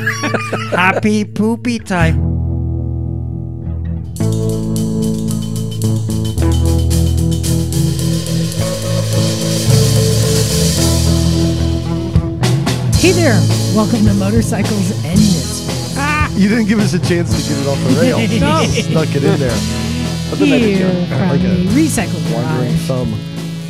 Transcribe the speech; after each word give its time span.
Happy 0.70 1.24
poopy 1.24 1.78
time. 1.78 2.30
Hey 13.00 13.12
there, 13.12 13.40
welcome 13.74 14.04
to 14.04 14.12
Motorcycles 14.12 14.90
and 15.06 15.18
Misfits. 15.18 15.94
Ah! 15.96 16.30
You 16.34 16.50
didn't 16.50 16.66
give 16.66 16.78
us 16.80 16.92
a 16.92 16.98
chance 16.98 17.30
to 17.34 17.48
get 17.48 17.58
it 17.62 17.66
off 17.66 17.78
the 17.88 17.98
rail. 17.98 18.18
No. 18.40 18.60
You 18.60 18.82
Snuck 18.82 19.08
it 19.16 19.24
in 19.24 19.40
there. 19.40 19.50
I 19.50 19.54
thought 20.36 20.38
that 20.40 20.60
Here 20.60 20.86
uh, 20.86 21.06
from 21.06 21.28
like 21.30 21.40
the 21.40 21.66
Recycle 21.72 22.34
wandering 22.34 22.72
Garage 22.72 22.86
thumb. 22.86 23.14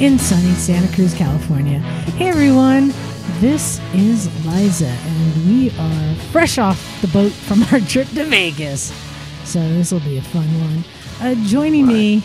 in 0.01 0.19
sunny 0.19 0.53
Santa 0.55 0.93
Cruz, 0.95 1.15
California. 1.15 1.79
Hey 2.19 2.29
everyone, 2.29 2.93
this 3.39 3.81
is 3.95 4.27
Liza, 4.45 4.87
and 4.89 5.20
we 5.47 5.71
are 5.79 6.15
fresh 6.33 6.59
off 6.59 7.01
the 7.01 7.09
boat 7.09 7.33
from 7.33 7.63
our 7.65 7.81
trip 7.81 8.09
to 8.11 8.25
Vegas. 8.25 8.93
So 9.45 9.59
this 9.61 9.93
will 9.93 10.01
be 10.01 10.19
a 10.19 10.23
fun 10.23 10.47
one. 10.61 10.85
Uh, 11.21 11.35
joining 11.47 11.87
me, 11.87 12.23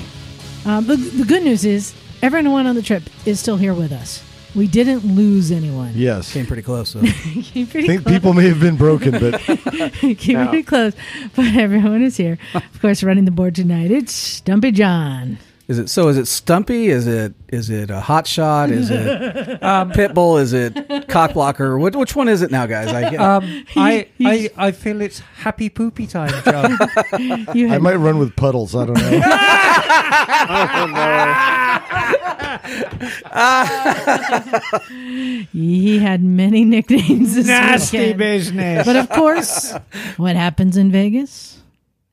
um, 0.66 0.86
the, 0.88 0.96
the 0.96 1.26
good 1.26 1.44
news 1.44 1.66
is 1.66 1.94
everyone 2.22 2.66
on 2.68 2.76
the 2.76 2.82
trip 2.82 3.04
is 3.26 3.40
still 3.40 3.58
here 3.58 3.74
with 3.74 3.92
us. 3.92 4.24
We 4.56 4.68
didn't 4.68 5.04
lose 5.06 5.52
anyone. 5.52 5.92
Yes. 5.96 6.32
Came 6.32 6.46
pretty 6.46 6.62
close 6.62 6.94
though. 6.94 7.02
Came 7.02 7.08
I 7.36 7.42
think 7.66 8.04
close. 8.04 8.14
people 8.14 8.34
may 8.34 8.48
have 8.48 8.60
been 8.62 8.78
broken, 8.78 9.12
but 9.12 9.42
Came 10.00 10.18
pretty 10.48 10.64
close, 10.64 10.94
but 11.36 11.46
everyone 11.56 12.02
is 12.02 12.16
here. 12.16 12.38
Of 12.54 12.80
course, 12.82 13.04
running 13.04 13.26
the 13.26 13.32
board 13.32 13.56
tonight, 13.56 13.92
it's 13.92 14.14
Stumpy 14.14 14.72
John. 14.72 15.40
Is 15.68 15.80
it 15.80 15.90
so? 15.90 16.10
Is 16.10 16.18
it 16.18 16.28
Stumpy? 16.28 16.90
Is 16.90 17.08
it 17.08 17.34
is 17.50 17.72
it 17.72 17.90
a 17.90 18.00
hot 18.00 18.28
shot? 18.28 18.70
Is 18.70 18.92
it 18.92 19.64
um, 19.64 19.92
Pitbull? 19.94 20.40
Is 20.40 20.54
it 20.54 20.76
Cockblocker? 21.08 21.80
What, 21.80 21.96
which 21.96 22.16
one 22.16 22.28
is 22.30 22.44
it 22.44 22.52
now, 22.52 22.68
guys? 22.68 22.90
I, 22.90 23.16
Um, 23.16 23.66
I, 23.76 24.08
I, 24.22 24.50
I 24.58 24.72
feel 24.72 25.02
it's 25.02 25.20
happy 25.20 25.70
poopy 25.70 26.06
time, 26.06 26.32
John. 26.44 26.78
You 27.56 27.70
I 27.74 27.78
might 27.80 27.96
run 27.96 28.20
with 28.20 28.36
puddles. 28.36 28.76
I 28.76 28.86
don't 28.86 28.94
know. 28.98 29.22
he 35.52 36.00
had 36.00 36.24
many 36.24 36.64
nicknames 36.66 37.36
this 37.36 37.48
Nasty 37.48 37.98
weekend. 37.98 38.18
business. 38.20 38.86
But 38.86 38.96
of 38.96 39.10
course, 39.10 39.74
what 40.18 40.36
happens 40.36 40.78
in 40.78 40.92
Vegas 40.92 41.55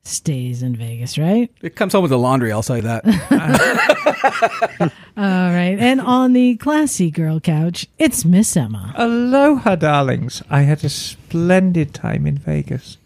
stays 0.03 0.61
in 0.61 0.75
Vegas, 0.75 1.17
right? 1.17 1.49
it 1.61 1.75
comes 1.75 1.93
home 1.93 2.01
with 2.01 2.11
the 2.11 2.17
laundry. 2.17 2.51
I'll 2.51 2.61
say 2.61 2.81
that. 2.81 3.05
All 5.17 5.23
right. 5.23 5.77
And 5.79 6.01
on 6.01 6.33
the 6.33 6.55
classy 6.57 7.09
girl 7.09 7.39
couch, 7.39 7.87
it's 7.97 8.25
Miss 8.25 8.55
Emma. 8.57 8.93
Aloha, 8.97 9.75
darlings. 9.75 10.43
I 10.49 10.61
had 10.63 10.83
a 10.83 10.89
splendid 10.89 11.93
time 11.93 12.27
in 12.27 12.37
Vegas, 12.37 12.97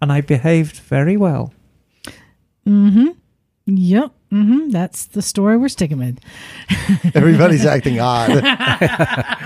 and 0.00 0.12
I 0.12 0.20
behaved 0.20 0.76
very 0.76 1.16
well. 1.16 1.52
Mm 2.66 2.92
hmm. 2.92 3.08
Yep. 3.66 4.12
Hmm 4.34 4.68
That's 4.70 5.06
the 5.06 5.22
story 5.22 5.56
we're 5.56 5.68
sticking 5.68 5.98
with. 5.98 6.18
Everybody's 7.14 7.64
acting 7.64 8.00
odd. 8.00 8.30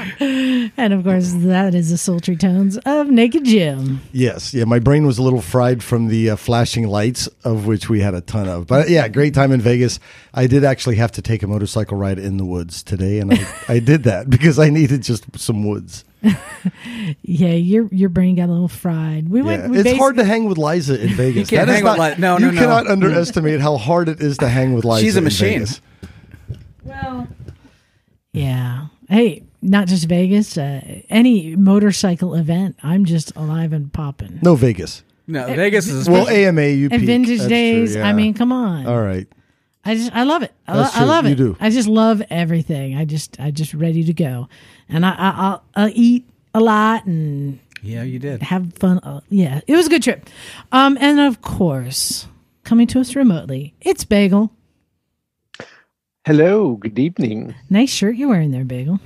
And 0.78 0.92
of 0.92 1.04
course, 1.04 1.32
that 1.32 1.74
is 1.74 1.90
the 1.90 1.98
sultry 1.98 2.36
tones 2.36 2.78
of 2.86 3.08
Naked 3.08 3.44
Jim. 3.44 4.00
Yes, 4.12 4.54
yeah. 4.54 4.64
My 4.64 4.78
brain 4.78 5.06
was 5.06 5.18
a 5.18 5.22
little 5.22 5.42
fried 5.42 5.82
from 5.82 6.08
the 6.08 6.30
uh, 6.30 6.36
flashing 6.36 6.86
lights, 6.86 7.26
of 7.44 7.66
which 7.66 7.88
we 7.90 8.00
had 8.00 8.14
a 8.14 8.20
ton 8.20 8.48
of. 8.48 8.66
But 8.66 8.88
yeah, 8.88 9.08
great 9.08 9.34
time 9.34 9.52
in 9.52 9.60
Vegas. 9.60 9.98
I 10.32 10.46
did 10.46 10.64
actually 10.64 10.96
have 10.96 11.12
to 11.12 11.22
take 11.22 11.42
a 11.42 11.46
motorcycle 11.46 11.98
ride 11.98 12.18
in 12.18 12.36
the 12.36 12.44
woods 12.44 12.82
today, 12.82 13.18
and 13.18 13.34
I, 13.34 13.46
I 13.68 13.78
did 13.78 14.04
that 14.04 14.30
because 14.30 14.58
I 14.58 14.70
needed 14.70 15.02
just 15.02 15.38
some 15.38 15.66
woods. 15.66 16.04
Yeah, 17.22 17.48
your 17.54 17.86
your 17.92 18.08
brain 18.08 18.34
got 18.34 18.48
a 18.48 18.52
little 18.52 18.68
fried. 18.68 19.28
We 19.28 19.40
went. 19.42 19.62
Yeah. 19.62 19.68
we 19.68 19.78
It's 19.78 19.96
hard 19.98 20.16
to 20.16 20.24
hang 20.24 20.44
with 20.46 20.58
Liza 20.58 21.00
in 21.00 21.08
Vegas. 21.14 21.50
you 21.50 21.56
can't 21.56 21.66
That 21.68 21.72
is 21.72 21.74
hang 21.76 21.84
with 21.84 21.96
not- 21.98 22.10
Li- 22.16 22.20
no, 22.20 22.38
you 22.38 22.46
no, 22.46 22.50
no. 22.52 22.60
cannot 22.60 22.86
underestimate 22.88 23.60
how 23.60 23.76
hard 23.76 24.08
it 24.08 24.20
is 24.20 24.36
to 24.38 24.48
hang 24.48 24.74
with 24.74 24.84
Liza. 24.84 25.00
She's 25.02 25.14
a 25.14 25.18
in 25.18 25.24
machine. 25.24 25.52
Vegas. 25.60 25.80
Well, 26.84 27.28
yeah. 28.32 28.86
Hey, 29.08 29.44
not 29.62 29.86
just 29.88 30.06
Vegas. 30.06 30.58
Uh, 30.58 31.02
any 31.08 31.56
motorcycle 31.56 32.34
event, 32.34 32.76
I'm 32.82 33.04
just 33.04 33.34
alive 33.36 33.72
and 33.72 33.92
popping. 33.92 34.38
No 34.42 34.54
Vegas. 34.54 35.02
No, 35.26 35.46
Vegas 35.46 35.86
is 35.88 36.08
Well, 36.08 36.28
AMA, 36.28 36.62
you 36.68 36.88
And 36.90 37.00
peak. 37.00 37.06
vintage 37.06 37.38
That's 37.38 37.48
days. 37.50 37.92
true, 37.94 38.02
I 38.02 38.12
mean, 38.14 38.32
come 38.34 38.50
on. 38.50 38.86
all 38.86 39.00
right. 39.02 39.26
I 39.88 39.94
just 39.94 40.12
I 40.14 40.22
love 40.24 40.42
it. 40.42 40.52
I, 40.66 40.74
lo- 40.76 40.82
That's 40.82 40.94
I 40.94 40.98
true. 40.98 41.06
love 41.08 41.24
You 41.26 41.32
it. 41.32 41.36
do. 41.36 41.56
I 41.60 41.70
just 41.70 41.88
love 41.88 42.22
everything. 42.30 42.96
I 42.96 43.04
just 43.04 43.38
I 43.40 43.50
just 43.50 43.74
ready 43.74 44.04
to 44.04 44.12
go, 44.12 44.48
and 44.88 45.04
I, 45.06 45.10
I 45.10 45.30
I'll, 45.36 45.64
I'll 45.74 45.92
eat 45.94 46.28
a 46.54 46.60
lot 46.60 47.06
and 47.06 47.58
yeah, 47.82 48.02
you 48.02 48.18
did. 48.18 48.42
have 48.42 48.72
fun. 48.74 48.98
Uh, 48.98 49.20
yeah, 49.30 49.60
it 49.66 49.74
was 49.76 49.86
a 49.86 49.90
good 49.90 50.02
trip. 50.02 50.28
Um, 50.72 50.98
and 51.00 51.18
of 51.20 51.40
course, 51.42 52.26
coming 52.64 52.86
to 52.88 53.00
us 53.00 53.14
remotely, 53.16 53.74
it's 53.80 54.04
Bagel. 54.04 54.52
Hello, 56.24 56.74
good 56.76 56.98
evening. 56.98 57.54
Nice 57.70 57.90
shirt 57.90 58.16
you're 58.16 58.28
wearing 58.28 58.50
there, 58.50 58.64
Bagel. 58.64 59.00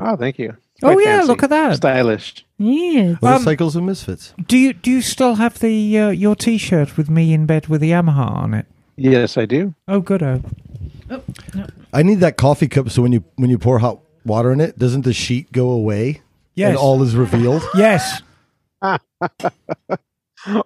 Oh, 0.00 0.16
thank 0.16 0.38
you. 0.38 0.56
Oh, 0.82 0.92
Quite 0.92 1.04
yeah, 1.06 1.16
fancy. 1.18 1.28
look 1.28 1.42
at 1.42 1.50
that. 1.50 1.76
Stylish. 1.76 2.44
Yeah. 2.58 3.14
Motorcycles 3.22 3.76
and 3.76 3.86
misfits. 3.86 4.34
Do 4.46 4.58
you 4.58 4.72
do 4.74 4.90
you 4.90 5.00
still 5.00 5.36
have 5.36 5.58
the 5.60 5.98
uh, 5.98 6.10
your 6.10 6.34
T-shirt 6.36 6.96
with 6.96 7.08
me 7.08 7.32
in 7.32 7.46
bed 7.46 7.68
with 7.68 7.80
the 7.80 7.92
Yamaha 7.92 8.30
on 8.30 8.52
it? 8.54 8.66
Yes, 8.96 9.36
I 9.36 9.46
do. 9.46 9.74
Oh, 9.88 10.00
good. 10.00 10.22
Oh, 10.22 10.42
I 11.92 12.02
need 12.02 12.20
that 12.20 12.36
coffee 12.36 12.68
cup 12.68 12.90
so 12.90 13.02
when 13.02 13.12
you 13.12 13.24
when 13.36 13.50
you 13.50 13.58
pour 13.58 13.78
hot 13.78 14.00
water 14.24 14.52
in 14.52 14.60
it, 14.60 14.78
doesn't 14.78 15.02
the 15.02 15.12
sheet 15.12 15.52
go 15.52 15.70
away? 15.70 16.22
Yes. 16.54 16.70
And 16.70 16.78
all 16.78 17.02
is 17.02 17.14
revealed. 17.14 17.62
yes. 17.76 18.22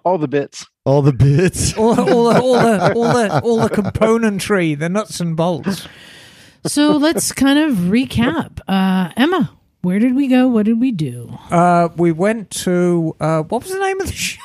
All 0.05 0.19
the 0.19 0.27
bits. 0.27 0.67
all 0.85 1.01
the 1.01 1.11
bits. 1.13 1.75
All, 1.75 1.99
all, 1.99 2.33
the, 2.33 2.39
all 2.39 2.53
the 2.53 2.93
all 2.93 3.13
the 3.13 3.41
all 3.43 3.57
the 3.61 3.69
componentry, 3.69 4.77
the 4.77 4.89
nuts 4.89 5.19
and 5.19 5.35
bolts. 5.35 5.87
So 6.67 6.97
let's 6.97 7.31
kind 7.31 7.57
of 7.57 7.75
recap. 7.89 8.59
Uh, 8.67 9.11
Emma, 9.17 9.57
where 9.81 9.99
did 9.99 10.15
we 10.15 10.27
go? 10.27 10.47
What 10.47 10.65
did 10.65 10.79
we 10.79 10.91
do? 10.91 11.37
Uh, 11.49 11.89
we 11.97 12.11
went 12.11 12.49
to 12.51 13.15
uh, 13.19 13.41
what 13.43 13.63
was 13.63 13.71
the 13.71 13.79
name 13.79 13.99
of 14.01 14.07
the 14.07 14.13
show 14.29 14.39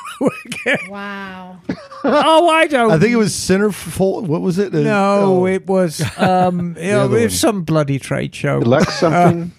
again? 0.45 0.79
Wow. 0.91 1.59
oh, 2.05 2.49
I 2.49 2.67
don't. 2.67 2.91
I 2.91 2.99
think 2.99 3.13
it 3.13 3.17
was 3.17 3.33
Centerfold. 3.35 4.27
What 4.27 4.41
was 4.41 4.59
it? 4.59 4.75
Uh, 4.75 4.81
No, 4.81 5.43
oh. 5.43 5.47
it 5.47 5.67
was 5.67 6.01
um, 6.19 6.77
you 6.79 6.91
know, 6.91 7.13
it 7.15 7.25
was 7.25 7.39
some 7.39 7.63
bloody 7.65 7.99
trade 7.99 8.35
show. 8.35 8.61
Deluxe 8.61 8.95
something. 8.99 9.53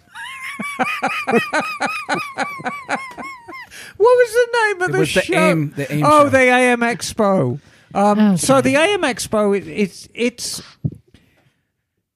What 3.98 4.16
was 4.16 4.32
the 4.32 4.48
name 4.66 4.82
of 4.84 4.90
It 4.90 4.94
the 4.94 5.00
was 5.00 5.14
the 5.14 5.22
show? 5.22 5.34
AIM- 5.34 5.72
the 5.76 5.92
AIM 5.94 6.04
oh, 6.06 6.24
show. 6.26 6.30
the 6.30 6.38
AIM 6.40 6.80
Expo. 6.82 7.60
Um, 7.96 8.20
Okay. 8.20 8.38
So 8.38 8.62
the 8.62 8.76
AIM 8.76 9.02
Expo, 9.02 9.58
it, 9.58 9.68
it's 9.68 10.08
it's 10.14 10.62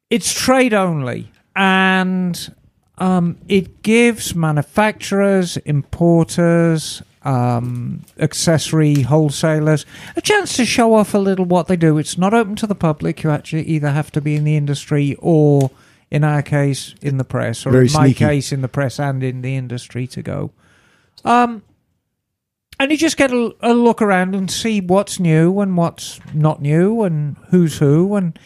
it's 0.09 0.33
trade 0.33 0.73
only, 0.73 1.31
and 1.55 2.53
um, 3.01 3.38
it 3.47 3.81
gives 3.81 4.35
manufacturers, 4.35 5.57
importers, 5.57 7.01
um, 7.23 8.03
accessory 8.19 9.01
wholesalers 9.01 9.88
a 10.16 10.22
chance 10.22 10.56
to 10.57 10.66
show 10.66 10.94
off 10.94 11.16
a 11.16 11.17
little 11.17 11.45
what 11.45 11.66
they 11.67 11.75
do. 11.75 11.97
It's 11.97 12.16
not 12.16 12.35
open 12.35 12.56
to 12.57 12.67
the 12.67 12.75
public. 12.75 13.23
You 13.23 13.31
actually 13.31 13.63
either 13.63 13.90
have 13.90 14.11
to 14.11 14.22
be 14.22 14.35
in 14.35 14.44
the 14.44 14.56
industry 14.56 15.16
or, 15.17 15.72
in 16.11 16.23
our 16.23 16.44
case, 16.44 16.94
in 17.01 17.17
the 17.17 17.23
press, 17.23 17.66
or 17.66 17.72
Very 17.72 17.88
in 17.88 17.94
my 17.94 18.06
sneaky. 18.06 18.25
case, 18.25 18.51
in 18.51 18.61
the 18.61 18.67
press 18.67 19.00
and 19.00 19.23
in 19.23 19.41
the 19.41 19.56
industry 19.56 20.06
to 20.06 20.22
go. 20.22 20.51
Um, 21.25 21.63
and 22.79 22.91
you 22.91 22.97
just 22.97 23.17
get 23.17 23.31
a, 23.31 23.56
a 23.61 23.73
look 23.73 24.03
around 24.03 24.35
and 24.35 24.50
see 24.50 24.79
what's 24.79 25.19
new 25.19 25.59
and 25.59 25.75
what's 25.75 26.19
not 26.35 26.61
new 26.61 27.01
and 27.01 27.35
who's 27.50 27.79
who. 27.79 28.16
And 28.16 28.38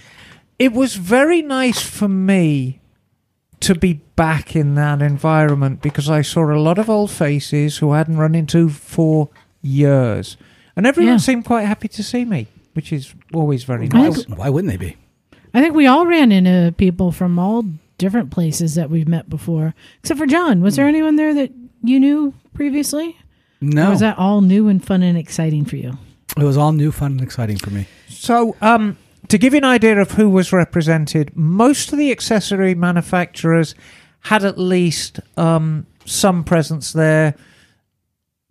it 0.57 0.71
was 0.71 0.95
very 0.95 1.41
nice 1.41 1.81
for 1.81 2.07
me 2.07 2.79
to 3.65 3.75
be 3.75 3.93
back 4.15 4.55
in 4.55 4.75
that 4.75 5.01
environment 5.01 5.81
because 5.81 6.09
I 6.09 6.21
saw 6.21 6.51
a 6.51 6.59
lot 6.59 6.77
of 6.77 6.89
old 6.89 7.11
faces 7.11 7.77
who 7.77 7.91
I 7.91 7.97
hadn't 7.97 8.17
run 8.17 8.35
into 8.35 8.69
for 8.69 9.29
years. 9.61 10.37
And 10.75 10.85
everyone 10.85 11.13
Yeah. 11.13 11.17
seemed 11.17 11.45
quite 11.45 11.63
happy 11.65 11.87
to 11.87 12.03
see 12.03 12.25
me, 12.25 12.47
which 12.73 12.91
is 12.93 13.13
always 13.33 13.63
very 13.63 13.89
I 13.91 13.97
nice. 13.97 14.23
think- 14.25 14.37
Why 14.37 14.49
wouldn't 14.49 14.71
they 14.71 14.77
be? 14.77 14.95
I 15.53 15.61
think 15.61 15.73
we 15.73 15.87
all 15.87 16.05
ran 16.05 16.31
into 16.31 16.73
people 16.77 17.11
from 17.11 17.39
all 17.39 17.63
different 17.97 18.29
places 18.29 18.75
that 18.75 18.89
we've 18.89 19.07
met 19.07 19.29
before, 19.29 19.73
except 20.01 20.19
for 20.19 20.25
John. 20.27 20.61
Was 20.61 20.75
there 20.75 20.87
anyone 20.87 21.15
there 21.15 21.33
that 21.33 21.51
you 21.81 21.99
knew 21.99 22.33
previously? 22.53 23.15
Or 23.61 23.67
No, 23.69 23.89
was 23.91 24.01
that 24.01 24.17
all 24.19 24.41
new 24.41 24.67
and 24.67 24.83
fun 24.83 25.01
and 25.01 25.17
exciting 25.17 25.65
for 25.65 25.77
you? 25.77 25.97
it 26.37 26.43
was 26.43 26.57
all 26.57 26.73
new, 26.73 26.91
fun, 26.91 27.13
and 27.13 27.21
exciting 27.21 27.55
for 27.57 27.69
me. 27.69 27.87
So, 28.09 28.57
um, 28.61 28.97
to 29.29 29.37
give 29.37 29.53
you 29.53 29.57
an 29.57 29.65
idea 29.65 29.99
of 29.99 30.11
who 30.11 30.29
was 30.29 30.51
represented, 30.51 31.35
most 31.35 31.91
of 31.91 31.97
the 31.97 32.11
accessory 32.11 32.75
manufacturers 32.75 33.75
had 34.21 34.43
at 34.43 34.57
least 34.57 35.19
um, 35.37 35.85
some 36.05 36.43
presence 36.43 36.93
there. 36.93 37.35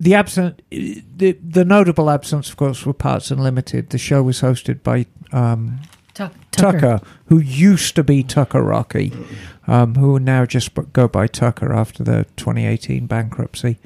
The 0.00 0.14
absent, 0.14 0.62
the 0.70 1.38
the 1.42 1.64
notable 1.64 2.10
absence, 2.10 2.50
of 2.50 2.56
course, 2.56 2.84
were 2.84 2.92
Parts 2.92 3.30
Unlimited. 3.30 3.90
The 3.90 3.98
show 3.98 4.22
was 4.22 4.40
hosted 4.40 4.82
by 4.82 5.06
um, 5.32 5.80
Tucker. 6.14 6.38
Tucker. 6.50 7.00
who 7.26 7.38
used 7.38 7.94
to 7.96 8.04
be 8.04 8.22
Tucker 8.22 8.62
Rocky, 8.62 9.12
um, 9.66 9.94
who 9.94 10.18
now 10.18 10.46
just 10.46 10.70
go 10.92 11.08
by 11.08 11.26
Tucker 11.26 11.72
after 11.72 12.02
the 12.04 12.26
2018 12.36 13.06
bankruptcy. 13.06 13.78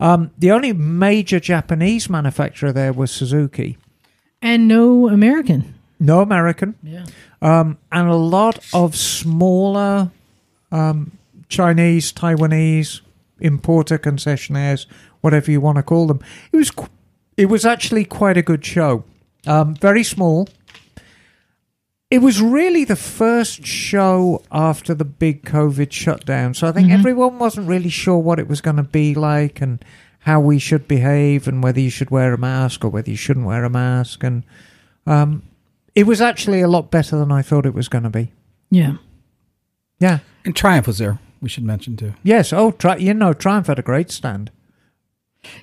Um, 0.00 0.30
the 0.38 0.52
only 0.52 0.72
major 0.72 1.40
Japanese 1.40 2.08
manufacturer 2.08 2.72
there 2.72 2.92
was 2.92 3.10
Suzuki. 3.10 3.76
And 4.40 4.68
no 4.68 5.08
American. 5.08 5.74
No 6.00 6.20
American. 6.20 6.74
Yeah. 6.82 7.06
Um, 7.42 7.78
and 7.90 8.08
a 8.08 8.14
lot 8.14 8.64
of 8.72 8.96
smaller 8.96 10.10
um, 10.70 11.12
Chinese, 11.48 12.12
Taiwanese 12.12 13.00
importer 13.40 13.98
concessionaires, 13.98 14.86
whatever 15.20 15.50
you 15.50 15.60
want 15.60 15.76
to 15.76 15.82
call 15.82 16.06
them. 16.06 16.20
It 16.52 16.56
was 16.56 16.70
qu- 16.70 16.88
it 17.36 17.46
was 17.46 17.64
actually 17.64 18.04
quite 18.04 18.36
a 18.36 18.42
good 18.42 18.64
show. 18.64 19.04
Um, 19.46 19.74
very 19.76 20.02
small. 20.02 20.48
It 22.10 22.18
was 22.22 22.40
really 22.40 22.84
the 22.84 22.96
first 22.96 23.66
show 23.66 24.42
after 24.50 24.94
the 24.94 25.04
big 25.04 25.44
COVID 25.44 25.92
shutdown, 25.92 26.54
so 26.54 26.66
I 26.66 26.72
think 26.72 26.90
everyone 26.90 27.38
wasn't 27.38 27.68
really 27.68 27.90
sure 27.90 28.16
what 28.16 28.38
it 28.38 28.48
was 28.48 28.62
going 28.62 28.76
to 28.76 28.82
be 28.82 29.14
like 29.14 29.60
and 29.60 29.84
how 30.20 30.40
we 30.40 30.58
should 30.58 30.88
behave 30.88 31.46
and 31.46 31.62
whether 31.62 31.80
you 31.80 31.90
should 31.90 32.10
wear 32.10 32.32
a 32.32 32.38
mask 32.38 32.82
or 32.82 32.88
whether 32.88 33.10
you 33.10 33.16
shouldn't 33.16 33.46
wear 33.46 33.62
a 33.62 33.70
mask. 33.70 34.24
And 34.24 34.42
um, 35.06 35.42
it 35.94 36.04
was 36.06 36.20
actually 36.20 36.60
a 36.60 36.68
lot 36.68 36.90
better 36.90 37.18
than 37.18 37.32
I 37.32 37.42
thought 37.42 37.66
it 37.66 37.74
was 37.74 37.88
going 37.88 38.04
to 38.04 38.10
be. 38.10 38.32
Yeah. 38.70 38.94
Yeah. 39.98 40.18
And 40.44 40.54
Triumph 40.54 40.86
was 40.86 40.98
there. 40.98 41.18
We 41.40 41.48
should 41.48 41.64
mention 41.64 41.96
too. 41.96 42.14
Yes. 42.22 42.52
Oh, 42.52 42.72
tri- 42.72 42.96
you 42.96 43.14
know, 43.14 43.32
Triumph 43.32 43.66
had 43.68 43.78
a 43.78 43.82
great 43.82 44.10
stand. 44.10 44.50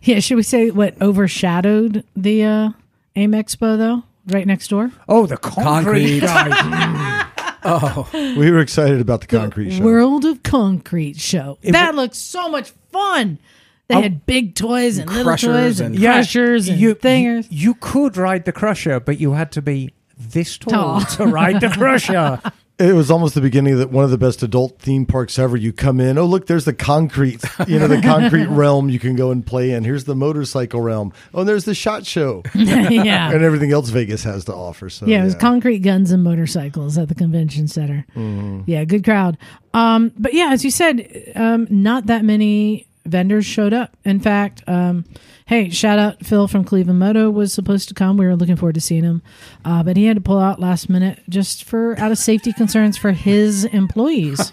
Yeah. 0.01 0.19
Should 0.19 0.35
we 0.37 0.43
say 0.43 0.71
what 0.71 0.99
overshadowed 1.01 2.03
the 2.15 2.43
uh, 2.43 2.69
AIM 3.15 3.31
Expo, 3.33 3.77
though? 3.77 4.03
Right 4.27 4.47
next 4.47 4.69
door? 4.69 4.91
Oh, 5.07 5.25
the 5.27 5.37
concrete, 5.37 6.21
Concrete. 6.21 7.25
Oh, 7.67 8.07
We 8.37 8.51
were 8.51 8.59
excited 8.59 9.01
about 9.01 9.21
the 9.21 9.27
concrete 9.27 9.71
show. 9.71 9.83
World 9.83 10.23
of 10.23 10.43
Concrete 10.43 11.17
show. 11.19 11.57
It 11.63 11.71
that 11.71 11.95
looks 11.95 12.19
so 12.19 12.47
much 12.47 12.71
fun. 12.91 13.39
They 13.87 13.95
Oh. 13.95 14.01
had 14.03 14.25
big 14.27 14.53
toys 14.53 14.99
and 14.99 15.09
little 15.11 15.35
toys 15.35 15.79
and, 15.79 15.95
and- 15.95 15.99
Yeah, 16.03 16.13
crushers 16.13 16.69
and 16.69 16.79
you, 16.79 16.93
thingers. 16.93 17.47
You, 17.49 17.69
you 17.69 17.73
could 17.75 18.17
ride 18.17 18.45
the 18.45 18.51
crusher, 18.51 18.99
but 18.99 19.19
you 19.19 19.31
had 19.33 19.51
to 19.53 19.63
be 19.63 19.93
this 20.17 20.57
tall, 20.57 21.01
Tall. 21.01 21.05
to 21.17 21.25
ride 21.25 21.61
the 21.61 21.69
crusher. 21.77 22.41
It 22.77 22.93
was 22.93 23.09
almost 23.09 23.35
the 23.35 23.41
beginning 23.41 23.73
of 23.73 23.79
the, 23.79 23.87
one 23.87 24.03
of 24.03 24.11
the 24.11 24.17
best 24.17 24.43
adult 24.43 24.79
theme 24.79 25.05
parks 25.05 25.39
ever. 25.39 25.55
You 25.55 25.71
come 25.71 26.01
in, 26.01 26.17
oh 26.17 26.25
look, 26.25 26.47
there's 26.47 26.65
the 26.65 26.73
concrete, 26.73 27.41
you 27.67 27.79
know, 27.79 27.87
the 27.87 28.01
concrete 28.01 28.45
realm 28.49 28.89
you 28.89 28.99
can 28.99 29.15
go 29.15 29.31
and 29.31 29.45
play 29.45 29.71
in. 29.71 29.85
Here's 29.85 30.03
the 30.03 30.15
motorcycle 30.15 30.81
realm. 30.81 31.13
Oh, 31.33 31.39
and 31.39 31.47
there's 31.47 31.63
the 31.63 31.73
shot 31.73 32.05
show 32.05 32.43
yeah. 32.53 33.31
and 33.31 33.43
everything 33.43 33.71
else 33.71 33.87
Vegas 33.89 34.23
has 34.25 34.43
to 34.45 34.53
offer. 34.53 34.89
So 34.89 35.05
yeah, 35.05 35.21
it 35.21 35.25
was 35.25 35.35
concrete 35.35 35.79
guns 35.79 36.11
and 36.11 36.21
motorcycles 36.21 36.97
at 36.97 37.07
the 37.07 37.15
convention 37.15 37.69
center. 37.69 38.05
Mm-hmm. 38.13 38.63
Yeah, 38.65 38.83
good 38.83 39.05
crowd. 39.05 39.37
Um, 39.73 40.11
but 40.17 40.33
yeah, 40.33 40.49
as 40.51 40.65
you 40.65 40.71
said, 40.71 41.31
um, 41.35 41.67
not 41.69 42.07
that 42.07 42.25
many 42.25 42.87
vendors 43.05 43.45
showed 43.45 43.73
up. 43.73 43.95
In 44.03 44.19
fact, 44.19 44.63
um, 44.67 45.05
hey, 45.45 45.69
shout 45.69 45.99
out 45.99 46.25
Phil 46.25 46.47
from 46.47 46.63
Cleveland 46.63 46.99
Moto 46.99 47.29
was 47.29 47.53
supposed 47.53 47.87
to 47.89 47.93
come. 47.93 48.17
We 48.17 48.25
were 48.25 48.35
looking 48.35 48.55
forward 48.55 48.75
to 48.75 48.81
seeing 48.81 49.03
him, 49.03 49.21
uh, 49.63 49.83
but 49.83 49.97
he 49.97 50.05
had 50.05 50.17
to 50.17 50.21
pull 50.21 50.39
out 50.39 50.59
last 50.59 50.89
minute 50.89 51.21
just 51.29 51.63
for 51.63 51.97
out 51.99 52.11
of 52.11 52.17
safety 52.17 52.53
concerns 52.53 52.97
for 52.97 53.11
his 53.11 53.65
employees. 53.65 54.51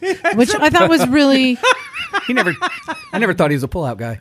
Which 0.34 0.52
I 0.54 0.68
thought 0.68 0.88
was 0.88 1.06
really 1.08 1.58
he 2.26 2.32
never. 2.32 2.54
I 3.12 3.18
never 3.18 3.34
thought 3.34 3.50
he 3.50 3.56
was 3.56 3.64
a 3.64 3.68
pullout 3.68 3.98
guy. 3.98 4.18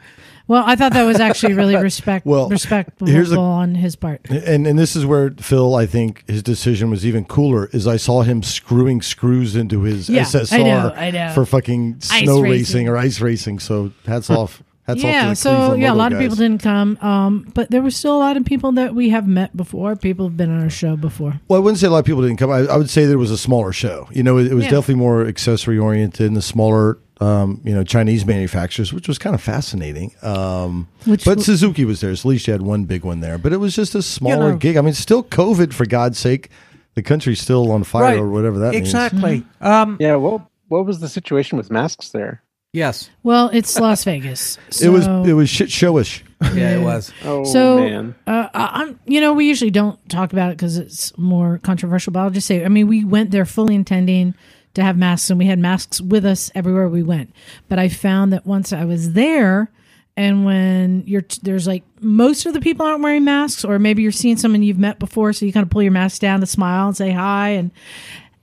Well. 0.51 0.63
I 0.65 0.75
thought 0.75 0.94
that 0.94 1.03
was 1.03 1.19
actually 1.19 1.53
really 1.53 1.75
respect 1.89 2.25
Well, 2.25 2.50
respectful 2.50 3.07
a- 3.09 3.38
on 3.39 3.75
his 3.75 3.95
part. 3.95 4.21
And 4.30 4.68
and 4.68 4.77
this 4.77 4.95
is 4.95 5.06
where 5.06 5.31
Phil, 5.31 5.75
I 5.75 5.86
think 5.86 6.24
his 6.27 6.44
decision 6.44 6.89
was 6.89 7.06
even 7.06 7.25
cooler. 7.25 7.68
Is 7.74 7.88
I 7.88 7.98
saw 7.98 8.21
him 8.21 8.44
screwing 8.44 9.01
screws 9.01 9.56
into 9.56 9.81
his 9.81 10.09
Yeah, 10.09 10.24
SSR 10.24 10.53
I 10.59 10.63
know, 10.63 10.94
I 10.95 11.12
know. 11.12 11.31
for 11.33 11.45
fucking 11.45 12.01
snow 12.01 12.39
racing. 12.42 12.51
racing. 12.51 12.88
or 12.89 12.98
ice 12.98 13.19
racing. 13.21 13.59
So 13.59 13.92
hats 14.06 14.30
off, 14.30 14.62
hats 14.88 15.00
off. 15.00 15.03
yeah, 15.09 15.24
to 15.24 15.30
the 15.30 15.36
so 15.36 15.50
Cleveland 15.56 15.81
yeah, 15.81 15.94
a 15.94 15.95
lot 15.95 16.12
of 16.13 16.19
people 16.19 16.36
didn't 16.36 16.62
come, 16.62 16.97
um, 17.01 17.51
but 17.54 17.71
there 17.71 17.81
was 17.81 17.95
still 17.95 18.15
a 18.18 18.19
lot 18.19 18.38
of 18.38 18.45
people 18.45 18.71
that 18.74 18.94
we 18.94 19.09
have 19.09 19.27
met 19.27 19.56
before. 19.56 19.95
People 19.95 20.27
have 20.27 20.38
been 20.38 20.50
on 20.51 20.62
our 20.62 20.69
show 20.69 20.95
before. 20.95 21.39
Well, 21.47 21.59
I 21.59 21.63
wouldn't 21.63 21.80
say 21.80 21.88
a 21.88 21.92
lot 21.92 22.00
of 22.00 22.06
people 22.06 22.21
didn't 22.21 22.38
come. 22.38 22.50
I, 22.51 22.59
I 22.68 22.77
would 22.77 22.89
say 22.89 23.06
there 23.06 23.18
was 23.18 23.31
a 23.31 23.38
smaller 23.38 23.71
show. 23.71 24.07
You 24.12 24.24
know, 24.24 24.38
it, 24.38 24.47
it 24.47 24.54
was 24.54 24.65
Yeah. 24.65 24.71
definitely 24.71 24.95
more 24.95 25.25
accessory 25.25 25.77
oriented 25.77 26.27
and 26.27 26.36
the 26.36 26.42
smaller, 26.42 26.97
um, 27.21 27.62
you 27.63 27.73
know, 27.73 27.83
Chinese 27.83 28.25
manufacturers, 28.25 28.91
which 28.91 29.07
was 29.07 29.18
kind 29.19 29.35
of 29.35 29.41
fascinating. 29.41 30.12
Um, 30.23 30.88
Which 31.06 31.23
but 31.23 31.31
w- 31.38 31.44
Suzuki 31.45 31.85
was 31.85 32.01
there, 32.01 32.15
so 32.15 32.27
at 32.27 32.29
least 32.31 32.47
you 32.47 32.51
had 32.53 32.62
one 32.63 32.85
big 32.85 33.03
one 33.06 33.19
there. 33.21 33.38
But 33.38 33.53
it 33.53 33.57
was 33.57 33.75
just 33.75 33.94
a 33.95 34.01
smaller 34.01 34.51
know- 34.53 34.57
gig. 34.57 34.75
I 34.77 34.81
mean, 34.81 34.94
still 34.94 35.23
COVID 35.23 35.71
for 35.73 35.85
God's 35.85 36.18
sake. 36.18 36.50
The 36.95 37.03
country's 37.03 37.39
still 37.39 37.71
on 37.71 37.83
fire 37.85 38.23
or 38.23 38.29
whatever 38.29 38.59
that 38.59 38.71
means. 38.73 38.88
exactly. 38.88 39.45
Um, 39.62 39.95
Yeah. 40.00 40.15
Well, 40.18 40.50
what 40.68 40.85
was 40.85 41.00
the 41.00 41.07
situation 41.07 41.57
with 41.57 41.71
masks 41.71 42.09
there? 42.09 42.41
Yes. 42.73 43.09
Well, 43.23 43.50
it's 43.53 43.77
Las 43.79 44.03
Vegas. 44.06 44.57
It 44.81 44.89
was 44.89 45.06
it 45.27 45.33
was 45.33 45.50
shit 45.50 45.68
showish. 45.69 46.21
Yeah, 46.56 46.75
it 46.75 46.81
was. 46.81 47.12
Oh 47.25 47.44
So, 47.44 47.77
man. 47.79 48.15
uh, 48.25 48.47
I- 48.53 48.81
I'm, 48.81 49.00
you 49.06 49.19
know, 49.21 49.33
we 49.33 49.45
usually 49.47 49.71
don't 49.71 49.97
talk 50.09 50.31
about 50.33 50.51
it 50.51 50.57
because 50.57 50.77
it's 50.77 51.18
more 51.18 51.59
controversial. 51.59 52.12
But 52.13 52.21
I'll 52.21 52.29
just 52.29 52.47
say, 52.47 52.63
I 52.65 52.69
mean, 52.69 52.88
we 52.88 53.03
went 53.06 53.31
there 53.31 53.45
fully 53.45 53.75
intending 53.75 54.33
to 54.75 54.83
have 54.83 54.97
masks, 54.97 55.29
and 55.29 55.38
we 55.39 55.45
had 55.45 55.59
masks 55.59 56.00
with 56.01 56.25
us 56.25 56.51
everywhere 56.56 56.88
we 56.88 57.03
went. 57.03 57.33
But 57.69 57.79
I 57.79 57.89
found 57.89 58.31
that 58.33 58.45
once 58.45 58.71
I 58.73 58.85
was 58.85 59.13
there, 59.13 59.71
and 60.18 60.45
when 60.45 61.03
you're 61.06 61.23
there's 61.41 61.68
like 61.68 61.83
most 62.00 62.45
of 62.45 62.53
the 62.53 62.59
people 62.62 62.85
aren't 62.85 63.03
wearing 63.03 63.23
masks, 63.23 63.63
or 63.65 63.79
maybe 63.79 64.01
you're 64.03 64.12
seeing 64.12 64.38
someone 64.38 64.63
you've 64.63 64.77
met 64.79 65.00
before, 65.00 65.33
so 65.33 65.45
you 65.45 65.53
kind 65.53 65.63
of 65.63 65.69
pull 65.69 65.83
your 65.83 65.91
mask 65.91 66.21
down 66.21 66.39
to 66.41 66.45
smile 66.45 66.88
and 66.88 66.97
say 66.97 67.12
hi, 67.12 67.50
and 67.50 67.71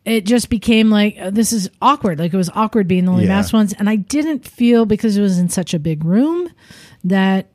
it 0.04 0.24
just 0.24 0.48
became 0.48 0.90
like 0.90 1.16
uh, 1.20 1.30
this 1.30 1.52
is 1.52 1.68
awkward. 1.82 2.18
Like 2.18 2.32
it 2.32 2.36
was 2.36 2.50
awkward 2.54 2.88
being 2.88 3.04
the 3.04 3.12
only 3.12 3.24
Yeah. 3.24 3.36
masked 3.36 3.52
ones, 3.52 3.72
and 3.74 3.88
I 3.88 3.96
didn't 3.96 4.46
feel 4.46 4.86
because 4.86 5.16
it 5.16 5.20
was 5.22 5.38
in 5.38 5.48
such 5.50 5.74
a 5.74 5.78
big 5.78 6.04
room 6.04 6.48
that 7.04 7.48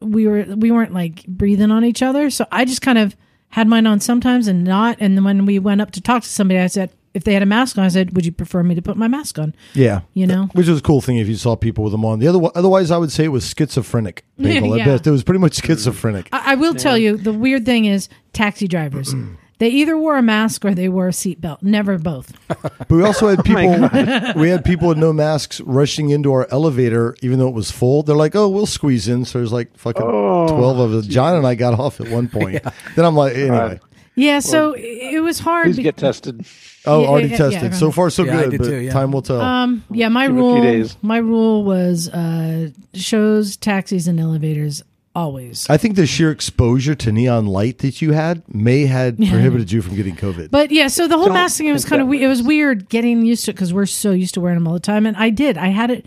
we 0.00 0.26
were 0.26 0.44
we 0.56 0.70
weren't 0.70 0.92
like 0.92 1.24
breathing 1.26 1.70
on 1.70 1.84
each 1.84 2.02
other. 2.02 2.28
So 2.30 2.46
I 2.50 2.64
just 2.64 2.82
kind 2.82 2.98
of 2.98 3.16
had 3.50 3.68
mine 3.68 3.86
on 3.86 4.00
sometimes 4.00 4.48
and 4.48 4.64
not. 4.64 4.96
And 4.98 5.16
then 5.16 5.24
when 5.24 5.46
we 5.46 5.58
went 5.58 5.80
up 5.80 5.90
to 5.92 6.00
talk 6.00 6.22
to 6.24 6.28
somebody, 6.28 6.58
I 6.58 6.66
said 6.66 6.90
if 7.14 7.24
they 7.24 7.34
had 7.34 7.42
a 7.42 7.46
mask 7.46 7.76
on, 7.78 7.84
I 7.84 7.88
said, 7.88 8.14
"Would 8.14 8.24
you 8.26 8.32
prefer 8.32 8.62
me 8.62 8.74
to 8.74 8.82
put 8.82 8.96
my 8.96 9.08
mask 9.08 9.38
on?" 9.38 9.54
Yeah, 9.74 10.00
You 10.14 10.26
know? 10.26 10.48
which 10.52 10.68
was 10.68 10.78
a 10.78 10.82
cool 10.82 11.00
thing 11.00 11.18
if 11.18 11.28
you 11.28 11.36
saw 11.36 11.56
people 11.56 11.84
with 11.84 11.92
them 11.92 12.04
on. 12.04 12.18
The 12.18 12.28
other, 12.28 12.40
otherwise, 12.54 12.90
I 12.90 12.96
would 12.98 13.12
say 13.12 13.24
it 13.24 13.28
was 13.28 13.46
schizophrenic. 13.48 14.24
People 14.38 14.76
Yeah. 14.76 14.82
at 14.84 14.86
best, 14.86 15.06
it 15.06 15.10
was 15.10 15.22
pretty 15.24 15.40
much 15.40 15.62
schizophrenic. 15.62 16.28
I, 16.32 16.52
I 16.52 16.54
will 16.54 16.74
tell 16.74 16.96
you 16.96 17.16
the 17.16 17.32
weird 17.32 17.64
thing 17.66 17.84
is 17.84 18.08
taxi 18.32 18.66
drivers. 18.68 19.14
They 19.58 19.68
either 19.68 19.96
wore 19.96 20.16
a 20.16 20.22
mask 20.22 20.64
or 20.64 20.74
they 20.74 20.88
wore 20.88 21.06
a 21.06 21.12
seatbelt. 21.12 21.62
Never 21.62 21.96
both. 21.96 22.32
But 22.48 22.90
we 22.90 23.04
also 23.04 23.28
had 23.28 23.38
oh 23.40 23.42
people. 23.44 24.40
we 24.42 24.48
had 24.48 24.64
people 24.64 24.88
with 24.88 24.98
no 24.98 25.12
masks 25.12 25.60
rushing 25.60 26.10
into 26.10 26.32
our 26.32 26.48
elevator, 26.50 27.14
even 27.22 27.38
though 27.38 27.46
it 27.46 27.54
was 27.54 27.70
full. 27.70 28.02
They're 28.02 28.16
like, 28.16 28.34
"Oh, 28.34 28.48
we'll 28.48 28.66
squeeze 28.66 29.06
in." 29.06 29.24
So 29.24 29.38
there's 29.38 29.52
like 29.52 29.76
fucking 29.78 30.02
Oh. 30.04 30.48
twelve 30.48 30.80
of 30.80 30.92
us. 30.94 31.06
John 31.06 31.36
and 31.36 31.46
I 31.46 31.54
got 31.54 31.78
off 31.78 32.00
at 32.00 32.08
one 32.08 32.28
point. 32.28 32.60
Then 32.96 33.04
I'm 33.04 33.14
like, 33.14 33.36
anyway. 33.36 33.78
Uh, 33.80 33.86
Yeah, 34.14 34.40
so 34.40 34.74
it 34.76 35.22
was 35.22 35.38
hard. 35.38 35.66
Please 35.66 35.76
be- 35.78 35.82
get 35.84 35.96
tested. 35.96 36.44
Oh, 36.84 37.00
Yeah, 37.02 37.08
already 37.08 37.28
yeah, 37.28 37.36
tested. 37.36 37.62
yeah, 37.72 37.78
so 37.78 37.90
far, 37.90 38.10
so 38.10 38.24
Yeah, 38.24 38.38
I 38.38 38.42
good. 38.42 38.50
did 38.50 38.58
but 38.60 38.66
too, 38.68 38.76
yeah. 38.76 38.92
time 38.92 39.12
will 39.12 39.22
tell. 39.22 39.40
Um, 39.40 39.84
yeah, 39.90 40.08
my 40.08 40.26
Give 40.26 40.36
it 40.36 40.38
a 40.38 40.42
few 40.42 40.44
rule. 40.52 40.62
days. 40.62 40.96
My 41.00 41.16
rule 41.18 41.64
was 41.64 42.08
uh, 42.08 42.70
shows, 42.94 43.56
taxis, 43.56 44.08
and 44.08 44.18
elevators 44.20 44.82
always. 45.14 45.66
I 45.70 45.76
think 45.76 45.96
the 45.96 46.06
sheer 46.06 46.30
exposure 46.30 46.94
to 46.96 47.12
neon 47.12 47.46
light 47.46 47.78
that 47.78 48.02
you 48.02 48.12
had 48.12 48.42
may 48.52 48.86
had 48.86 49.16
prohibited 49.18 49.70
you 49.72 49.80
from 49.82 49.94
getting 49.94 50.16
COVID. 50.16 50.50
But 50.50 50.70
yeah, 50.70 50.88
so 50.88 51.06
the 51.08 51.16
whole 51.16 51.26
Don't 51.26 51.34
mask 51.34 51.58
thing 51.58 51.68
it 51.68 51.72
was 51.72 51.82
think 51.84 51.90
kind 51.90 52.02
of 52.02 52.08
that 52.08 52.10
we- 52.10 52.22
it 52.24 52.28
was 52.28 52.42
weird 52.42 52.88
getting 52.88 53.24
used 53.24 53.44
to 53.46 53.50
it 53.52 53.54
because 53.54 53.72
we're 53.72 53.86
so 53.86 54.10
used 54.10 54.34
to 54.34 54.40
wearing 54.40 54.56
them 54.58 54.66
all 54.66 54.74
the 54.74 54.80
time, 54.80 55.06
and 55.06 55.16
I 55.16 55.30
did. 55.30 55.56
I 55.56 55.68
had 55.68 55.90
it 55.90 56.04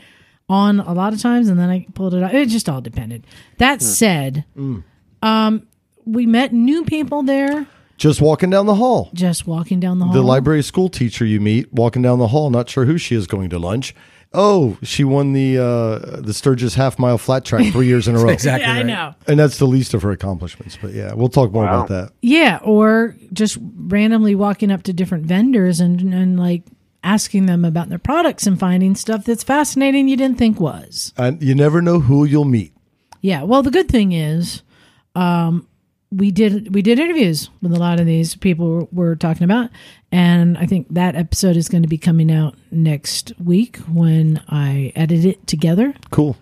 on 0.50 0.80
a 0.80 0.94
lot 0.94 1.12
of 1.14 1.22
times, 1.22 1.50
and 1.50 1.58
then 1.60 1.70
I 1.70 1.88
pulled 1.96 2.14
it 2.14 2.22
out. 2.22 2.36
It 2.36 2.50
just 2.50 2.68
all 2.70 2.82
depended. 2.82 3.26
That 3.58 3.82
said, 3.82 4.44
um, 5.24 5.68
we 6.06 6.26
met 6.28 6.54
new 6.54 6.84
people 6.84 7.24
there 7.24 7.66
Just 7.98 8.20
walking 8.22 8.50
down 8.50 8.66
the 8.66 8.76
hall. 8.76 9.10
just 9.14 9.48
walking 9.48 9.80
down 9.80 10.00
the 10.00 10.06
hall. 10.06 10.14
The 10.14 10.22
library 10.22 10.64
school 10.64 10.90
teacher 10.90 11.26
you 11.26 11.40
meet 11.40 11.72
walking 11.74 12.02
down 12.02 12.20
the 12.20 12.28
hall, 12.28 12.50
not 12.50 12.70
sure 12.70 12.86
who 12.86 12.98
she 12.98 13.16
is 13.16 13.26
going 13.28 13.50
to 13.52 13.60
lunch. 13.60 13.96
Oh, 14.38 14.78
she 14.84 15.06
won 15.06 15.32
the 15.32 15.58
uh, 15.58 16.20
the 16.20 16.34
Sturgis 16.34 16.76
half 16.76 17.00
mile 17.00 17.18
flat 17.18 17.46
track 17.46 17.66
three 17.72 17.88
years 17.88 18.08
in 18.10 18.16
a 18.16 18.20
row. 18.20 18.28
Exactly. 18.30 18.68
Yeah, 18.68 18.74
I 18.74 18.84
know. 18.84 19.16
And 19.30 19.40
that's 19.40 19.60
the 19.60 19.66
least 19.66 19.94
of 19.94 20.02
her 20.02 20.12
accomplishments. 20.12 20.78
But 20.82 20.94
yeah, 20.94 21.14
we'll 21.14 21.30
talk 21.30 21.54
more 21.54 21.64
Wow. 21.64 21.86
about 21.86 21.88
that. 21.88 22.12
Yeah, 22.22 22.60
or 22.62 23.16
just 23.32 23.58
randomly 23.62 24.36
walking 24.36 24.72
up 24.72 24.84
to 24.84 24.94
different 24.94 25.26
vendors 25.26 25.80
and 25.80 26.14
and 26.14 26.38
like 26.38 26.64
asking 27.02 27.46
them 27.46 27.64
about 27.64 27.88
their 27.88 28.00
products 28.00 28.46
and 28.46 28.60
finding 28.60 28.96
stuff 28.96 29.24
that's 29.24 29.44
fascinating 29.44 30.10
you 30.10 30.18
didn't 30.18 30.38
think 30.38 30.60
was. 30.60 31.14
And 31.16 31.42
you 31.42 31.56
never 31.56 31.82
know 31.82 32.00
who 32.02 32.26
you'll 32.26 32.44
meet. 32.46 32.74
Yeah. 33.22 33.44
Well, 33.44 33.64
the 33.64 33.72
good 33.72 33.88
thing 33.88 34.12
is, 34.12 34.64
um, 35.16 35.68
we 36.16 36.32
did 36.32 36.74
we 36.74 36.82
did 36.82 37.00
interviews 37.00 37.50
with 37.62 37.74
a 37.74 37.80
lot 37.80 38.00
of 38.00 38.06
these 38.06 38.36
people 38.36 38.88
we're 38.92 39.16
talking 39.16 39.44
about, 39.44 39.70
and 40.12 40.58
I 40.58 40.66
think 40.66 40.88
that 40.92 41.16
episode 41.16 41.58
is 41.58 41.70
going 41.70 41.84
to 41.84 41.90
be 41.90 41.98
coming 41.98 42.32
out 42.32 42.56
next 42.72 43.34
week 43.44 43.78
when 43.92 44.42
I 44.48 44.94
edit 44.96 45.26
it 45.26 45.48
together. 45.48 45.94
Cool. 46.12 46.38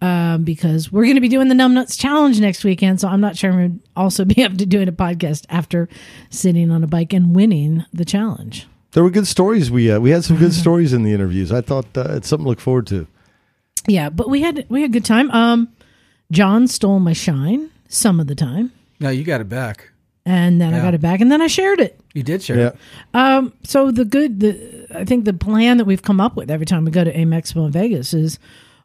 Um, 0.00 0.44
because 0.44 0.92
we're 0.92 1.04
going 1.04 1.16
to 1.16 1.20
be 1.20 1.28
doing 1.28 1.48
the 1.48 1.54
Numbnuts 1.54 1.98
Challenge 1.98 2.40
next 2.40 2.62
weekend, 2.62 3.00
so 3.00 3.08
I'm 3.08 3.20
not 3.20 3.36
sure 3.36 3.52
we'd 3.56 3.80
also 3.96 4.24
be 4.36 4.44
up 4.44 4.56
to 4.58 4.66
do 4.66 4.80
a 4.82 4.86
podcast 4.86 5.46
after 5.48 5.88
sitting 6.30 6.70
on 6.70 6.84
a 6.84 6.86
bike 6.86 7.12
and 7.12 7.34
winning 7.34 7.84
the 7.92 8.04
challenge. 8.04 8.66
There 8.92 9.02
were 9.02 9.10
good 9.10 9.26
stories. 9.26 9.70
We 9.70 9.90
uh, 9.90 10.00
we 10.00 10.10
had 10.10 10.24
some 10.24 10.36
good 10.36 10.54
stories 10.62 10.92
in 10.92 11.02
the 11.02 11.12
interviews. 11.12 11.52
I 11.52 11.60
thought 11.60 11.86
uh, 11.96 12.14
it's 12.16 12.28
something 12.28 12.44
to 12.44 12.48
look 12.48 12.60
forward 12.60 12.86
to. 12.88 13.06
Yeah, 13.86 14.10
but 14.10 14.28
we 14.28 14.42
had 14.42 14.66
we 14.68 14.82
had 14.82 14.90
a 14.90 14.92
good 14.92 15.04
time. 15.04 15.30
Um, 15.30 15.68
John 16.30 16.66
stole 16.66 16.98
my 16.98 17.12
shine 17.12 17.70
some 17.88 18.18
of 18.20 18.26
the 18.26 18.34
time, 18.34 18.72
No, 19.00 19.10
you 19.10 19.24
got 19.24 19.40
it 19.40 19.48
back. 19.48 19.90
and 20.24 20.60
then 20.60 20.74
I 20.74 20.78
Yeah. 20.78 20.82
got 20.82 20.94
it 20.94 21.00
back, 21.00 21.20
and 21.20 21.30
then 21.30 21.40
I 21.40 21.46
shared 21.46 21.78
it. 21.80 22.00
You 22.12 22.22
did 22.24 22.42
share. 22.42 22.58
Yeah. 22.58 22.66
it. 22.68 22.76
Um, 23.14 23.52
so 23.62 23.90
the 23.92 24.04
good, 24.04 24.40
the 24.40 24.86
I 24.94 25.04
think 25.04 25.24
the 25.24 25.32
plan 25.32 25.76
that 25.76 25.84
we've 25.84 26.02
come 26.02 26.20
up 26.20 26.34
with 26.36 26.50
every 26.50 26.66
time 26.66 26.84
we 26.84 26.90
go 26.90 27.04
to 27.04 27.16
AIM 27.16 27.30
Expo 27.30 27.66
in 27.66 27.70
Vegas 27.72 28.12
is 28.12 28.38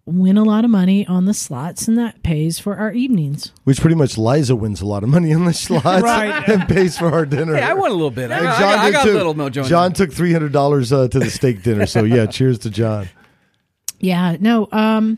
win 0.06 0.38
a 0.38 0.44
lot 0.44 0.66
of 0.66 0.70
money 0.72 1.06
on 1.08 1.26
the 1.26 1.34
slots, 1.34 1.88
and 1.88 1.98
that 1.98 2.22
pays 2.24 2.60
for 2.60 2.76
our 2.78 2.92
evenings. 2.92 3.52
Which 3.64 3.80
pretty 3.82 3.96
much 3.96 4.18
Liza 4.18 4.56
wins 4.56 4.82
a 4.82 4.86
lot 4.86 5.02
of 5.04 5.10
money 5.10 5.34
on 5.34 5.46
the 5.46 5.54
slots 5.66 6.04
Right. 6.04 6.44
and 6.50 6.68
pays 6.68 6.98
for 6.98 7.12
our 7.12 7.26
dinner. 7.26 7.56
Hey, 7.56 7.64
I 7.64 7.74
won 7.74 7.90
a 7.90 7.94
little 7.94 8.12
bit. 8.12 8.30
I 8.32 8.36
And 8.38 8.44
got, 8.46 8.60
John 8.60 8.70
I 8.70 8.76
got, 8.76 8.80
I 8.82 8.86
did 8.86 8.94
got 8.94 9.04
too. 9.06 9.12
a 9.12 9.18
little 9.18 9.36
mojo. 9.36 9.58
in 9.58 9.64
John 9.64 9.94
took 9.94 10.12
three 10.14 10.34
hundred 10.34 10.52
dollars 10.52 10.92
uh, 10.94 11.08
to 11.08 11.18
the 11.20 11.30
steak 11.32 11.64
dinner. 11.64 11.86
So 11.88 12.04
yeah, 12.04 12.26
cheers 12.28 12.60
to 12.60 12.70
John. 12.70 13.08
Yeah, 14.00 14.38
no. 14.40 14.68
Um, 14.72 15.18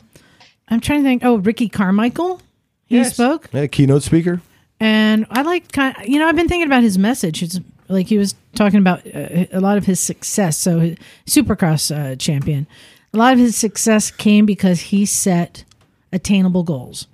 I'm 0.68 0.80
trying 0.80 1.00
to 1.02 1.04
think. 1.08 1.22
Oh, 1.24 1.36
Ricky 1.36 1.68
Carmichael, 1.68 2.40
he 2.86 2.96
Yes. 2.96 3.14
spoke. 3.14 3.48
Yeah, 3.52 3.66
keynote 3.66 4.02
speaker. 4.02 4.40
And 4.80 5.26
I 5.30 5.42
like 5.42 5.72
kind 5.72 5.96
Of, 5.96 6.08
you 6.08 6.18
know, 6.18 6.26
I've 6.26 6.36
been 6.36 6.48
thinking 6.48 6.66
about 6.66 6.82
his 6.82 6.98
message. 6.98 7.42
It's 7.42 7.60
like 7.88 8.06
he 8.06 8.18
was 8.18 8.34
talking 8.54 8.78
about 8.78 9.06
uh, 9.06 9.46
a 9.52 9.60
lot 9.60 9.78
of 9.78 9.86
his 9.86 10.00
success. 10.00 10.58
So, 10.58 10.80
his 10.80 10.96
Supercross 11.26 11.94
uh, 11.94 12.16
champion, 12.16 12.66
a 13.12 13.16
lot 13.16 13.32
of 13.32 13.38
his 13.38 13.56
success 13.56 14.10
came 14.10 14.46
because 14.46 14.80
he 14.80 15.06
set 15.06 15.64
attainable 16.12 16.62
goals. 16.62 17.06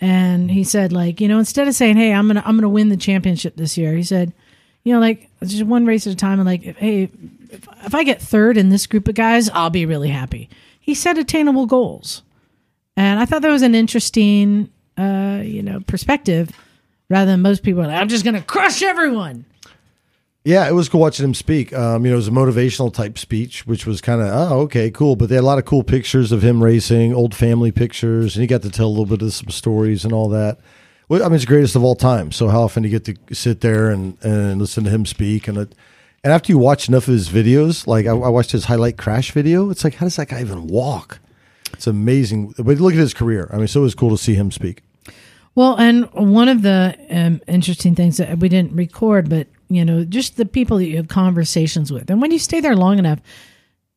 And 0.00 0.50
he 0.50 0.62
said, 0.62 0.92
like, 0.92 1.20
you 1.20 1.28
know, 1.28 1.38
instead 1.38 1.68
of 1.68 1.74
saying, 1.74 1.96
"Hey, 1.96 2.12
I'm 2.12 2.26
gonna, 2.26 2.42
I'm 2.44 2.56
gonna 2.56 2.68
win 2.68 2.90
the 2.90 2.96
championship 2.96 3.56
this 3.56 3.78
year," 3.78 3.94
he 3.94 4.02
said, 4.02 4.32
you 4.84 4.92
know, 4.92 5.00
like 5.00 5.30
just 5.42 5.64
one 5.64 5.86
race 5.86 6.06
at 6.06 6.12
a 6.12 6.16
time. 6.16 6.38
And 6.38 6.46
like, 6.46 6.62
hey, 6.76 7.10
if, 7.50 7.66
if 7.84 7.94
I 7.94 8.04
get 8.04 8.20
third 8.20 8.56
in 8.58 8.68
this 8.68 8.86
group 8.86 9.08
of 9.08 9.14
guys, 9.14 9.48
I'll 9.50 9.70
be 9.70 9.86
really 9.86 10.10
happy. 10.10 10.50
He 10.78 10.94
set 10.94 11.16
attainable 11.16 11.66
goals, 11.66 12.22
and 12.96 13.18
I 13.18 13.24
thought 13.24 13.40
that 13.42 13.50
was 13.50 13.62
an 13.62 13.74
interesting, 13.74 14.70
uh, 14.98 15.40
you 15.42 15.62
know, 15.62 15.80
perspective 15.80 16.50
rather 17.08 17.30
than 17.32 17.42
most 17.42 17.62
people 17.62 17.82
like, 17.82 17.98
I'm 17.98 18.08
just 18.08 18.24
going 18.24 18.34
to 18.34 18.42
crush 18.42 18.82
everyone. 18.82 19.44
Yeah, 20.44 20.68
it 20.68 20.72
was 20.74 20.88
cool 20.88 21.00
watching 21.00 21.24
him 21.24 21.34
speak. 21.34 21.72
Um, 21.72 22.04
you 22.04 22.10
know, 22.12 22.14
it 22.14 22.18
was 22.18 22.28
a 22.28 22.30
motivational 22.30 22.94
type 22.94 23.18
speech, 23.18 23.66
which 23.66 23.84
was 23.84 24.00
kind 24.00 24.22
of 24.22 24.28
oh 24.28 24.60
okay, 24.60 24.92
cool. 24.92 25.16
But 25.16 25.28
they 25.28 25.34
had 25.34 25.42
a 25.42 25.46
lot 25.46 25.58
of 25.58 25.64
cool 25.64 25.82
pictures 25.82 26.30
of 26.30 26.42
him 26.42 26.62
racing, 26.62 27.12
old 27.12 27.34
family 27.34 27.72
pictures, 27.72 28.36
and 28.36 28.42
he 28.42 28.46
got 28.46 28.62
to 28.62 28.70
tell 28.70 28.86
a 28.86 28.88
little 28.88 29.06
bit 29.06 29.22
of 29.22 29.32
some 29.32 29.48
stories 29.48 30.04
and 30.04 30.12
all 30.12 30.28
that. 30.28 30.60
Well, 31.08 31.20
I 31.24 31.26
mean, 31.26 31.34
it's 31.34 31.42
the 31.42 31.48
greatest 31.48 31.74
of 31.74 31.82
all 31.82 31.96
time. 31.96 32.30
So 32.30 32.46
how 32.46 32.62
often 32.62 32.84
do 32.84 32.88
you 32.88 32.96
get 32.96 33.16
to 33.28 33.34
sit 33.34 33.60
there 33.60 33.90
and, 33.90 34.16
and 34.22 34.60
listen 34.60 34.84
to 34.84 34.90
him 34.90 35.04
speak? 35.04 35.48
And 35.48 35.58
it, 35.58 35.74
and 36.22 36.32
after 36.32 36.52
you 36.52 36.58
watch 36.58 36.88
enough 36.88 37.08
of 37.08 37.14
his 37.14 37.28
videos, 37.28 37.88
like 37.88 38.06
I, 38.06 38.10
I 38.10 38.28
watched 38.28 38.52
his 38.52 38.66
highlight 38.66 38.96
crash 38.96 39.32
video, 39.32 39.70
it's 39.70 39.82
like 39.82 39.94
how 39.94 40.06
does 40.06 40.14
that 40.14 40.28
guy 40.28 40.40
even 40.40 40.68
walk? 40.68 41.18
It's 41.72 41.88
amazing. 41.88 42.54
But 42.56 42.78
look 42.78 42.92
at 42.92 43.00
his 43.00 43.14
career. 43.14 43.50
I 43.52 43.56
mean, 43.56 43.66
so 43.66 43.80
it 43.80 43.82
was 43.82 43.96
cool 43.96 44.10
to 44.10 44.18
see 44.18 44.34
him 44.34 44.52
speak. 44.52 44.82
Well, 45.56 45.74
and 45.76 46.04
one 46.12 46.48
of 46.48 46.62
the 46.62 46.96
um, 47.10 47.40
interesting 47.48 47.94
things 47.96 48.18
that 48.18 48.38
we 48.38 48.48
didn't 48.48 48.72
record, 48.76 49.28
but 49.28 49.48
you 49.68 49.84
know, 49.84 50.04
just 50.04 50.36
the 50.36 50.44
people 50.46 50.76
that 50.76 50.86
you 50.86 50.96
have 50.98 51.08
conversations 51.08 51.90
with, 51.92 52.08
and 52.10 52.20
when 52.22 52.30
you 52.30 52.38
stay 52.38 52.60
there 52.60 52.76
long 52.76 52.98
enough, 53.00 53.18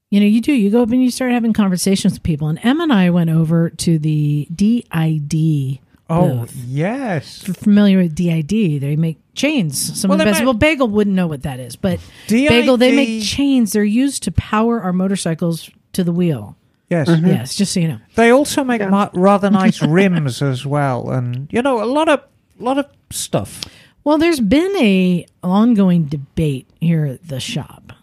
you 0.09 0.19
know, 0.19 0.25
you 0.25 0.41
do. 0.41 0.51
You 0.53 0.71
go 0.71 0.81
up 0.81 0.89
and 0.89 1.03
you 1.03 1.11
start 1.11 1.31
having 1.31 1.53
conversations 1.53 2.13
with 2.13 2.23
people. 2.23 2.47
And 2.47 2.59
Em 2.65 2.79
and 2.81 2.91
I 2.91 3.11
went 3.11 3.29
over 3.29 3.69
to 3.69 3.99
the 3.99 4.47
DID. 4.55 5.79
Oh, 6.11 6.39
booth. 6.39 6.55
yes. 6.65 7.41
If 7.43 7.47
you're 7.49 7.53
familiar 7.53 7.99
with 7.99 8.15
DID, 8.15 8.81
they 8.81 8.95
make 8.95 9.19
chains. 9.35 9.99
Some 9.99 10.09
Well, 10.09 10.15
of 10.15 10.19
the 10.19 10.25
best. 10.25 10.39
might- 10.39 10.45
Well, 10.45 10.55
Bagel 10.55 10.87
wouldn't 10.87 11.15
know 11.15 11.27
what 11.27 11.43
that 11.43 11.59
is, 11.59 11.75
but 11.75 11.99
DID 12.27 12.49
Bagel 12.49 12.77
they 12.77 12.95
make 12.95 13.21
chains. 13.23 13.73
They're 13.73 13.83
used 13.83 14.23
to 14.23 14.31
power 14.31 14.81
our 14.81 14.91
motorcycles 14.93 15.69
to 15.93 16.03
the 16.03 16.11
wheel. 16.11 16.55
Yes. 16.89 17.07
Yes, 17.07 17.55
just 17.55 17.73
so 17.73 17.79
you 17.79 17.87
know. 17.87 17.99
They 18.15 18.31
also 18.31 18.63
make 18.63 18.81
ma- 18.89 19.09
rather 19.13 19.49
nice 19.51 19.81
rims 19.81 20.41
as 20.41 20.65
well, 20.65 21.09
and 21.11 21.47
you 21.51 21.61
know 21.61 21.83
a 21.83 21.85
lot 21.85 22.09
of 22.09 22.23
lot 22.57 22.77
of 22.77 22.87
stuff. 23.11 23.63
Well, 24.03 24.17
there's 24.17 24.39
been 24.39 24.75
a 24.77 25.25
ongoing 25.43 26.05
debate 26.05 26.67
here 26.79 27.05
at 27.05 27.27
the 27.27 27.39
shop 27.39 27.93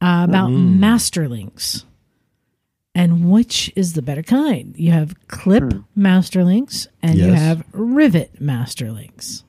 uh, 0.00 0.26
about 0.28 0.50
masterlinks 0.50 1.84
and 2.96 3.30
which 3.30 3.70
is 3.76 3.92
the 3.92 4.00
better 4.02 4.22
kind. 4.22 4.74
You 4.78 4.90
have 4.90 5.14
clip 5.28 5.64
masterlinks 5.96 6.88
and 7.02 7.18
you 7.18 7.32
have 7.32 7.62
rivet 7.72 8.42
masterlinks. 8.42 9.42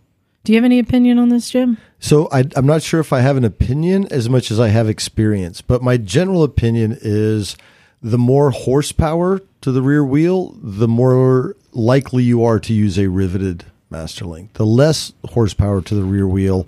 Do 0.44 0.52
you 0.52 0.58
have 0.58 0.66
any 0.66 0.80
opinion 0.80 1.18
on 1.18 1.30
this, 1.30 1.50
Jim? 1.50 1.78
So 2.00 2.28
I, 2.32 2.44
I'm 2.56 2.66
not 2.66 2.82
sure 2.84 3.00
if 3.00 3.12
I 3.12 3.22
have 3.22 3.38
an 3.38 3.46
opinion 3.46 4.08
as 4.12 4.30
much 4.30 4.52
as 4.52 4.60
I 4.60 4.68
have 4.68 4.90
experience, 4.90 5.62
but 5.62 5.82
my 5.82 5.98
general 5.98 6.44
opinion 6.44 6.98
is 7.02 7.56
the 8.02 8.18
more 8.18 8.52
horsepower 8.52 9.42
to 9.62 9.72
the 9.72 9.82
rear 9.82 10.04
wheel, 10.06 10.56
the 10.62 10.88
more 10.88 11.56
likely 11.72 12.24
you 12.24 12.44
are 12.44 12.60
to 12.60 12.74
use 12.74 12.98
a 12.98 13.08
riveted 13.10 13.66
master 13.90 14.26
link. 14.26 14.54
The 14.54 14.66
less 14.66 15.14
horsepower 15.30 15.82
to 15.82 15.96
the 15.96 16.04
rear 16.04 16.28
wheel, 16.28 16.68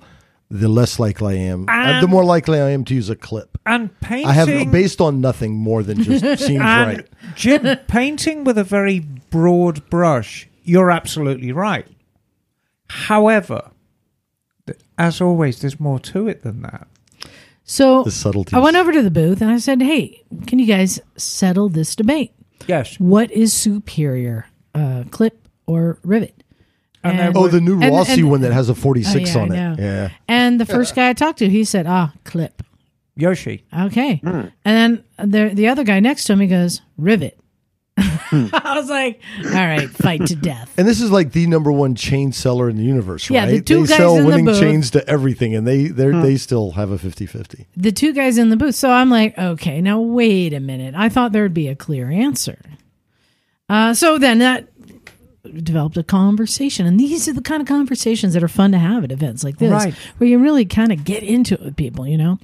the 0.50 0.68
less 0.68 1.00
likely 1.00 1.38
I 1.38 1.42
am. 1.44 1.66
uh, 1.70 2.02
the 2.02 2.08
more 2.08 2.24
likely 2.24 2.60
I 2.60 2.70
am 2.72 2.84
to 2.86 2.96
use 2.96 3.10
a 3.10 3.16
clip. 3.16 3.58
And 3.66 3.98
painting. 4.00 4.26
I 4.28 4.34
have 4.34 4.72
based 4.72 5.00
on 5.00 5.22
nothing 5.22 5.54
more 5.56 5.84
than 5.84 6.02
just 6.02 6.24
seems 6.46 6.62
and 6.62 6.98
right. 6.98 7.08
Jim, 7.36 7.78
painting 7.88 8.44
with 8.44 8.58
a 8.58 8.64
very 8.64 9.00
broad 9.30 9.88
brush. 9.90 10.48
You're 10.64 10.90
absolutely 10.92 11.52
right. 11.52 11.88
However, 12.90 13.70
th- 14.66 14.80
as 14.98 15.22
always, 15.22 15.62
there's 15.62 15.80
more 15.80 16.00
to 16.00 16.28
it 16.28 16.42
than 16.42 16.62
that. 16.64 16.88
So 17.70 18.02
The 18.04 18.10
subtleties. 18.10 18.56
I 18.56 18.60
went 18.60 18.78
over 18.78 18.92
to 18.92 19.04
the 19.04 19.12
booth 19.12 19.42
and 19.42 19.52
I 19.52 19.60
said, 19.60 19.80
"Hey, 19.80 20.24
can 20.48 20.58
you 20.58 20.66
guys 20.66 21.00
settle 21.18 21.70
this 21.70 21.96
debate? 21.96 22.32
Yes. 22.68 23.00
What 23.00 23.32
is 23.32 23.54
superior, 23.54 24.48
uh, 24.74 25.04
clip 25.12 25.48
or 25.68 26.00
rivet?" 26.04 26.44
And 27.04 27.20
there 27.20 27.32
Oh, 27.36 27.48
the 27.48 27.62
new 27.62 27.80
and- 27.80 27.94
Rossi 27.96 28.22
and- 28.22 28.32
one 28.32 28.42
that 28.42 28.54
has 28.54 28.70
a 28.70 28.76
46 28.76 29.36
Oh, 29.36 29.40
yeah, 29.40 29.44
on 29.44 29.52
it. 29.52 29.56
know. 29.56 29.76
Yeah. 29.78 30.10
And 30.28 30.60
the 30.60 30.66
first 30.66 30.96
guy 30.96 31.10
I 31.10 31.14
talked 31.14 31.38
to, 31.40 31.48
he 31.50 31.64
said, 31.64 31.86
"Ah, 31.88 32.12
clip." 32.24 32.64
Yoshi. 33.16 33.64
Okay. 33.78 34.20
And 34.26 34.52
then 34.66 35.04
the 35.20 35.52
the 35.54 35.68
other 35.68 35.84
guy 35.84 36.00
next 36.00 36.24
to 36.26 36.34
him, 36.34 36.40
he 36.40 36.48
goes, 36.48 36.82
rivet. 36.98 37.38
Hmm. 38.00 38.48
I 38.54 38.80
was 38.80 38.90
like, 38.90 39.22
all 39.46 39.52
right, 39.52 39.90
fight 39.90 40.26
to 40.28 40.36
death. 40.36 40.74
And 40.78 40.88
this 40.88 41.02
is 41.02 41.12
like 41.12 41.32
the 41.32 41.48
number 41.48 41.72
one 41.72 41.96
chain 41.96 42.32
seller 42.32 42.70
in 42.70 42.78
the 42.78 42.84
universe, 42.84 43.30
Yeah, 43.30 43.42
right? 43.46 43.52
the 43.52 43.62
two 43.62 43.82
they 43.84 43.88
guys 43.90 43.98
sell 43.98 44.16
in 44.18 44.24
the 44.24 44.28
winning 44.28 44.46
booth. 44.46 44.60
chains 44.60 44.92
to 44.92 45.08
everything, 45.08 45.56
and 45.56 45.68
they 45.68 45.88
they 45.88 46.12
hmm. 46.12 46.22
they 46.22 46.38
still 46.38 46.72
have 46.72 46.92
a 46.92 46.98
50-50. 46.98 47.66
The 47.78 47.92
two 47.92 48.14
guys 48.14 48.38
in 48.38 48.50
the 48.50 48.58
booth. 48.58 48.76
So 48.76 48.90
I'm 48.90 49.10
like, 49.10 49.38
okay, 49.38 49.82
now 49.82 50.00
wait 50.00 50.54
a 50.54 50.60
minute. 50.60 50.96
I 50.96 51.10
thought 51.10 51.32
there 51.32 51.44
would 51.44 51.54
be 51.54 51.68
a 51.68 51.76
clear 51.76 52.10
answer. 52.10 52.60
Uh, 53.68 53.94
so 53.94 54.18
then 54.18 54.40
that 54.40 54.68
developed 55.44 55.98
a 55.98 56.04
conversation. 56.04 56.86
And 56.86 57.00
these 57.00 57.28
are 57.28 57.34
the 57.34 57.42
kind 57.42 57.62
of 57.62 57.68
conversations 57.68 58.34
that 58.34 58.44
are 58.44 58.48
fun 58.50 58.72
to 58.72 58.78
have 58.78 59.04
at 59.04 59.12
events 59.12 59.44
like 59.44 59.58
this, 59.58 59.72
Right. 59.72 59.94
where 60.18 60.30
you 60.30 60.40
really 60.40 60.66
kind 60.66 60.92
of 60.92 61.04
get 61.04 61.24
into 61.24 61.56
it 61.56 61.62
with 61.62 61.76
people, 61.76 62.08
you 62.08 62.18
know? 62.18 62.40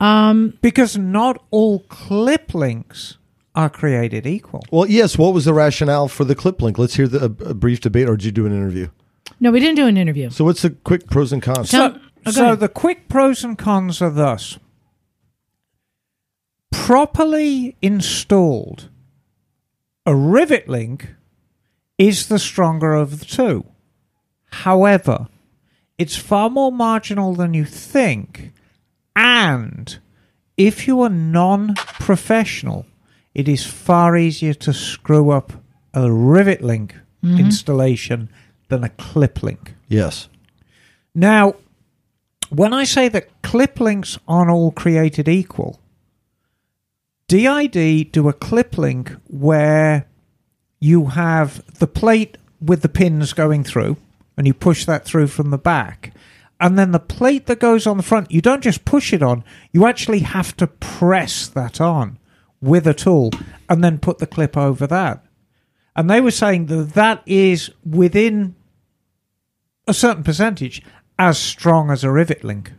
Um, 0.00 0.54
because 0.62 0.96
not 0.96 1.42
all 1.50 1.80
clip 1.80 2.54
links 2.54 3.18
are 3.56 3.68
created 3.70 4.26
equal. 4.26 4.62
Well, 4.70 4.86
yes. 4.88 5.18
What 5.18 5.34
was 5.34 5.46
the 5.46 5.54
rationale 5.54 6.06
for 6.08 6.24
the 6.24 6.34
clip 6.36 6.62
link? 6.62 6.78
Let's 6.78 6.94
hear 6.94 7.08
the, 7.08 7.20
a, 7.22 7.50
a 7.50 7.54
brief 7.54 7.80
debate, 7.80 8.08
or 8.08 8.16
did 8.16 8.26
you 8.26 8.32
do 8.32 8.46
an 8.46 8.52
interview? 8.52 8.88
No, 9.40 9.50
we 9.50 9.58
didn't 9.60 9.76
do 9.76 9.86
an 9.86 9.96
interview. 9.96 10.30
So, 10.30 10.44
what's 10.44 10.62
the 10.62 10.70
quick 10.70 11.08
pros 11.08 11.32
and 11.32 11.42
cons? 11.42 11.70
Tell- 11.70 11.94
So, 11.94 12.00
Oh, 12.26 12.30
so 12.32 12.44
ahead. 12.46 12.60
the 12.60 12.68
quick 12.68 13.08
pros 13.08 13.42
and 13.44 13.56
cons 13.56 14.02
are 14.02 14.10
thus. 14.10 14.58
Properly 16.72 17.76
installed, 17.80 18.88
a 20.04 20.14
rivet 20.14 20.68
link 20.68 21.14
is 21.98 22.26
the 22.28 22.38
stronger 22.38 22.94
of 22.94 23.18
the 23.20 23.24
two. 23.24 23.64
However, 24.50 25.28
it's 25.98 26.16
far 26.16 26.50
more 26.50 26.70
marginal 26.72 27.34
than 27.34 27.54
you 27.54 27.64
think. 27.64 28.52
And 29.14 29.98
if 30.56 30.86
you 30.86 31.00
are 31.02 31.08
non 31.08 31.74
professional, 31.76 32.86
it 33.36 33.48
is 33.48 33.66
far 33.66 34.16
easier 34.16 34.54
to 34.54 34.72
screw 34.72 35.28
up 35.30 35.52
a 35.92 36.10
rivet 36.10 36.62
link 36.62 36.94
mm-hmm. 37.22 37.38
installation 37.38 38.30
than 38.68 38.82
a 38.82 38.88
clip 38.88 39.42
link. 39.42 39.74
Yes. 39.88 40.30
Now, 41.14 41.56
when 42.48 42.72
I 42.72 42.84
say 42.84 43.10
that 43.10 43.42
clip 43.42 43.78
links 43.78 44.18
aren't 44.26 44.50
all 44.50 44.70
created 44.72 45.28
equal, 45.28 45.78
DID 47.28 48.10
do 48.10 48.26
a 48.26 48.32
clip 48.32 48.78
link 48.78 49.14
where 49.26 50.06
you 50.80 51.08
have 51.08 51.62
the 51.78 51.86
plate 51.86 52.38
with 52.58 52.80
the 52.80 52.88
pins 52.88 53.34
going 53.34 53.64
through, 53.64 53.98
and 54.38 54.46
you 54.46 54.54
push 54.54 54.86
that 54.86 55.04
through 55.04 55.26
from 55.26 55.50
the 55.50 55.58
back. 55.58 56.14
And 56.58 56.78
then 56.78 56.92
the 56.92 56.98
plate 56.98 57.44
that 57.48 57.60
goes 57.60 57.86
on 57.86 57.98
the 57.98 58.02
front, 58.02 58.30
you 58.30 58.40
don't 58.40 58.62
just 58.62 58.86
push 58.86 59.12
it 59.12 59.22
on, 59.22 59.44
you 59.72 59.84
actually 59.84 60.20
have 60.20 60.56
to 60.56 60.66
press 60.66 61.48
that 61.48 61.82
on 61.82 62.18
with 62.60 62.86
a 62.86 62.94
tool 62.94 63.30
and 63.68 63.82
then 63.82 63.98
put 63.98 64.18
the 64.18 64.26
clip 64.26 64.56
over 64.56 64.86
that. 64.86 65.24
And 65.94 66.10
they 66.10 66.20
were 66.20 66.30
saying 66.30 66.66
that 66.66 66.94
that 66.94 67.22
is 67.26 67.70
within 67.84 68.54
a 69.86 69.94
certain 69.94 70.22
percentage 70.22 70.82
as 71.18 71.38
strong 71.38 71.90
as 71.90 72.04
a 72.04 72.10
rivet 72.10 72.44
link. 72.44 72.72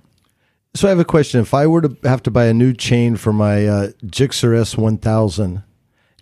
So, 0.75 0.87
I 0.87 0.89
have 0.89 0.99
a 0.99 1.05
question. 1.05 1.41
If 1.41 1.55
I 1.55 1.65
were 1.65 1.81
to 1.81 1.97
have 2.03 2.21
to 2.23 2.31
buy 2.31 2.45
a 2.45 2.53
new 2.53 2.73
chain 2.73 3.15
for 3.15 3.33
my 3.33 3.65
uh, 3.65 3.87
Gixxer 4.05 4.53
S1000, 4.53 5.63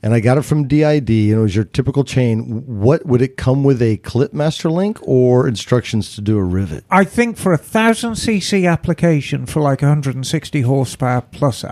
and 0.06 0.14
I 0.14 0.20
got 0.20 0.38
it 0.38 0.44
from 0.44 0.68
DID, 0.68 1.10
and 1.10 1.32
it 1.32 1.40
was 1.40 1.56
your 1.56 1.66
typical 1.66 2.04
chain. 2.04 2.64
What 2.66 3.08
would 3.08 3.24
it 3.24 3.38
come 3.38 3.64
with 3.64 3.82
a 3.82 3.98
clip 3.98 4.34
master 4.34 4.70
link 4.70 5.00
or 5.02 5.48
instructions 5.48 6.14
to 6.14 6.22
do 6.22 6.38
a 6.38 6.44
rivet? 6.44 6.86
I 6.92 7.06
think 7.06 7.38
for 7.38 7.54
a 7.54 7.58
thousand 7.58 8.14
cc 8.14 8.72
application 8.72 9.48
for 9.48 9.62
like 9.62 9.82
160 9.82 10.62
horsepower 10.62 11.22
plus 11.22 11.66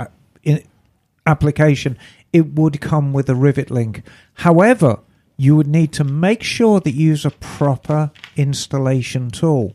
application, 1.25 1.97
it 2.31 2.53
would 2.55 2.81
come 2.81 3.13
with 3.13 3.29
a 3.29 3.35
rivet 3.35 3.69
link. 3.71 4.03
However, 4.35 4.99
you 5.37 5.55
would 5.55 5.67
need 5.67 5.91
to 5.93 6.03
make 6.03 6.43
sure 6.43 6.79
that 6.79 6.91
you 6.91 7.09
use 7.09 7.25
a 7.25 7.31
proper 7.31 8.11
installation 8.35 9.29
tool. 9.31 9.73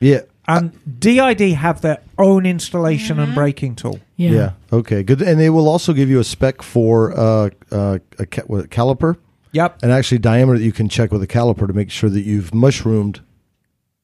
Yeah. 0.00 0.20
And 0.46 0.72
DID 0.98 1.40
have 1.52 1.82
their 1.82 1.98
own 2.16 2.46
installation 2.46 3.18
and 3.18 3.34
braking 3.34 3.74
tool. 3.76 4.00
Yeah. 4.16 4.30
Yeah. 4.30 4.52
Okay. 4.72 5.02
Good. 5.02 5.20
And 5.20 5.38
they 5.38 5.50
will 5.50 5.68
also 5.68 5.92
give 5.92 6.08
you 6.08 6.20
a 6.20 6.24
spec 6.24 6.62
for 6.62 7.12
uh, 7.18 7.50
uh, 7.70 7.98
a 8.18 8.26
ca- 8.26 8.42
what, 8.46 8.70
caliper, 8.70 9.16
Yep. 9.52 9.80
and 9.82 9.92
actually 9.92 10.18
diameter 10.18 10.58
that 10.58 10.64
you 10.64 10.72
can 10.72 10.88
check 10.88 11.10
with 11.12 11.22
a 11.22 11.26
caliper 11.26 11.66
to 11.66 11.72
make 11.74 11.90
sure 11.90 12.08
that 12.10 12.22
you've 12.22 12.54
mushroomed 12.54 13.20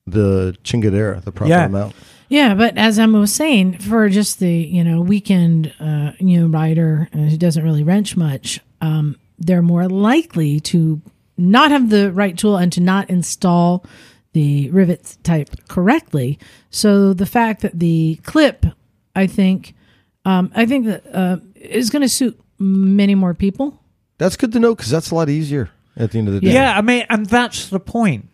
the 0.06 0.54
chingadera, 0.64 1.22
the 1.24 1.32
proper 1.32 1.48
Yeah. 1.50 1.64
amount. 1.66 1.94
Yeah, 2.34 2.54
but 2.54 2.76
as 2.76 2.98
Emma 2.98 3.20
was 3.20 3.32
saying, 3.32 3.78
for 3.78 4.08
just 4.08 4.40
the 4.40 4.50
you 4.50 4.82
know 4.82 5.00
weekend 5.00 5.72
uh, 5.78 6.14
you 6.18 6.40
know 6.40 6.48
rider 6.48 7.08
uh, 7.14 7.18
who 7.18 7.36
doesn't 7.36 7.62
really 7.62 7.84
wrench 7.84 8.16
much, 8.16 8.58
um, 8.80 9.16
they're 9.38 9.62
more 9.62 9.88
likely 9.88 10.58
to 10.58 11.00
not 11.38 11.70
have 11.70 11.90
the 11.90 12.10
right 12.10 12.36
tool 12.36 12.56
and 12.56 12.72
to 12.72 12.80
not 12.80 13.08
install 13.08 13.86
the 14.32 14.68
rivets 14.70 15.14
type 15.22 15.50
correctly. 15.68 16.40
So 16.70 17.12
the 17.12 17.24
fact 17.24 17.60
that 17.62 17.78
the 17.78 18.18
clip, 18.24 18.66
I 19.14 19.28
think, 19.28 19.76
um, 20.24 20.50
I 20.56 20.66
think 20.66 20.86
that 20.86 21.06
uh, 21.14 21.36
is 21.54 21.88
going 21.88 22.02
to 22.02 22.08
suit 22.08 22.36
many 22.58 23.14
more 23.14 23.34
people. 23.34 23.80
That's 24.18 24.36
good 24.36 24.50
to 24.54 24.58
know 24.58 24.74
because 24.74 24.90
that's 24.90 25.12
a 25.12 25.14
lot 25.14 25.28
easier 25.28 25.70
at 25.96 26.10
the 26.10 26.18
end 26.18 26.26
of 26.26 26.34
the 26.34 26.40
day. 26.40 26.52
Yeah, 26.52 26.76
I 26.76 26.80
mean, 26.80 27.06
and 27.08 27.26
that's 27.26 27.68
the 27.68 27.78
point. 27.78 28.28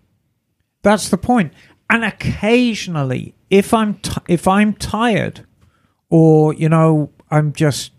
That's 0.80 1.10
the 1.10 1.18
point. 1.18 1.52
And 1.90 2.02
occasionally, 2.02 3.34
if 3.50 3.74
I'm 3.74 3.94
t- 3.94 4.20
if 4.28 4.46
I'm 4.48 4.72
tired, 4.74 5.44
or 6.08 6.54
you 6.54 6.68
know, 6.68 7.10
I'm 7.30 7.52
just 7.52 7.92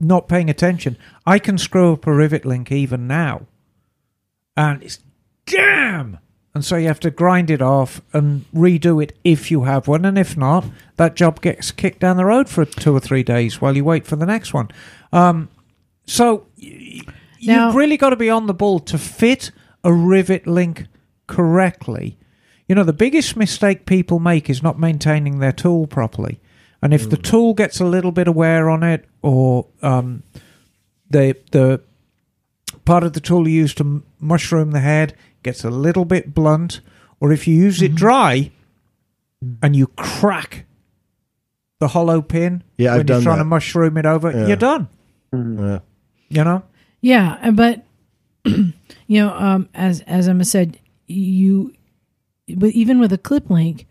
not 0.00 0.28
paying 0.28 0.50
attention, 0.50 0.96
I 1.26 1.38
can 1.38 1.56
screw 1.58 1.94
up 1.94 2.06
a 2.06 2.14
rivet 2.14 2.44
link 2.44 2.70
even 2.70 3.06
now, 3.06 3.46
and 4.56 4.82
it's 4.82 4.98
damn. 5.46 6.18
And 6.54 6.64
so 6.64 6.76
you 6.76 6.86
have 6.86 7.00
to 7.00 7.10
grind 7.10 7.50
it 7.50 7.60
off 7.60 8.00
and 8.12 8.44
redo 8.54 9.02
it 9.02 9.18
if 9.24 9.50
you 9.50 9.64
have 9.64 9.88
one, 9.88 10.04
and 10.04 10.16
if 10.16 10.36
not, 10.36 10.64
that 10.96 11.16
job 11.16 11.40
gets 11.40 11.72
kicked 11.72 11.98
down 11.98 12.16
the 12.16 12.24
road 12.24 12.48
for 12.48 12.64
two 12.64 12.94
or 12.94 13.00
three 13.00 13.24
days 13.24 13.60
while 13.60 13.74
you 13.76 13.84
wait 13.84 14.06
for 14.06 14.14
the 14.14 14.26
next 14.26 14.54
one. 14.54 14.68
Um, 15.12 15.48
so 16.06 16.46
y- 16.62 17.00
Now- 17.42 17.66
you've 17.66 17.74
really 17.74 17.96
got 17.96 18.10
to 18.10 18.16
be 18.16 18.30
on 18.30 18.46
the 18.46 18.54
ball 18.54 18.78
to 18.80 18.98
fit 18.98 19.50
a 19.82 19.92
rivet 19.92 20.46
link 20.46 20.86
correctly. 21.26 22.16
You 22.68 22.74
know, 22.74 22.84
the 22.84 22.92
biggest 22.94 23.36
mistake 23.36 23.84
people 23.86 24.18
make 24.18 24.48
is 24.48 24.62
not 24.62 24.78
maintaining 24.78 25.38
their 25.38 25.52
tool 25.52 25.86
properly. 25.86 26.40
And 26.80 26.92
if 26.94 27.08
the 27.08 27.16
tool 27.16 27.54
gets 27.54 27.80
a 27.80 27.84
little 27.86 28.12
bit 28.12 28.28
of 28.28 28.34
wear 28.34 28.68
on 28.68 28.82
it, 28.82 29.06
or 29.22 29.66
um, 29.82 30.22
the 31.08 31.34
the 31.50 31.80
part 32.84 33.04
of 33.04 33.14
the 33.14 33.20
tool 33.20 33.48
you 33.48 33.54
use 33.62 33.74
to 33.76 34.02
mushroom 34.20 34.72
the 34.72 34.80
head 34.80 35.14
gets 35.42 35.64
a 35.64 35.70
little 35.70 36.04
bit 36.04 36.34
blunt, 36.34 36.80
or 37.20 37.32
if 37.32 37.46
you 37.48 37.54
use 37.54 37.80
it 37.80 37.94
dry 37.94 38.50
and 39.62 39.74
you 39.76 39.86
crack 39.96 40.66
the 41.80 41.88
hollow 41.88 42.20
pin 42.22 42.62
Yeah, 42.76 42.90
when 42.90 42.92
I've 42.92 42.96
you're 42.98 43.04
done 43.04 43.22
trying 43.22 43.36
that. 43.38 43.44
to 43.44 43.48
mushroom 43.48 43.96
it 43.96 44.06
over, 44.06 44.30
Yeah. 44.30 44.46
you're 44.46 44.56
done. 44.56 44.88
Yeah. 45.32 45.78
You 46.28 46.44
know? 46.44 46.62
Yeah, 47.00 47.38
uh, 47.42 47.50
but 47.50 47.84
you 48.44 48.72
know, 49.08 49.30
um, 49.34 49.68
as 49.74 50.00
as 50.02 50.28
Emma 50.28 50.44
said, 50.44 50.78
you, 51.06 51.72
but 52.56 52.70
even 52.70 52.98
with 53.00 53.12
a 53.12 53.18
clip 53.18 53.48
link, 53.50 53.86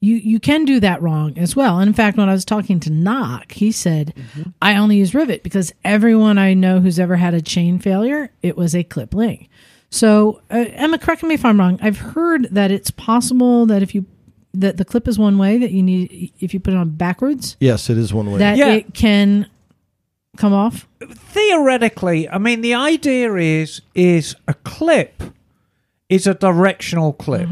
you 0.00 0.16
you 0.16 0.38
can 0.38 0.64
do 0.64 0.78
that 0.80 1.00
wrong 1.02 1.36
as 1.38 1.56
well. 1.56 1.78
And 1.78 1.88
in 1.88 1.94
fact, 1.94 2.16
when 2.18 2.28
I 2.28 2.32
was 2.32 2.44
talking 2.44 2.78
to 2.80 2.90
Knock, 2.90 3.52
he 3.52 3.72
said, 3.72 4.12
"I 4.60 4.76
only 4.76 4.96
use 4.98 5.14
rivet 5.14 5.42
because 5.42 5.72
everyone 5.84 6.36
I 6.38 6.52
know 6.54 6.80
who's 6.80 6.98
ever 6.98 7.16
had 7.16 7.32
a 7.34 7.40
chain 7.40 7.78
failure, 7.78 8.30
it 8.42 8.56
was 8.56 8.74
a 8.74 8.84
clip 8.84 9.14
link." 9.14 9.48
So 9.88 10.42
uh, 10.50 10.64
Emma, 10.72 10.98
correct 10.98 11.22
me 11.22 11.34
if 11.34 11.44
I'm 11.44 11.58
wrong. 11.58 11.78
I've 11.80 11.98
heard 11.98 12.48
that 12.50 12.70
it's 12.70 12.90
possible 12.90 13.66
that 13.66 13.82
if 13.82 13.94
you 13.94 14.04
that 14.52 14.76
the 14.78 14.84
clip 14.84 15.06
is 15.08 15.18
one 15.18 15.38
way 15.38 15.58
that 15.58 15.70
you 15.70 15.82
need 15.82 16.32
if 16.40 16.52
you 16.54 16.60
put 16.60 16.72
it 16.74 16.76
on 16.78 16.90
backwards 16.90 17.56
Yes, 17.60 17.88
it 17.90 17.96
is 17.98 18.12
one 18.12 18.30
way. 18.32 18.38
that 18.38 18.56
Yeah. 18.56 18.72
it 18.74 18.92
can 18.94 19.46
come 20.36 20.52
off. 20.52 20.86
theoretically, 21.00 22.28
I 22.28 22.38
mean, 22.38 22.60
the 22.60 22.74
idea 22.74 23.34
is 23.36 23.80
is 23.94 24.34
a 24.48 24.54
clip 24.54 25.22
is 26.08 26.26
a 26.26 26.34
directional 26.34 27.12
clip, 27.14 27.48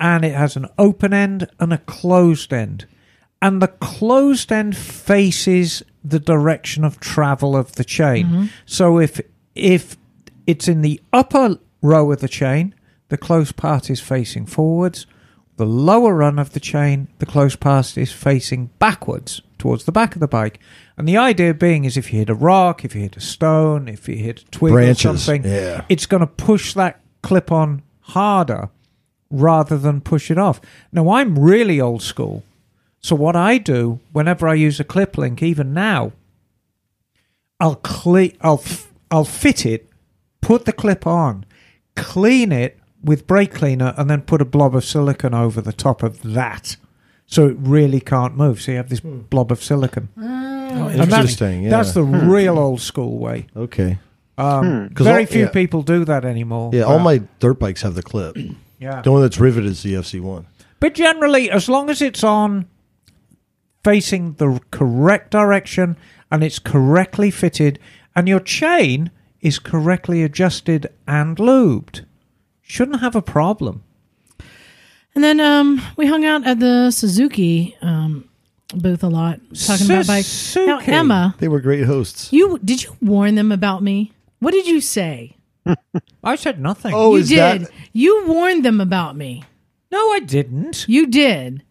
and 0.00 0.24
it 0.24 0.34
has 0.34 0.56
an 0.56 0.66
open 0.78 1.12
end 1.12 1.48
and 1.60 1.72
a 1.72 1.78
closed 1.78 2.52
end, 2.52 2.86
and 3.42 3.60
the 3.60 3.68
closed 3.68 4.50
end 4.50 4.76
faces 4.76 5.82
the 6.02 6.18
direction 6.18 6.82
of 6.82 6.98
travel 6.98 7.54
of 7.54 7.72
the 7.72 7.84
chain. 7.84 8.26
Mm-hmm. 8.26 8.46
So 8.64 8.98
if 8.98 9.20
if 9.54 9.96
it's 10.46 10.66
in 10.66 10.80
the 10.80 11.00
upper 11.12 11.58
row 11.82 12.10
of 12.10 12.20
the 12.20 12.28
chain, 12.28 12.74
the 13.08 13.18
closed 13.18 13.56
part 13.56 13.90
is 13.90 14.00
facing 14.00 14.46
forwards. 14.46 15.06
The 15.56 15.66
lower 15.66 16.14
run 16.14 16.38
of 16.38 16.52
the 16.52 16.60
chain, 16.60 17.08
the 17.18 17.26
closed 17.26 17.60
part 17.60 17.98
is 17.98 18.10
facing 18.10 18.70
backwards 18.78 19.42
towards 19.58 19.84
the 19.84 19.92
back 19.92 20.14
of 20.14 20.20
the 20.20 20.28
bike. 20.28 20.58
And 20.96 21.06
the 21.06 21.18
idea 21.18 21.52
being 21.52 21.84
is 21.84 21.98
if 21.98 22.10
you 22.10 22.20
hit 22.20 22.30
a 22.30 22.34
rock, 22.34 22.82
if 22.82 22.94
you 22.94 23.02
hit 23.02 23.18
a 23.18 23.20
stone, 23.20 23.86
if 23.86 24.08
you 24.08 24.16
hit 24.16 24.40
a 24.40 24.44
twig 24.46 24.72
Branches, 24.72 25.04
or 25.04 25.18
something, 25.18 25.44
yeah. 25.44 25.84
it's 25.90 26.06
going 26.06 26.22
to 26.22 26.26
push 26.26 26.72
that 26.72 27.00
clip 27.22 27.52
on 27.52 27.82
harder 28.00 28.70
rather 29.30 29.78
than 29.78 30.00
push 30.00 30.30
it 30.30 30.38
off. 30.38 30.60
Now, 30.92 31.10
I'm 31.10 31.38
really 31.38 31.80
old 31.80 32.02
school. 32.02 32.42
So, 33.00 33.16
what 33.16 33.36
I 33.36 33.58
do 33.58 34.00
whenever 34.12 34.46
I 34.48 34.54
use 34.54 34.78
a 34.80 34.84
clip 34.84 35.16
link, 35.16 35.42
even 35.42 35.72
now, 35.72 36.12
I'll, 37.58 37.76
cle- 37.76 38.30
I'll, 38.40 38.60
f- 38.64 38.92
I'll 39.10 39.24
fit 39.24 39.64
it, 39.64 39.88
put 40.40 40.64
the 40.64 40.72
clip 40.72 41.06
on, 41.06 41.46
clean 41.96 42.52
it 42.52 42.78
with 43.02 43.26
brake 43.26 43.54
cleaner, 43.54 43.94
and 43.96 44.10
then 44.10 44.22
put 44.22 44.42
a 44.42 44.44
blob 44.44 44.74
of 44.74 44.84
silicon 44.84 45.32
over 45.34 45.60
the 45.60 45.72
top 45.72 46.02
of 46.02 46.22
that. 46.22 46.76
So 47.26 47.46
it 47.48 47.56
really 47.58 48.00
can't 48.00 48.36
move. 48.36 48.60
So 48.60 48.72
you 48.72 48.76
have 48.78 48.88
this 48.88 48.98
hmm. 48.98 49.20
blob 49.30 49.52
of 49.52 49.62
silicon. 49.62 50.08
Oh. 50.18 50.50
Oh, 50.72 50.86
and 50.88 51.00
that's- 51.00 51.12
Interesting. 51.12 51.64
Yeah. 51.64 51.70
That's 51.70 51.92
the 51.92 52.04
hmm. 52.04 52.30
real 52.30 52.58
old 52.58 52.80
school 52.80 53.18
way. 53.18 53.46
okay. 53.56 53.98
Um, 54.38 54.86
hmm. 54.88 54.94
'Cause 54.94 55.04
very 55.06 55.22
all- 55.22 55.26
few 55.26 55.40
yeah. 55.42 55.50
people 55.50 55.82
do 55.82 56.04
that 56.04 56.24
anymore. 56.24 56.70
Yeah, 56.72 56.84
all 56.84 56.98
but- 56.98 57.04
my 57.04 57.22
dirt 57.40 57.58
bikes 57.58 57.82
have 57.82 57.94
the 57.94 58.02
clip. 58.02 58.36
Yeah. 58.80 59.02
The 59.02 59.12
one 59.12 59.22
that's 59.22 59.38
riveted 59.38 59.70
is 59.70 59.82
the 59.82 59.94
FC1. 59.94 60.46
But 60.80 60.94
generally, 60.94 61.50
as 61.50 61.68
long 61.68 61.90
as 61.90 62.00
it's 62.02 62.24
on 62.24 62.66
facing 63.84 64.34
the 64.34 64.60
correct 64.70 65.30
direction 65.30 65.96
and 66.30 66.42
it's 66.42 66.58
correctly 66.58 67.30
fitted 67.30 67.78
and 68.16 68.26
your 68.28 68.40
chain 68.40 69.10
is 69.40 69.58
correctly 69.58 70.22
adjusted 70.22 70.88
and 71.06 71.36
lubed, 71.36 72.04
shouldn't 72.62 73.00
have 73.00 73.14
a 73.14 73.22
problem. 73.22 73.82
And 75.14 75.22
then 75.24 75.40
um, 75.40 75.82
we 75.96 76.06
hung 76.06 76.24
out 76.24 76.46
at 76.46 76.60
the 76.60 76.90
Suzuki 76.90 77.76
um, 77.82 78.28
booth 78.74 79.02
a 79.02 79.08
lot, 79.08 79.40
talking 79.54 79.86
about 79.86 80.06
bikes. 80.06 80.56
Now, 80.56 80.78
Emma, 80.78 81.34
They 81.38 81.48
were 81.48 81.60
great 81.60 81.84
hosts. 81.84 82.32
you 82.32 82.58
did 82.64 82.82
you 82.84 82.96
warn 83.02 83.34
them 83.34 83.50
about 83.52 83.82
me? 83.82 84.12
What 84.38 84.52
did 84.52 84.66
you 84.66 84.80
say? 84.80 85.36
I 86.24 86.36
said 86.36 86.60
nothing. 86.60 86.92
Oh, 86.94 87.14
you 87.14 87.20
is 87.22 87.28
did. 87.28 87.62
that 87.62 87.70
You 87.92 88.24
warned 88.26 88.64
them 88.64 88.80
about 88.80 89.16
me. 89.16 89.44
no, 89.92 89.98
I 90.12 90.20
didn't. 90.20 90.86
You 90.88 91.06
did. 91.06 91.62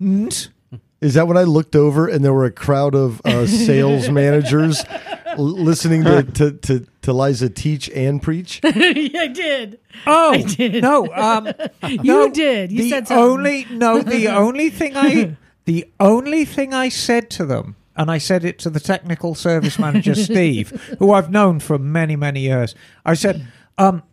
Is 1.02 1.14
that 1.14 1.28
when 1.28 1.38
I 1.38 1.44
looked 1.44 1.76
over 1.76 2.08
and 2.08 2.24
there 2.24 2.34
were 2.34 2.46
a 2.46 2.52
crowd 2.52 2.94
of 2.94 3.22
uh, 3.26 3.48
sales 3.48 4.10
managers 4.22 4.84
l- 5.28 5.38
listening 5.38 6.04
to, 6.04 6.24
to, 6.24 6.52
to, 6.52 6.86
to 7.04 7.14
Liza 7.14 7.50
teach 7.50 7.90
and 7.92 8.22
preach? 8.22 8.60
I 8.66 9.32
did. 9.34 9.80
Oh 10.06 10.42
did. 10.44 10.82
no, 10.82 11.08
um, 11.14 11.48
You 11.88 12.04
no, 12.04 12.30
did. 12.30 12.72
You 12.74 12.84
the 12.84 12.90
said 12.90 13.08
something. 13.08 13.24
only 13.26 13.66
no. 13.72 14.02
The 14.02 14.28
only 14.28 14.70
thing 14.70 14.98
I 14.98 15.38
the 15.66 15.86
only 16.00 16.44
thing 16.46 16.74
I 16.74 16.90
said 16.90 17.30
to 17.32 17.46
them, 17.46 17.76
and 17.96 18.12
I 18.12 18.18
said 18.18 18.44
it 18.44 18.60
to 18.60 18.70
the 18.70 18.80
technical 18.82 19.36
service 19.36 19.80
manager 19.80 20.16
Steve, 20.16 20.72
who 21.00 21.14
I've 21.14 21.32
known 21.32 21.60
for 21.62 21.78
many 21.80 22.18
many 22.18 22.42
years. 22.42 22.76
I 23.06 23.14
said, 23.14 23.48
um, 23.80 24.04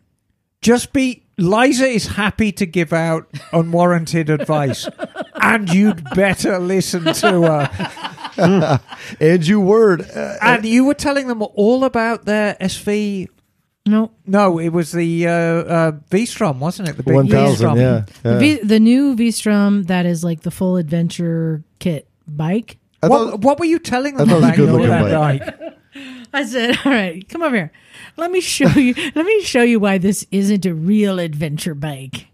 just 0.62 0.92
be. 0.92 1.22
Liza 1.38 1.85
is 1.87 2.07
happy 2.07 2.50
to 2.52 2.64
give 2.64 2.94
out 2.94 3.29
unwarranted 3.52 4.31
advice, 4.31 4.88
and 5.35 5.68
you'd 5.68 6.02
better 6.14 6.59
listen 6.59 7.05
to 7.12 7.42
her. 7.42 8.81
And 9.20 9.46
you 9.46 9.61
word. 9.61 10.02
Uh, 10.14 10.35
And 10.42 10.64
you 10.64 10.85
were 10.85 10.94
telling 10.94 11.26
them 11.29 11.42
all 11.55 11.85
about 11.85 12.24
their 12.26 12.55
SV. 12.61 13.29
No. 13.87 14.11
No, 14.26 14.59
it 14.59 14.70
was 14.70 14.92
the 14.92 15.26
uh, 15.26 15.31
uh, 15.31 15.92
V-Strom, 16.11 16.59
wasn't 16.61 16.88
it? 16.88 16.96
The 16.96 17.02
big 17.02 17.14
1000, 17.14 17.48
V-Strom. 17.50 17.79
yeah. 17.79 18.05
The, 18.22 18.38
v, 18.38 18.55
the 18.57 18.81
new 18.81 19.14
V-Strom 19.14 19.85
that 19.85 20.05
is 20.07 20.24
like 20.24 20.40
the 20.40 20.50
full 20.50 20.76
adventure 20.76 21.62
kit 21.79 22.09
bike. 22.26 22.79
What, 23.00 23.09
thought- 23.31 23.40
what 23.40 23.59
were 23.61 23.64
you 23.66 23.79
telling 23.79 24.16
them 24.16 24.29
thought 24.29 24.37
a 24.37 24.38
about 24.38 24.57
your 24.59 24.66
good-looking 24.66 25.12
bike? 25.12 25.59
I 26.32 26.44
said, 26.44 26.76
"All 26.85 26.92
right, 26.92 27.26
come 27.28 27.42
over 27.42 27.56
here. 27.56 27.72
Let 28.16 28.30
me 28.30 28.40
show 28.40 28.68
you. 28.68 28.94
Let 29.14 29.26
me 29.26 29.42
show 29.42 29.62
you 29.62 29.78
why 29.80 29.98
this 29.98 30.26
isn't 30.30 30.66
a 30.66 30.74
real 30.74 31.18
adventure 31.18 31.74
bike." 31.74 32.28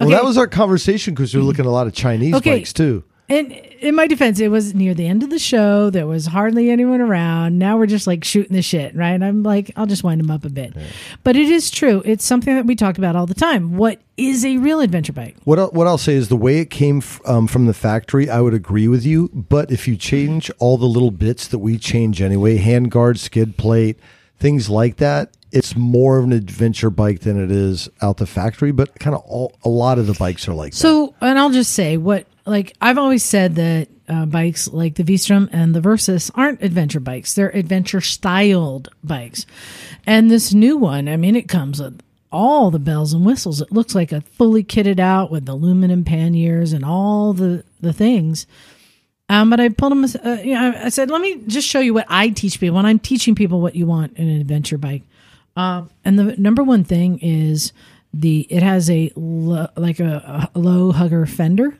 Well, 0.00 0.10
that 0.10 0.24
was 0.24 0.36
our 0.36 0.46
conversation 0.46 1.14
because 1.14 1.34
we 1.34 1.40
were 1.40 1.46
looking 1.46 1.64
at 1.64 1.68
a 1.68 1.70
lot 1.70 1.86
of 1.86 1.94
Chinese 1.94 2.34
Okay. 2.34 2.58
bikes 2.58 2.72
too. 2.72 3.02
And 3.28 3.50
in 3.80 3.94
my 3.96 4.06
defense, 4.06 4.38
it 4.38 4.48
was 4.48 4.72
near 4.74 4.94
the 4.94 5.06
end 5.06 5.22
of 5.24 5.30
the 5.30 5.38
show. 5.38 5.90
There 5.90 6.06
was 6.06 6.26
hardly 6.26 6.70
anyone 6.70 7.00
around. 7.00 7.58
Now 7.58 7.76
we're 7.76 7.86
just 7.86 8.06
like 8.06 8.22
shooting 8.22 8.54
the 8.54 8.62
shit, 8.62 8.94
right? 8.94 9.20
I'm 9.20 9.42
like, 9.42 9.72
I'll 9.74 9.86
just 9.86 10.04
wind 10.04 10.20
them 10.20 10.30
up 10.30 10.44
a 10.44 10.48
bit. 10.50 10.76
But 11.24 11.34
it 11.34 11.48
is 11.48 11.70
true. 11.70 12.02
It's 12.04 12.24
something 12.24 12.54
that 12.54 12.66
we 12.66 12.76
talk 12.76 12.98
about 12.98 13.16
all 13.16 13.26
the 13.26 13.34
time. 13.34 13.76
What 13.78 14.00
is 14.16 14.44
a 14.44 14.56
real 14.58 14.80
adventure 14.80 15.12
bike? 15.12 15.36
What 15.44 15.58
I'll, 15.58 15.68
what 15.68 15.86
I'll 15.86 15.98
say 15.98 16.14
is 16.14 16.28
the 16.28 16.36
way 16.36 16.58
it 16.58 16.70
came 16.70 16.98
f- 16.98 17.20
um, 17.26 17.46
from 17.46 17.66
the 17.66 17.74
factory, 17.74 18.30
I 18.30 18.40
would 18.40 18.54
agree 18.54 18.88
with 18.88 19.04
you. 19.04 19.28
But 19.34 19.70
if 19.70 19.86
you 19.86 19.96
change 19.96 20.50
all 20.58 20.78
the 20.78 20.86
little 20.86 21.10
bits 21.10 21.48
that 21.48 21.58
we 21.58 21.78
change 21.78 22.22
anyway, 22.22 22.58
handguard, 22.58 23.18
skid 23.18 23.56
plate, 23.56 23.98
things 24.38 24.70
like 24.70 24.96
that, 24.96 25.36
it's 25.52 25.76
more 25.76 26.18
of 26.18 26.24
an 26.24 26.32
adventure 26.32 26.90
bike 26.90 27.20
than 27.20 27.42
it 27.42 27.50
is 27.50 27.88
out 28.02 28.16
the 28.16 28.26
factory. 28.26 28.72
But 28.72 28.98
kind 28.98 29.14
of 29.14 29.22
all 29.22 29.56
a 29.64 29.68
lot 29.68 29.98
of 29.98 30.06
the 30.06 30.14
bikes 30.14 30.48
are 30.48 30.54
like 30.54 30.72
that. 30.72 30.78
So, 30.78 31.14
and 31.20 31.38
I'll 31.38 31.50
just 31.50 31.72
say 31.72 31.96
what, 31.96 32.26
like, 32.46 32.74
I've 32.80 32.98
always 32.98 33.24
said 33.24 33.54
that 33.56 33.88
uh, 34.08 34.26
bikes 34.26 34.68
like 34.68 34.94
the 34.94 35.02
V-Strom 35.02 35.48
and 35.52 35.74
the 35.74 35.80
Versys 35.80 36.30
aren't 36.34 36.62
adventure 36.62 37.00
bikes. 37.00 37.34
They're 37.34 37.48
adventure 37.48 38.00
styled 38.00 38.88
bikes. 39.02 39.46
And 40.06 40.30
this 40.30 40.54
new 40.54 40.76
one, 40.76 41.08
I 41.08 41.16
mean, 41.16 41.34
it 41.36 41.48
comes 41.48 41.80
with 41.80 42.00
all 42.32 42.70
the 42.70 42.78
bells 42.78 43.12
and 43.12 43.24
whistles. 43.24 43.60
It 43.60 43.72
looks 43.72 43.94
like 43.94 44.12
a 44.12 44.20
fully 44.20 44.64
kitted 44.64 44.98
out 44.98 45.30
with 45.30 45.48
aluminum 45.48 46.04
panniers 46.04 46.72
and 46.72 46.84
all 46.84 47.32
the, 47.32 47.64
the 47.80 47.92
things. 47.92 48.46
Um, 49.28 49.50
but 49.50 49.58
I 49.58 49.68
pulled 49.70 49.92
them, 49.92 50.04
uh, 50.04 50.40
you 50.42 50.54
know, 50.54 50.72
I 50.76 50.88
said, 50.88 51.10
let 51.10 51.20
me 51.20 51.42
just 51.46 51.66
show 51.66 51.80
you 51.80 51.94
what 51.94 52.06
I 52.08 52.28
teach 52.28 52.60
people 52.60 52.76
when 52.76 52.86
I'm 52.86 52.98
teaching 52.98 53.34
people 53.34 53.60
what 53.60 53.74
you 53.74 53.86
want 53.86 54.16
in 54.16 54.28
an 54.28 54.40
adventure 54.40 54.78
bike. 54.78 55.02
Um, 55.56 55.90
and 56.04 56.18
the 56.18 56.36
number 56.36 56.62
one 56.62 56.84
thing 56.84 57.18
is 57.20 57.72
the 58.12 58.46
it 58.50 58.62
has 58.62 58.90
a 58.90 59.10
lo, 59.16 59.68
like 59.76 60.00
a, 60.00 60.50
a 60.54 60.58
low 60.58 60.92
hugger 60.92 61.26
fender. 61.26 61.78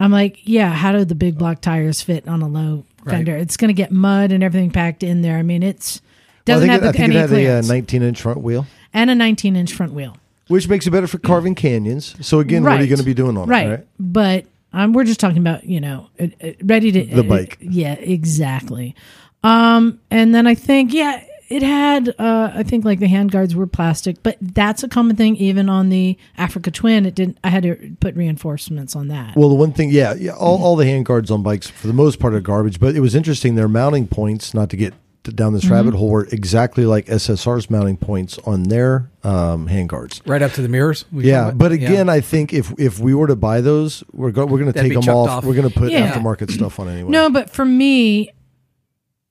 I'm 0.00 0.12
like, 0.12 0.40
yeah, 0.44 0.70
how 0.70 0.92
do 0.92 1.04
the 1.04 1.14
big 1.14 1.38
block 1.38 1.60
tires 1.60 2.00
fit 2.00 2.26
on 2.26 2.42
a 2.42 2.48
low 2.48 2.84
fender? 3.04 3.36
It's 3.36 3.56
going 3.56 3.68
to 3.68 3.74
get 3.74 3.90
mud 3.92 4.32
and 4.32 4.42
everything 4.42 4.70
packed 4.70 5.02
in 5.02 5.22
there. 5.22 5.36
I 5.36 5.42
mean, 5.42 5.62
it's 5.62 6.00
doesn't 6.44 6.68
I 6.68 6.74
think, 6.74 6.82
have 6.82 6.82
I 6.82 6.86
the, 6.86 6.92
think 6.92 7.04
any 7.04 7.16
it 7.16 7.20
had 7.20 7.30
a 7.30 7.34
clearance 7.34 7.70
uh, 7.70 7.74
19 7.74 8.02
inch 8.02 8.22
front 8.22 8.40
wheel, 8.40 8.66
and 8.94 9.10
a 9.10 9.14
19 9.14 9.56
inch 9.56 9.74
front 9.74 9.92
wheel. 9.92 10.16
which 10.48 10.68
makes 10.68 10.86
it 10.86 10.90
better 10.90 11.06
for 11.06 11.18
carving 11.18 11.54
canyons. 11.54 12.14
So 12.26 12.38
again, 12.40 12.62
what 12.62 12.72
are 12.78 12.82
you 12.82 12.86
going 12.88 12.98
to 12.98 13.04
be 13.04 13.14
doing 13.14 13.36
on 13.36 13.48
right. 13.48 13.66
it? 13.66 13.70
Right. 13.70 13.86
But 14.00 14.46
um, 14.72 14.92
we're 14.92 15.04
just 15.04 15.20
talking 15.20 15.38
about 15.38 15.64
you 15.64 15.80
know 15.80 16.08
it, 16.16 16.34
it- 16.40 16.56
ready 16.64 16.90
to 16.92 17.04
The 17.04 17.22
bike. 17.22 17.58
yeah, 17.60 17.94
exactly. 17.94 18.94
Um, 19.42 20.00
and 20.10 20.34
then 20.34 20.46
I 20.46 20.54
think 20.54 20.92
yeah, 20.94 21.22
it 21.48 21.62
had 21.62 22.08
uh, 22.18 22.50
I 22.54 22.62
think 22.62 22.84
like 22.84 22.98
the 22.98 23.06
handguards 23.06 23.54
were 23.54 23.66
plastic, 23.66 24.22
but 24.22 24.38
that's 24.40 24.82
a 24.82 24.88
common 24.88 25.16
thing 25.16 25.36
even 25.36 25.68
on 25.68 25.90
the 25.90 26.16
Africa 26.38 26.70
Twin. 26.70 27.04
It 27.04 27.14
didn't. 27.14 27.38
I 27.44 27.50
had 27.50 27.62
to 27.64 27.96
put 28.00 28.14
reinforcements 28.16 28.96
on 28.96 29.08
that. 29.08 29.36
Well, 29.36 29.50
the 29.50 29.54
one 29.54 29.72
thing, 29.72 29.90
yeah, 29.90 30.14
yeah, 30.14 30.32
all, 30.32 30.62
all 30.62 30.76
the 30.76 30.86
handguards 30.86 31.30
on 31.30 31.42
bikes 31.42 31.68
for 31.68 31.86
the 31.86 31.92
most 31.92 32.18
part 32.18 32.34
are 32.34 32.40
garbage. 32.40 32.80
But 32.80 32.96
it 32.96 33.00
was 33.00 33.14
interesting. 33.14 33.54
Their 33.54 33.68
mounting 33.68 34.08
points, 34.08 34.54
not 34.54 34.70
to 34.70 34.76
get 34.78 34.94
down 35.32 35.52
this 35.54 35.64
Mm-hmm. 35.64 35.72
rabbit 35.72 35.94
hole, 35.94 36.10
were 36.10 36.26
exactly 36.30 36.84
like 36.86 37.06
SSR's 37.06 37.70
mounting 37.70 37.96
points 37.96 38.38
on 38.46 38.64
their 38.64 39.10
um, 39.22 39.68
handguards. 39.68 40.20
Right 40.26 40.42
up 40.42 40.52
to 40.52 40.62
the 40.62 40.68
mirrors. 40.68 41.04
Yeah, 41.12 41.50
but 41.50 41.72
again, 41.72 42.08
I 42.08 42.20
think 42.20 42.52
if 42.52 42.72
if 42.78 42.98
we 42.98 43.14
were 43.14 43.26
to 43.28 43.36
buy 43.36 43.60
those, 43.60 44.04
we're 44.12 44.30
go, 44.30 44.44
we're 44.46 44.58
going 44.60 44.72
to 44.72 44.80
take 44.80 44.92
them 44.94 45.08
off. 45.14 45.28
off. 45.30 45.44
We're 45.44 45.54
going 45.54 45.68
to 45.70 45.74
put 45.78 45.90
Yeah. 45.92 46.12
aftermarket 46.12 46.50
stuff 46.50 46.78
on 46.78 46.88
anyway. 46.88 47.10
No, 47.10 47.30
but 47.30 47.50
for 47.50 47.64
me, 47.64 48.30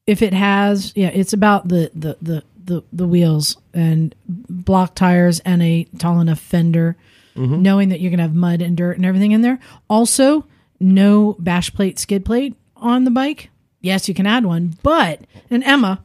if 0.08 0.22
it 0.22 0.34
has, 0.34 0.92
yeah, 0.96 1.10
it's 1.10 1.34
about 1.34 1.68
the 1.68 1.92
the 1.94 2.18
the 2.22 2.44
the, 2.66 2.84
the 2.94 3.08
wheels 3.08 3.58
and 3.74 4.16
block 4.28 4.96
tires 4.96 5.40
and 5.42 5.62
a 5.62 5.84
tall 5.98 6.20
enough 6.20 6.40
fender, 6.40 6.96
Mm-hmm. 7.36 7.62
knowing 7.64 7.90
that 7.90 8.00
you're 8.00 8.12
gonna 8.12 8.22
have 8.24 8.36
mud 8.36 8.62
and 8.62 8.78
dirt 8.78 8.96
and 8.98 9.06
everything 9.08 9.32
in 9.32 9.42
there. 9.42 9.58
Also, 9.90 10.46
no 10.80 11.36
bash 11.40 11.74
plate, 11.74 11.98
skid 11.98 12.24
plate 12.26 12.56
on 12.78 13.06
the 13.06 13.12
bike. 13.12 13.50
Yes, 13.84 14.08
you 14.08 14.15
can 14.15 14.26
add 14.26 14.46
one, 14.46 14.74
but 14.82 15.19
and 15.52 15.63
Emma, 15.63 16.04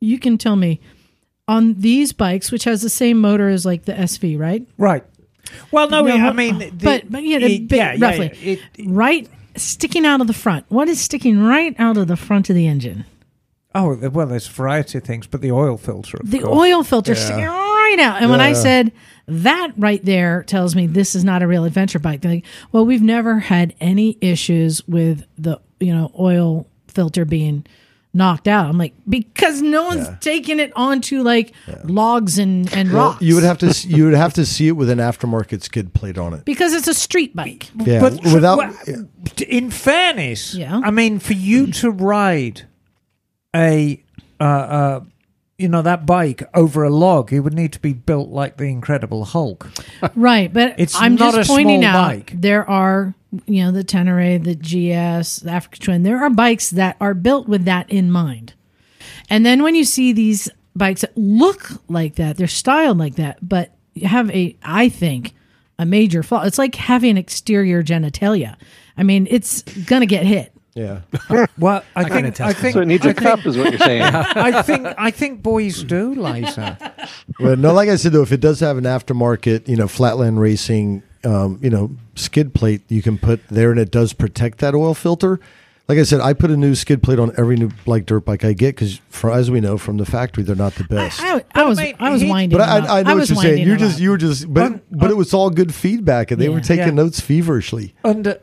you 0.00 0.18
can 0.18 0.38
tell 0.38 0.56
me 0.56 0.80
on 1.46 1.74
these 1.74 2.12
bikes, 2.12 2.50
which 2.50 2.64
has 2.64 2.80
the 2.80 2.88
same 2.88 3.20
motor 3.20 3.48
as 3.50 3.66
like 3.66 3.84
the 3.84 3.92
SV, 3.92 4.38
right? 4.38 4.66
Right. 4.78 5.04
Well, 5.70 5.90
no, 5.90 6.02
No, 6.04 6.14
I 6.14 6.32
mean, 6.32 6.58
the- 6.58 6.70
but 6.70 7.10
but 7.10 7.22
yeah, 7.22 7.38
the 7.40 7.54
it- 7.56 7.72
yeah, 7.72 7.92
yeah, 7.92 8.06
roughly 8.06 8.30
yeah, 8.40 8.52
it- 8.78 8.86
right 8.86 9.28
sticking 9.56 10.06
out 10.06 10.20
of 10.22 10.26
the 10.26 10.32
front. 10.32 10.64
What 10.70 10.88
is 10.88 11.00
sticking 11.00 11.40
right 11.42 11.74
out 11.78 11.96
of 11.98 12.08
the 12.08 12.16
front 12.16 12.48
of 12.48 12.56
the 12.56 12.66
engine? 12.66 13.04
oh, 13.76 13.96
well, 14.10 14.28
there's 14.28 14.46
a 14.46 14.52
variety 14.52 14.98
of 14.98 15.02
things, 15.04 15.26
but 15.26 15.40
the 15.40 15.50
oil 15.50 15.76
filter, 15.76 16.16
of 16.22 16.30
The 16.30 16.38
course. 16.38 16.56
oil 16.56 16.84
filter 16.84 17.16
sticking 17.16 17.44
right 17.44 17.96
out. 17.98 18.22
And 18.22 18.30
when 18.30 18.40
I 18.40 18.52
said 18.52 18.92
that 19.26 19.72
right 19.76 20.02
there 20.04 20.44
tells 20.44 20.76
me 20.76 20.86
this 20.86 21.16
is 21.16 21.24
not 21.24 21.42
a 21.42 21.48
real 21.48 21.64
adventure 21.64 21.98
bike, 21.98 22.20
they're 22.20 22.34
like, 22.34 22.44
well, 22.70 22.86
we've 22.86 23.02
never 23.02 23.40
had 23.40 23.74
any 23.80 24.16
issues 24.20 24.86
with 24.86 25.24
the 25.36 25.58
you 25.80 25.92
know 25.92 26.12
oil 26.16 26.68
filter 26.94 27.24
being 27.24 27.66
knocked 28.16 28.46
out. 28.46 28.66
I'm 28.66 28.78
like 28.78 28.94
because 29.08 29.60
no 29.60 29.84
one's 29.84 30.06
taking 30.20 30.60
it 30.60 30.72
onto 30.76 31.22
like 31.22 31.52
logs 31.84 32.38
and 32.38 32.72
and 32.72 32.92
Well, 32.92 33.10
rocks. 33.10 33.22
you 33.22 33.34
would 33.34 33.42
have 33.44 33.58
to 33.58 33.72
you 33.88 34.04
would 34.04 34.14
have 34.14 34.32
to 34.34 34.46
see 34.46 34.68
it 34.68 34.72
with 34.72 34.88
an 34.88 34.98
aftermarket 35.00 35.62
skid 35.62 35.92
plate 35.92 36.16
on 36.16 36.32
it. 36.32 36.44
because 36.44 36.72
it's 36.74 36.86
a 36.88 36.94
street 36.94 37.34
bike. 37.34 37.70
Yeah, 37.84 38.00
But 38.00 38.22
without 38.32 38.58
well, 38.58 38.74
in 39.48 39.70
fairness, 39.70 40.54
Yeah. 40.54 40.80
I 40.84 40.90
mean, 40.92 41.18
for 41.18 41.32
you 41.32 41.66
to 41.72 41.90
ride 41.90 42.62
a, 43.54 44.02
uh, 44.40 44.44
uh, 44.44 45.00
you 45.64 45.68
know, 45.70 45.80
that 45.80 46.04
bike 46.04 46.42
over 46.52 46.84
a 46.84 46.90
log, 46.90 47.32
it 47.32 47.40
would 47.40 47.54
need 47.54 47.72
to 47.72 47.80
be 47.80 47.94
built 47.94 48.28
like 48.28 48.58
the 48.58 48.64
Incredible 48.64 49.24
Hulk. 49.24 49.66
Right, 50.14 50.52
but 50.52 50.74
It's 50.78 50.94
I'm 50.94 51.14
not 51.14 51.34
just 51.34 51.48
a 51.48 51.52
pointing 51.52 51.80
small 51.80 51.96
out 51.96 52.08
bike. 52.08 52.32
there 52.34 52.68
are 52.68 53.14
you 53.46 53.64
know 53.64 53.70
the 53.72 53.82
Tenere, 53.82 54.38
the 54.44 54.54
GS, 54.54 55.38
the 55.38 55.50
Africa 55.50 55.78
Twin. 55.80 56.02
There 56.02 56.22
are 56.22 56.28
bikes 56.28 56.68
that 56.70 56.96
are 57.00 57.14
built 57.14 57.48
with 57.48 57.64
that 57.64 57.88
in 57.90 58.12
mind. 58.12 58.52
And 59.30 59.44
then 59.46 59.62
when 59.62 59.74
you 59.74 59.84
see 59.84 60.12
these 60.12 60.50
bikes 60.76 61.00
that 61.00 61.16
look 61.16 61.70
like 61.88 62.16
that, 62.16 62.36
they're 62.36 62.46
styled 62.46 62.98
like 62.98 63.14
that, 63.16 63.38
but 63.40 63.74
you 63.94 64.06
have 64.06 64.30
a, 64.30 64.54
I 64.62 64.90
think, 64.90 65.32
a 65.78 65.86
major 65.86 66.22
flaw. 66.22 66.42
It's 66.44 66.58
like 66.58 66.74
having 66.74 67.16
exterior 67.16 67.82
genitalia. 67.82 68.56
I 68.98 69.02
mean, 69.02 69.26
it's 69.30 69.62
gonna 69.62 70.06
get 70.06 70.26
hit. 70.26 70.52
Yeah. 70.74 71.00
Well, 71.58 71.82
I, 71.94 72.04
can 72.04 72.12
think, 72.12 72.26
attest 72.28 72.40
I 72.40 72.52
think, 72.60 72.74
So 72.74 72.80
it 72.80 72.86
needs 72.86 73.06
I 73.06 73.10
a 73.10 73.14
think, 73.14 73.26
cup, 73.26 73.46
is 73.46 73.56
what 73.56 73.70
you're 73.70 73.78
saying. 73.78 74.02
I 74.14 74.62
think, 74.62 74.86
I 74.98 75.10
think 75.10 75.42
boys 75.42 75.82
do, 75.84 76.14
Liza. 76.14 76.92
Well, 77.40 77.56
no, 77.56 77.72
like 77.72 77.88
I 77.88 77.96
said 77.96 78.12
though, 78.12 78.22
if 78.22 78.32
it 78.32 78.40
does 78.40 78.60
have 78.60 78.76
an 78.76 78.84
aftermarket, 78.84 79.66
you 79.68 79.76
know, 79.76 79.88
flatland 79.88 80.40
racing, 80.40 81.02
um, 81.24 81.58
you 81.62 81.70
know, 81.70 81.90
skid 82.14 82.54
plate 82.54 82.82
you 82.88 83.02
can 83.02 83.18
put 83.18 83.40
there, 83.48 83.70
and 83.70 83.80
it 83.80 83.90
does 83.90 84.12
protect 84.12 84.58
that 84.58 84.74
oil 84.74 84.94
filter. 84.94 85.40
Like 85.88 85.98
I 85.98 86.04
said, 86.04 86.20
I 86.20 86.32
put 86.32 86.50
a 86.50 86.56
new 86.56 86.74
skid 86.74 87.02
plate 87.02 87.18
on 87.18 87.32
every 87.36 87.56
new 87.56 87.70
like 87.86 88.06
dirt 88.06 88.24
bike 88.24 88.44
I 88.44 88.52
get 88.52 88.74
because, 88.76 89.00
as 89.24 89.50
we 89.50 89.60
know 89.60 89.76
from 89.78 89.96
the 89.98 90.06
factory, 90.06 90.42
they're 90.44 90.54
not 90.56 90.74
the 90.76 90.84
best. 90.84 91.20
I, 91.22 91.44
I 91.54 91.64
was, 91.64 91.78
I 91.78 91.84
mean, 91.84 91.94
I 91.98 92.10
was 92.10 92.24
winding. 92.24 92.58
but 92.58 92.66
up. 92.68 92.88
I, 92.88 93.00
I 93.00 93.02
know 93.02 93.16
was 93.16 93.30
what 93.32 93.42
you're 93.44 93.54
saying. 93.54 93.66
You're 93.66 93.76
just, 93.76 93.98
you 94.00 94.10
were 94.10 94.16
just, 94.16 94.52
but 94.52 94.62
Un- 94.64 94.82
but 94.90 95.06
un- 95.06 95.10
it 95.10 95.16
was 95.16 95.34
all 95.34 95.50
good 95.50 95.74
feedback, 95.74 96.30
and 96.30 96.40
they 96.40 96.48
were 96.48 96.60
taking 96.60 96.86
Yeah. 96.86 96.90
notes 96.92 97.20
feverishly. 97.20 97.94
Under, 98.04 98.40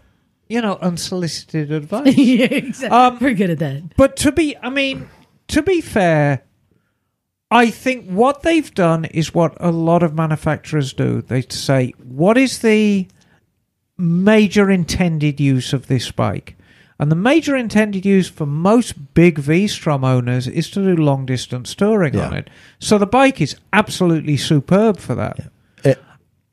you 0.52 0.62
know, 0.62 0.78
unsolicited 0.82 1.72
advice. 1.82 2.18
yeah, 2.18 2.46
exactly. 2.46 2.98
Um, 2.98 3.18
We're 3.20 3.34
good 3.34 3.50
at 3.52 3.60
that. 3.60 3.96
But 3.96 4.16
to 4.18 4.32
be, 4.32 4.56
I 4.58 4.70
mean, 4.70 5.10
to 5.48 5.62
be 5.62 5.82
fair, 5.82 6.44
I 7.50 7.70
think 7.70 8.06
what 8.10 8.44
they've 8.44 8.74
done 8.74 9.06
is 9.06 9.34
what 9.34 9.56
a 9.60 9.72
lot 9.72 10.04
of 10.04 10.14
manufacturers 10.14 10.94
do. 10.94 11.22
They 11.22 11.42
say, 11.44 11.92
what 12.04 12.38
is 12.38 12.60
the 12.60 13.08
major 13.98 14.70
intended 14.70 15.40
use 15.40 15.74
of 15.74 15.88
this 15.88 16.12
bike? 16.12 16.56
And 17.00 17.12
the 17.12 17.16
major 17.16 17.56
intended 17.56 18.06
use 18.06 18.30
for 18.30 18.46
most 18.46 19.14
big 19.16 19.40
V 19.40 19.68
Strom 19.68 20.04
owners 20.04 20.48
is 20.48 20.70
to 20.72 20.84
do 20.84 20.96
long 21.02 21.26
distance 21.26 21.74
touring 21.74 22.14
Yeah. 22.14 22.28
on 22.28 22.34
it. 22.34 22.50
So 22.80 22.98
the 23.00 23.08
bike 23.08 23.42
is 23.42 23.56
absolutely 23.74 24.38
superb 24.38 25.00
for 25.00 25.16
that. 25.16 25.52
Eh, 25.84 25.96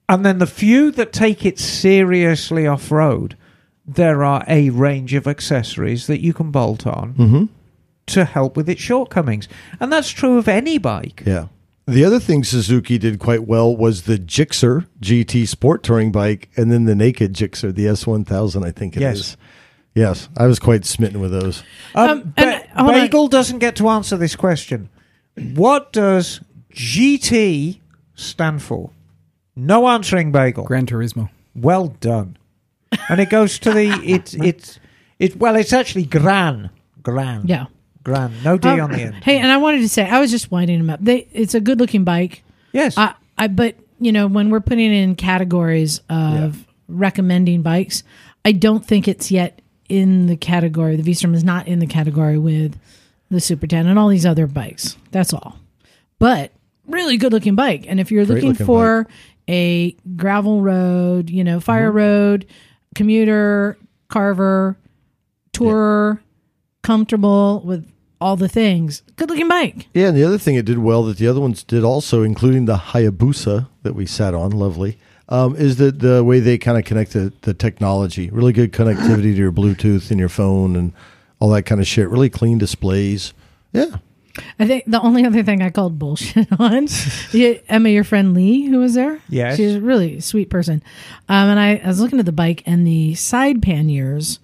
And 0.08 0.24
then 0.24 0.38
the 0.38 0.46
few 0.46 0.90
that 0.92 1.12
take 1.12 1.44
it 1.44 1.58
seriously 1.58 2.66
off 2.66 2.90
road, 2.90 3.37
there 3.88 4.22
are 4.24 4.44
a 4.46 4.70
range 4.70 5.14
of 5.14 5.27
accessories 5.27 6.07
that 6.07 6.20
you 6.20 6.33
can 6.35 6.51
bolt 6.51 6.87
on 6.87 7.14
Mm-hmm. 7.14 7.44
to 8.07 8.24
help 8.24 8.57
with 8.57 8.68
its 8.68 8.81
shortcomings. 8.81 9.48
And 9.81 9.90
that's 9.92 10.11
true 10.11 10.38
of 10.38 10.46
any 10.48 10.79
bike. 10.79 11.22
Yeah. 11.27 11.46
The 11.87 12.05
other 12.05 12.20
thing 12.20 12.44
Suzuki 12.44 12.98
did 12.98 13.18
quite 13.18 13.44
well 13.46 13.74
was 13.74 14.03
the 14.03 14.18
Gixxer 14.18 14.87
GT 15.01 15.48
Sport 15.48 15.83
Touring 15.83 16.12
bike, 16.12 16.51
and 16.55 16.70
then 16.70 16.85
the 16.85 16.94
naked 16.94 17.33
Gixxer, 17.33 17.74
the 17.74 17.87
S1000, 17.87 18.62
I 18.64 18.70
think 18.72 18.94
it 18.96 19.03
is. 19.03 19.18
Yes. 19.18 19.37
Yes, 19.94 20.29
I 20.37 20.46
was 20.46 20.59
quite 20.59 20.85
smitten 20.85 21.18
with 21.20 21.33
those. 21.33 21.62
Um, 21.94 22.11
Um, 22.11 22.33
Ba- 22.37 22.42
and- 22.42 22.62
hold 22.77 22.90
on. 22.90 22.94
Bagel 22.94 23.29
doesn't 23.29 23.59
get 23.59 23.74
to 23.77 23.88
answer 23.88 24.16
this 24.18 24.37
question. 24.37 24.90
What 25.55 25.92
does 25.92 26.40
GT 26.72 27.81
stand 28.14 28.62
for? 28.62 28.90
No 29.57 29.88
answering, 29.88 30.31
Bagel. 30.31 30.64
Gran 30.64 30.87
Turismo. 30.87 31.31
Well 31.55 31.88
done. 32.01 32.37
And 33.08 33.20
it 33.20 33.30
goes 33.30 33.58
to 33.61 33.72
the 33.72 33.88
it's 34.04 34.34
it's 34.34 34.80
it. 35.18 35.37
Well, 35.37 35.56
it's 35.56 35.72
actually 35.72 36.04
Gran. 36.04 36.70
Gran. 37.02 37.46
Yeah. 37.46 37.66
gran 38.02 38.32
No 38.44 38.58
D 38.58 38.68
Um, 38.68 38.80
on 38.80 38.90
the 38.92 39.00
end. 39.00 39.14
Hey, 39.24 39.38
and 39.38 39.50
I 39.50 39.56
wanted 39.56 39.78
to 39.80 39.88
say, 39.88 40.08
I 40.08 40.20
was 40.20 40.30
just 40.30 40.50
winding 40.50 40.78
them 40.78 40.90
up. 40.90 41.00
They, 41.02 41.28
it's 41.32 41.54
a 41.54 41.61
good 41.61 41.78
looking 41.78 42.04
bike. 42.04 42.42
Yes. 42.72 42.96
I, 42.98 43.14
I, 43.37 43.48
but 43.48 43.76
you 44.00 44.12
know, 44.12 44.26
when 44.26 44.50
we're 44.50 44.61
putting 44.61 44.92
in 44.92 45.16
categories 45.16 46.00
of 46.08 46.66
recommending 46.88 47.62
bikes, 47.62 48.02
I 48.44 48.52
don't 48.52 48.84
think 48.84 49.08
it's 49.08 49.30
yet 49.30 49.61
in 49.88 50.26
the 50.26 50.37
category. 50.37 50.96
The 50.96 51.02
V-Strom 51.02 51.34
is 51.34 51.44
not 51.44 51.66
in 51.66 51.78
the 51.78 51.87
category 51.87 52.38
with 52.38 52.78
the 53.30 53.40
Super 53.40 53.66
10 53.66 53.87
and 53.87 53.98
all 53.98 54.08
these 54.08 54.26
other 54.26 54.46
bikes. 54.46 54.96
That's 55.11 55.32
all. 55.32 55.58
But 56.18 56.52
really 56.87 57.16
good 57.16 57.32
looking 57.32 57.54
bike. 57.54 57.84
And 57.88 58.00
if 58.00 58.11
you're 58.11 58.24
looking 58.24 58.50
looking 58.50 58.66
for 58.66 59.06
a 59.48 59.92
gravel 60.16 60.61
road, 60.61 61.30
you 61.30 61.44
know, 61.44 61.61
fire 61.61 61.90
road, 61.90 62.46
commuter, 62.98 63.78
carver, 64.08 64.76
tourer, 65.52 66.18
comfortable 66.82 67.62
with 67.64 67.88
all 68.20 68.34
the 68.34 68.48
things, 68.48 69.04
good 69.14 69.30
looking 69.30 69.46
bike. 69.46 69.87
Yeah, 69.94 70.08
and 70.08 70.16
the 70.16 70.24
other 70.24 70.37
thing 70.37 70.56
it 70.56 70.64
did 70.64 70.78
well 70.78 71.04
that 71.04 71.18
the 71.18 71.28
other 71.28 71.40
ones 71.40 71.62
did 71.62 71.84
also, 71.84 72.24
including 72.24 72.64
the 72.64 72.76
Hayabusa 72.76 73.68
that 73.84 73.94
we 73.94 74.04
sat 74.04 74.34
on, 74.34 74.50
lovely, 74.50 74.98
um, 75.28 75.54
is 75.54 75.76
that 75.76 76.00
the 76.00 76.24
way 76.24 76.40
they 76.40 76.58
kind 76.58 76.76
of 76.76 76.84
connect 76.84 77.12
the, 77.12 77.32
the 77.42 77.54
technology. 77.54 78.30
Really 78.30 78.52
good 78.52 78.72
connectivity 78.72 79.22
to 79.22 79.37
your 79.37 79.52
Bluetooth 79.52 80.11
and 80.11 80.18
your 80.18 80.28
phone 80.28 80.74
and 80.74 80.92
all 81.38 81.50
that 81.50 81.62
kind 81.62 81.80
of 81.80 81.87
shit. 81.87 82.08
Really 82.08 82.30
clean 82.30 82.58
displays. 82.58 83.32
Yeah. 83.72 83.98
I 84.59 84.66
think 84.66 84.85
the 84.87 85.01
only 85.01 85.24
other 85.24 85.42
thing 85.42 85.62
I 85.62 85.70
called 85.70 85.98
bullshit 85.98 86.48
on, 86.61 86.88
Emma, 87.68 87.88
your 87.88 88.05
friend 88.05 88.35
Lee, 88.35 88.66
who 88.66 88.79
was 88.79 88.94
there. 88.94 89.20
Yes. 89.29 89.57
she's 89.57 89.77
a 89.77 89.81
really 89.81 90.20
sweet 90.20 90.51
person. 90.51 90.83
Um, 91.29 91.51
and 91.51 91.61
I, 91.61 91.77
I 91.77 91.87
was 91.87 92.01
looking 92.01 92.18
at 92.18 92.27
the 92.27 92.33
bike, 92.33 92.62
and 92.66 92.87
the 92.87 93.14
side 93.14 93.62
panniers 93.62 94.38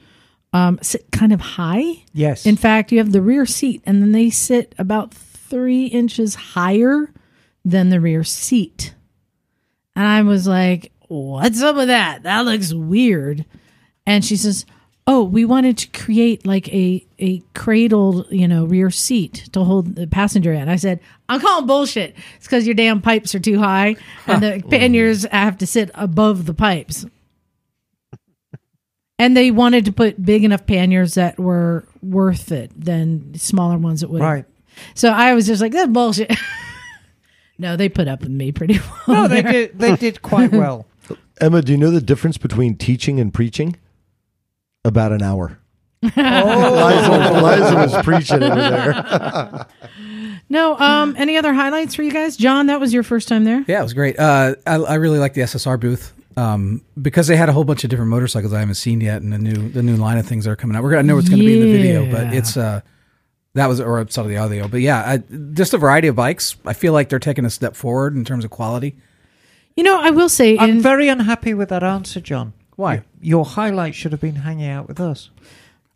um, 0.52 0.78
sit 0.82 1.10
kind 1.10 1.32
of 1.32 1.40
high. 1.40 2.04
yes. 2.12 2.46
In 2.46 2.56
fact, 2.56 2.92
you 2.92 2.98
have 2.98 3.12
the 3.12 3.22
rear 3.22 3.46
seat, 3.46 3.82
and 3.84 4.00
then 4.02 4.12
they 4.12 4.30
sit 4.30 4.74
about 4.78 5.12
three 5.12 5.86
inches 5.86 6.34
higher 6.34 7.12
than 7.64 7.88
the 7.90 8.00
rear 8.00 8.24
seat. 8.24 8.94
And 9.96 10.06
I 10.06 10.22
was 10.22 10.46
like, 10.46 10.92
"What's 11.08 11.62
up 11.62 11.76
with 11.76 11.88
that? 11.88 12.24
That 12.24 12.44
looks 12.44 12.72
weird." 12.74 13.44
And 14.06 14.24
she 14.24 14.36
says, 14.36 14.66
"Oh, 15.06 15.22
we 15.24 15.44
wanted 15.44 15.76
to 15.78 15.88
create 15.88 16.46
like 16.46 16.68
a 16.72 17.04
a 17.18 17.42
cradled, 17.54 18.26
you 18.30 18.48
know, 18.48 18.64
rear 18.64 18.90
seat 18.90 19.48
to 19.52 19.64
hold 19.64 19.96
the 19.96 20.06
passenger 20.06 20.52
in." 20.52 20.68
I 20.68 20.76
said, 20.76 21.00
"I'm 21.28 21.40
calling 21.40 21.66
bullshit. 21.66 22.14
It's 22.36 22.46
because 22.46 22.66
your 22.66 22.74
damn 22.74 23.00
pipes 23.02 23.34
are 23.34 23.40
too 23.40 23.58
high, 23.58 23.96
and 24.26 24.42
the 24.42 24.62
panniers 24.70 25.24
have 25.24 25.58
to 25.58 25.66
sit 25.66 25.90
above 25.94 26.46
the 26.46 26.54
pipes." 26.54 27.04
And 29.18 29.36
they 29.36 29.52
wanted 29.52 29.84
to 29.84 29.92
put 29.92 30.22
big 30.24 30.42
enough 30.42 30.66
panniers 30.66 31.14
that 31.14 31.38
were 31.38 31.86
worth 32.02 32.50
it 32.50 32.72
than 32.76 33.34
smaller 33.38 33.78
ones 33.78 34.00
that 34.00 34.10
would. 34.10 34.20
right. 34.20 34.44
So 34.94 35.10
I 35.10 35.34
was 35.34 35.46
just 35.46 35.62
like, 35.62 35.70
"That's 35.72 35.90
bullshit." 35.90 36.34
no, 37.58 37.76
they 37.76 37.88
put 37.88 38.08
up 38.08 38.22
with 38.22 38.30
me 38.30 38.50
pretty 38.50 38.80
well. 39.06 39.22
No, 39.22 39.28
they 39.28 39.42
there. 39.42 39.52
did. 39.52 39.78
They 39.78 39.94
did 39.96 40.20
quite 40.22 40.50
well. 40.62 40.86
Emma, 41.40 41.62
do 41.62 41.70
you 41.72 41.78
know 41.78 41.90
the 41.92 42.00
difference 42.00 42.38
between 42.38 42.76
teaching 42.76 43.20
and 43.20 43.32
preaching? 43.32 43.76
About 44.84 45.12
an 45.12 45.22
hour. 45.22 45.58
Oh, 46.02 46.08
Liza, 46.08 47.42
Liza 47.42 47.74
was 47.76 48.04
preaching 48.04 48.42
over 48.42 48.54
there. 48.54 49.66
No, 50.50 50.78
um, 50.78 51.14
any 51.16 51.38
other 51.38 51.54
highlights 51.54 51.94
for 51.94 52.02
you 52.02 52.12
guys? 52.12 52.36
John, 52.36 52.66
that 52.66 52.78
was 52.78 52.92
your 52.92 53.02
first 53.02 53.28
time 53.28 53.44
there. 53.44 53.64
Yeah, 53.66 53.80
it 53.80 53.82
was 53.82 53.94
great. 53.94 54.18
Uh, 54.18 54.54
I, 54.66 54.74
I 54.74 54.94
really 54.96 55.18
like 55.18 55.32
the 55.32 55.40
SSR 55.40 55.80
booth 55.80 56.12
um, 56.36 56.82
because 57.00 57.26
they 57.26 57.36
had 57.36 57.48
a 57.48 57.52
whole 57.52 57.64
bunch 57.64 57.84
of 57.84 57.90
different 57.90 58.10
motorcycles 58.10 58.52
I 58.52 58.60
haven't 58.60 58.74
seen 58.74 59.00
yet, 59.00 59.22
and 59.22 59.32
the 59.32 59.38
new 59.38 59.68
the 59.70 59.82
new 59.82 59.96
line 59.96 60.18
of 60.18 60.26
things 60.26 60.44
that 60.44 60.50
are 60.50 60.56
coming 60.56 60.76
out. 60.76 60.82
We're 60.82 60.90
gonna 60.90 61.04
know 61.04 61.16
what's 61.16 61.28
going 61.28 61.40
to 61.40 61.46
be 61.46 61.54
in 61.54 61.66
the 61.66 61.72
video, 61.72 62.10
but 62.10 62.34
it's 62.34 62.56
uh, 62.56 62.82
that 63.54 63.66
was 63.66 63.80
or 63.80 64.06
some 64.10 64.24
of 64.24 64.30
the 64.30 64.36
audio. 64.36 64.68
But 64.68 64.80
yeah, 64.80 65.02
I, 65.06 65.16
just 65.52 65.74
a 65.74 65.78
variety 65.78 66.08
of 66.08 66.16
bikes. 66.16 66.56
I 66.66 66.72
feel 66.72 66.92
like 66.92 67.08
they're 67.08 67.18
taking 67.18 67.44
a 67.44 67.50
step 67.50 67.76
forward 67.76 68.14
in 68.14 68.24
terms 68.24 68.44
of 68.44 68.50
quality. 68.50 68.96
You 69.76 69.82
know, 69.82 69.98
I 70.00 70.10
will 70.10 70.28
say, 70.28 70.56
I'm 70.56 70.70
in, 70.70 70.80
very 70.80 71.08
unhappy 71.08 71.52
with 71.54 71.70
that 71.70 71.82
answer, 71.82 72.20
John. 72.20 72.52
Why? 72.76 73.02
Your 73.20 73.44
highlight 73.44 73.94
should 73.94 74.12
have 74.12 74.20
been 74.20 74.36
hanging 74.36 74.68
out 74.68 74.88
with 74.88 75.00
us. 75.00 75.30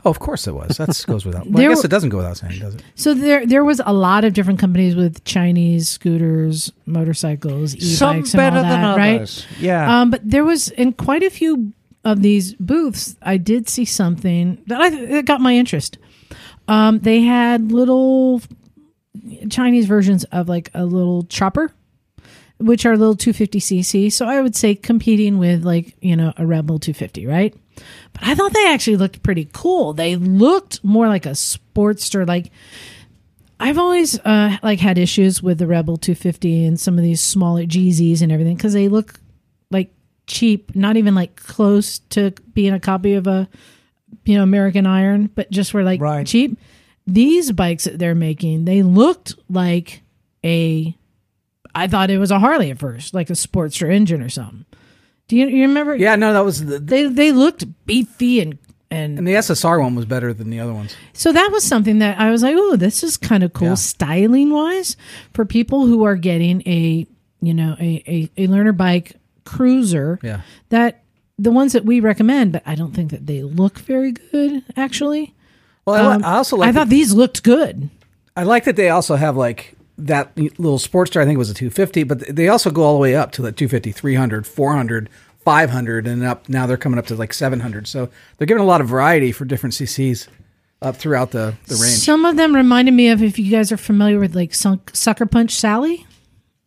Oh, 0.04 0.10
of 0.10 0.20
course 0.20 0.46
it 0.46 0.54
was. 0.54 0.76
That 0.76 1.04
goes 1.08 1.26
without. 1.26 1.46
Well, 1.46 1.54
There 1.58 1.70
I 1.70 1.74
guess 1.74 1.84
it 1.84 1.88
doesn't 1.88 2.10
go 2.10 2.18
without 2.18 2.36
saying, 2.36 2.60
does 2.60 2.74
it? 2.76 2.82
so 2.94 3.14
there 3.14 3.44
there 3.46 3.64
was 3.64 3.80
a 3.84 3.92
lot 3.92 4.24
of 4.24 4.32
different 4.32 4.60
companies 4.60 4.94
with 4.94 5.24
Chinese 5.24 5.88
scooters, 5.88 6.72
motorcycles, 6.86 7.74
e-bikes, 7.74 7.98
Some 7.98 8.16
and 8.18 8.26
all 8.26 8.32
better 8.32 8.62
that, 8.62 8.96
than 8.96 8.96
right? 8.96 9.46
Yeah. 9.58 10.00
Um, 10.00 10.10
but 10.10 10.20
there 10.24 10.44
was 10.44 10.68
in 10.70 10.92
quite 10.92 11.24
a 11.24 11.30
few 11.30 11.72
of 12.04 12.22
these 12.22 12.54
booths, 12.54 13.16
I 13.22 13.38
did 13.38 13.68
see 13.68 13.84
something 13.84 14.62
that 14.68 14.80
I 14.80 14.90
that 14.90 15.24
got 15.24 15.40
my 15.40 15.54
interest. 15.56 15.98
Um, 16.68 17.00
they 17.00 17.22
had 17.22 17.72
little 17.72 18.40
Chinese 19.50 19.86
versions 19.86 20.22
of 20.24 20.48
like 20.48 20.70
a 20.74 20.84
little 20.84 21.24
chopper, 21.24 21.72
which 22.58 22.84
are 22.86 22.96
little 22.96 23.16
250cc. 23.16 24.12
So 24.12 24.26
I 24.26 24.40
would 24.40 24.56
say 24.56 24.74
competing 24.74 25.38
with 25.38 25.64
like 25.64 25.96
you 26.00 26.16
know 26.16 26.32
a 26.36 26.46
Rebel 26.46 26.78
250, 26.78 27.26
right? 27.26 27.54
But 28.12 28.24
I 28.24 28.34
thought 28.34 28.52
they 28.52 28.68
actually 28.72 28.96
looked 28.96 29.22
pretty 29.22 29.48
cool. 29.52 29.92
They 29.92 30.16
looked 30.16 30.82
more 30.84 31.08
like 31.08 31.26
a 31.26 31.30
Sportster, 31.30 32.26
like. 32.26 32.50
I've 33.60 33.76
always 33.78 34.16
uh, 34.20 34.56
like 34.62 34.78
had 34.78 34.98
issues 34.98 35.42
with 35.42 35.58
the 35.58 35.66
Rebel 35.66 35.96
250 35.96 36.64
and 36.64 36.78
some 36.78 36.96
of 36.96 37.02
these 37.02 37.20
smaller 37.20 37.64
GZs 37.64 38.22
and 38.22 38.30
everything 38.30 38.54
because 38.54 38.72
they 38.72 38.86
look 38.86 39.18
like 39.72 39.92
cheap, 40.28 40.76
not 40.76 40.96
even 40.96 41.16
like 41.16 41.34
close 41.34 41.98
to 42.10 42.30
being 42.54 42.72
a 42.72 42.78
copy 42.78 43.14
of 43.14 43.26
a 43.26 43.48
you 44.24 44.36
know 44.36 44.44
American 44.44 44.86
Iron, 44.86 45.28
but 45.34 45.50
just 45.50 45.74
were 45.74 45.82
like 45.82 46.00
Right. 46.00 46.24
cheap. 46.24 46.56
These 47.08 47.50
bikes 47.50 47.82
that 47.84 47.98
they're 47.98 48.14
making, 48.14 48.64
they 48.64 48.82
looked 48.82 49.34
like 49.50 50.02
a. 50.44 50.96
I 51.78 51.86
thought 51.88 52.10
it 52.10 52.18
was 52.18 52.30
a 52.30 52.38
Harley 52.38 52.70
at 52.70 52.78
first, 52.78 53.14
like 53.14 53.30
a 53.30 53.34
Sportster 53.34 53.92
engine 53.92 54.22
or 54.22 54.28
something. 54.28 54.64
Do 55.28 55.36
you, 55.36 55.46
you 55.46 55.62
remember? 55.62 55.94
Yeah, 55.94 56.16
no, 56.16 56.32
that 56.32 56.44
was 56.44 56.64
the, 56.64 56.78
they 56.78 57.06
they 57.06 57.32
looked 57.32 57.64
beefy 57.86 58.40
and 58.40 58.58
and 58.90 59.18
and 59.18 59.26
the 59.28 59.32
SSR 59.34 59.80
one 59.82 59.94
was 59.94 60.06
better 60.06 60.32
than 60.32 60.48
the 60.50 60.60
other 60.60 60.72
ones. 60.72 60.96
so 61.12 61.30
that 61.32 61.50
was 61.52 61.62
something 61.64 61.98
that 61.98 62.18
I 62.18 62.30
was 62.30 62.42
like, 62.42 62.56
oh, 62.58 62.76
this 62.76 63.02
is 63.04 63.16
kind 63.18 63.42
of 63.44 63.52
cool 63.52 63.68
Yeah. 63.68 63.74
styling 63.74 64.50
wise 64.50 64.96
for 65.34 65.44
people 65.44 65.86
who 65.86 66.04
are 66.04 66.16
getting 66.16 66.62
a, 66.66 67.06
you 67.42 67.52
know, 67.54 67.76
a, 67.78 68.02
a, 68.36 68.44
a 68.44 68.46
learner 68.46 68.72
bike 68.72 69.16
cruiser. 69.44 70.18
Yeah. 70.22 70.40
That 70.70 71.02
the 71.38 71.50
ones 71.50 71.72
that 71.74 71.84
we 71.84 72.00
recommend, 72.00 72.52
but 72.52 72.62
I 72.66 72.74
don't 72.74 72.92
think 72.94 73.10
that 73.10 73.26
they 73.26 73.42
look 73.42 73.78
very 73.80 74.12
good 74.12 74.62
actually. 74.76 75.34
Well, 75.84 75.96
I, 76.08 76.14
Um, 76.14 76.24
I 76.24 76.36
also 76.36 76.56
like. 76.56 76.68
I 76.70 76.72
thought 76.72 76.88
these 76.88 77.12
looked 77.12 77.42
good. 77.42 77.90
I 78.36 78.44
like 78.44 78.64
that 78.64 78.76
they 78.76 78.88
also 78.88 79.16
have 79.16 79.36
like 79.36 79.74
that 79.98 80.36
little 80.36 80.78
Sportster. 80.78 81.20
I 81.20 81.24
think 81.24 81.34
it 81.34 81.38
was 81.38 81.50
a 81.50 81.54
250, 81.54 82.04
but 82.04 82.20
they 82.34 82.48
also 82.48 82.70
go 82.70 82.82
all 82.82 82.94
the 82.94 83.00
way 83.00 83.14
up 83.16 83.32
to 83.32 83.42
the 83.42 83.52
250, 83.52 83.92
300, 83.92 84.46
400, 84.46 85.10
500, 85.44 86.06
and 86.06 86.24
up. 86.24 86.48
Now 86.48 86.66
they're 86.66 86.76
coming 86.76 86.98
up 86.98 87.06
to 87.06 87.16
like 87.16 87.34
700. 87.34 87.86
So 87.86 88.08
they're 88.36 88.46
giving 88.46 88.62
a 88.62 88.66
lot 88.66 88.80
of 88.80 88.88
variety 88.88 89.32
for 89.32 89.44
different 89.44 89.74
CCs 89.74 90.28
up 90.80 90.96
throughout 90.96 91.32
the 91.32 91.54
the 91.66 91.74
range. 91.74 91.98
Some 91.98 92.24
of 92.24 92.36
them 92.36 92.54
reminded 92.54 92.92
me 92.94 93.08
of 93.08 93.22
if 93.22 93.38
you 93.38 93.50
guys 93.50 93.72
are 93.72 93.76
familiar 93.76 94.18
with 94.20 94.34
like 94.34 94.54
Sunk, 94.54 94.90
Sucker 94.94 95.26
Punch 95.26 95.52
Sally. 95.52 96.06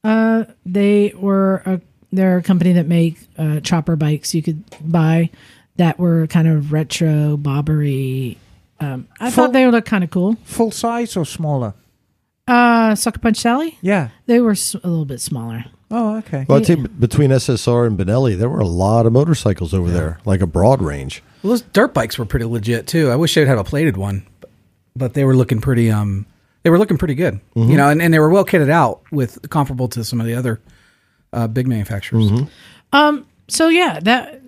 Uh, 0.04 0.46
they 0.66 1.14
were 1.16 1.62
a 1.66 1.82
they're 2.12 2.38
a 2.38 2.44
company 2.44 2.74
that 2.74 2.88
make 2.88 3.18
uh, 3.38 3.60
chopper 3.62 3.96
bikes 3.96 4.34
you 4.36 4.42
could 4.44 4.64
buy 4.82 5.30
that 5.78 5.98
were 5.98 6.28
kind 6.28 6.48
of 6.48 6.74
retro 6.74 7.38
bobbery. 7.38 8.38
Um, 8.80 9.08
I 9.20 9.30
Full- 9.32 9.46
thought 9.46 9.54
they 9.54 9.64
would 9.66 9.74
look 9.74 9.86
kind 9.86 10.04
of 10.04 10.10
cool. 10.10 10.36
Full 10.44 10.72
size 10.72 11.16
or 11.16 11.26
smaller? 11.26 11.74
Uh, 12.52 12.96
Sucker 12.96 13.20
Punch 13.20 13.38
Sally. 13.38 13.78
Yeah. 13.82 14.10
They 14.26 14.42
were 14.42 14.52
s- 14.52 14.76
a 14.84 14.88
little 14.88 15.06
bit 15.06 15.22
smaller. 15.22 15.66
Oh, 15.90 16.18
okay. 16.18 16.46
Well, 16.48 16.58
I'd 16.58 16.66
say 16.66 16.76
b- 16.76 16.88
between 17.00 17.32
SSR 17.32 17.88
and 17.88 17.98
Benelli, 17.98 18.38
there 18.38 18.50
were 18.50 18.60
a 18.60 18.68
lot 18.68 19.06
of 19.06 19.14
motorcycles 19.14 19.74
over 19.74 19.90
there, 19.90 20.20
like 20.26 20.42
a 20.42 20.48
broad 20.48 20.82
range. 20.82 21.22
Well, 21.44 21.52
those 21.52 21.62
dirt 21.62 21.94
bikes 21.94 22.18
were 22.18 22.26
pretty 22.26 22.46
legit 22.46 22.88
too. 22.88 23.10
I 23.10 23.16
wish 23.16 23.36
they'd 23.36 23.48
have 23.48 23.58
a 23.60 23.64
plated 23.64 23.98
one, 23.98 24.26
but, 24.40 24.50
but 24.96 25.14
they 25.14 25.24
were 25.26 25.36
looking 25.36 25.60
pretty. 25.62 25.90
Um, 25.92 26.26
they 26.64 26.70
were 26.70 26.78
looking 26.78 26.98
pretty 26.98 27.16
good. 27.16 27.40
You 27.56 27.76
know, 27.78 27.90
and, 27.90 28.02
and 28.02 28.14
they 28.14 28.20
were 28.20 28.30
well 28.30 28.46
kitted 28.46 28.70
out 28.70 29.02
with 29.12 29.40
comparable 29.50 29.88
to 29.90 30.04
some 30.04 30.22
of 30.22 30.28
the 30.28 30.36
other 30.36 30.62
uh, 31.34 31.48
big 31.48 31.68
manufacturers. 31.68 32.30
Um. 32.94 33.26
So 33.50 33.68
yeah, 33.70 34.00
that 34.02 34.42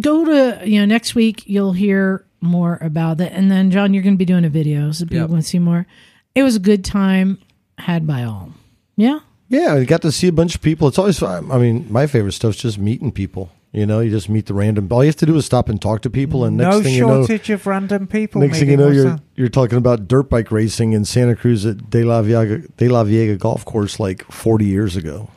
go 0.00 0.24
to 0.24 0.68
you 0.68 0.80
know 0.80 0.86
next 0.86 1.14
week 1.14 1.44
you'll 1.46 1.72
hear 1.72 2.24
more 2.40 2.78
about 2.82 3.18
that, 3.18 3.32
and 3.32 3.50
then 3.50 3.70
John, 3.70 3.94
you're 3.94 4.02
going 4.02 4.14
to 4.14 4.18
be 4.18 4.24
doing 4.24 4.44
a 4.44 4.48
video, 4.50 4.90
so 4.92 5.04
people 5.04 5.18
Yep. 5.18 5.30
want 5.30 5.42
to 5.42 5.48
see 5.48 5.58
more. 5.58 5.86
It 6.34 6.42
was 6.42 6.56
a 6.56 6.60
good 6.60 6.84
time 6.84 7.38
had 7.78 8.06
by 8.06 8.24
all. 8.24 8.50
Yeah. 8.96 9.20
Yeah, 9.48 9.74
I 9.74 9.84
got 9.84 10.02
to 10.02 10.12
see 10.12 10.28
a 10.28 10.32
bunch 10.32 10.54
of 10.54 10.62
people. 10.62 10.88
It's 10.88 10.98
always 10.98 11.18
fun. 11.18 11.50
I 11.50 11.58
mean, 11.58 11.86
my 11.90 12.06
favorite 12.06 12.32
stuff 12.32 12.54
is 12.54 12.62
just 12.62 12.78
meeting 12.78 13.12
people. 13.12 13.50
You 13.72 13.86
know, 13.86 14.00
you 14.00 14.10
just 14.10 14.28
meet 14.28 14.46
the 14.46 14.54
random. 14.54 14.88
All 14.90 15.02
you 15.02 15.08
have 15.08 15.16
to 15.16 15.26
do 15.26 15.34
is 15.36 15.46
stop 15.46 15.70
and 15.70 15.80
talk 15.80 16.02
to 16.02 16.10
people, 16.10 16.44
and 16.44 16.58
next 16.58 16.76
no 16.76 16.82
thing 16.82 16.94
you 16.94 17.06
know, 17.06 17.26
shortage 17.26 17.48
of 17.48 17.66
random 17.66 18.06
people. 18.06 18.42
next 18.42 18.58
thing 18.58 18.70
you 18.70 18.76
know, 18.76 18.88
you're 18.88 19.10
huh? 19.10 19.18
you're 19.34 19.48
talking 19.48 19.78
about 19.78 20.08
dirt 20.08 20.24
bike 20.24 20.50
racing 20.50 20.92
in 20.92 21.06
Santa 21.06 21.34
Cruz 21.34 21.64
at 21.64 21.78
DeLaveaga, 21.78 22.76
De 22.76 22.88
La 22.88 23.02
Viega 23.02 23.38
Golf 23.38 23.64
Course 23.64 23.98
like 23.98 24.30
40 24.30 24.66
years 24.66 24.94
ago. 24.94 25.30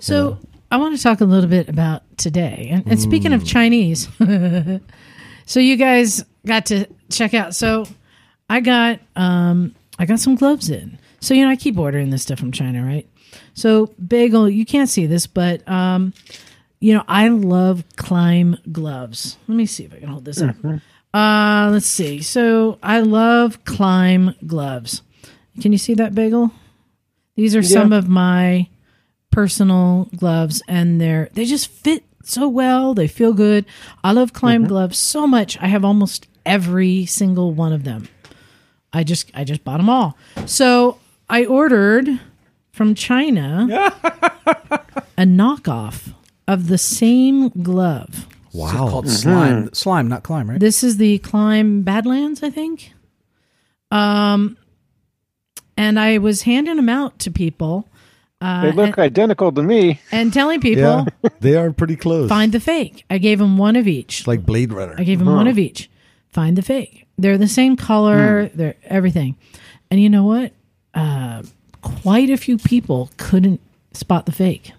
So 0.00 0.38
I 0.70 0.76
want 0.76 0.96
to 0.96 1.02
talk 1.02 1.20
a 1.20 1.24
little 1.24 1.50
bit 1.50 1.68
about 1.68 2.02
today. 2.16 2.68
And, 2.70 2.86
and 2.86 3.00
speaking 3.00 3.32
of 3.32 3.44
Chinese, 3.44 4.08
so 5.46 5.58
you 5.58 5.76
guys 5.76 6.24
got 6.46 6.66
to 6.66 6.86
check 7.10 7.34
out. 7.34 7.56
So 7.56 7.86
I 8.48 8.60
got 8.60 9.00
um, 9.16 9.74
I 10.00 10.06
got 10.06 10.18
some 10.18 10.34
gloves 10.34 10.70
in. 10.70 10.98
So 11.20 11.34
you 11.34 11.44
know, 11.44 11.50
I 11.50 11.56
keep 11.56 11.78
ordering 11.78 12.08
this 12.08 12.22
stuff 12.22 12.38
from 12.38 12.52
China, 12.52 12.82
right? 12.82 13.06
So 13.54 13.94
bagel, 14.04 14.48
you 14.48 14.64
can't 14.64 14.88
see 14.88 15.04
this, 15.06 15.26
but 15.26 15.66
um, 15.68 16.14
you 16.80 16.94
know, 16.94 17.04
I 17.06 17.28
love 17.28 17.84
Klim 17.96 18.56
gloves. 18.72 19.36
Let 19.46 19.54
me 19.56 19.66
see 19.66 19.84
if 19.84 19.92
I 19.92 19.98
can 19.98 20.08
hold 20.08 20.24
this 20.24 20.40
up. 20.40 20.56
Uh, 21.12 21.68
let's 21.70 21.86
see. 21.86 22.22
So 22.22 22.78
I 22.82 23.00
love 23.00 23.62
Klim 23.64 24.34
gloves. 24.46 25.02
Can 25.60 25.72
you 25.72 25.78
see 25.78 25.94
that 25.94 26.14
bagel? 26.14 26.50
These 27.36 27.54
are 27.54 27.62
some 27.62 27.92
of 27.92 28.08
my 28.08 28.68
personal 29.30 30.08
gloves 30.16 30.62
and 30.66 31.00
they're 31.00 31.28
they 31.34 31.44
just 31.44 31.68
fit 31.68 32.04
so 32.22 32.48
well. 32.48 32.94
They 32.94 33.06
feel 33.06 33.34
good. 33.34 33.66
I 34.02 34.12
love 34.12 34.32
Klim 34.32 34.66
gloves 34.66 34.98
so 34.98 35.26
much. 35.26 35.58
I 35.60 35.66
have 35.66 35.84
almost 35.84 36.26
every 36.46 37.04
single 37.04 37.52
one 37.52 37.72
of 37.72 37.84
them. 37.84 38.08
I 38.92 39.04
just 39.04 39.30
I 39.34 39.44
just 39.44 39.64
bought 39.64 39.76
them 39.78 39.88
all. 39.88 40.16
So 40.46 40.98
I 41.28 41.44
ordered 41.44 42.08
from 42.72 42.94
China 42.94 43.68
a 45.16 45.22
knockoff 45.22 46.12
of 46.48 46.68
the 46.68 46.78
same 46.78 47.48
glove. 47.50 48.26
It's 48.52 48.72
called 48.72 49.08
slime. 49.08 49.72
Slime, 49.72 50.08
not 50.08 50.24
Klim, 50.24 50.50
right? 50.50 50.58
This 50.58 50.82
is 50.82 50.96
the 50.96 51.18
Klim 51.18 51.82
Badlands, 51.82 52.42
I 52.42 52.50
think. 52.50 52.92
Um, 53.92 54.56
and 55.76 55.98
I 56.00 56.18
was 56.18 56.42
handing 56.42 56.76
them 56.76 56.88
out 56.88 57.18
to 57.20 57.30
people 57.30 57.88
uh, 58.40 58.62
They 58.62 58.72
look 58.72 58.98
identical 58.98 59.52
to 59.52 59.62
me. 59.62 60.00
and 60.10 60.32
telling 60.32 60.60
people 60.60 60.82
Yeah, 61.22 61.30
they 61.40 61.54
are 61.56 61.72
pretty 61.72 61.96
close. 61.96 62.28
find 62.28 62.52
the 62.52 62.60
fake. 62.60 63.04
I 63.10 63.18
gave 63.18 63.38
them 63.38 63.56
one 63.58 63.76
of 63.76 63.86
each. 63.86 64.20
It's 64.20 64.28
like 64.28 64.44
Blade 64.44 64.72
Runner. 64.72 64.94
I 64.98 65.04
gave 65.04 65.18
them 65.20 65.28
one 65.32 65.46
of 65.46 65.58
each. 65.58 65.88
Find 66.32 66.56
the 66.56 66.62
fake. 66.62 67.06
They're 67.18 67.38
the 67.38 67.48
same 67.48 67.76
color. 67.76 68.48
They're 68.54 68.76
everything. 68.84 69.36
And 69.90 70.00
you 70.00 70.08
know 70.08 70.24
what? 70.24 70.52
Uh, 70.94 71.42
quite 71.82 72.30
a 72.30 72.36
few 72.36 72.56
people 72.58 73.10
couldn't 73.16 73.60
spot 73.92 74.26
the 74.26 74.32
fake. 74.32 74.72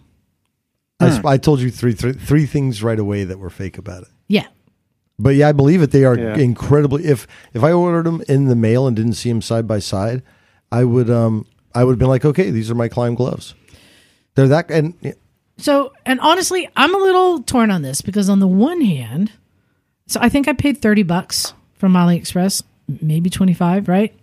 I, 1.00 1.10
sp- 1.18 1.26
I 1.26 1.38
told 1.38 1.60
you 1.62 1.72
three, 1.72 1.94
three 1.94 2.14
three 2.14 2.46
things 2.46 2.84
right 2.84 3.00
away 3.00 3.24
that 3.24 3.40
were 3.40 3.50
fake 3.50 3.78
about 3.78 4.04
it. 4.04 4.10
Yeah. 4.28 4.48
But 5.18 5.36
yeah, 5.36 5.50
I 5.50 5.52
believe 5.52 5.82
it. 5.82 5.92
They 5.92 6.06
are 6.06 6.18
Yeah. 6.18 6.38
incredibly. 6.38 7.06
If 7.06 7.28
if 7.54 7.64
I 7.64 7.72
ordered 7.72 8.06
them 8.06 8.22
in 8.28 8.46
the 8.46 8.56
mail 8.56 8.88
and 8.88 8.96
didn't 8.96 9.14
see 9.14 9.30
them 9.30 9.42
side 9.42 9.68
by 9.68 9.80
side, 9.80 10.22
I 10.72 10.84
would 10.84 11.10
um 11.10 11.46
I 11.74 11.84
would 11.84 11.94
have 11.94 12.00
been 12.00 12.08
like, 12.08 12.24
okay, 12.26 12.52
these 12.52 12.70
are 12.70 12.76
my 12.76 12.88
Klim 12.88 13.16
gloves. 13.16 13.56
They're 14.36 14.48
that 14.48 14.70
and 14.72 14.94
So, 15.58 15.92
and 16.06 16.20
honestly, 16.22 16.70
I'm 16.76 16.94
a 16.94 16.98
little 17.00 17.42
torn 17.44 17.72
on 17.72 17.82
this 17.82 18.02
because 18.02 18.30
on 18.30 18.40
the 18.40 18.48
one 18.48 18.82
hand, 18.82 19.32
so 20.12 20.20
I 20.22 20.30
think 20.30 20.48
I 20.48 20.54
paid 20.54 20.82
30 20.82 21.04
bucks 21.04 21.54
from 21.76 21.94
AliExpress, 21.94 22.64
maybe 23.02 23.30
25, 23.30 23.88
right? 23.88 24.14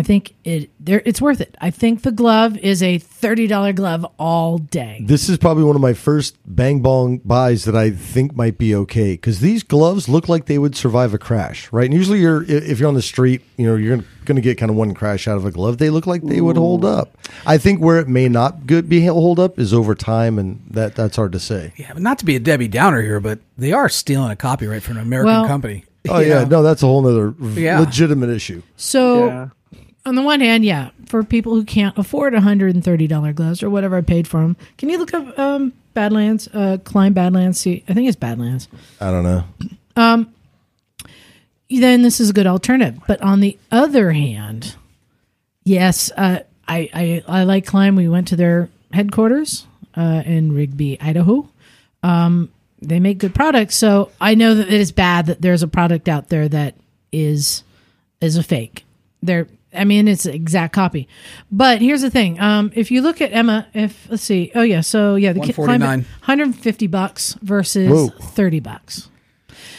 I 0.00 0.02
think 0.02 0.34
it 0.44 0.70
there 0.80 1.02
it's 1.04 1.20
worth 1.20 1.42
it. 1.42 1.54
I 1.60 1.70
think 1.70 2.04
the 2.04 2.10
glove 2.10 2.56
is 2.56 2.82
a 2.82 2.98
$30 2.98 3.74
glove 3.74 4.06
all 4.18 4.56
day. 4.56 5.02
this 5.04 5.28
is 5.28 5.36
probably 5.36 5.62
one 5.62 5.76
of 5.76 5.82
my 5.82 5.92
first 5.92 6.38
bang 6.46 6.80
bong 6.80 7.18
buys 7.18 7.66
that 7.66 7.76
I 7.76 7.90
think 7.90 8.34
might 8.34 8.56
be 8.56 8.74
okay 8.74 9.12
because 9.12 9.40
these 9.40 9.62
gloves 9.62 10.08
look 10.08 10.26
like 10.26 10.46
they 10.46 10.56
would 10.56 10.74
survive 10.74 11.12
a 11.12 11.18
crash, 11.18 11.70
right? 11.70 11.84
And 11.84 11.92
usually, 11.92 12.18
you're 12.20 12.44
if 12.44 12.78
you're 12.78 12.88
on 12.88 12.94
the 12.94 13.02
street, 13.02 13.42
you 13.58 13.66
know, 13.66 13.76
you're 13.76 13.98
going 14.24 14.36
to 14.36 14.40
get 14.40 14.56
kind 14.56 14.70
of 14.70 14.76
one 14.76 14.94
crash 14.94 15.28
out 15.28 15.36
of 15.36 15.44
a 15.44 15.50
glove. 15.50 15.76
They 15.76 15.90
look 15.90 16.06
like 16.06 16.22
they 16.22 16.40
would 16.40 16.56
hold 16.56 16.82
up. 16.82 17.18
I 17.44 17.58
think 17.58 17.82
where 17.82 17.98
it 17.98 18.08
may 18.08 18.26
not 18.30 18.66
good 18.66 18.88
be 18.88 19.04
hold 19.04 19.38
up 19.38 19.58
is 19.58 19.74
over 19.74 19.94
time, 19.94 20.38
and 20.38 20.62
that 20.70 20.94
that's 20.94 21.16
hard 21.16 21.32
to 21.32 21.38
say. 21.40 21.74
Yeah, 21.76 21.92
but 21.92 22.00
not 22.00 22.18
to 22.20 22.24
be 22.24 22.36
a 22.36 22.40
Debbie 22.40 22.68
Downer 22.68 23.02
here, 23.02 23.20
but 23.20 23.38
they 23.58 23.72
are 23.74 23.90
stealing 23.90 24.30
a 24.30 24.36
copyright 24.36 24.82
from 24.82 24.96
an 24.96 25.02
American 25.02 25.26
Well- 25.26 25.46
company. 25.46 25.84
Oh 26.08 26.20
yeah, 26.20 26.44
know? 26.44 26.48
no, 26.48 26.62
that's 26.62 26.82
a 26.82 26.86
whole 26.86 27.02
nother 27.02 27.34
Yeah. 27.60 27.80
legitimate 27.80 28.30
issue. 28.30 28.62
So, 28.78 29.26
Yeah. 29.26 29.48
On 30.06 30.14
the 30.14 30.22
one 30.22 30.40
hand, 30.40 30.64
yeah, 30.64 30.90
for 31.06 31.22
people 31.22 31.54
who 31.54 31.64
can't 31.64 31.96
afford 31.98 32.32
$130 32.32 33.34
gloves 33.34 33.62
or 33.62 33.68
whatever 33.68 33.96
I 33.96 34.00
paid 34.00 34.26
for 34.26 34.40
them, 34.40 34.56
can 34.78 34.88
you 34.88 34.98
look 34.98 35.12
up 35.12 35.38
um, 35.38 35.72
Badlands, 35.92 36.48
uh, 36.54 36.78
Klim 36.84 37.12
Badlands? 37.12 37.60
See, 37.60 37.84
I 37.88 37.94
think 37.94 38.08
it's 38.08 38.16
Badlands. 38.16 38.68
I 39.00 39.10
don't 39.10 39.24
know. 39.24 39.44
Um, 39.96 40.32
then 41.68 42.02
this 42.02 42.20
is 42.20 42.30
a 42.30 42.32
good 42.32 42.46
alternative. 42.46 43.00
But 43.06 43.20
on 43.20 43.40
the 43.40 43.58
other 43.70 44.12
hand, 44.12 44.74
yes, 45.64 46.10
uh, 46.16 46.40
I, 46.66 46.88
I 46.94 47.40
I 47.40 47.44
like 47.44 47.66
Klim. 47.66 47.96
We 47.96 48.08
went 48.08 48.28
to 48.28 48.36
their 48.36 48.68
headquarters 48.92 49.66
uh, 49.96 50.22
in 50.24 50.52
Rigby, 50.52 51.00
Idaho. 51.00 51.48
Um, 52.02 52.50
they 52.80 52.98
make 53.00 53.18
good 53.18 53.34
products, 53.34 53.76
so 53.76 54.10
I 54.20 54.34
know 54.34 54.54
that 54.54 54.68
it 54.68 54.80
is 54.80 54.92
bad 54.92 55.26
that 55.26 55.42
there's 55.42 55.62
a 55.62 55.68
product 55.68 56.08
out 56.08 56.28
there 56.28 56.48
that 56.48 56.74
is 57.12 57.62
is 58.20 58.36
a 58.36 58.42
fake. 58.42 58.84
There, 59.22 59.48
I 59.72 59.84
mean, 59.84 60.08
it's 60.08 60.26
an 60.26 60.34
exact 60.34 60.72
copy. 60.74 61.06
But 61.50 61.80
here's 61.80 62.02
the 62.02 62.10
thing: 62.10 62.40
um, 62.40 62.72
if 62.74 62.90
you 62.90 63.02
look 63.02 63.20
at 63.20 63.32
Emma, 63.32 63.66
if 63.74 64.08
let's 64.10 64.22
see, 64.22 64.50
oh 64.54 64.62
yeah, 64.62 64.80
so 64.80 65.14
yeah, 65.14 65.32
the 65.32 65.40
Ki- 65.40 65.52
Klim 65.52 65.80
149. 65.80 65.98
150 66.20 66.86
bucks 66.88 67.34
versus 67.42 67.88
Whoa. 67.90 68.08
30 68.08 68.60
bucks. 68.60 69.08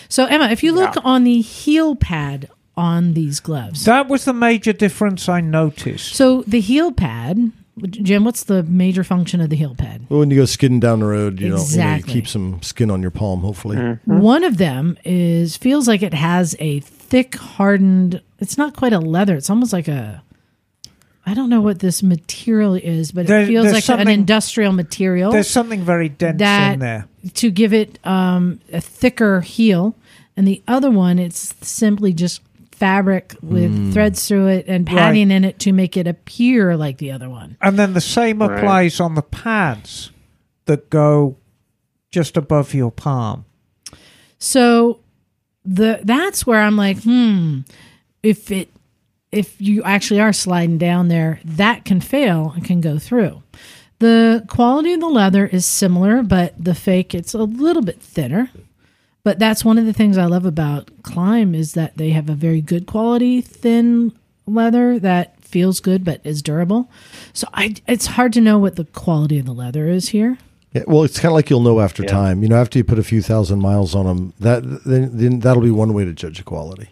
So 0.10 0.26
Emma, 0.26 0.50
if 0.50 0.64
you 0.64 0.72
look 0.74 0.96
on 1.04 1.24
the 1.24 1.42
heel 1.42 1.96
pad 1.96 2.50
on 2.78 3.14
these 3.14 3.40
gloves, 3.40 3.86
That 3.86 4.08
was 4.08 4.26
the 4.26 4.34
major 4.34 4.74
difference 4.74 5.28
I 5.30 5.42
noticed. 5.42 6.16
so 6.16 6.44
the 6.48 6.60
heel 6.62 6.92
pad, 6.92 7.52
Jim, 7.90 8.24
what's 8.24 8.44
the 8.44 8.64
major 8.64 9.04
function 9.04 9.42
of 9.42 9.50
the 9.50 9.56
heel 9.56 9.76
pad? 9.76 10.06
Well, 10.10 10.20
when 10.20 10.30
you 10.30 10.38
go 10.38 10.46
skidding 10.46 10.80
down 10.80 11.00
the 11.00 11.06
road, 11.08 11.40
you 11.40 11.50
know, 11.50 11.64
you, 11.64 11.78
know, 11.78 11.96
you 11.96 12.04
keep 12.04 12.28
some 12.28 12.62
skin 12.62 12.92
on 12.92 13.02
your 13.02 13.12
palm, 13.12 13.42
hopefully. 13.42 13.78
One 14.06 14.44
of 14.44 14.58
them 14.58 14.98
is 15.04 15.58
feels 15.58 15.88
like 15.88 16.02
it 16.04 16.14
has 16.14 16.56
a 16.60 16.80
thick, 16.82 17.36
hardened. 17.36 18.22
It's 18.40 18.58
not 18.58 18.76
quite 18.76 18.94
a 18.94 19.00
leather. 19.00 19.36
It's 19.36 19.50
almost 19.50 19.74
like 19.74 19.88
a. 19.88 20.24
I 21.26 21.34
don't 21.36 21.50
know 21.50 21.62
what 21.62 21.80
this 21.80 22.02
material 22.02 22.74
is, 22.74 23.12
but 23.12 23.28
There- 23.28 23.42
it 23.42 23.48
feels 23.48 23.72
like 23.72 23.88
an 23.90 24.08
industrial 24.08 24.74
material. 24.74 25.32
There's 25.32 25.50
something 25.50 25.82
very 25.84 26.10
dense 26.10 26.40
that 26.40 26.74
in 26.74 26.80
there. 26.80 27.08
to 27.36 27.52
give 27.52 27.74
it 27.74 28.00
um, 28.04 28.60
a 28.74 28.82
thicker 28.82 29.42
heel, 29.42 29.96
and 30.36 30.48
the 30.48 30.64
other 30.68 30.90
one 30.90 31.20
it's 31.20 31.54
simply 31.62 32.12
just 32.14 32.42
fabric 32.82 33.36
with 33.44 33.94
threads 33.94 34.28
through 34.28 34.48
it 34.48 34.66
and 34.68 34.88
padding 34.88 35.30
in 35.30 35.46
it 35.46 35.60
to 35.60 35.72
make 35.72 35.96
it 35.96 36.08
appear 36.08 36.76
like 36.76 36.98
the 36.98 37.12
other 37.12 37.30
one. 37.30 37.56
And 37.62 37.78
then 37.78 37.94
the 37.94 38.02
same 38.02 38.42
Right. 38.42 38.58
applies 38.58 39.00
on 39.00 39.14
the 39.14 39.22
pads 39.22 40.10
that 40.66 40.90
go 40.90 41.38
just 42.10 42.36
above 42.38 42.74
your 42.74 42.90
palm. 42.92 43.46
So 44.40 45.00
the 45.64 46.00
that's 46.04 46.48
where 46.48 46.60
I'm 46.60 46.76
like, 46.76 47.04
hmm, 47.04 47.60
if 48.24 48.50
it 48.50 48.70
if 49.32 49.62
you 49.62 49.84
actually 49.84 50.20
are 50.20 50.34
sliding 50.34 50.80
down 50.80 51.08
there, 51.08 51.40
that 51.46 51.86
can 51.86 52.02
fail 52.02 52.52
and 52.56 52.66
can 52.66 52.82
go 52.82 52.98
through. 52.98 53.44
The 54.00 54.44
quality 54.50 54.94
of 54.94 55.02
the 55.02 55.08
leather 55.08 55.46
is 55.46 55.68
similar, 55.68 56.24
but 56.24 56.56
the 56.58 56.74
fake 56.74 57.14
it's 57.14 57.36
a 57.36 57.44
little 57.44 57.84
bit 57.84 58.02
thinner. 58.02 58.50
But 59.24 59.38
that's 59.40 59.64
one 59.64 59.78
of 59.78 59.86
the 59.86 59.94
things 59.94 60.18
I 60.18 60.26
love 60.26 60.46
about 60.46 60.90
Klim 61.04 61.54
is 61.54 61.74
that 61.74 61.98
they 61.98 62.10
have 62.10 62.30
a 62.30 62.34
very 62.34 62.62
good 62.62 62.88
quality 62.88 63.42
thin 63.42 64.14
leather 64.48 64.98
that 65.00 65.40
feels 65.44 65.80
good 65.80 66.04
but 66.04 66.22
is 66.24 66.42
durable. 66.42 66.90
So 67.34 67.48
I 67.54 67.76
it's 67.88 68.06
hard 68.08 68.34
to 68.34 68.42
know 68.42 68.58
what 68.58 68.78
the 68.78 68.86
quality 68.86 69.38
of 69.38 69.46
the 69.46 69.54
leather 69.54 69.88
is 69.88 70.10
here. 70.10 70.38
Yeah, 70.74 70.84
well, 70.88 71.04
it's 71.04 71.20
kind 71.20 71.32
of 71.32 71.36
like 71.36 71.50
you'll 71.50 71.60
know 71.60 71.82
after 71.82 72.04
Yeah. 72.04 72.10
time. 72.12 72.42
You 72.44 72.50
know, 72.50 72.56
after 72.56 72.80
you 72.80 72.84
put 72.86 72.98
a 72.98 73.04
few 73.04 73.22
thousand 73.22 73.60
miles 73.60 73.94
on 73.94 74.06
them, 74.06 74.34
that 74.40 74.64
then, 74.86 75.10
then 75.18 75.40
that'll 75.42 75.62
be 75.62 75.70
one 75.70 75.94
way 75.94 76.06
to 76.06 76.14
judge 76.14 76.38
the 76.38 76.44
quality. 76.44 76.88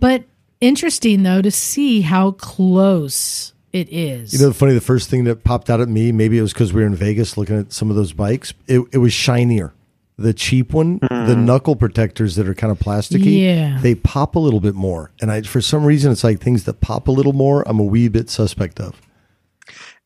But 0.00 0.24
interesting 0.60 1.22
though 1.24 1.42
to 1.42 1.50
see 1.50 2.00
how 2.02 2.30
close 2.32 3.52
it 3.72 3.88
is. 3.90 4.32
You 4.32 4.46
know, 4.46 4.52
funny, 4.52 4.72
the 4.72 4.80
first 4.80 5.10
thing 5.10 5.24
that 5.24 5.44
popped 5.44 5.68
out 5.68 5.80
at 5.80 5.88
me, 5.88 6.12
maybe 6.12 6.38
it 6.38 6.42
was 6.42 6.52
because 6.52 6.72
we 6.72 6.80
were 6.80 6.86
in 6.86 6.94
Vegas 6.94 7.36
looking 7.36 7.58
at 7.58 7.72
some 7.72 7.90
of 7.90 7.96
those 7.96 8.12
bikes. 8.12 8.54
It, 8.66 8.80
it 8.92 8.98
was 8.98 9.12
shinier. 9.12 9.74
The 10.20 10.32
cheap 10.34 10.72
one, 10.72 10.98
the 11.00 11.36
knuckle 11.36 11.76
protectors 11.76 12.34
that 12.34 12.48
are 12.48 12.54
kind 12.54 12.72
of 12.72 12.78
plasticky, 12.80 13.40
Yeah. 13.40 13.78
they 13.80 13.94
pop 13.94 14.34
a 14.34 14.40
little 14.40 14.58
bit 14.58 14.74
more. 14.74 15.12
And 15.20 15.30
I, 15.30 15.42
for 15.42 15.60
some 15.60 15.84
reason, 15.84 16.10
it's 16.10 16.24
like 16.24 16.40
things 16.40 16.64
that 16.64 16.80
pop 16.80 17.06
a 17.06 17.12
little 17.12 17.32
more. 17.32 17.62
I'm 17.68 17.78
a 17.78 17.84
wee 17.84 18.08
bit 18.08 18.28
suspect 18.28 18.80
of. 18.80 19.00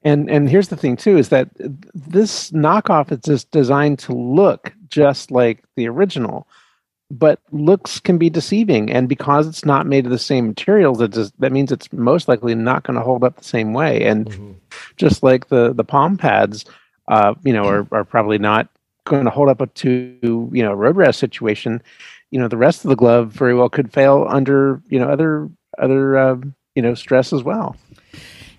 And 0.04 0.28
and 0.28 0.50
here's 0.50 0.68
the 0.68 0.76
thing 0.76 0.96
too 0.96 1.16
is 1.16 1.28
that 1.30 1.48
this 1.94 2.50
knockoff 2.50 3.12
is 3.12 3.20
just 3.24 3.50
designed 3.52 4.00
to 4.00 4.12
look 4.12 4.72
just 4.88 5.30
like 5.30 5.62
the 5.76 5.88
original, 5.88 6.46
but 7.10 7.38
looks 7.52 8.00
can 8.00 8.18
be 8.18 8.28
deceiving. 8.28 8.90
And 8.92 9.08
because 9.08 9.46
it's 9.46 9.64
not 9.64 9.86
made 9.86 10.04
of 10.04 10.10
the 10.10 10.18
same 10.18 10.48
materials, 10.48 11.00
it 11.00 11.12
just 11.12 11.32
that 11.40 11.52
means 11.52 11.70
it's 11.72 11.90
most 11.92 12.26
likely 12.28 12.54
not 12.54 12.82
going 12.82 12.96
to 12.98 13.02
hold 13.04 13.22
up 13.24 13.36
the 13.36 13.44
same 13.44 13.72
way. 13.72 14.02
And 14.04 14.56
just 14.96 15.22
like 15.22 15.48
the 15.48 15.72
the 15.72 15.84
palm 15.84 16.18
pads, 16.18 16.64
uh, 17.08 17.34
you 17.44 17.52
know, 17.52 17.64
are 17.72 17.86
are 17.92 18.04
probably 18.04 18.38
not 18.38 18.68
going 19.04 19.24
to 19.24 19.30
hold 19.30 19.48
up 19.48 19.74
to 19.74 20.18
you 20.52 20.62
know 20.62 20.72
a 20.72 20.76
road 20.76 20.96
rash 20.96 21.16
situation. 21.16 21.82
You 22.30 22.38
know, 22.40 22.48
the 22.48 22.56
rest 22.56 22.84
of 22.84 22.88
the 22.88 22.96
glove 22.96 23.32
very 23.32 23.54
well 23.54 23.68
could 23.68 23.92
fail 23.92 24.26
under 24.28 24.80
you 24.88 24.98
know 24.98 25.08
other 25.08 25.50
other 25.78 26.16
uh, 26.18 26.36
you 26.74 26.82
know 26.82 26.94
stress 26.94 27.32
as 27.32 27.42
well. 27.42 27.76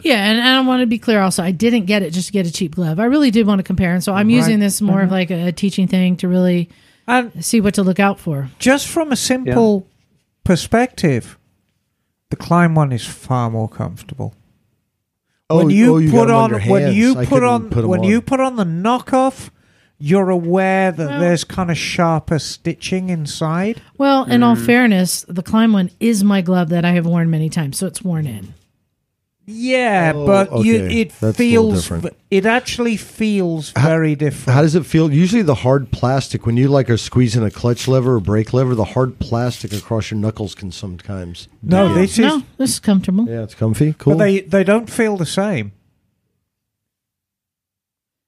Yeah, 0.02 0.18
and 0.30 0.42
I 0.42 0.60
want 0.68 0.82
to 0.82 0.86
be 0.86 1.00
clear 1.00 1.22
also, 1.22 1.42
I 1.44 1.52
didn't 1.52 1.86
get 1.86 2.02
it 2.04 2.12
just 2.12 2.28
to 2.28 2.34
get 2.34 2.46
a 2.46 2.52
cheap 2.52 2.76
glove. 2.76 3.00
I 3.00 3.06
really 3.06 3.32
did 3.32 3.48
want 3.48 3.60
to 3.60 3.64
compare. 3.64 3.94
And 3.94 4.04
so 4.04 4.12
I'm 4.14 4.30
using 4.30 4.60
this 4.60 4.82
more 4.82 5.02
of 5.02 5.12
like 5.12 5.32
a 5.32 5.54
teaching 5.54 5.88
thing 5.88 6.18
to 6.18 6.28
really 6.28 6.68
And 7.08 7.32
see 7.46 7.62
what 7.62 7.76
to 7.76 7.84
look 7.84 8.02
out 8.02 8.20
for. 8.20 8.50
just 8.60 8.86
from 8.90 9.14
a 9.14 9.16
simple 9.16 9.88
perspective, 10.44 11.38
The 12.32 12.36
Klim 12.36 12.76
one 12.76 12.92
is 12.92 13.06
far 13.06 13.50
more 13.50 13.70
comfortable. 13.70 14.34
Oh, 15.50 15.58
when 15.60 15.70
you, 15.70 15.96
oh, 15.96 15.98
you 16.00 16.12
put 16.12 16.28
got 16.28 16.52
'em 16.52 16.62
on 16.62 16.62
when 16.70 16.94
you 16.94 17.12
I 17.12 17.26
put 17.26 17.30
couldn't 17.30 17.50
on 17.50 17.70
put 17.70 17.84
'em 17.86 17.90
when 17.90 18.00
on. 18.02 18.06
you 18.06 18.22
put 18.22 18.40
on 18.42 18.56
the 18.58 18.66
knockoff, 18.66 19.52
you're 20.06 20.30
aware 20.30 20.92
that 20.92 21.08
Well- 21.10 21.20
there's 21.22 21.46
kind 21.46 21.72
of 21.72 21.78
sharper 21.78 22.38
stitching 22.38 23.10
inside. 23.10 23.82
Well, 23.98 24.26
in 24.26 24.44
all 24.44 24.58
fairness, 24.58 25.24
the 25.30 25.42
Klim 25.42 25.72
one 25.72 25.92
is 26.02 26.26
my 26.26 26.42
glove 26.42 26.68
that 26.70 26.84
I 26.84 26.92
have 26.92 27.06
worn 27.06 27.30
many 27.30 27.48
times, 27.50 27.78
so 27.78 27.88
it's 27.88 28.02
worn 28.04 28.28
in. 28.28 28.54
Yeah, 29.46 30.12
Oh, 30.16 30.26
but 30.26 30.66
you, 30.66 30.76
it 30.76 31.12
That's 31.22 31.38
feels 31.38 31.90
it 32.32 32.46
actually 32.46 32.96
feels 32.98 33.72
How- 33.76 33.88
very 33.90 34.16
different. 34.16 34.56
How 34.56 34.62
does 34.62 34.76
it 34.76 34.86
feel? 34.86 35.12
Usually, 35.12 35.42
the 35.42 35.56
hard 35.56 35.92
plastic 35.92 36.46
when 36.46 36.58
you 36.58 36.68
like 36.70 36.90
are 36.90 36.98
squeezing 36.98 37.44
a 37.44 37.52
clutch 37.52 37.88
lever 37.88 38.16
or 38.16 38.20
brake 38.22 38.54
lever, 38.54 38.74
the 38.76 38.86
hard 38.96 39.20
plastic 39.20 39.72
across 39.74 40.12
your 40.12 40.20
knuckles 40.20 40.54
can 40.56 40.72
sometimes. 40.72 41.48
no, 41.62 41.88
dig 41.90 41.96
in. 41.96 42.02
this 42.02 42.12
is 42.12 42.26
No, 42.26 42.44
this 42.58 42.70
is 42.72 42.80
comfortable. 42.80 43.26
yeah, 43.30 43.44
it's 43.44 43.56
comfy, 43.56 43.94
cool. 43.98 44.16
but 44.16 44.24
they 44.24 44.40
they 44.42 44.64
don't 44.66 44.90
feel 44.90 45.16
the 45.18 45.26
same. 45.26 45.72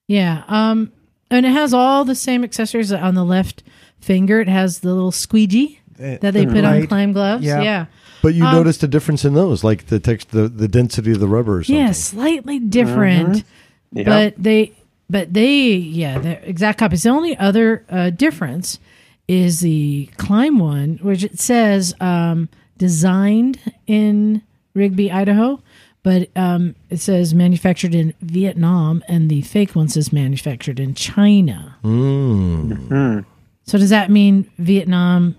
Yeah. 0.07 0.43
Um, 0.47 0.91
and 1.35 1.45
it 1.45 1.51
has 1.51 1.73
all 1.73 2.05
the 2.05 2.15
same 2.15 2.43
accessories 2.43 2.91
on 2.91 3.15
the 3.15 3.23
left 3.23 3.63
finger. 3.99 4.39
It 4.41 4.47
has 4.47 4.79
the 4.79 4.93
little 4.93 5.11
squeegee 5.11 5.79
Uh, 5.99 6.17
that 6.21 6.33
they 6.33 6.45
the 6.45 6.53
put 6.53 6.65
on 6.65 6.87
Klim 6.87 7.13
gloves. 7.13 7.43
Yeah. 7.43 7.61
Yeah. 7.61 7.85
but 8.21 8.33
you 8.33 8.43
um, 8.45 8.53
noticed 8.55 8.83
a 8.83 8.87
difference 8.87 9.23
in 9.25 9.33
those, 9.33 9.63
like 9.63 9.87
the 9.87 9.99
text, 9.99 10.31
the, 10.31 10.47
the 10.47 10.67
density 10.67 11.11
of 11.11 11.19
the 11.19 11.27
rubber 11.27 11.59
or 11.59 11.63
something. 11.63 11.85
Yeah, 11.85 11.91
slightly 11.91 12.59
different. 12.59 13.43
Yeah. 13.91 14.03
But 14.03 14.35
they, 14.37 14.73
but 15.09 15.33
they, 15.33 15.73
yeah, 15.75 16.19
they're 16.19 16.41
exact 16.43 16.79
copies. 16.79 17.03
The 17.03 17.09
only 17.09 17.37
other 17.37 17.85
uh, 17.89 18.09
difference 18.09 18.79
is 19.27 19.59
the 19.61 20.09
Klim 20.17 20.59
one, 20.59 20.99
which 21.01 21.23
it 21.23 21.39
says 21.39 21.93
um, 22.01 22.49
designed 22.77 23.59
in 23.87 24.41
Rigby, 24.73 25.11
Idaho, 25.11 25.61
but 26.05 26.29
um, 26.35 26.75
it 26.91 26.99
says 26.99 27.33
manufactured 27.33 27.95
in 27.95 28.13
Vietnam, 28.21 29.03
and 29.07 29.27
the 29.27 29.41
fake 29.41 29.75
one 29.75 29.89
says 29.89 30.13
manufactured 30.13 30.79
in 30.79 30.93
China. 30.93 31.77
Mm. 31.83 33.25
So 33.63 33.79
does 33.79 33.89
that 33.89 34.11
mean 34.11 34.47
Vietnam 34.59 35.35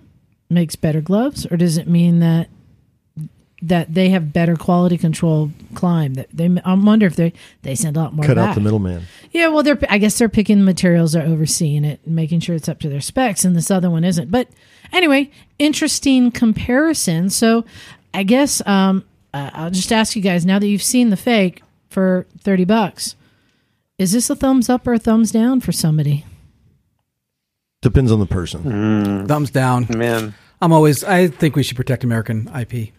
makes 0.51 0.75
better 0.75 1.01
gloves, 1.01 1.47
or 1.47 1.57
does 1.57 1.79
it 1.79 1.87
mean 1.87 2.19
that 2.19 2.49
that 3.63 3.95
they 3.95 4.09
have 4.09 4.33
better 4.33 4.57
quality 4.57 4.99
control 4.99 5.53
Klim? 5.75 6.15
That 6.15 6.31
they, 6.33 6.51
I 6.65 6.75
wonder 6.75 7.07
if 7.07 7.15
they 7.15 7.33
they 7.63 7.77
send 7.77 7.97
a 7.97 8.01
lot 8.01 8.13
more. 8.13 8.27
Cut 8.27 8.37
out 8.37 8.57
the 8.57 8.61
middleman. 8.61 9.05
Yeah, 9.31 9.47
well, 9.47 9.63
they're 9.63 9.79
I 9.89 9.99
guess 9.99 10.19
they're 10.19 10.29
picking 10.29 10.59
the 10.59 10.65
materials, 10.65 11.13
they're 11.13 11.25
overseeing 11.25 11.85
it, 11.85 12.01
and 12.05 12.17
making 12.17 12.41
sure 12.41 12.57
it's 12.57 12.69
up 12.69 12.81
to 12.81 12.89
their 12.89 13.01
specs, 13.01 13.45
and 13.45 13.55
this 13.55 13.71
other 13.71 13.89
one 13.89 14.03
isn't. 14.03 14.33
But 14.33 14.49
anyway, 14.93 15.31
interesting 15.61 16.33
comparison. 16.33 17.31
So 17.31 17.65
I 18.13 18.25
guess 18.25 18.67
um, 18.67 19.05
uh, 19.45 19.51
I'll 19.55 19.71
just 19.71 19.93
ask 19.93 20.17
you 20.17 20.23
guys 20.23 20.45
now 20.47 20.59
that 20.59 20.67
you've 20.67 20.83
seen 20.83 21.11
the 21.11 21.17
fake 21.17 21.63
for 21.89 22.27
thirty 22.41 22.65
bucks, 22.65 23.17
is 23.99 24.13
this 24.13 24.29
a 24.31 24.37
thumbs 24.37 24.69
up 24.69 24.87
or 24.87 24.95
a 24.95 24.99
thumbs 24.99 25.31
down 25.33 25.61
for 25.61 25.73
somebody? 25.73 26.25
Depends 27.83 28.11
on 28.11 28.19
the 28.21 28.27
person. 28.27 29.27
Thumbs 29.27 29.51
down. 29.51 29.87
Man. 29.91 30.35
I'm 30.61 30.73
always. 30.73 31.05
I 31.05 31.29
think 31.29 31.55
we 31.55 31.63
should 31.63 31.77
protect 31.77 32.03
American 32.05 32.49
IP. 32.49 32.93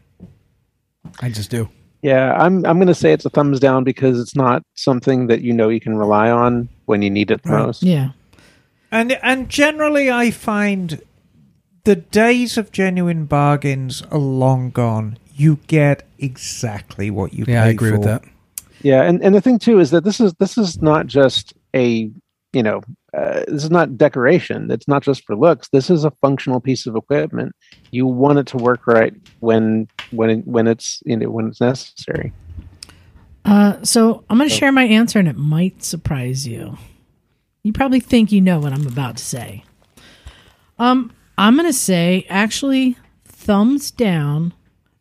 I 1.21 1.29
just 1.29 1.49
do. 1.49 1.69
Yeah, 2.03 2.33
I'm 2.33 2.63
I'm 2.65 2.77
going 2.77 2.88
to 2.88 2.93
say 2.95 3.11
it's 3.11 3.25
a 3.25 3.29
thumbs 3.29 3.59
down 3.59 3.83
because 3.83 4.19
it's 4.19 4.35
not 4.35 4.61
something 4.75 5.27
that 5.27 5.41
you 5.41 5.51
know 5.53 5.69
you 5.69 5.79
can 5.79 5.97
rely 5.97 6.29
on 6.29 6.69
when 6.85 7.01
you 7.01 7.09
need 7.09 7.31
it 7.31 7.41
the 7.43 7.49
Right. 7.49 7.65
most. 7.65 7.81
Yeah. 7.83 8.09
And 8.91 9.13
and 9.23 9.49
generally, 9.49 10.11
I 10.11 10.29
find 10.31 11.01
the 11.83 11.95
days 11.95 12.57
of 12.57 12.71
genuine 12.71 13.25
bargains 13.25 14.03
are 14.11 14.19
long 14.19 14.69
gone. 14.69 15.17
You 15.38 15.59
get 15.67 16.07
exactly 16.17 17.11
what 17.11 17.33
you. 17.33 17.45
Yeah, 17.47 17.61
I 17.61 17.67
pay 17.67 17.71
agree 17.71 17.91
with 17.91 18.01
for. 18.01 18.07
that. 18.07 18.23
Yeah, 18.81 19.03
and, 19.03 19.23
and 19.23 19.33
the 19.33 19.41
thing 19.41 19.59
too 19.59 19.79
is 19.79 19.91
that 19.91 20.03
this 20.03 20.19
is 20.19 20.33
this 20.35 20.57
is 20.57 20.81
not 20.81 21.07
just 21.07 21.53
a 21.75 22.11
you 22.53 22.63
know 22.63 22.81
uh, 23.13 23.43
this 23.47 23.63
is 23.63 23.71
not 23.71 23.97
decoration. 23.97 24.69
It's 24.69 24.88
not 24.88 25.01
just 25.01 25.25
for 25.25 25.35
looks. 25.35 25.69
This 25.69 25.89
is 25.89 26.03
a 26.03 26.11
functional 26.11 26.59
piece 26.59 26.85
of 26.85 26.95
equipment. 26.95 27.55
You 27.91 28.05
want 28.05 28.39
it 28.39 28.47
to 28.47 28.57
work 28.57 28.85
right 28.85 29.13
when 29.39 29.88
when 30.11 30.29
it, 30.29 30.47
when 30.47 30.67
it's 30.67 31.01
you 31.05 31.17
know 31.17 31.29
when 31.29 31.47
it's 31.47 31.61
necessary. 31.61 32.33
Uh, 33.45 33.81
so 33.83 34.25
I'm 34.29 34.38
going 34.38 34.49
to 34.49 34.55
share 34.55 34.73
my 34.73 34.83
answer, 34.83 35.19
and 35.19 35.27
it 35.27 35.38
might 35.38 35.83
surprise 35.83 36.45
you. 36.45 36.77
You 37.63 37.73
probably 37.73 38.01
think 38.01 38.31
you 38.31 38.41
know 38.41 38.59
what 38.59 38.73
I'm 38.73 38.85
about 38.85 39.17
to 39.17 39.23
say. 39.23 39.63
Um, 40.77 41.13
I'm 41.38 41.55
going 41.55 41.67
to 41.67 41.73
say 41.73 42.25
actually 42.29 42.97
thumbs 43.25 43.89
down, 43.89 44.53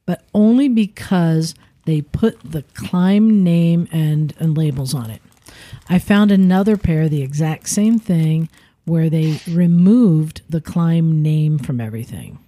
but 0.07 0.25
only 0.35 0.69
because 0.69 1.55
they 1.85 2.01
put 2.01 2.39
the 2.43 2.63
Klim 2.75 3.45
name 3.45 3.87
and 3.93 4.35
and 4.41 4.57
labels 4.57 4.95
on 4.95 5.11
it. 5.11 5.21
I 5.89 5.99
found 5.99 6.33
another 6.33 6.77
pair, 6.77 7.09
the 7.09 7.23
exact 7.23 7.69
same 7.69 7.99
thing, 7.99 8.49
where 8.85 9.09
they 9.11 9.41
removed 9.49 10.43
the 10.49 10.61
Klim 10.61 11.23
name 11.23 11.59
from 11.59 11.81
everything, 11.81 12.39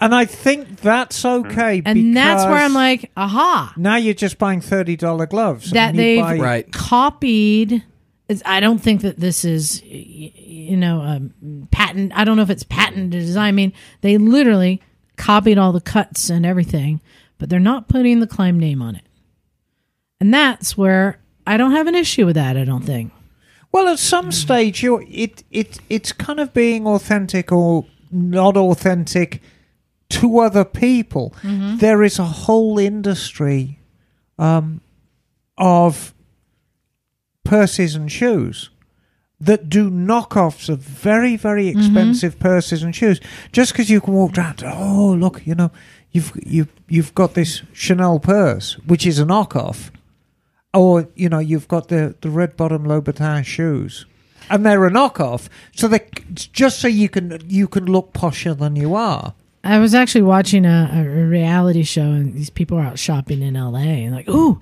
And 0.00 0.14
I 0.14 0.24
think 0.24 0.80
that's 0.80 1.22
okay. 1.24 1.82
and 1.84 2.16
that's 2.16 2.44
where 2.44 2.56
I'm 2.56 2.72
like, 2.72 3.10
aha. 3.16 3.74
now 3.76 3.96
you're 3.96 4.14
just 4.14 4.38
buying 4.38 4.60
thirty 4.62 4.96
dollar 4.96 5.26
gloves 5.26 5.70
that 5.72 5.94
they've 5.94 6.20
buy- 6.22 6.38
Right. 6.38 6.72
copied. 6.72 7.82
I 8.44 8.58
don't 8.58 8.78
think 8.78 9.02
that 9.02 9.20
this 9.20 9.44
is, 9.44 9.82
you 9.84 10.76
know, 10.76 11.00
um, 11.00 11.68
patent. 11.70 12.10
I 12.14 12.24
don't 12.24 12.36
know 12.36 12.42
if 12.42 12.50
it's 12.50 12.64
patent 12.64 13.10
design. 13.10 13.46
I 13.46 13.52
mean, 13.52 13.72
they 14.00 14.18
literally 14.18 14.82
copied 15.16 15.58
all 15.58 15.72
the 15.72 15.80
cuts 15.80 16.30
and 16.30 16.46
everything, 16.46 17.00
but 17.38 17.48
they're 17.48 17.60
not 17.60 17.88
putting 17.88 18.20
the 18.20 18.26
Klim 18.26 18.58
name 18.58 18.82
on 18.82 18.96
it. 18.96 19.04
And 20.20 20.32
that's 20.32 20.76
where 20.76 21.18
I 21.46 21.56
don't 21.56 21.72
have 21.72 21.86
an 21.86 21.94
issue 21.94 22.26
with 22.26 22.36
that. 22.36 22.56
I 22.56 22.64
don't 22.64 22.84
think. 22.84 23.12
Well, 23.72 23.88
at 23.88 23.98
some 23.98 24.32
stage, 24.32 24.82
you're 24.82 25.04
it 25.08 25.44
it 25.50 25.78
it's 25.90 26.12
kind 26.12 26.40
of 26.40 26.54
being 26.54 26.86
authentic 26.86 27.52
or 27.52 27.84
not 28.10 28.56
authentic 28.56 29.42
to 30.08 30.38
other 30.38 30.64
people. 30.64 31.34
There 31.78 32.02
is 32.02 32.18
a 32.18 32.24
whole 32.24 32.78
industry 32.78 33.80
um, 34.38 34.80
of 35.58 36.14
purses 37.44 37.94
and 37.94 38.10
shoes 38.10 38.70
that 39.40 39.68
do 39.68 39.90
knockoffs 39.90 40.68
of 40.68 40.78
very 40.78 41.36
very 41.36 41.68
expensive 41.68 42.38
purses 42.38 42.82
and 42.82 42.94
shoes. 42.94 43.20
Just 43.52 43.72
because 43.72 43.90
you 43.90 44.00
can 44.00 44.14
walk 44.14 44.36
around, 44.38 44.62
oh 44.64 45.14
look, 45.18 45.46
you 45.46 45.54
know, 45.54 45.70
you've 46.12 46.32
you 46.42 46.68
you've 46.88 47.14
got 47.14 47.34
this 47.34 47.62
Chanel 47.72 48.18
purse, 48.18 48.74
which 48.86 49.06
is 49.06 49.18
a 49.18 49.24
knockoff 49.24 49.90
or 50.76 51.08
you 51.14 51.28
know 51.28 51.38
you've 51.38 51.68
got 51.68 51.88
the 51.88 52.14
the 52.20 52.30
red 52.30 52.56
bottom 52.56 52.84
Louboutin 52.84 53.44
shoes, 53.44 54.06
and 54.50 54.64
they're 54.64 54.86
a 54.86 54.90
knockoff. 54.90 55.48
So 55.74 55.88
they 55.88 56.06
just 56.34 56.78
so 56.80 56.88
you 56.88 57.08
can 57.08 57.40
you 57.48 57.66
can 57.66 57.86
look 57.86 58.12
posher 58.12 58.56
than 58.56 58.76
you 58.76 58.94
are. 58.94 59.34
I 59.64 59.78
was 59.78 59.94
actually 59.94 60.22
watching 60.22 60.64
a, 60.64 60.90
a 60.94 61.26
reality 61.26 61.82
show, 61.82 62.02
and 62.02 62.34
these 62.34 62.50
people 62.50 62.78
are 62.78 62.84
out 62.84 62.98
shopping 62.98 63.42
in 63.42 63.54
LA, 63.54 63.78
and 63.78 64.14
like, 64.14 64.28
ooh, 64.28 64.60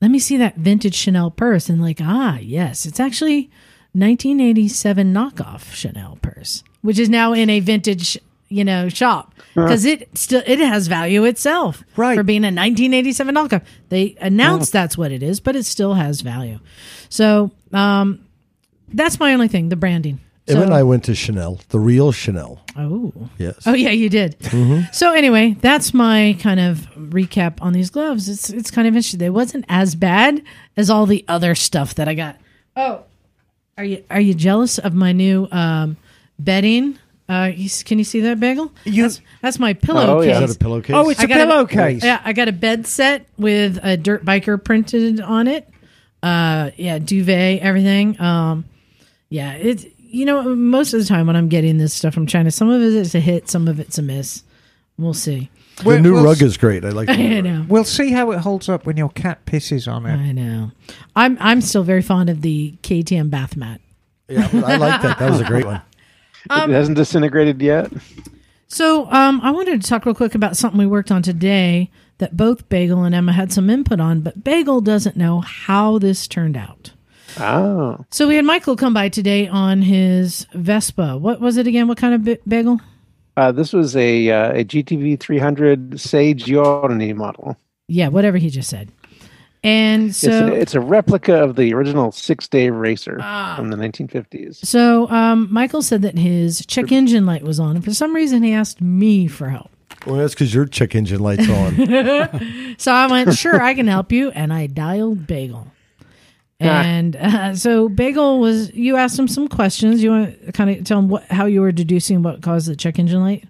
let 0.00 0.10
me 0.10 0.18
see 0.18 0.36
that 0.36 0.56
vintage 0.56 0.94
Chanel 0.94 1.30
purse, 1.30 1.68
and 1.68 1.82
like, 1.82 1.98
ah, 2.00 2.38
yes, 2.38 2.86
it's 2.86 3.00
actually 3.00 3.50
1987 3.98 5.12
knockoff 5.12 5.72
Chanel 5.72 6.18
purse, 6.22 6.62
which 6.82 6.98
is 6.98 7.08
now 7.08 7.32
in 7.32 7.50
a 7.50 7.60
vintage, 7.60 8.18
you 8.48 8.64
know, 8.64 8.88
shop 8.88 9.34
because 9.54 9.84
it 9.84 10.08
still 10.16 10.42
it 10.46 10.58
has 10.60 10.86
value 10.86 11.24
itself, 11.24 11.82
Right. 11.96 12.16
for 12.16 12.22
being 12.22 12.42
a 12.44 12.48
1987 12.52 13.34
knockoff. 13.34 13.62
They 13.88 14.16
announced 14.20 14.72
that's 14.72 14.96
what 14.96 15.10
it 15.12 15.22
is, 15.22 15.40
but 15.40 15.56
it 15.56 15.64
still 15.64 15.94
has 15.94 16.20
value. 16.20 16.58
So, 17.08 17.50
um, 17.72 18.20
that's 18.92 19.18
my 19.20 19.34
only 19.34 19.48
thing, 19.48 19.68
the 19.68 19.76
branding. 19.76 20.20
Emma 20.46 20.62
and 20.62 20.72
I 20.72 20.82
went 20.82 21.04
to 21.04 21.14
Chanel, 21.14 21.60
the 21.68 21.78
real 21.78 22.10
Chanel. 22.10 22.62
oh. 22.74 23.12
Yes. 23.36 23.54
Oh 23.66 23.74
yeah, 23.74 23.90
you 23.90 24.08
did. 24.08 24.34
So 24.94 25.12
anyway, 25.12 25.56
that's 25.60 25.92
my 25.92 26.36
kind 26.40 26.58
of 26.58 26.88
recap 26.96 27.60
on 27.60 27.74
these 27.74 27.90
gloves. 27.90 28.28
It's 28.30 28.48
it's 28.48 28.70
kind 28.70 28.88
of 28.88 28.94
interesting. 28.96 29.20
It 29.20 29.34
wasn't 29.34 29.66
as 29.68 29.94
bad 29.94 30.42
as 30.76 30.88
all 30.88 31.04
the 31.04 31.22
other 31.28 31.54
stuff 31.54 31.94
that 31.96 32.08
I 32.08 32.14
got. 32.14 32.36
Oh, 32.76 33.02
are 33.78 33.84
you 33.84 34.04
are 34.10 34.20
you 34.20 34.34
jealous 34.34 34.78
of 34.78 34.92
my 34.94 35.12
new 35.12 35.48
um, 35.50 35.96
bedding? 36.38 36.98
Uh, 37.30 37.50
you, 37.54 37.68
can 37.84 37.98
you 37.98 38.04
see 38.04 38.20
that 38.20 38.40
bagel? 38.40 38.72
You- 38.84 39.02
that's, 39.02 39.20
that's 39.42 39.58
my 39.58 39.70
Oh, 39.72 39.74
pillowcase. 39.74 40.26
yeah. 40.28 40.40
Is 40.42 40.50
that 40.50 40.56
a 40.56 40.58
pillowcase? 40.64 40.96
Oh, 40.96 41.10
it's 41.10 41.20
I 41.20 41.24
a 41.24 41.26
got 41.26 41.40
a- 41.42 41.46
pillowcase. 41.46 42.02
Yeah, 42.04 42.20
I 42.24 42.32
got 42.32 42.48
a 42.48 42.52
bed 42.52 42.86
set 42.86 43.26
with 43.36 43.78
a 43.82 43.96
dirt 43.98 44.24
biker 44.24 44.62
printed 44.62 45.20
on 45.20 45.46
it. 45.46 45.68
Uh, 46.22 46.70
yeah, 46.76 46.98
duvet, 46.98 47.60
everything. 47.60 48.18
Um, 48.20 48.64
yeah, 49.28 49.52
it's 49.52 49.84
you 49.98 50.24
know 50.24 50.54
most 50.56 50.94
of 50.94 51.00
the 51.00 51.06
time 51.06 51.26
when 51.26 51.36
I'm 51.36 51.48
getting 51.48 51.76
this 51.78 51.92
stuff 51.94 52.14
from 52.14 52.26
China, 52.26 52.50
some 52.50 52.70
of 52.70 52.80
it 52.80 52.94
is 52.94 53.14
a 53.14 53.20
hit, 53.20 53.48
some 53.50 53.68
of 53.68 53.78
it's 53.78 53.98
a 53.98 54.02
miss. 54.02 54.42
We'll 54.96 55.12
see. 55.14 55.50
The 55.84 56.00
new 56.00 56.14
we'll 56.14 56.24
rug 56.24 56.36
s- 56.36 56.42
is 56.42 56.56
great. 56.56 56.84
I 56.84 56.90
like. 56.90 57.08
The 57.08 57.16
new 57.16 57.36
I 57.38 57.40
know, 57.40 57.66
We'll 57.68 57.84
see 57.84 58.10
how 58.12 58.30
it 58.32 58.38
holds 58.40 58.68
up 58.68 58.86
when 58.86 58.96
your 58.96 59.10
cat 59.10 59.44
pisses 59.46 59.90
on 59.90 60.06
it. 60.06 60.16
I 60.16 60.32
know. 60.32 60.70
I'm 61.16 61.36
I'm 61.40 61.60
still 61.60 61.82
very 61.84 62.02
fond 62.02 62.30
of 62.30 62.42
the 62.42 62.74
KTM 62.82 63.30
bath 63.30 63.56
mat. 63.56 63.80
Yeah, 64.28 64.48
I 64.52 64.76
like 64.76 65.02
that. 65.02 65.18
That 65.18 65.30
was 65.30 65.40
a 65.40 65.44
great 65.44 65.64
one. 65.66 65.82
Um, 66.50 66.70
it 66.70 66.74
hasn't 66.74 66.96
disintegrated 66.96 67.60
yet. 67.60 67.92
So 68.68 69.10
um, 69.10 69.40
I 69.42 69.50
wanted 69.50 69.82
to 69.82 69.88
talk 69.88 70.06
real 70.06 70.14
quick 70.14 70.34
about 70.34 70.56
something 70.56 70.78
we 70.78 70.86
worked 70.86 71.10
on 71.10 71.20
today 71.22 71.90
that 72.18 72.38
both 72.38 72.68
Bagel 72.70 73.02
and 73.04 73.14
Emma 73.14 73.32
had 73.32 73.52
some 73.52 73.68
input 73.68 74.00
on, 74.00 74.20
but 74.20 74.44
Bagel 74.44 74.80
doesn't 74.80 75.16
know 75.16 75.40
how 75.40 75.98
this 75.98 76.26
turned 76.26 76.56
out. 76.56 76.92
Oh, 77.38 78.04
So 78.10 78.26
we 78.28 78.36
had 78.36 78.46
Michael 78.46 78.76
come 78.76 78.94
by 78.94 79.10
today 79.10 79.46
on 79.46 79.82
his 79.82 80.46
Vespa. 80.54 81.18
What 81.18 81.40
was 81.40 81.58
it 81.58 81.66
again? 81.66 81.86
What 81.86 81.98
kind 81.98 82.14
of 82.14 82.38
bagel? 82.48 82.80
Uh, 83.38 83.52
this 83.52 83.72
was 83.72 83.96
a 83.96 84.30
uh, 84.30 84.52
a 84.52 84.64
GTV 84.64 85.18
300 85.20 86.00
Sei 86.00 86.34
Giorni 86.34 87.12
model. 87.12 87.56
Yeah, 87.88 88.08
whatever 88.08 88.36
he 88.36 88.50
just 88.50 88.68
said. 88.68 88.90
And 89.64 90.10
it's, 90.10 90.18
so 90.18 90.46
an, 90.46 90.52
it's 90.52 90.74
a 90.74 90.80
replica 90.80 91.34
of 91.42 91.56
the 91.56 91.72
original 91.74 92.12
six 92.12 92.46
day 92.48 92.70
racer 92.70 93.18
Ah. 93.20 93.54
from 93.56 93.70
the 93.70 93.76
1950s. 93.76 94.64
So 94.64 95.08
um, 95.10 95.48
Michael 95.50 95.82
said 95.82 96.02
that 96.02 96.16
his 96.16 96.64
check 96.66 96.92
engine 96.92 97.26
light 97.26 97.42
was 97.42 97.58
on, 97.58 97.76
and 97.76 97.84
for 97.84 97.92
some 97.92 98.14
reason 98.14 98.42
he 98.42 98.52
asked 98.52 98.80
me 98.80 99.26
for 99.26 99.48
help. 99.48 99.70
Well, 100.06 100.16
that's 100.16 100.32
because 100.34 100.54
your 100.54 100.66
check 100.66 100.94
engine 100.94 101.20
light's 101.20 101.48
on. 101.48 102.74
So 102.78 102.92
I 102.92 103.08
went, 103.08 103.34
sure, 103.36 103.60
I 103.60 103.74
can 103.74 103.88
help 103.88 104.12
you, 104.12 104.30
and 104.30 104.52
I 104.52 104.68
dialed 104.68 105.26
Bagel. 105.26 105.66
And 106.60 107.16
uh, 107.16 107.54
so 107.54 107.88
Bagel 107.88 108.40
was, 108.40 108.72
you 108.74 108.96
asked 108.96 109.18
him 109.18 109.28
some 109.28 109.48
questions. 109.48 110.02
You 110.02 110.10
want 110.10 110.46
to 110.46 110.52
kind 110.52 110.70
of 110.70 110.84
tell 110.84 110.98
him 110.98 111.08
what, 111.08 111.24
how 111.26 111.46
you 111.46 111.60
were 111.60 111.72
deducing 111.72 112.22
what 112.22 112.42
caused 112.42 112.68
the 112.68 112.74
check 112.74 112.98
engine 112.98 113.22
light? 113.22 113.44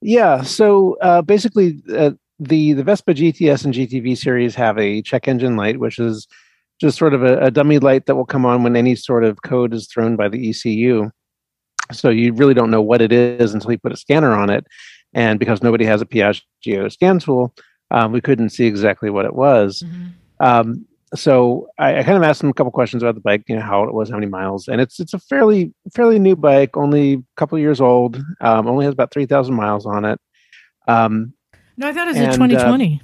Yeah, 0.00 0.42
so 0.42 0.96
uh, 1.00 1.22
basically, 1.22 1.82
uh, 1.94 2.12
the 2.38 2.72
the 2.74 2.84
Vespa 2.84 3.14
GTS 3.14 3.64
and 3.64 3.74
GTV 3.74 4.16
series 4.16 4.54
have 4.54 4.78
a 4.78 5.02
check 5.02 5.26
engine 5.26 5.56
light, 5.56 5.80
which 5.80 5.98
is 5.98 6.28
just 6.80 6.96
sort 6.98 7.14
of 7.14 7.24
a, 7.24 7.38
a 7.40 7.50
dummy 7.50 7.80
light 7.80 8.06
that 8.06 8.14
will 8.14 8.24
come 8.24 8.46
on 8.46 8.62
when 8.62 8.76
any 8.76 8.94
sort 8.94 9.24
of 9.24 9.42
code 9.42 9.74
is 9.74 9.88
thrown 9.88 10.14
by 10.14 10.28
the 10.28 10.50
ECU. 10.50 11.10
So 11.90 12.10
you 12.10 12.32
really 12.32 12.54
don't 12.54 12.70
know 12.70 12.82
what 12.82 13.02
it 13.02 13.12
is 13.12 13.54
until 13.54 13.72
you 13.72 13.78
put 13.78 13.92
a 13.92 13.96
scanner 13.96 14.32
on 14.32 14.50
it, 14.50 14.64
and 15.14 15.40
because 15.40 15.62
nobody 15.62 15.84
has 15.86 16.00
a 16.00 16.06
Piaggio 16.06 16.92
scan 16.92 17.18
tool, 17.18 17.52
um, 17.90 18.12
we 18.12 18.20
couldn't 18.20 18.50
see 18.50 18.66
exactly 18.66 19.10
what 19.10 19.24
it 19.24 19.34
was. 19.34 19.82
Um, 20.38 20.86
so 21.14 21.68
I, 21.78 21.98
I 22.00 22.02
kind 22.02 22.16
of 22.16 22.22
asked 22.22 22.42
him 22.42 22.50
a 22.50 22.54
couple 22.54 22.70
questions 22.70 23.02
about 23.02 23.14
the 23.14 23.20
bike, 23.20 23.44
you 23.48 23.56
know, 23.56 23.62
how 23.62 23.84
it 23.84 23.94
was, 23.94 24.10
how 24.10 24.16
many 24.16 24.26
miles, 24.26 24.68
and 24.68 24.80
it's 24.80 25.00
it's 25.00 25.14
a 25.14 25.18
fairly 25.18 25.72
fairly 25.94 26.18
new 26.18 26.36
bike, 26.36 26.76
only 26.76 27.14
a 27.14 27.22
couple 27.36 27.58
years 27.58 27.80
old, 27.80 28.22
um, 28.40 28.66
only 28.66 28.84
has 28.84 28.92
about 28.92 29.10
three 29.12 29.26
thousand 29.26 29.54
miles 29.54 29.86
on 29.86 30.04
it. 30.04 30.20
Um, 30.86 31.32
No, 31.76 31.88
I 31.88 31.92
thought 31.92 32.08
it 32.08 32.10
was 32.10 32.16
a 32.18 32.20
And, 32.20 32.28
uh, 32.30 32.34
2020. 32.34 33.02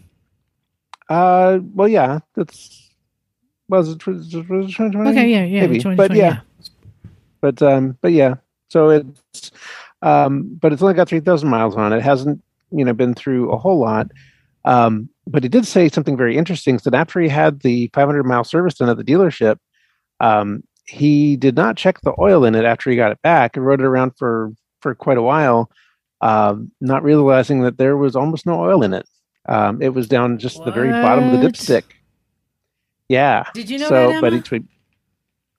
uh, 1.08 1.58
well, 1.74 1.88
yeah, 1.88 2.18
that's 2.34 2.90
was 3.68 3.90
it 3.90 4.06
was 4.06 4.26
it 4.28 4.46
2020? 4.46 5.10
okay, 5.10 5.28
yeah, 5.30 5.44
yeah. 5.44 5.60
maybe. 5.62 5.78
2020, 5.78 5.96
But 5.96 6.16
yeah, 6.16 6.40
but 7.40 7.62
um, 7.62 7.96
but 8.02 8.12
yeah, 8.12 8.34
so 8.68 8.90
it's 8.90 9.50
um, 10.02 10.58
but 10.60 10.72
it's 10.72 10.82
only 10.82 10.94
got 10.94 11.08
three 11.08 11.20
thousand 11.20 11.48
miles 11.48 11.74
on 11.76 11.92
it. 11.92 11.96
it. 11.98 12.02
Hasn't 12.02 12.42
you 12.70 12.84
know 12.84 12.92
been 12.92 13.14
through 13.14 13.50
a 13.50 13.56
whole 13.56 13.78
lot. 13.78 14.10
Um, 14.64 15.08
but 15.26 15.42
he 15.42 15.48
did 15.48 15.66
say 15.66 15.88
something 15.88 16.16
very 16.16 16.36
interesting. 16.36 16.78
That 16.84 16.94
after 16.94 17.20
he 17.20 17.28
had 17.28 17.60
the 17.60 17.90
500 17.94 18.24
mile 18.24 18.44
service 18.44 18.74
done 18.74 18.88
at 18.88 18.96
the 18.96 19.04
dealership, 19.04 19.58
um, 20.20 20.62
he 20.86 21.36
did 21.36 21.56
not 21.56 21.76
check 21.76 22.00
the 22.00 22.14
oil 22.18 22.44
in 22.44 22.54
it 22.54 22.64
after 22.64 22.90
he 22.90 22.96
got 22.96 23.12
it 23.12 23.22
back 23.22 23.56
and 23.56 23.64
rode 23.64 23.80
it 23.80 23.86
around 23.86 24.12
for 24.18 24.52
for 24.80 24.94
quite 24.94 25.16
a 25.16 25.22
while, 25.22 25.70
um, 26.20 26.70
not 26.80 27.02
realizing 27.02 27.62
that 27.62 27.78
there 27.78 27.96
was 27.96 28.14
almost 28.14 28.44
no 28.44 28.60
oil 28.60 28.82
in 28.82 28.92
it. 28.92 29.08
Um, 29.46 29.80
it 29.82 29.90
was 29.90 30.06
down 30.06 30.38
just 30.38 30.62
the 30.64 30.70
very 30.70 30.90
bottom 30.90 31.30
of 31.30 31.40
the 31.40 31.46
dipstick. 31.46 31.84
Yeah. 33.08 33.44
Did 33.54 33.68
you 33.68 33.78
know 33.78 33.88
so, 33.88 34.12
that, 34.12 34.20
but 34.20 34.32
Emma? 34.32 34.42
he, 34.50 34.60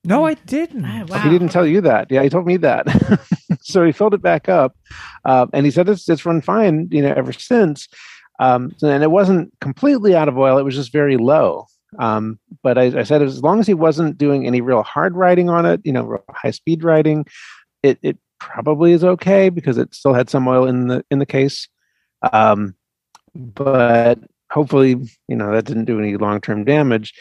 No, 0.04 0.26
I 0.26 0.34
didn't. 0.34 0.84
Oh, 0.84 1.06
wow. 1.08 1.20
He 1.20 1.30
didn't 1.30 1.48
tell 1.48 1.66
you 1.66 1.80
that. 1.82 2.10
Yeah, 2.10 2.22
he 2.22 2.28
told 2.28 2.46
me 2.46 2.56
that. 2.58 2.86
so 3.62 3.84
he 3.84 3.92
filled 3.92 4.14
it 4.14 4.22
back 4.22 4.48
up, 4.48 4.76
uh, 5.24 5.46
and 5.52 5.64
he 5.64 5.70
said 5.70 5.88
it's 5.88 6.08
it's 6.08 6.24
run 6.26 6.40
fine, 6.40 6.88
you 6.90 7.02
know, 7.02 7.12
ever 7.16 7.32
since. 7.32 7.88
Um, 8.38 8.74
and 8.82 9.02
it 9.02 9.10
wasn't 9.10 9.52
completely 9.60 10.14
out 10.14 10.28
of 10.28 10.38
oil; 10.38 10.58
it 10.58 10.64
was 10.64 10.74
just 10.74 10.92
very 10.92 11.16
low. 11.16 11.66
Um, 11.98 12.38
but 12.62 12.76
I, 12.78 13.00
I 13.00 13.02
said 13.04 13.22
as 13.22 13.42
long 13.42 13.60
as 13.60 13.66
he 13.66 13.74
wasn't 13.74 14.18
doing 14.18 14.46
any 14.46 14.60
real 14.60 14.82
hard 14.82 15.16
riding 15.16 15.48
on 15.48 15.64
it, 15.64 15.80
you 15.84 15.92
know, 15.92 16.18
high 16.30 16.50
speed 16.50 16.84
riding, 16.84 17.26
it 17.82 17.98
it 18.02 18.18
probably 18.38 18.92
is 18.92 19.04
okay 19.04 19.48
because 19.48 19.78
it 19.78 19.94
still 19.94 20.14
had 20.14 20.28
some 20.28 20.46
oil 20.46 20.66
in 20.66 20.88
the 20.88 21.04
in 21.10 21.18
the 21.18 21.26
case. 21.26 21.68
Um, 22.32 22.74
but 23.34 24.18
hopefully, 24.50 24.96
you 25.28 25.36
know, 25.36 25.52
that 25.52 25.64
didn't 25.64 25.84
do 25.84 25.98
any 25.98 26.16
long 26.16 26.40
term 26.40 26.64
damage. 26.64 27.14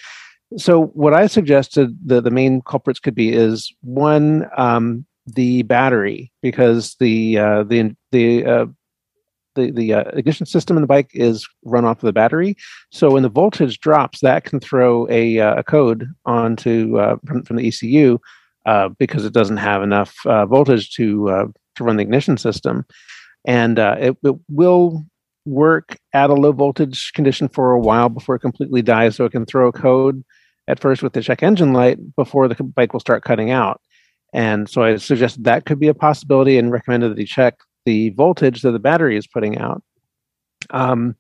So 0.58 0.86
what 0.88 1.14
I 1.14 1.28
suggested 1.28 1.98
the 2.06 2.22
the 2.22 2.32
main 2.32 2.62
culprits 2.62 3.00
could 3.00 3.16
be 3.16 3.32
is 3.34 3.74
one 3.82 4.48
um, 4.58 5.06
the 5.26 5.64
battery 5.64 6.32
because 6.42 6.96
the 7.00 7.38
uh, 7.38 7.64
the 7.64 7.96
the 8.12 8.46
uh, 8.46 8.66
the 9.56 9.72
the 9.72 9.94
uh, 9.94 10.04
ignition 10.14 10.46
system 10.46 10.78
in 10.78 10.82
the 10.82 10.88
bike 10.88 11.10
is 11.14 11.48
run 11.64 11.86
off 11.86 11.98
of 11.98 12.08
the 12.08 12.14
battery. 12.14 12.56
So 12.92 13.12
when 13.12 13.24
the 13.24 13.30
voltage 13.30 13.80
drops, 13.80 14.20
that 14.22 14.44
can 14.44 14.60
throw 14.60 15.08
a 15.10 15.40
uh, 15.40 15.56
a 15.56 15.64
code 15.64 16.08
onto 16.26 16.98
uh, 16.98 17.18
from, 17.26 17.44
from 17.44 17.56
the 17.58 17.68
ECU 17.68 18.20
uh, 18.66 18.90
because 19.00 19.26
it 19.26 19.34
doesn't 19.34 19.58
have 19.58 19.84
enough 19.84 20.16
uh, 20.26 20.46
voltage 20.46 20.92
to 20.96 21.30
uh, 21.30 21.46
to 21.76 21.84
run 21.84 21.98
the 21.98 22.04
ignition 22.04 22.38
system, 22.38 22.86
and 23.46 23.80
it, 23.80 24.18
it 24.24 24.36
will 24.50 25.06
work 25.46 25.98
at 26.14 26.30
a 26.30 26.34
low 26.34 26.52
voltage 26.52 27.12
condition 27.14 27.48
for 27.48 27.72
a 27.72 27.80
while 27.80 28.10
before 28.10 28.36
it 28.36 28.40
completely 28.40 28.82
dies. 28.82 29.16
So 29.16 29.26
it 29.26 29.32
can 29.32 29.46
throw 29.46 29.68
a 29.68 29.72
code 29.72 30.24
at 30.68 30.80
first 30.80 31.04
with 31.04 31.14
the 31.14 31.22
check 31.22 31.44
engine 31.44 31.74
light 31.74 32.00
before 32.16 32.48
the 32.48 32.56
bike 32.64 32.94
will 32.94 33.00
start 33.00 33.24
cutting 33.24 33.52
out. 33.52 33.82
And 34.34 34.68
so 34.70 34.84
I 34.84 34.98
suggested 34.98 35.44
that 35.44 35.66
could 35.66 35.80
be 35.80 35.88
a 35.88 35.94
possibility 35.94 36.58
and 36.58 36.72
recommended 36.72 37.12
that 37.12 37.18
he 37.18 37.26
check 37.26 37.56
the 37.86 38.10
voltage 38.12 38.62
that 38.62 38.72
the 38.72 38.80
battery 38.80 39.18
is 39.18 39.28
putting 39.28 39.58
out. 39.58 39.84
Um, 40.72 41.16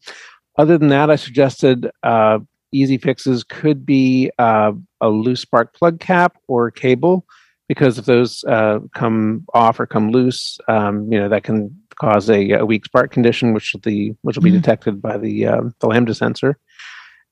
other 0.58 0.78
than 0.78 0.90
that, 0.90 1.10
I 1.10 1.16
suggested 1.16 1.90
uh, 2.04 2.40
easy 2.72 2.98
fixes 2.98 3.44
could 3.44 3.86
be 3.86 4.32
uh, 4.40 4.72
a 5.02 5.10
loose 5.10 5.42
spark 5.42 5.74
plug 5.74 6.00
cap 6.00 6.38
or 6.48 6.72
cable, 6.72 7.26
because 7.68 7.98
if 7.98 8.06
those 8.06 8.44
uh, 8.46 8.80
come 8.94 9.46
off 9.54 9.80
or 9.80 9.86
come 9.86 10.12
loose, 10.12 10.58
um, 10.68 11.12
you 11.12 11.20
know 11.20 11.30
that 11.30 11.44
can 11.44 11.76
cause 12.00 12.30
a, 12.30 12.52
a 12.52 12.66
weak 12.66 12.86
spark 12.86 13.12
condition, 13.12 13.54
which 13.54 13.74
will 13.74 13.82
the 13.82 14.14
which 14.22 14.36
will 14.36 14.44
be 14.44 14.52
Mhm. 14.52 14.62
detected 14.62 15.02
by 15.02 15.18
the 15.18 15.46
uh, 15.48 15.62
the 15.80 15.88
lambda 15.88 16.14
sensor. 16.14 16.58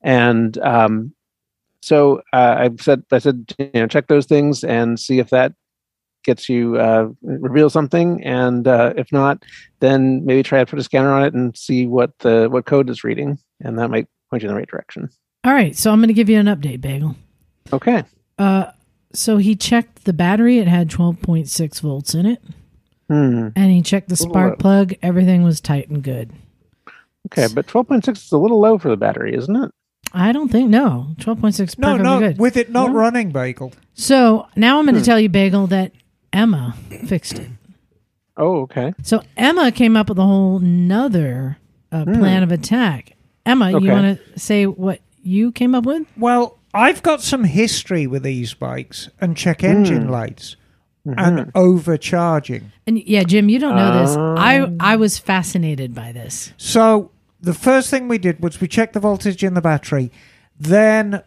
And 0.02 0.56
um, 0.58 1.14
so 1.82 2.22
uh, 2.32 2.56
I 2.58 2.70
said 2.80 3.02
I 3.10 3.18
said 3.18 3.54
you 3.58 3.70
know 3.74 3.86
check 3.86 4.06
those 4.08 4.26
things 4.26 4.64
and 4.64 4.98
see 5.00 5.18
if 5.18 5.30
that 5.30 5.54
gets 6.24 6.48
you 6.48 6.76
uh, 6.78 7.08
reveal 7.22 7.70
something, 7.70 8.22
and 8.24 8.66
uh, 8.66 8.92
if 8.96 9.12
not, 9.12 9.42
then 9.80 10.24
maybe 10.24 10.42
try 10.42 10.58
to 10.58 10.66
put 10.66 10.78
a 10.78 10.82
scanner 10.82 11.12
on 11.12 11.24
it 11.24 11.34
and 11.34 11.56
see 11.56 11.86
what 11.86 12.18
the 12.18 12.48
what 12.50 12.64
code 12.66 12.90
is 12.90 13.04
reading, 13.04 13.38
and 13.60 13.78
that 13.78 13.88
might 13.90 14.08
point 14.30 14.42
you 14.42 14.48
in 14.48 14.54
the 14.54 14.58
right 14.58 14.68
direction. 14.68 15.08
All 15.44 15.52
right, 15.52 15.76
so 15.76 15.90
I'm 15.92 15.98
going 16.00 16.08
to 16.08 16.14
give 16.14 16.28
you 16.30 16.38
an 16.38 16.46
update, 16.46 16.80
Bagel. 16.80 17.16
Okay. 17.72 18.02
Uh, 18.38 18.66
so 19.12 19.36
he 19.36 19.54
checked 19.54 20.04
the 20.04 20.12
battery; 20.12 20.58
it 20.58 20.66
had 20.68 20.88
12.6 20.90 21.80
volts 21.80 22.14
in 22.14 22.26
it, 22.26 22.42
Hmm. 23.08 23.48
and 23.54 23.70
he 23.70 23.82
checked 23.82 24.08
the 24.08 24.16
spark 24.16 24.52
low. 24.52 24.56
plug. 24.56 24.94
Everything 25.02 25.42
was 25.44 25.60
tight 25.60 25.88
and 25.88 26.02
good. 26.02 26.32
Okay, 27.26 27.46
but 27.54 27.66
twelve 27.66 27.88
point 27.88 28.04
six 28.04 28.24
is 28.24 28.32
a 28.32 28.38
little 28.38 28.60
low 28.60 28.78
for 28.78 28.88
the 28.88 28.96
battery, 28.96 29.34
isn't 29.34 29.54
it? 29.56 29.70
I 30.16 30.30
don't 30.30 30.48
think 30.48 30.70
no 30.70 31.08
12.6 31.18 31.76
No, 31.78 31.96
no, 31.96 32.20
good. 32.20 32.38
with 32.38 32.56
it 32.56 32.70
not 32.70 32.90
No? 32.90 32.94
running, 32.94 33.30
Bagel. 33.32 33.72
So 33.94 34.46
now 34.54 34.78
I'm 34.78 34.84
going 34.84 34.94
to 34.94 35.00
Hmm. 35.00 35.04
tell 35.04 35.18
you, 35.18 35.28
Bagel, 35.28 35.66
that 35.68 35.90
Emma 36.34 36.74
fixed 37.06 37.38
it. 37.38 37.48
Oh, 38.36 38.62
okay. 38.62 38.92
So 39.02 39.22
Emma 39.36 39.70
came 39.70 39.96
up 39.96 40.08
with 40.08 40.18
a 40.18 40.22
whole 40.24 40.58
nother 40.58 41.58
uh, 41.92 42.04
plan 42.04 42.42
of 42.42 42.50
attack. 42.50 43.12
Emma, 43.46 43.70
you 43.70 43.78
Hmm. 43.78 43.86
Want 43.88 44.18
to 44.34 44.38
say 44.40 44.66
what 44.66 45.00
you 45.22 45.52
came 45.52 45.74
up 45.74 45.86
with? 45.86 46.02
Well, 46.16 46.58
I've 46.74 47.02
got 47.02 47.22
some 47.22 47.44
history 47.44 48.06
with 48.08 48.24
these 48.24 48.52
bikes 48.52 49.08
and 49.20 49.36
check 49.36 49.60
Hmm. 49.60 49.66
engine 49.68 50.08
lights 50.08 50.56
and 51.06 51.52
overcharging. 51.54 52.72
And 52.86 52.98
yeah, 53.06 53.22
Jim, 53.22 53.48
you 53.48 53.58
don't 53.60 53.76
know 53.76 54.00
this. 54.00 54.16
Oh. 54.16 54.34
I 54.36 54.66
I 54.80 54.96
was 54.96 55.18
fascinated 55.18 55.94
by 55.94 56.10
this. 56.12 56.52
So 56.56 57.10
the 57.40 57.54
first 57.54 57.90
thing 57.90 58.08
we 58.08 58.18
did 58.18 58.40
was 58.42 58.60
we 58.60 58.66
checked 58.66 58.94
the 58.94 59.00
voltage 59.00 59.44
in 59.44 59.54
the 59.54 59.60
battery. 59.60 60.10
Then 60.58 61.22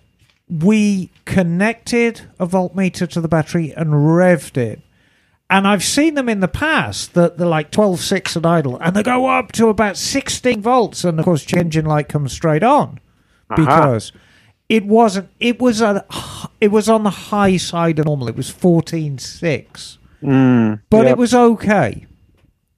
we 0.50 1.12
connected 1.26 2.22
a 2.40 2.48
voltmeter 2.48 3.08
to 3.10 3.22
the 3.22 3.28
battery 3.28 3.72
and 3.76 3.92
revved 3.92 4.58
it. 4.58 4.82
And 5.50 5.66
I've 5.66 5.84
seen 5.84 6.16
them 6.16 6.28
in 6.28 6.42
the 6.42 6.48
past 6.50 7.14
that 7.14 7.38
they're 7.38 7.48
like 7.48 7.72
12, 7.72 8.02
6 8.02 8.36
at 8.38 8.46
idle, 8.46 8.78
and 8.80 8.96
they 8.96 9.04
go 9.04 9.28
up 9.28 9.54
to 9.54 9.68
about 9.70 9.96
16 9.96 10.62
volts. 10.62 11.04
And 11.06 11.20
of 11.20 11.26
course, 11.26 11.44
check 11.46 11.60
engine 11.62 11.86
light 11.86 12.10
comes 12.10 12.34
straight 12.34 12.64
on 12.64 13.00
because 13.56 14.12
it 14.68 14.86
wasn't, 14.86 15.30
it 15.40 15.60
was, 15.62 15.80
a, 15.82 16.06
it 16.60 16.68
was 16.70 16.90
on 16.90 17.04
the 17.04 17.10
high 17.10 17.56
side 17.56 17.98
of 18.00 18.06
normal. 18.08 18.28
It 18.28 18.36
was 18.36 18.52
14.6 18.52 19.98
Mm, 20.24 20.82
but 20.90 21.04
yep. 21.04 21.12
it 21.12 21.18
was 21.18 21.36
okay. 21.36 22.08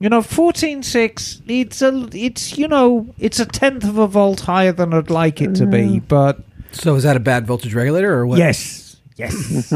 You 0.02 0.10
know, 0.10 0.22
fourteen 0.22 0.84
six. 0.84 1.42
It's 1.48 1.82
a, 1.82 2.10
it's 2.14 2.58
you 2.58 2.68
know, 2.68 3.08
it's 3.18 3.40
a 3.40 3.46
tenth 3.46 3.86
of 3.86 3.98
a 3.98 4.08
volt 4.08 4.42
higher 4.42 4.74
than 4.74 4.94
I'd 4.94 5.10
like 5.10 5.42
it 5.42 5.56
to 5.56 5.66
be, 5.66 6.00
but 6.02 6.40
So 6.74 6.96
is 6.96 7.04
that 7.04 7.16
a 7.16 7.20
bad 7.22 7.48
voltage 7.48 7.74
regulator 7.74 8.14
or 8.14 8.26
what? 8.28 8.38
yes, 8.40 8.89
Yes. 9.20 9.72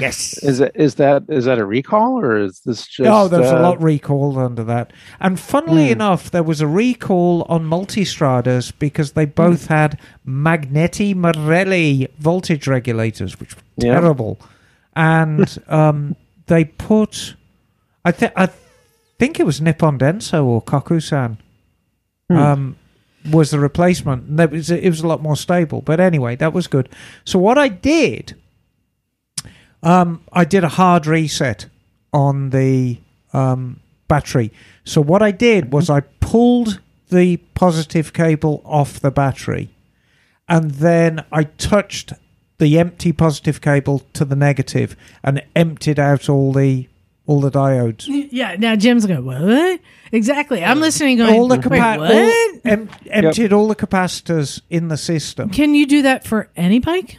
Yes. 0.00 0.38
Is 0.42 0.58
it 0.58 0.72
is 0.74 0.96
that 0.96 1.22
is 1.28 1.44
that 1.44 1.58
a 1.58 1.64
recall 1.64 2.18
or 2.18 2.36
is 2.36 2.60
this 2.66 2.84
just? 2.84 3.08
oh, 3.08 3.28
there's 3.28 3.46
a 3.52 3.58
uh, 3.58 3.62
lot 3.62 3.80
recalled 3.80 4.36
under 4.36 4.64
that. 4.64 4.92
And 5.20 5.38
funnily 5.38 5.92
enough, 5.92 6.32
there 6.32 6.42
was 6.42 6.60
a 6.60 6.66
recall 6.66 7.46
on 7.48 7.64
multistradas 7.64 8.72
because 8.76 9.12
they 9.12 9.24
both 9.24 9.68
had 9.68 10.00
Magneti 10.26 11.14
Marelli 11.14 12.08
voltage 12.18 12.66
regulators, 12.66 13.38
which 13.38 13.54
were 13.54 13.62
Yeah. 13.76 14.00
terrible. 14.00 14.40
And 14.96 15.62
um, 15.68 16.16
they 16.46 16.64
put, 16.64 17.36
I 18.04 18.10
think, 18.10 18.32
I 18.34 18.48
think 19.20 19.38
it 19.38 19.46
was 19.46 19.60
Nippon 19.60 20.00
Denso 20.00 20.44
or 20.44 20.60
Kokusan, 20.60 21.36
um, 22.30 22.74
was 23.30 23.52
the 23.52 23.60
replacement. 23.60 24.24
And 24.26 24.38
that 24.40 24.50
was 24.50 24.72
it 24.72 24.88
was 24.90 25.02
a 25.02 25.06
lot 25.06 25.22
more 25.22 25.36
stable. 25.36 25.82
But 25.82 26.00
anyway, 26.00 26.34
that 26.34 26.52
was 26.52 26.66
good. 26.66 26.88
So 27.24 27.38
what 27.38 27.58
I 27.58 27.68
did 27.68 28.34
um, 29.82 30.22
I 30.32 30.44
did 30.44 30.64
a 30.64 30.68
hard 30.68 31.06
reset 31.06 31.66
on 32.12 32.50
the 32.50 32.98
um, 33.32 33.80
battery. 34.08 34.52
So 34.84 35.00
what 35.00 35.22
I 35.22 35.30
did 35.30 35.72
was 35.72 35.90
I 35.90 36.00
pulled 36.00 36.80
the 37.10 37.36
positive 37.54 38.12
cable 38.12 38.62
off 38.64 39.00
the 39.00 39.10
battery, 39.10 39.70
and 40.48 40.70
then 40.72 41.24
I 41.32 41.44
touched 41.44 42.12
the 42.58 42.78
empty 42.78 43.12
positive 43.12 43.60
cable 43.60 44.02
to 44.14 44.24
the 44.24 44.34
negative 44.36 44.96
and 45.22 45.42
emptied 45.54 45.98
out 45.98 46.28
all 46.28 46.52
the 46.52 46.88
all 47.26 47.40
the 47.42 47.50
diodes. 47.50 48.06
Yeah, 48.32 48.56
now 48.58 48.74
Jim's 48.74 49.04
going, 49.04 49.22
what? 49.24 49.80
Exactly. 50.12 50.64
I'm 50.64 50.80
listening 50.80 51.18
going, 51.18 51.34
All 51.38 51.46
the 51.46 51.56
"Wait, 51.56 51.62
capa- 51.62 51.98
what? 52.00 52.10
all- 52.10 52.60
em- 52.64 52.88
emptied 53.10 53.52
all 53.52 53.68
the 53.68 53.76
capacitors 53.76 54.62
in 54.70 54.88
the 54.88 54.96
system. 54.96 55.50
Can 55.50 55.74
you 55.74 55.84
do 55.86 56.00
that 56.02 56.26
for 56.26 56.48
any 56.56 56.78
bike? 56.78 57.18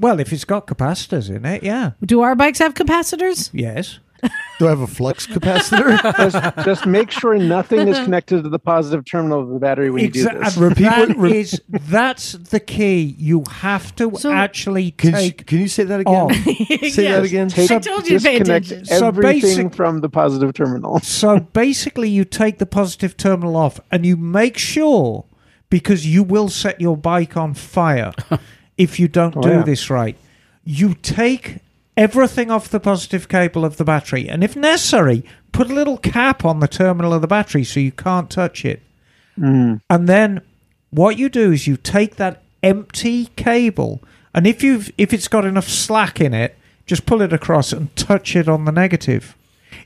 Well, 0.00 0.20
if 0.20 0.32
it's 0.32 0.44
got 0.44 0.66
capacitors 0.66 1.28
in 1.34 1.44
it, 1.44 1.62
yeah, 1.62 1.92
Do 2.04 2.20
our 2.22 2.34
bikes 2.34 2.58
have 2.60 2.74
capacitors? 2.74 3.50
yes. 3.52 3.98
Do 4.58 4.66
I 4.66 4.70
have 4.70 4.80
a 4.80 4.88
flux 4.88 5.28
capacitor? 5.28 5.96
just, 6.16 6.64
just 6.66 6.86
make 6.86 7.12
sure 7.12 7.38
nothing 7.38 7.86
is 7.86 7.96
connected 8.00 8.42
to 8.42 8.48
the 8.48 8.58
positive 8.58 9.04
terminal 9.04 9.40
of 9.40 9.48
the 9.50 9.60
battery 9.60 9.92
when 9.92 10.02
you 10.02 10.10
do 10.10 10.24
this. 10.24 10.56
and 10.56 10.64
Repeat 10.70 10.82
that 10.82 11.08
what- 11.10 11.16
re- 11.18 11.38
is- 11.38 11.60
that's 11.68 12.32
the 12.32 12.58
key. 12.58 13.14
You 13.16 13.44
have 13.48 13.94
to 13.94 14.10
So- 14.18 14.32
actually 14.32 14.90
Can, 14.90 15.12
take 15.12 15.46
can 15.46 15.60
you 15.60 15.68
say 15.68 15.84
that 15.84 16.00
again? 16.00 16.14
off. 16.14 16.32
Say 16.90 17.06
that 17.06 17.22
again. 17.24 17.48
Take, 17.48 17.70
I 17.70 17.78
told 17.78 18.08
you 18.08 18.18
to 18.18 18.24
pay 18.24 18.38
disconnect 18.40 18.66
attention. 18.66 18.98
So 18.98 19.06
everything 19.06 19.40
basic- 19.40 19.74
from 19.76 20.00
the 20.00 20.08
positive 20.08 20.52
terminal. 20.52 20.98
So 21.04 21.38
basically, 21.38 22.10
you 22.10 22.24
take 22.24 22.58
the 22.58 22.66
positive 22.66 23.16
terminal 23.16 23.54
off 23.56 23.78
and 23.92 24.04
you 24.04 24.16
make 24.16 24.58
sure, 24.58 25.26
because 25.70 26.04
you 26.08 26.24
will 26.24 26.48
set 26.48 26.80
your 26.80 26.96
bike 26.96 27.36
on 27.36 27.54
fire 27.54 28.12
if 28.78 28.98
you 28.98 29.08
don't 29.08 29.36
Oh, 29.36 29.42
do 29.42 29.48
yeah. 29.50 29.62
this 29.62 29.90
right. 29.90 30.16
You 30.64 30.94
take 30.94 31.58
everything 31.96 32.50
off 32.50 32.68
the 32.68 32.80
positive 32.80 33.28
cable 33.28 33.64
of 33.64 33.76
the 33.76 33.84
battery, 33.84 34.28
and 34.28 34.42
if 34.44 34.54
necessary, 34.56 35.24
put 35.52 35.70
a 35.70 35.74
little 35.74 35.98
cap 35.98 36.44
on 36.44 36.60
the 36.60 36.68
terminal 36.68 37.12
of 37.12 37.20
the 37.20 37.26
battery 37.26 37.64
so 37.64 37.80
you 37.80 37.92
can't 37.92 38.30
touch 38.30 38.64
it. 38.64 38.80
Mm. 39.38 39.80
And 39.90 40.08
then 40.08 40.40
what 40.90 41.18
you 41.18 41.28
do 41.28 41.52
is 41.52 41.66
you 41.66 41.76
take 41.76 42.16
that 42.16 42.42
empty 42.62 43.26
cable, 43.36 44.00
and 44.34 44.46
if 44.46 44.62
you've 44.62 44.90
if 44.96 45.12
it's 45.12 45.28
got 45.28 45.44
enough 45.44 45.68
slack 45.68 46.20
in 46.20 46.32
it, 46.34 46.56
just 46.86 47.04
pull 47.06 47.20
it 47.22 47.32
across 47.32 47.72
and 47.72 47.94
touch 47.96 48.34
it 48.36 48.48
on 48.48 48.64
the 48.64 48.72
negative. 48.72 49.34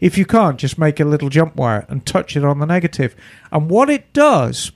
If 0.01 0.19
you 0.19 0.27
can't, 0.27 0.59
just 0.59 0.79
make 0.79 0.99
a 1.01 1.05
little 1.05 1.29
jump 1.29 1.55
wire 1.57 1.87
and 1.89 2.05
touch 2.05 2.37
it 2.37 2.45
on 2.45 2.59
the 2.59 2.67
negative. 2.67 3.15
And 3.53 3.71
what 3.71 3.89
it 3.89 4.13
does, 4.13 4.73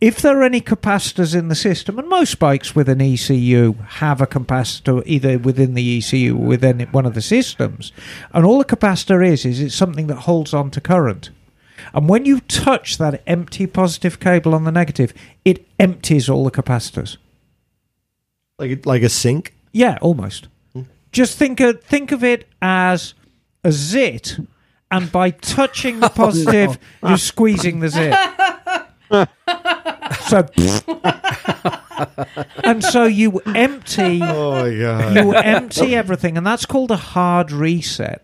if 0.00 0.20
there 0.20 0.38
are 0.38 0.42
any 0.42 0.60
capacitors 0.60 1.34
in 1.34 1.48
the 1.48 1.54
system, 1.54 1.98
and 1.98 2.08
most 2.08 2.38
bikes 2.38 2.74
with 2.74 2.88
an 2.88 3.00
ECU 3.00 3.72
have 3.88 4.20
a 4.20 4.26
capacitor 4.26 5.02
either 5.06 5.38
within 5.38 5.74
the 5.74 5.98
ECU 5.98 6.36
or 6.36 6.46
within 6.46 6.80
one 6.92 7.06
of 7.06 7.14
the 7.14 7.22
systems, 7.22 7.92
and 8.32 8.44
all 8.44 8.58
the 8.58 8.64
capacitor 8.64 9.26
is 9.26 9.46
is 9.46 9.60
it's 9.60 9.74
something 9.74 10.06
that 10.08 10.20
holds 10.20 10.52
on 10.52 10.70
to 10.72 10.80
current. 10.80 11.30
And 11.94 12.08
when 12.08 12.26
you 12.26 12.40
touch 12.40 12.98
that 12.98 13.22
empty 13.26 13.66
positive 13.66 14.20
cable 14.20 14.54
on 14.54 14.64
the 14.64 14.72
negative, 14.72 15.14
it 15.44 15.66
empties 15.78 16.28
all 16.28 16.44
the 16.44 16.50
capacitors. 16.50 17.16
like 18.58 18.84
like 18.84 19.02
a 19.02 19.08
sink? 19.08 19.54
Yeah, 19.72 19.96
almost. 20.02 20.48
Hmm. 20.74 20.82
Just 21.10 21.38
think 21.38 21.58
of 21.60 21.82
think 21.82 22.12
of 22.12 22.22
it 22.22 22.46
as 22.60 23.14
a 23.64 23.72
zit, 23.72 24.38
and 24.90 25.10
by 25.10 25.30
touching 25.30 26.00
the 26.00 26.06
oh, 26.10 26.14
positive, 26.14 26.78
you're 27.02 27.16
squeezing 27.16 27.80
the 27.80 27.88
zit. 27.88 28.14
so, 29.10 30.46
and 32.64 32.82
so 32.84 33.04
you 33.04 33.38
empty 33.46 34.20
Oh 34.22 34.62
my 34.62 34.68
you 34.68 35.32
empty 35.34 35.94
everything, 35.94 36.36
and 36.36 36.46
that's 36.46 36.66
called 36.66 36.90
a 36.90 36.96
hard 36.96 37.52
reset. 37.52 38.22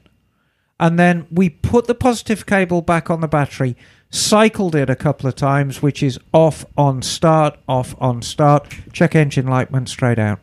And 0.80 0.98
then 0.98 1.26
we 1.30 1.48
put 1.48 1.86
the 1.86 1.94
positive 1.94 2.44
cable 2.44 2.82
back 2.82 3.08
on 3.08 3.20
the 3.20 3.28
battery, 3.28 3.76
cycled 4.10 4.74
it 4.74 4.90
a 4.90 4.96
couple 4.96 5.28
of 5.28 5.36
times, 5.36 5.80
which 5.80 6.02
is 6.02 6.18
off 6.32 6.64
on 6.76 7.02
start, 7.02 7.56
off 7.68 7.94
on 8.00 8.20
start. 8.22 8.68
Check 8.92 9.14
engine 9.14 9.46
light 9.46 9.70
went 9.70 9.88
straight 9.88 10.18
out. 10.18 10.40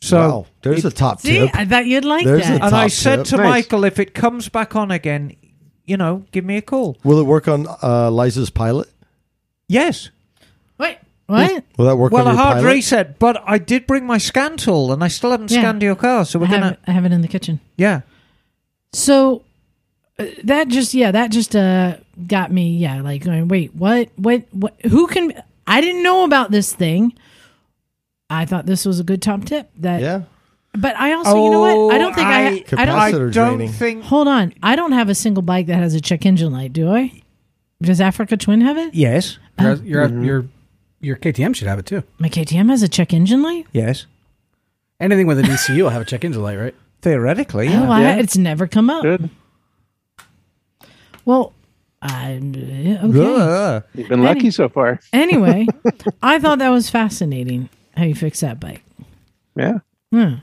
So 0.00 0.18
wow, 0.18 0.46
there's 0.62 0.84
a 0.84 0.90
top 0.90 1.20
See, 1.20 1.38
tip. 1.40 1.50
I 1.54 1.64
thought 1.64 1.86
you'd 1.86 2.04
like 2.04 2.24
There's 2.24 2.46
that. 2.46 2.62
and 2.62 2.74
I 2.74 2.88
said 2.88 3.16
tip. 3.16 3.26
to 3.26 3.36
Nice. 3.38 3.48
Michael, 3.48 3.84
if 3.84 3.98
it 3.98 4.14
comes 4.14 4.48
back 4.48 4.76
on 4.76 4.90
again, 4.90 5.36
you 5.86 5.96
know, 5.96 6.24
give 6.32 6.44
me 6.44 6.56
a 6.56 6.62
call. 6.62 6.96
Will 7.04 7.18
it 7.20 7.24
work 7.24 7.48
on 7.48 7.66
uh, 7.82 8.10
Liza's 8.10 8.50
pilot? 8.50 8.88
Yes. 9.68 10.10
Wait, 10.78 10.98
what? 11.26 11.64
Will 11.76 11.86
that 11.86 11.96
work 11.96 12.12
Well, 12.12 12.22
on 12.22 12.28
a 12.28 12.30
your 12.36 12.42
hard 12.42 12.56
pilot? 12.62 12.72
reset, 12.74 13.18
but 13.18 13.42
I 13.46 13.58
did 13.58 13.86
bring 13.86 14.06
my 14.06 14.18
scan 14.18 14.56
tool, 14.56 14.92
and 14.92 15.02
I 15.02 15.08
still 15.08 15.30
haven't 15.30 15.50
Yeah. 15.50 15.60
scanned 15.60 15.82
your 15.82 15.96
car. 15.96 16.24
So 16.24 16.38
I 16.38 16.42
we're 16.42 16.46
have, 16.48 16.60
gonna, 16.60 16.78
I 16.86 16.92
have 16.92 17.04
it 17.04 17.12
in 17.12 17.20
the 17.22 17.28
kitchen. 17.28 17.60
yeah. 17.76 18.02
So 18.92 19.42
uh, 20.18 20.26
that 20.44 20.68
just 20.68 20.94
yeah, 20.94 21.10
that 21.10 21.30
just 21.30 21.54
uh 21.56 21.96
got 22.26 22.50
me 22.52 22.76
yeah, 22.78 23.02
like 23.02 23.24
going, 23.24 23.48
wait, 23.48 23.74
what 23.74 24.08
what 24.16 24.44
what 24.52 24.74
who 24.82 25.06
can 25.08 25.32
I 25.66 25.80
didn't 25.80 26.02
know 26.02 26.24
about 26.24 26.50
this 26.50 26.72
thing. 26.72 27.12
I 28.30 28.44
thought 28.44 28.66
this 28.66 28.84
was 28.86 28.98
a 29.00 29.04
good 29.04 29.20
top 29.22 29.44
tip 29.44 29.68
that 29.78 30.00
Yeah. 30.00 30.22
But 30.76 30.96
I 30.96 31.12
also 31.12 31.44
you 31.44 31.50
know 31.50 31.60
what? 31.60 31.94
I 31.94 31.98
don't 31.98 32.14
think 32.14 32.26
I 32.26 32.44
oh, 32.44 32.46
I, 32.46 32.50
don't 32.50 32.64
Capacitor 32.64 32.98
I 32.98 33.10
don't 33.10 33.30
draining. 33.30 33.72
think. 33.72 34.04
hold 34.04 34.28
on. 34.28 34.52
I 34.62 34.76
don't 34.76 34.92
have 34.92 35.08
a 35.08 35.14
single 35.14 35.42
bike 35.42 35.66
that 35.66 35.76
has 35.76 35.94
a 35.94 36.00
check 36.00 36.26
engine 36.26 36.52
light, 36.52 36.72
do 36.72 36.90
I? 36.90 37.22
Does 37.82 38.00
Africa 38.00 38.36
Twin 38.36 38.60
have 38.62 38.78
it? 38.78 38.94
Yes. 38.94 39.38
Oh. 39.58 39.64
Your 39.64 39.74
your, 39.84 40.08
mm-hmm. 40.08 40.24
your 40.24 40.46
your 41.00 41.16
KTM 41.16 41.54
should 41.54 41.68
have 41.68 41.78
it 41.78 41.86
too. 41.86 42.02
My 42.18 42.28
KTM 42.28 42.70
has 42.70 42.82
a 42.82 42.88
check 42.88 43.12
engine 43.12 43.42
light? 43.42 43.66
Yes. 43.72 44.06
Anything 44.98 45.26
with 45.26 45.38
a 45.38 45.42
ECU 45.42 45.84
will 45.84 45.90
have 45.90 46.02
a 46.02 46.06
check 46.06 46.24
engine 46.24 46.42
light, 46.42 46.56
right? 46.56 46.74
Theoretically. 47.02 47.68
Oh, 47.68 47.90
I, 47.90 48.00
Yeah. 48.00 48.16
it's 48.16 48.36
never 48.36 48.66
come 48.66 48.88
up. 48.88 49.02
Good. 49.02 49.28
Well, 51.24 51.52
I 52.00 52.36
uh, 52.36 53.06
okay. 53.06 53.20
Ugh. 53.20 53.84
You've 53.94 54.08
been 54.08 54.22
lucky 54.22 54.50
so 54.50 54.68
far. 54.68 55.00
Anyway, 55.12 55.66
I 56.22 56.38
thought 56.38 56.60
that 56.60 56.70
was 56.70 56.88
fascinating 56.88 57.68
how 57.96 58.04
you 58.04 58.14
fix 58.14 58.40
that 58.40 58.60
bike. 58.60 58.82
Yeah. 59.56 59.78
Hmm. 60.12 60.34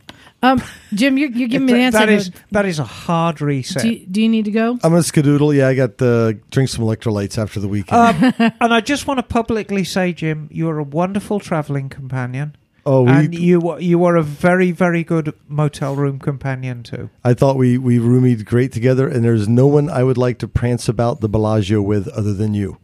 Um, 0.43 0.61
Jim, 0.93 1.17
you're, 1.17 1.29
you're 1.31 1.47
giving 1.47 1.67
me 1.67 1.73
the 1.73 1.79
answer. 1.79 1.99
that 1.99 2.05
to- 2.07 2.13
is 2.13 2.31
that 2.51 2.65
is 2.65 2.77
a 2.77 2.83
hard 2.83 3.39
reset. 3.41 3.81
do, 3.81 3.89
you, 3.89 4.05
do 4.05 4.21
you 4.21 4.27
need 4.29 4.45
to 4.45 4.51
go? 4.51 4.71
I'm 4.83 4.91
gonna 4.91 4.99
skedoodle. 4.99 5.55
Yeah, 5.55 5.69
I 5.69 5.73
got 5.73 6.01
uh, 6.01 6.33
drink 6.51 6.69
some 6.69 6.83
electrolytes 6.83 7.37
after 7.37 7.61
the 7.61 7.69
weekend. 7.69 8.23
Um, 8.39 8.51
and 8.59 8.73
I 8.73 8.81
just 8.81 9.07
want 9.07 9.19
to 9.19 9.23
publicly 9.23 9.85
say, 9.85 10.11
Jim, 10.11 10.49
you're 10.51 10.79
a 10.79 10.83
wonderful 10.83 11.39
travelling 11.39 11.87
companion, 11.87 12.57
oh, 12.85 13.07
and 13.07 13.33
you 13.33 13.79
you 13.79 14.03
are 14.03 14.17
a 14.17 14.23
very 14.23 14.71
very 14.71 15.03
good 15.05 15.33
motel 15.47 15.95
room 15.95 16.19
companion 16.19 16.83
too. 16.83 17.09
I 17.23 17.33
thought 17.33 17.55
we 17.55 17.77
we 17.77 17.97
roomied 17.97 18.45
great 18.45 18.73
together, 18.73 19.07
and 19.07 19.23
there's 19.23 19.47
no 19.47 19.67
one 19.67 19.89
I 19.89 20.03
would 20.03 20.17
like 20.17 20.39
to 20.39 20.47
prance 20.49 20.89
about 20.89 21.21
the 21.21 21.29
Bellagio 21.29 21.81
with 21.81 22.09
other 22.09 22.33
than 22.33 22.53
you. 22.53 22.79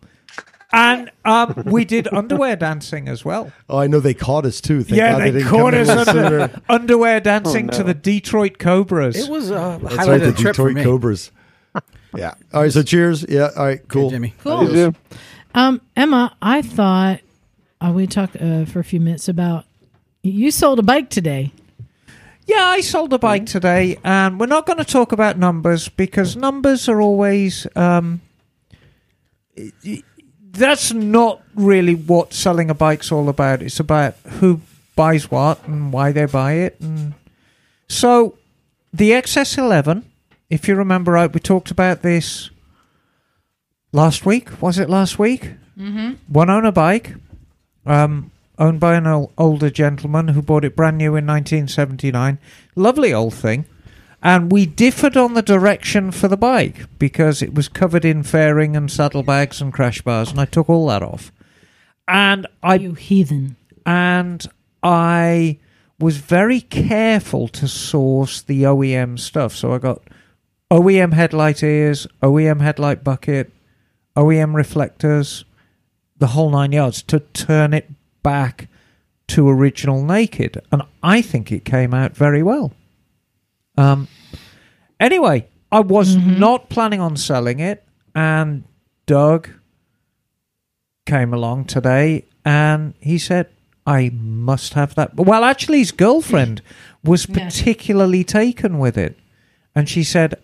And 0.72 1.10
um, 1.26 1.64
we 1.66 1.84
did 1.84 2.08
underwear 2.14 2.56
dancing 2.56 3.08
as 3.10 3.26
well. 3.26 3.52
Oh, 3.68 3.78
I 3.80 3.88
know 3.88 4.00
they 4.00 4.14
caught 4.14 4.46
us 4.46 4.62
too. 4.62 4.84
Thank 4.84 4.98
yeah, 4.98 5.14
God 5.14 5.22
they, 5.22 5.32
didn't 5.32 5.48
caught 5.48 5.74
us 5.74 5.90
under, 5.90 6.62
underwear 6.70 7.20
dancing 7.20 7.70
Oh, 7.74 7.78
to 7.78 7.84
the 7.84 7.96
Detroit 7.96 8.60
Cobras. 8.60 9.16
It 9.16 9.30
was 9.32 9.50
a 9.50 9.80
That's 9.82 9.96
highlight 9.96 10.08
right, 10.08 10.18
the 10.22 10.28
of 10.28 10.36
the 10.38 10.42
trip 10.44 10.56
for 10.56 10.68
Detroit 10.70 10.76
me. 10.76 10.84
Cobras. 10.84 11.32
Yeah. 12.16 12.34
All 12.54 12.64
right. 12.64 12.72
So 12.72 12.82
cheers. 12.82 13.24
Yeah. 13.30 13.50
All 13.56 13.66
right. 13.66 13.88
Cool. 13.88 14.06
Okay, 14.08 14.16
Jimmy. 14.16 14.34
Cool. 14.40 14.76
You. 14.76 14.96
Um, 15.54 15.80
Emma, 15.96 16.36
I 16.42 16.64
thought 16.64 17.20
uh, 17.80 17.92
we 17.94 18.08
talk 18.08 18.32
uh, 18.40 18.66
for 18.66 18.80
a 18.80 18.84
few 18.84 19.00
minutes 19.00 19.28
about 19.28 19.66
you 20.24 20.50
sold 20.50 20.80
a 20.80 20.84
bike 20.84 21.12
today. 21.12 21.52
Yeah, 22.48 22.64
I 22.66 22.82
sold 22.82 23.14
a 23.14 23.20
bike 23.20 23.46
today, 23.46 24.00
and 24.04 24.40
we're 24.40 24.48
not 24.48 24.66
going 24.66 24.80
to 24.80 24.86
talk 24.86 25.12
about 25.12 25.38
numbers 25.38 25.88
because 25.88 26.36
numbers 26.36 26.90
are 26.90 27.00
always. 27.00 27.68
Um, 27.76 28.22
y- 29.56 29.72
y- 29.86 30.04
that's 30.52 30.92
not 30.92 31.42
really 31.56 31.96
what 31.96 32.34
selling 32.34 32.70
a 32.70 32.74
bike's 32.74 33.12
all 33.12 33.30
about. 33.30 33.62
It's 33.62 33.80
about 33.80 34.16
who 34.40 34.62
buys 34.96 35.32
what 35.32 35.66
and 35.68 35.94
why 35.94 36.12
they 36.12 36.26
buy 36.26 36.54
it. 36.54 36.80
And 36.82 37.14
so, 37.88 38.38
the 38.92 39.12
XS11, 39.12 40.04
if 40.50 40.68
you 40.68 40.76
remember 40.76 41.14
right, 41.14 41.32
we 41.32 41.40
talked 41.40 41.72
about 41.72 42.02
this 42.02 42.50
last 43.92 44.26
week. 44.26 44.62
Was 44.62 44.80
it 44.80 44.90
last 44.90 45.20
week? 45.20 45.52
Mm-hmm. 45.78 46.14
One 46.28 46.50
owner 46.50 46.72
bike. 46.72 47.16
Um, 47.86 48.32
owned 48.58 48.80
by 48.80 48.96
an 48.96 49.08
ol- 49.08 49.32
older 49.38 49.70
gentleman 49.70 50.30
who 50.30 50.42
bought 50.42 50.66
it 50.66 50.76
brand 50.76 50.98
new 50.98 51.16
in 51.16 51.26
1979. 51.26 52.38
Lovely 52.76 53.14
old 53.14 53.34
thing. 53.34 53.66
And 54.22 54.52
we 54.52 54.66
differed 54.66 55.16
on 55.16 55.34
the 55.34 55.42
direction 55.42 56.12
for 56.12 56.28
the 56.28 56.38
bike 56.38 56.88
because 56.98 57.42
it 57.42 57.54
was 57.54 57.70
covered 57.70 58.04
in 58.04 58.24
fairing 58.24 58.76
and 58.76 58.92
saddlebags 58.92 59.62
and 59.62 59.72
crash 59.74 60.02
bars, 60.02 60.30
and 60.30 60.40
I 60.40 60.46
took 60.46 60.70
all 60.70 60.88
that 60.88 61.02
off. 61.02 61.32
And 62.08 62.48
I 62.62 62.76
you 62.76 62.94
heathen. 62.94 63.56
and 63.86 64.46
I 64.84 65.60
was 66.00 66.18
very 66.18 66.62
careful 66.62 67.48
to 67.50 67.68
source 67.68 68.42
the 68.42 68.64
OEM 68.64 69.20
stuff. 69.20 69.56
So 69.56 69.74
I 69.74 69.78
got 69.78 70.02
OEM 70.72 71.14
headlight 71.14 71.64
ears, 71.64 72.08
OEM 72.22 72.62
headlight 72.62 73.04
bucket, 73.04 73.52
OEM 74.16 74.56
reflectors, 74.56 75.46
the 76.18 76.28
whole 76.28 76.50
nine 76.50 76.72
yards 76.72 77.02
to 77.04 77.20
turn 77.20 77.74
it 77.74 77.90
back 78.24 78.68
to 79.28 79.48
original 79.50 80.04
naked. 80.04 80.62
And 80.72 80.84
I 81.04 81.22
think 81.22 81.52
it 81.52 81.66
came 81.66 81.94
out 81.94 82.16
very 82.16 82.44
well. 82.44 82.74
Um, 83.80 84.08
anyway, 85.00 85.48
I 85.72 85.80
was 85.80 86.16
not 86.16 86.70
planning 86.70 87.00
on 87.00 87.16
selling 87.16 87.60
it, 87.60 87.84
and 88.14 88.64
Doug 89.06 89.50
came 91.06 91.34
along 91.34 91.66
today 91.66 92.26
and 92.46 92.94
he 93.00 93.18
said, 93.18 93.48
I 93.86 94.12
must 94.14 94.74
have 94.74 94.94
that. 94.96 95.16
Well, 95.16 95.44
actually, 95.44 95.80
his 95.80 95.92
girlfriend 95.92 96.62
was 97.04 97.28
Yeah. 97.28 97.46
particularly 97.46 98.24
taken 98.24 98.78
with 98.78 98.98
it. 98.98 99.18
And 99.76 99.90
she 99.90 100.04
said, 100.04 100.36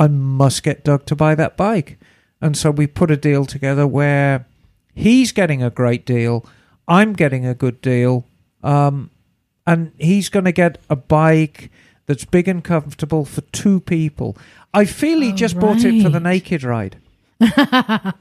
I 0.00 0.06
must 0.06 0.62
get 0.62 0.84
Doug 0.84 1.04
to 1.06 1.16
buy 1.16 1.34
that 1.34 1.56
bike. 1.56 1.98
And 2.40 2.56
so 2.56 2.70
we 2.70 2.86
put 2.86 3.10
a 3.10 3.16
deal 3.16 3.44
together 3.44 3.86
where 3.86 4.46
he's 4.94 5.32
getting 5.32 5.62
a 5.62 5.70
great 5.70 6.06
deal, 6.06 6.46
I'm 6.88 7.12
getting 7.12 7.44
a 7.44 7.54
good 7.54 7.80
deal, 7.82 8.24
um, 8.62 9.10
and 9.66 9.92
he's 9.98 10.28
going 10.28 10.44
to 10.44 10.52
get 10.52 10.78
a 10.88 10.96
bike 10.96 11.70
that's 12.06 12.24
big 12.24 12.48
and 12.48 12.62
comfortable 12.62 13.24
for 13.24 13.40
two 13.52 13.80
people. 13.80 14.36
I 14.72 14.84
feel 14.84 15.20
he 15.20 15.32
Oh, 15.32 15.36
just 15.36 15.58
bought 15.58 15.84
it 15.84 16.02
for 16.02 16.08
the 16.08 16.20
naked 16.20 16.62
ride. 16.64 16.96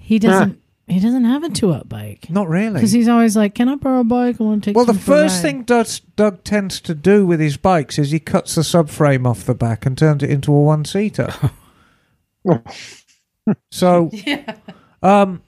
He 0.00 0.18
doesn't. 0.18 0.60
He 0.88 1.00
doesn't 1.00 1.24
have 1.24 1.42
a 1.42 1.48
two-up 1.48 1.88
bike 1.88 2.30
Not 2.30 2.48
really. 2.48 2.74
because 2.74 2.92
he's 2.92 3.08
always 3.08 3.36
like, 3.36 3.54
"Can 3.56 3.68
I 3.68 3.74
borrow 3.74 4.00
a 4.00 4.04
bike? 4.04 4.40
I 4.40 4.44
want 4.44 4.62
to 4.64 4.70
take." 4.70 4.76
Well, 4.76 4.84
the 4.84 4.94
some 4.94 5.02
for 5.02 5.12
a 5.12 5.16
first 5.16 5.36
ride." 5.36 5.42
thing 5.42 5.62
Doug, 5.64 5.86
Doug 6.14 6.44
tends 6.44 6.80
to 6.82 6.94
do 6.94 7.26
with 7.26 7.40
his 7.40 7.56
bikes 7.56 7.98
is 7.98 8.10
he 8.12 8.20
cuts 8.20 8.54
the 8.54 8.62
subframe 8.62 9.26
off 9.26 9.44
the 9.44 9.54
back 9.54 9.84
and 9.86 9.98
turns 9.98 10.22
it 10.22 10.30
into 10.30 10.52
a 10.52 10.60
one 10.62 10.84
seater. 10.84 11.32
so, 13.70 14.10
yeah. 14.12 14.56
um, 15.02 15.42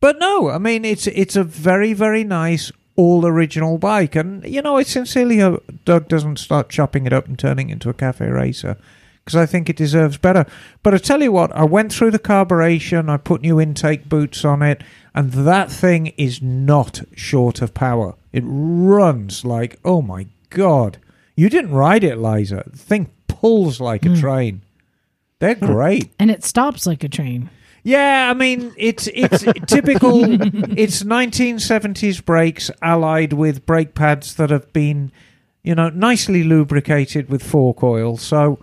but 0.00 0.18
no, 0.18 0.48
I 0.50 0.58
mean 0.58 0.84
it's 0.84 1.06
it's 1.06 1.36
a 1.36 1.44
very 1.44 1.92
very 1.92 2.24
nice 2.24 2.72
all 3.00 3.26
original 3.26 3.78
bike, 3.78 4.14
and 4.14 4.44
you 4.44 4.60
know 4.62 4.76
I 4.76 4.82
sincerely 4.82 5.38
hope 5.38 5.64
Doug 5.84 6.08
doesn't 6.08 6.38
start 6.38 6.68
chopping 6.68 7.06
it 7.06 7.12
up 7.12 7.26
and 7.26 7.38
turning 7.38 7.70
it 7.70 7.74
into 7.74 7.88
a 7.88 7.94
cafe 7.94 8.28
racer 8.28 8.76
because 9.24 9.36
I 9.36 9.46
think 9.46 9.68
it 9.68 9.76
deserves 9.76 10.16
better. 10.18 10.44
But 10.82 10.94
I 10.94 10.98
tell 10.98 11.22
you 11.22 11.32
what, 11.32 11.54
I 11.54 11.64
went 11.64 11.92
through 11.92 12.10
the 12.10 12.18
carburation, 12.18 13.08
I 13.08 13.16
put 13.16 13.42
new 13.42 13.60
intake 13.60 14.08
boots 14.08 14.44
on 14.44 14.62
it, 14.62 14.82
and 15.14 15.32
that 15.32 15.70
thing 15.70 16.08
is 16.16 16.42
not 16.42 17.02
short 17.14 17.62
of 17.62 17.72
power. 17.72 18.16
It 18.32 18.42
runs 18.44 19.44
like, 19.44 19.78
oh 19.84 20.02
my 20.02 20.26
god. 20.50 20.98
You 21.36 21.48
didn't 21.48 21.72
ride 21.72 22.04
it, 22.04 22.18
Liza. 22.18 22.64
The 22.66 22.76
thing 22.76 23.10
pulls 23.28 23.80
like 23.80 24.04
a 24.04 24.10
hmm. 24.10 24.20
train. 24.20 24.62
They're 25.38 25.54
hmm. 25.54 25.66
great. 25.66 26.10
and 26.18 26.30
it 26.30 26.44
stops 26.44 26.86
like 26.86 27.04
a 27.04 27.08
train. 27.08 27.50
Yeah, 27.82 28.28
I 28.30 28.34
mean 28.34 28.72
it's 28.76 29.08
it's 29.08 29.42
typical. 29.66 30.24
It's 30.78 31.02
1970s 31.02 32.24
brakes 32.24 32.70
allied 32.82 33.32
with 33.32 33.66
brake 33.66 33.94
pads 33.94 34.34
that 34.34 34.50
have 34.50 34.72
been, 34.72 35.12
you 35.62 35.74
know, 35.74 35.88
nicely 35.88 36.44
lubricated 36.44 37.28
with 37.28 37.42
fork 37.42 37.82
oil. 37.82 38.16
So, 38.16 38.58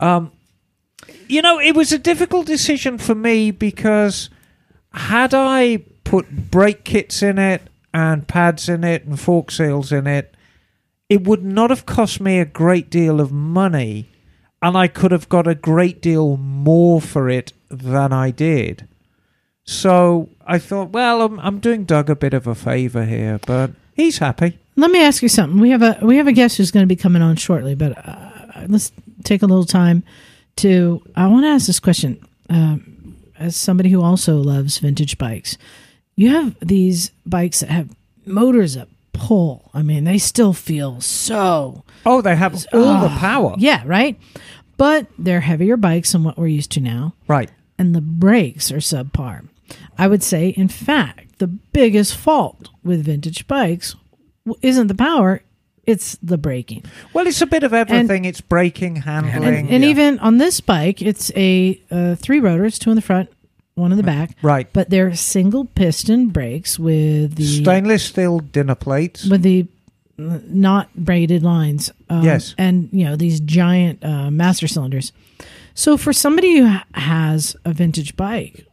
um, 0.00 0.32
you 1.28 1.42
know, 1.42 1.58
it 1.58 1.74
was 1.74 1.92
a 1.92 1.98
difficult 1.98 2.46
decision 2.46 2.98
for 2.98 3.14
me 3.14 3.50
because 3.50 4.30
had 4.92 5.34
I 5.34 5.84
put 6.04 6.50
brake 6.50 6.84
kits 6.84 7.22
in 7.22 7.38
it 7.38 7.62
and 7.92 8.26
pads 8.26 8.68
in 8.68 8.84
it 8.84 9.04
and 9.04 9.18
fork 9.18 9.50
seals 9.50 9.92
in 9.92 10.06
it, 10.06 10.34
it 11.08 11.24
would 11.24 11.44
not 11.44 11.70
have 11.70 11.86
cost 11.86 12.20
me 12.20 12.38
a 12.38 12.44
great 12.44 12.90
deal 12.90 13.20
of 13.20 13.30
money 13.30 14.08
and 14.64 14.78
I 14.78 14.88
could 14.88 15.12
have 15.12 15.28
got 15.28 15.46
a 15.46 15.54
great 15.54 16.00
deal 16.00 16.38
more 16.38 16.98
for 16.98 17.28
it 17.28 17.52
than 17.68 18.14
I 18.14 18.30
did. 18.30 18.88
So 19.64 20.30
I 20.46 20.58
thought, 20.58 20.88
well, 20.88 21.20
I'm, 21.20 21.38
I'm 21.40 21.58
doing 21.58 21.84
Doug 21.84 22.08
a 22.08 22.16
bit 22.16 22.32
of 22.32 22.46
a 22.46 22.54
favor 22.54 23.04
here, 23.04 23.38
but 23.46 23.72
he's 23.92 24.18
happy. 24.18 24.58
Let 24.76 24.90
me 24.90 25.02
ask 25.02 25.22
you 25.22 25.28
something. 25.28 25.60
We 25.60 25.68
have 25.68 25.82
a 25.82 25.98
we 26.00 26.16
have 26.16 26.26
a 26.26 26.32
guest 26.32 26.56
who's 26.56 26.70
going 26.70 26.82
to 26.82 26.88
be 26.88 26.96
coming 26.96 27.20
on 27.20 27.36
shortly, 27.36 27.74
but 27.74 27.92
uh, 28.08 28.64
let's 28.66 28.90
take 29.22 29.42
a 29.42 29.46
little 29.46 29.66
time 29.66 30.02
to. 30.56 31.02
I 31.14 31.26
want 31.26 31.44
to 31.44 31.48
ask 31.48 31.66
this 31.66 31.78
question. 31.78 32.26
Um, 32.48 33.16
as 33.38 33.56
somebody 33.56 33.90
who 33.90 34.02
also 34.02 34.36
loves 34.36 34.78
vintage 34.78 35.18
bikes, 35.18 35.58
you 36.16 36.30
have 36.30 36.56
these 36.60 37.10
bikes 37.26 37.60
that 37.60 37.68
have 37.68 37.94
motors 38.24 38.74
that 38.74 38.88
pull. 39.14 39.70
I 39.72 39.82
mean, 39.82 40.04
they 40.04 40.18
still 40.18 40.52
feel 40.52 41.00
so 41.00 41.84
Oh, 42.04 42.20
they 42.20 42.36
have 42.36 42.52
all 42.74 43.00
the 43.00 43.08
Ah, 43.10 43.16
power. 43.18 43.54
Yeah, 43.58 43.82
right. 43.86 44.18
But 44.76 45.06
they're 45.18 45.40
heavier 45.40 45.76
bikes 45.78 46.12
than 46.12 46.24
what 46.24 46.36
we're 46.36 46.48
used 46.48 46.72
to 46.72 46.80
now, 46.80 47.14
Right. 47.28 47.50
and 47.78 47.94
the 47.94 48.00
brakes 48.02 48.70
are 48.72 48.78
subpar. 48.78 49.48
I 49.96 50.08
would 50.08 50.22
say, 50.22 50.48
in 50.48 50.68
fact, 50.68 51.38
the 51.38 51.46
biggest 51.46 52.16
fault 52.16 52.68
with 52.82 53.04
vintage 53.04 53.46
bikes 53.46 53.94
isn't 54.60 54.88
the 54.88 54.94
power; 54.94 55.42
it's 55.86 56.16
the 56.22 56.36
braking. 56.36 56.82
Well, 57.12 57.26
it's 57.26 57.40
a 57.40 57.46
bit 57.46 57.62
of 57.62 57.72
everything. 57.72 58.24
it's 58.26 58.40
braking, 58.42 58.96
handling. 58.96 59.44
And, 59.66 59.70
and 59.70 59.84
even 59.84 60.18
on 60.18 60.38
this 60.38 60.60
bike, 60.60 61.00
it's 61.00 61.30
a 61.36 61.80
uh, 61.90 62.14
three 62.16 62.40
rotors, 62.40 62.78
two 62.78 62.90
in 62.90 62.96
the 62.96 63.02
front, 63.02 63.30
one 63.74 63.90
in 63.92 63.96
the 63.98 64.04
back. 64.04 64.36
right. 64.42 64.68
But 64.72 64.90
they're 64.90 65.14
single 65.14 65.64
piston 65.64 66.28
brakes 66.28 66.78
with 66.78 67.34
the 67.36 67.44
Stainless 67.44 68.04
steel 68.04 68.38
dinner 68.38 68.74
plates. 68.74 69.24
with 69.26 69.42
the 69.42 69.66
not 70.16 70.94
braided 70.94 71.42
lines. 71.42 71.90
Um, 72.08 72.22
Yes. 72.24 72.54
and 72.56 72.88
you 72.92 73.04
know 73.04 73.16
these 73.16 73.40
giant 73.40 74.04
uh, 74.04 74.30
master 74.30 74.68
cylinders. 74.68 75.12
So 75.74 75.96
for 75.96 76.12
somebody 76.12 76.58
who 76.58 76.72
has 76.94 77.56
a 77.64 77.72
vintage 77.72 78.16
bike, 78.16 78.64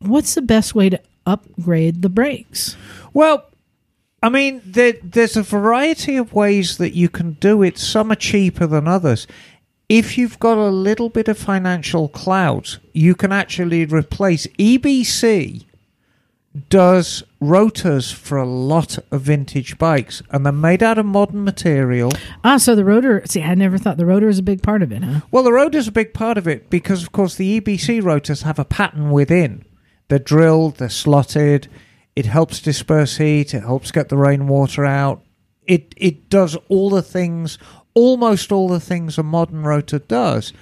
what's 0.00 0.34
the 0.34 0.42
best 0.42 0.74
way 0.74 0.90
to 0.90 1.00
upgrade 1.24 2.02
the 2.02 2.08
brakes? 2.08 2.76
Well, 3.14 3.44
I 4.20 4.28
mean, 4.28 4.60
there, 4.66 4.94
there's 5.00 5.36
a 5.36 5.42
variety 5.44 6.16
of 6.16 6.32
ways 6.32 6.78
that 6.78 6.96
you 6.96 7.08
can 7.08 7.34
do 7.34 7.62
it. 7.62 7.78
Some 7.78 8.10
are 8.10 8.16
cheaper 8.16 8.66
than 8.66 8.88
others. 8.88 9.28
If 9.88 10.18
you've 10.18 10.38
got 10.38 10.58
a 10.58 10.68
little 10.68 11.08
bit 11.08 11.28
of 11.28 11.38
financial 11.38 12.08
clout, 12.08 12.78
you 12.92 13.14
can 13.14 13.32
actually 13.32 13.86
replace 13.86 14.46
EBC 14.58 15.64
does 16.68 17.22
rotors 17.40 18.10
for 18.10 18.36
a 18.36 18.46
lot 18.46 18.98
of 19.10 19.22
vintage 19.22 19.78
bikes 19.78 20.22
and 20.30 20.44
they're 20.44 20.52
made 20.52 20.82
out 20.82 20.98
of 20.98 21.06
modern 21.06 21.44
material. 21.44 22.10
Ah, 22.42 22.56
so 22.56 22.74
the 22.74 22.84
rotor. 22.84 23.22
See, 23.26 23.42
I 23.42 23.54
never 23.54 23.78
thought 23.78 23.96
the 23.96 24.06
rotor 24.06 24.26
was 24.26 24.38
a 24.38 24.42
big 24.42 24.62
part 24.62 24.82
of 24.82 24.92
it, 24.92 25.04
huh? 25.04 25.20
Well, 25.30 25.42
the 25.42 25.52
rotor's 25.52 25.88
a 25.88 25.92
big 25.92 26.14
part 26.14 26.38
of 26.38 26.48
it 26.48 26.68
because, 26.70 27.02
of 27.02 27.12
course, 27.12 27.36
the 27.36 27.60
EBC 27.60 28.02
rotors 28.02 28.42
have 28.42 28.58
a 28.58 28.64
pattern 28.64 29.10
within. 29.10 29.64
They're 30.08 30.18
drilled, 30.18 30.76
they're 30.76 30.88
slotted. 30.88 31.68
It 32.16 32.26
helps 32.26 32.60
disperse 32.60 33.18
heat. 33.18 33.54
It 33.54 33.60
helps 33.60 33.92
get 33.92 34.08
the 34.08 34.16
rainwater 34.16 34.84
out. 34.84 35.22
It 35.66 35.94
it 35.96 36.30
does 36.30 36.56
all 36.68 36.90
the 36.90 37.02
things, 37.02 37.58
almost 37.98 38.52
all 38.52 38.68
the 38.68 38.80
things 38.80 39.18
a 39.18 39.22
modern 39.22 39.62
rotor 39.62 39.98
does, 39.98 40.52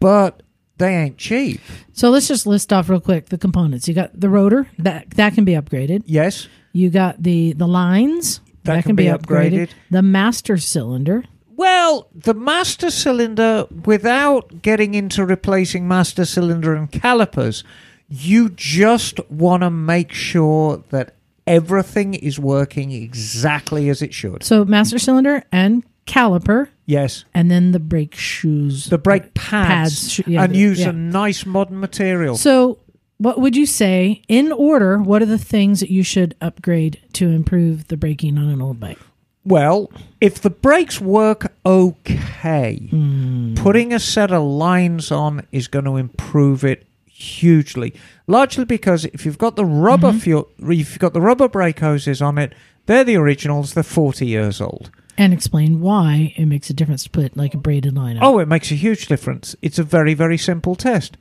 but 0.00 0.42
they 0.78 0.94
ain't 0.94 1.18
cheap. 1.18 1.60
So 1.92 2.10
let's 2.10 2.28
just 2.28 2.46
list 2.46 2.72
off 2.72 2.88
real 2.88 3.00
quick 3.00 3.28
the 3.28 3.38
components. 3.38 3.86
You 3.88 3.94
got 3.94 4.18
the 4.18 4.28
rotor 4.30 4.68
that 4.78 5.10
that 5.10 5.34
can 5.34 5.44
be 5.44 5.52
upgraded. 5.52 6.02
Yes, 6.06 6.48
You 6.72 6.90
got 6.90 7.22
the 7.22 7.52
the 7.52 7.66
lines 7.68 8.40
That 8.64 8.84
can 8.84 8.96
be 8.96 9.04
upgraded. 9.04 9.70
The 9.90 10.02
master 10.02 10.56
cylinder. 10.56 11.24
Well, 11.56 12.08
the 12.14 12.34
master 12.34 12.90
cylinder, 12.90 13.66
without 13.84 14.62
getting 14.62 14.94
into 14.94 15.26
replacing 15.26 15.88
master 15.88 16.24
cylinder 16.24 16.72
and 16.74 16.88
calipers, 16.90 17.64
you 18.08 18.50
just 18.50 19.18
want 19.28 19.62
to 19.64 19.70
make 19.70 20.12
sure 20.12 20.84
that 20.90 21.16
everything 21.48 22.14
is 22.14 22.38
working 22.38 22.92
exactly 22.92 23.88
as 23.88 24.02
it 24.02 24.14
should. 24.14 24.44
So 24.44 24.64
master 24.64 24.98
cylinder 25.00 25.42
and 25.50 25.82
caliper, 26.08 26.68
Yes, 26.86 27.24
and 27.34 27.50
then 27.50 27.72
the 27.72 27.78
brake 27.78 28.14
shoes. 28.14 28.86
the 28.86 28.98
brake 28.98 29.34
pads, 29.34 30.16
Pads, 30.16 30.28
yeah, 30.28 30.44
and 30.44 30.54
the- 30.54 30.58
use 30.58 30.80
yeah. 30.80 30.90
a 30.90 30.92
nice 30.92 31.46
modern 31.46 31.78
material. 31.80 32.36
So, 32.36 32.78
what 33.18 33.40
would 33.40 33.56
you 33.56 33.66
say 33.66 34.22
in 34.28 34.52
order? 34.52 34.98
What 34.98 35.22
are 35.22 35.26
the 35.26 35.38
things 35.38 35.80
that 35.80 35.90
you 35.90 36.02
should 36.02 36.34
upgrade 36.40 37.00
to 37.14 37.28
improve 37.28 37.88
the 37.88 37.96
braking 37.96 38.38
on 38.38 38.48
an 38.48 38.62
old 38.62 38.80
bike? 38.80 38.98
Well, 39.44 39.90
if 40.20 40.40
the 40.40 40.50
brakes 40.50 41.00
work 41.00 41.52
okay, 41.64 42.88
hmm. 42.90 43.54
putting 43.54 43.92
a 43.92 43.98
set 43.98 44.30
of 44.30 44.42
lines 44.42 45.10
on 45.10 45.46
is 45.52 45.68
going 45.68 45.86
to 45.86 45.96
improve 45.96 46.64
it 46.64 46.86
hugely. 47.06 47.94
Largely 48.26 48.64
because 48.64 49.04
if 49.06 49.24
you've 49.24 49.38
got 49.38 49.56
the 49.56 49.64
rubber 49.64 50.10
mm-hmm. 50.10 50.18
fuel, 50.18 50.48
if 50.58 50.90
you've 50.90 50.98
got 50.98 51.14
the 51.14 51.20
rubber 51.20 51.48
brake 51.48 51.80
hoses 51.80 52.22
on 52.22 52.38
it, 52.38 52.52
They're 52.86 53.04
the 53.04 53.16
originals. 53.16 53.74
They're 53.74 53.82
40 53.82 54.26
years 54.26 54.62
old. 54.62 54.90
And 55.18 55.32
explain 55.34 55.80
why 55.80 56.32
it 56.36 56.46
makes 56.46 56.70
a 56.70 56.74
difference 56.74 57.02
to 57.04 57.10
put 57.10 57.36
like 57.36 57.52
a 57.52 57.58
braided 57.58 57.94
line 57.96 58.16
on. 58.16 58.22
Oh, 58.24 58.38
it 58.38 58.46
makes 58.48 58.70
a 58.70 58.76
huge 58.76 59.06
difference. 59.08 59.56
It's 59.60 59.78
a 59.78 59.82
very, 59.82 60.14
very 60.14 60.38
simple 60.38 60.76
test. 60.76 61.16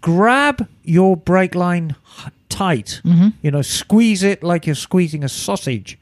Grab 0.00 0.68
your 0.84 1.16
brake 1.16 1.56
line 1.56 1.96
h- 2.24 2.32
tight. 2.48 3.00
You 3.42 3.50
know, 3.50 3.60
squeeze 3.62 4.22
it 4.22 4.44
like 4.44 4.66
you're 4.66 4.76
squeezing 4.76 5.24
a 5.24 5.28
sausage. 5.28 5.98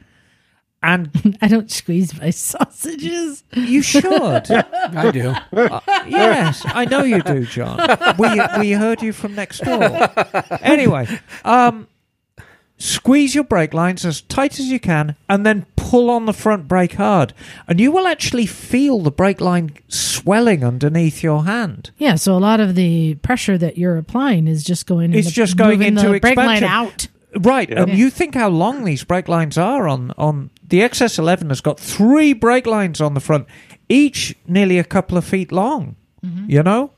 And 0.83 1.37
I 1.43 1.49
don't 1.49 1.71
squeeze 1.71 2.17
my 2.21 2.29
sausages. 2.47 3.43
you 3.55 3.81
should. 3.83 4.05
I 4.13 5.11
do. 5.11 5.35
yes, 6.07 6.63
I 6.67 6.85
know 6.85 7.03
you 7.03 7.23
do, 7.23 7.47
John. 7.47 7.79
We 8.19 8.29
we 8.61 8.73
heard 8.73 9.01
you 9.03 9.13
from 9.15 9.35
next 9.35 9.61
door. 9.65 9.83
Anyway, 10.61 11.09
um, 11.45 11.89
squeeze 12.79 13.35
your 13.35 13.45
brake 13.45 13.75
lines 13.75 14.07
as 14.07 14.23
tight 14.23 14.59
as 14.59 14.67
you 14.67 14.81
can, 14.81 15.17
and 15.29 15.45
then 15.45 15.67
pull 15.77 16.11
on 16.11 16.27
the 16.27 16.33
front 16.33 16.69
brake 16.69 16.95
hard, 16.95 17.35
and 17.67 17.81
you 17.81 17.91
will 17.91 18.07
actually 18.07 18.47
feel 18.47 19.01
the 19.01 19.11
brake 19.11 19.41
line 19.41 19.77
swelling 19.89 20.65
underneath 20.65 21.23
your 21.23 21.45
hand. 21.45 21.91
Yeah, 21.99 22.15
so 22.15 22.37
a 22.37 22.39
lot 22.39 22.61
of 22.61 22.75
the 22.75 23.15
pressure 23.17 23.59
that 23.59 23.79
you're 23.79 23.97
applying 23.97 24.49
is 24.49 24.65
just 24.65 24.87
going. 24.87 25.13
It's 25.13 25.29
into 25.29 25.35
just 25.35 25.57
going 25.57 25.83
into 25.83 26.13
the 26.13 26.21
brake 26.21 26.37
line 26.37 26.63
expansion. 26.63 26.69
out. 26.69 27.09
Right, 27.41 27.71
and 27.71 27.93
you 27.93 28.09
think 28.11 28.35
how 28.35 28.49
long 28.49 28.85
these 28.85 29.05
brake 29.05 29.29
lines 29.29 29.59
are 29.59 29.87
on 29.87 30.13
on 30.17 30.51
the 30.67 30.81
XS11 30.81 31.49
has 31.49 31.61
got 31.61 31.79
three 31.79 32.33
brake 32.33 32.67
lines 32.67 33.01
on 33.01 33.15
the 33.15 33.21
front, 33.21 33.47
each 33.89 34.35
nearly 34.47 34.79
a 34.79 34.85
couple 34.85 35.19
of 35.19 35.25
feet 35.25 35.53
long. 35.53 35.97
Mm-hmm. 36.25 36.51
You 36.51 36.63
know, 36.63 36.91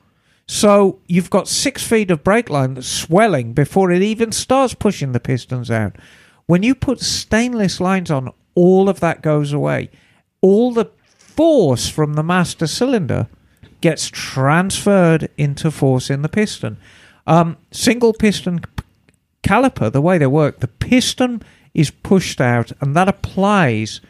so 0.51 0.99
you've 1.07 1.31
got 1.31 1.47
six 1.47 1.87
feet 1.87 2.11
of 2.11 2.25
brake 2.25 2.51
line 2.51 2.75
that's 2.75 2.89
swelling 2.89 3.53
before 3.53 3.93
it 3.93 4.03
even 4.03 4.33
starts 4.33 4.75
pushing 4.75 5.13
the 5.13 5.21
pistons 5.21 5.71
out. 5.71 5.95
When 6.47 6.65
you 6.65 6.75
put 6.75 6.99
stainless 6.99 7.81
lines 7.81 8.11
on, 8.11 8.33
all 8.57 8.89
of 8.89 8.99
that 8.99 9.23
goes 9.23 9.53
away. 9.53 9.91
All 10.41 10.73
the 10.73 10.91
force 11.17 11.89
from 11.89 12.15
the 12.15 12.25
master 12.25 12.67
cylinder 12.67 13.29
gets 13.81 14.09
transferred 14.09 15.29
into 15.39 15.71
force 15.71 16.11
in 16.11 16.23
the 16.23 16.29
piston. 16.29 16.79
Um, 17.29 17.57
single 17.71 18.13
piston 18.13 18.63
caliper, 19.45 19.93
the 19.93 20.01
way 20.01 20.19
they 20.19 20.27
work, 20.27 20.59
the 20.59 20.67
piston 20.67 21.45
is 21.75 21.93
pushed 21.93 22.41
out 22.41 22.73
and 22.81 22.97
that 22.97 23.09
applies 23.09 24.01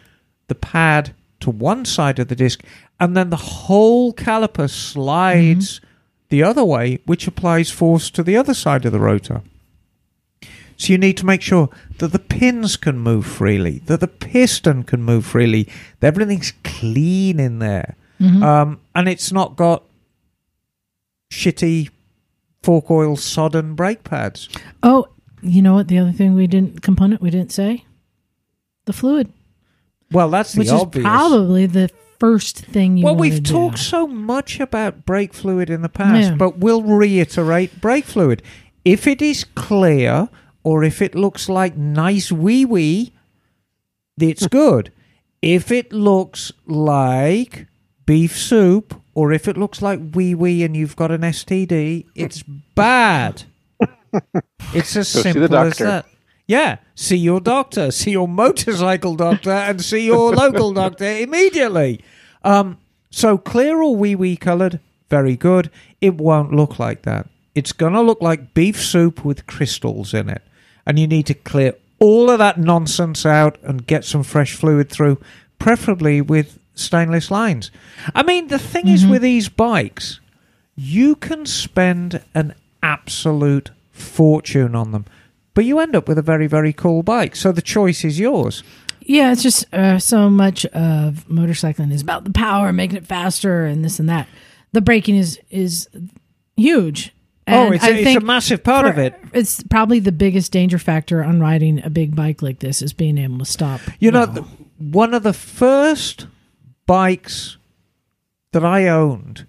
the 0.49 0.55
pad 0.55 1.15
to 1.41 1.51
one 1.51 1.85
side 1.85 2.19
of 2.19 2.29
the 2.29 2.35
disc, 2.35 2.65
and 2.99 3.15
then 3.15 3.29
the 3.29 3.37
whole 3.37 4.15
caliper 4.15 4.71
slides 4.71 5.83
the 6.31 6.43
other 6.43 6.65
way, 6.65 6.99
which 7.07 7.27
applies 7.27 7.71
force 7.71 8.11
to 8.11 8.23
the 8.23 8.37
other 8.37 8.55
side 8.55 8.85
of 8.87 8.93
the 8.93 8.99
rotor. 9.01 9.43
So 10.77 10.93
you 10.95 10.99
need 10.99 11.19
to 11.19 11.27
make 11.27 11.43
sure 11.43 11.69
that 11.99 12.09
the 12.13 12.19
pins 12.19 12.77
can 12.79 12.99
move 12.99 13.27
freely, 13.27 13.81
that 13.87 14.01
the 14.01 14.09
piston 14.09 14.83
can 14.83 15.03
move 15.03 15.27
freely, 15.27 15.69
that 16.01 16.07
everything's 16.09 16.53
clean 16.65 17.39
in 17.39 17.59
there, 17.59 17.97
um, 18.21 18.81
and 18.95 19.09
it's 19.09 19.31
not 19.33 19.57
got 19.57 19.83
shitty 21.31 21.91
fork 22.63 22.91
oil 22.91 23.17
sodden 23.17 23.75
brake 23.75 24.05
pads. 24.05 24.49
Oh, 24.83 25.07
you 25.43 25.63
know 25.63 25.75
what? 25.75 25.89
The 25.89 25.99
other 25.99 26.13
thing 26.13 26.35
we 26.35 26.47
didn't 26.47 26.83
component 26.83 27.23
we 27.23 27.31
didn't 27.31 27.53
say 27.53 27.85
the 28.87 28.93
fluid, 28.93 29.31
Well, 30.11 30.31
that's 30.31 30.53
the 30.55 30.61
which 30.61 30.69
obvious. 30.71 31.05
is 31.05 31.09
probably 31.09 31.67
the 31.67 31.91
first 32.21 32.59
thing 32.67 32.97
you. 32.99 33.05
well, 33.05 33.17
we've 33.17 33.43
do. 33.43 33.53
talked 33.53 33.79
so 33.79 34.07
much 34.07 34.61
about 34.61 35.05
brake 35.05 35.35
fluid 35.35 35.69
in 35.71 35.83
the 35.83 35.89
past, 35.89 36.31
Yeah. 36.31 36.35
but 36.37 36.59
we'll 36.59 36.83
reiterate 36.83 37.81
brake 37.81 38.05
fluid. 38.05 38.43
If 38.85 39.07
it 39.07 39.21
is 39.21 39.45
clear 39.55 40.29
or 40.63 40.85
if 40.85 41.03
it 41.03 41.15
looks 41.15 41.49
like 41.49 41.77
nice 41.77 42.31
wee 42.31 42.65
wee, 42.65 43.13
it's 44.21 44.47
good. 44.63 44.93
If 45.43 45.73
it 45.73 45.93
looks 45.93 46.53
like 46.67 47.67
beef 48.07 48.37
soup 48.37 49.01
or 49.15 49.33
if 49.33 49.49
it 49.49 49.57
looks 49.57 49.81
like 49.83 49.99
wee 50.15 50.35
wee 50.35 50.63
and 50.63 50.77
you've 50.77 50.97
got 50.97 51.11
an 51.11 51.23
STD, 51.23 52.07
it's 52.15 52.43
bad. 52.75 53.45
it's 54.75 54.95
as 54.97 55.13
Go 55.15 55.23
simple 55.23 55.57
as 55.57 55.79
that. 55.79 56.07
Yeah, 56.51 56.79
see 56.97 57.17
your 57.17 57.41
doctor, 57.41 57.93
see 57.93 58.11
your 58.11 58.27
motorcycle 58.27 59.15
doctor, 59.15 59.53
and 59.53 59.81
see 59.81 60.05
your 60.05 60.35
local 60.45 60.73
doctor 60.73 61.05
immediately. 61.05 62.03
Um, 62.43 62.79
so 63.09 63.39
clear 63.39 63.81
or 63.81 63.95
wee 63.95 64.17
wee 64.17 64.37
coloured, 64.37 64.81
very 65.09 65.37
good. 65.37 65.71
It 66.01 66.17
won't 66.17 66.53
look 66.53 66.81
like 66.81 67.03
that. 67.03 67.29
It's 67.55 67.71
going 67.71 67.93
to 67.93 68.01
look 68.01 68.21
like 68.21 68.53
beef 68.53 68.83
soup 68.83 69.25
with 69.25 69.47
crystals 69.47 70.13
in 70.13 70.29
it. 70.29 70.43
And 70.85 70.99
you 70.99 71.07
need 71.07 71.27
to 71.27 71.35
clear 71.35 71.75
all 72.01 72.29
of 72.29 72.41
that 72.41 72.59
nonsense 72.59 73.25
out 73.25 73.57
and 73.63 73.87
get 73.87 74.05
some 74.05 74.25
fresh 74.25 74.57
fluid 74.57 74.91
through, 74.91 75.19
preferably 75.61 76.21
with 76.21 76.59
stainless 76.75 77.31
lines. 77.31 77.71
I 78.13 78.25
mean, 78.25 78.49
the 78.49 78.59
thing 78.59 78.89
is 78.89 79.07
with 79.07 79.23
these 79.23 79.49
bikes, 79.49 80.19
you 80.75 81.15
can 81.15 81.47
spend 81.47 82.25
an 82.35 82.55
absolute 82.83 83.71
fortune 83.93 84.75
on 84.75 84.91
them, 84.91 85.05
but 85.61 85.67
you 85.67 85.79
end 85.79 85.95
up 85.95 86.09
with 86.09 86.17
a 86.17 86.23
very, 86.23 86.47
very 86.47 86.73
cool 86.73 87.03
bike. 87.03 87.37
So 87.37 87.53
the 87.53 87.61
choice 87.61 88.03
is 88.03 88.19
yours. 88.19 88.63
Yeah, 89.01 89.31
it's 89.31 89.43
just 89.43 89.67
uh, 89.75 89.99
so 89.99 90.31
much 90.31 90.65
of 90.65 91.27
motorcycling 91.29 91.93
is 91.93 92.01
about 92.01 92.25
the 92.25 92.31
power, 92.31 92.73
making 92.73 92.97
it 92.97 93.05
faster, 93.07 93.67
and 93.67 93.85
this 93.85 93.99
and 94.01 94.09
that. 94.09 94.27
The 94.73 94.81
braking 94.81 95.17
is 95.17 95.39
is 95.51 95.87
huge. 96.57 97.13
oh, 97.47 97.67
And 97.67 97.75
it's, 97.75 97.85
I 97.85 97.91
a, 97.91 97.93
it's 98.01 98.17
a 98.23 98.25
massive 98.25 98.65
part 98.65 98.87
for- 98.87 98.93
of 98.93 98.99
it. 98.99 99.15
It's 99.35 99.63
probably 99.65 99.99
the 100.01 100.13
biggest 100.13 100.51
danger 100.51 100.79
factor 100.79 101.23
on 101.23 101.41
riding 101.41 101.85
a 101.85 101.91
big 101.91 102.17
bike 102.17 102.41
like 102.41 102.61
this 102.61 102.81
is 102.81 102.95
being 102.95 103.19
able 103.19 103.37
to 103.41 103.45
stop. 103.45 103.83
You 103.99 104.13
know, 104.13 104.25
well. 104.27 104.49
one 104.79 105.13
of 105.13 105.23
the 105.25 105.35
first 105.35 106.27
bikes 106.87 107.59
that 108.53 108.65
I 108.65 108.89
owned 108.89 109.47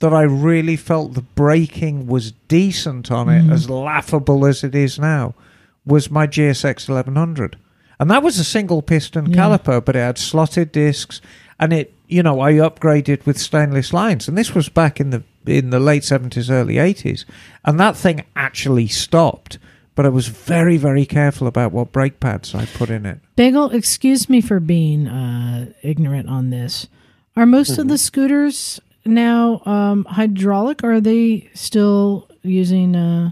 that 0.00 0.12
I 0.12 0.22
really 0.22 0.76
felt 0.76 1.14
the 1.14 1.22
braking 1.22 2.06
was 2.06 2.32
decent 2.48 3.10
on 3.10 3.28
it, 3.28 3.50
as 3.50 3.70
laughable 3.70 4.44
as 4.46 4.62
it 4.62 4.74
is 4.74 4.98
now, 4.98 5.34
was 5.86 6.10
my 6.10 6.26
GSX 6.26 6.88
1100. 6.88 7.56
And 7.98 8.10
that 8.10 8.22
was 8.22 8.38
a 8.38 8.44
single 8.44 8.82
piston 8.82 9.26
Yeah. 9.32 9.36
caliper, 9.36 9.82
but 9.82 9.96
it 9.96 10.00
had 10.00 10.18
slotted 10.18 10.70
discs, 10.72 11.20
and 11.58 11.72
it, 11.72 11.94
you 12.08 12.22
know, 12.22 12.40
I 12.40 12.52
upgraded 12.54 13.24
with 13.24 13.38
stainless 13.38 13.92
lines. 13.94 14.28
And 14.28 14.36
this 14.36 14.54
was 14.54 14.68
back 14.68 15.00
in 15.00 15.10
the 15.10 15.22
in 15.46 15.70
the 15.70 15.78
late 15.80 16.02
seventies, 16.04 16.50
early 16.50 16.76
eighties, 16.78 17.24
and 17.64 17.78
that 17.80 17.96
thing 17.96 18.24
actually 18.34 18.88
stopped. 18.88 19.58
But 19.94 20.04
I 20.04 20.10
was 20.10 20.26
very, 20.28 20.76
very 20.76 21.06
careful 21.06 21.46
about 21.46 21.72
what 21.72 21.90
brake 21.92 22.20
pads 22.20 22.54
I 22.54 22.66
put 22.66 22.90
in 22.90 23.06
it. 23.06 23.20
Bagel, 23.34 23.70
excuse 23.70 24.28
me 24.28 24.42
for 24.42 24.60
being 24.60 25.06
uh, 25.08 25.72
ignorant 25.82 26.28
on 26.28 26.50
this. 26.50 26.86
Are 27.34 27.46
most 27.46 27.72
Mm-hmm. 27.72 27.80
of 27.82 27.88
the 27.88 27.96
scooters 27.98 28.78
now 29.06 29.62
um, 29.66 30.04
hydraulic, 30.04 30.82
or 30.84 30.92
are 30.94 31.00
they 31.00 31.48
still 31.54 32.28
using? 32.42 32.94
Uh, 32.96 33.30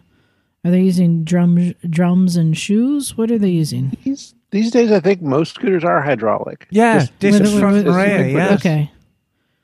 are 0.65 0.71
they 0.71 0.81
using 0.83 1.25
drum 1.25 1.75
drums 1.89 2.37
and 2.37 2.57
shoes? 2.57 3.17
What 3.17 3.31
are 3.31 3.39
they 3.39 3.51
using? 3.51 3.97
These 4.05 4.35
these 4.51 4.71
days, 4.71 4.91
I 4.93 5.01
think 5.01 5.21
most 5.23 5.55
scooters 5.55 5.85
are 5.85 6.01
hydraulic. 6.01 6.67
Yeah, 6.71 7.01
Just- 7.01 7.19
disc 7.19 7.41
With- 7.43 7.51
with- 7.53 7.61
front 7.61 7.77
with- 7.87 7.95
rear. 7.97 8.19
with- 8.25 8.33
Yes. 8.35 8.61
Okay, 8.61 8.91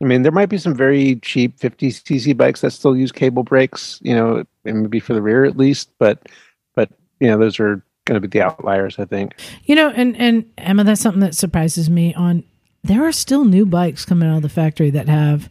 I 0.02 0.04
mean, 0.04 0.22
there 0.22 0.32
might 0.32 0.48
be 0.48 0.58
some 0.58 0.74
very 0.74 1.16
cheap 1.16 1.58
50 1.58 1.90
cc 1.90 2.36
bikes 2.36 2.60
that 2.62 2.72
still 2.72 2.96
use 2.96 3.12
cable 3.12 3.42
brakes, 3.42 3.98
you 4.02 4.14
know, 4.14 4.44
and 4.64 4.82
maybe 4.82 5.00
for 5.00 5.14
the 5.14 5.22
rear 5.22 5.44
at 5.44 5.56
least, 5.56 5.90
but 5.98 6.28
but 6.74 6.90
you 7.20 7.28
know, 7.28 7.38
those 7.38 7.58
are 7.60 7.82
going 8.06 8.20
to 8.20 8.26
be 8.26 8.38
the 8.38 8.44
outliers, 8.44 8.98
I 8.98 9.04
think. 9.04 9.34
you 9.64 9.74
know, 9.74 9.90
and 9.90 10.16
and 10.16 10.44
Emma, 10.58 10.84
that's 10.84 11.00
something 11.00 11.20
that 11.20 11.34
surprises 11.34 11.88
me. 11.88 12.12
On 12.14 12.42
there 12.82 13.04
are 13.06 13.12
still 13.12 13.44
new 13.44 13.64
bikes 13.66 14.04
coming 14.06 14.28
out 14.28 14.36
of 14.36 14.42
the 14.42 14.48
factory 14.48 14.88
that 14.90 15.06
have, 15.08 15.48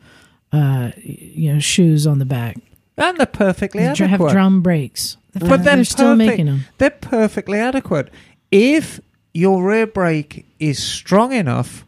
uh, 0.51 0.91
you 0.97 1.53
know, 1.53 1.59
shoes 1.59 2.07
on 2.07 2.19
the 2.19 2.25
back, 2.25 2.57
and 2.97 3.17
they're 3.17 3.25
perfectly 3.25 3.83
Dr- 3.83 4.09
have 4.09 4.31
drum 4.31 4.61
brakes. 4.61 5.17
The 5.33 5.39
but 5.41 5.63
they're 5.63 5.75
they're 5.75 5.85
still 5.85 6.15
making 6.15 6.47
them. 6.47 6.65
They're 6.77 6.89
perfectly 6.89 7.59
adequate. 7.59 8.09
If 8.51 8.99
your 9.33 9.63
rear 9.63 9.87
brake 9.87 10.45
is 10.59 10.81
strong 10.81 11.33
enough 11.33 11.85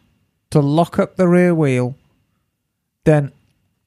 to 0.51 0.59
lock 0.59 0.99
up 0.99 1.15
the 1.15 1.27
rear 1.27 1.55
wheel, 1.55 1.95
then 3.03 3.31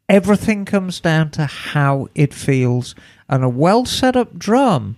everything 0.08 0.64
comes 0.64 1.00
down 1.00 1.30
to 1.32 1.46
how 1.46 2.08
it 2.14 2.34
feels. 2.34 2.94
And 3.28 3.44
a 3.44 3.48
well 3.48 3.84
set 3.84 4.16
up 4.16 4.38
drum 4.38 4.96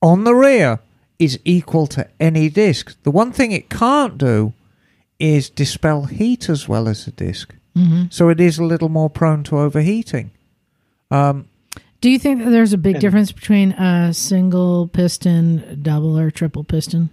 on 0.00 0.24
the 0.24 0.34
rear 0.34 0.80
is 1.18 1.38
equal 1.44 1.86
to 1.88 2.08
any 2.18 2.48
disc. 2.48 3.00
The 3.02 3.10
one 3.10 3.32
thing 3.32 3.52
it 3.52 3.70
can't 3.70 4.18
do 4.18 4.54
is 5.18 5.50
dispel 5.50 6.04
heat 6.06 6.48
as 6.48 6.68
well 6.68 6.88
as 6.88 7.06
a 7.06 7.12
disc. 7.12 7.54
Hmm 7.74 8.04
So 8.10 8.28
it 8.28 8.40
is 8.40 8.58
a 8.58 8.64
little 8.64 8.88
more 8.88 9.08
prone 9.10 9.42
to 9.44 9.58
overheating. 9.58 10.30
Um, 11.10 11.46
Do 12.00 12.10
you 12.10 12.18
think 12.18 12.42
that 12.44 12.50
there's 12.50 12.72
a 12.72 12.78
big 12.78 12.96
And- 12.96 13.00
difference 13.00 13.32
between 13.32 13.72
a 13.72 14.12
single 14.12 14.88
piston, 14.88 15.80
double 15.82 16.18
or 16.18 16.30
triple 16.30 16.64
piston? 16.64 17.10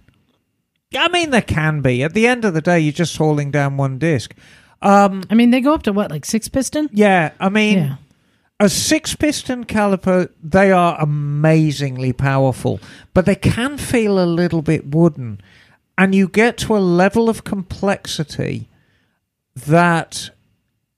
I 0.98 1.08
mean, 1.08 1.30
there 1.30 1.42
can 1.42 1.80
be. 1.82 2.02
At 2.02 2.14
the 2.14 2.26
end 2.26 2.44
of 2.44 2.52
the 2.54 2.60
day, 2.60 2.80
you're 2.80 2.92
just 2.92 3.16
hauling 3.16 3.50
down 3.52 3.76
one 3.76 3.98
disc. 3.98 4.34
Um, 4.82 5.22
I 5.30 5.34
mean, 5.34 5.50
they 5.50 5.60
go 5.60 5.72
up 5.74 5.82
to 5.84 5.92
what, 5.92 6.10
like 6.10 6.24
six 6.24 6.48
piston? 6.48 6.88
yeah, 6.92 7.30
I 7.38 7.48
mean, 7.48 7.78
Yeah. 7.78 7.96
a 8.58 8.68
six 8.68 9.14
piston 9.14 9.64
caliper, 9.66 10.30
they 10.42 10.72
are 10.72 11.00
amazingly 11.00 12.12
powerful, 12.12 12.80
but 13.14 13.24
they 13.26 13.34
can 13.36 13.78
feel 13.78 14.18
a 14.18 14.26
little 14.26 14.62
bit 14.62 14.92
wooden. 14.94 15.40
and 15.98 16.14
you 16.14 16.26
get 16.28 16.56
to 16.56 16.74
a 16.74 16.80
level 16.80 17.28
of 17.28 17.44
complexity 17.44 18.68
that 19.54 20.30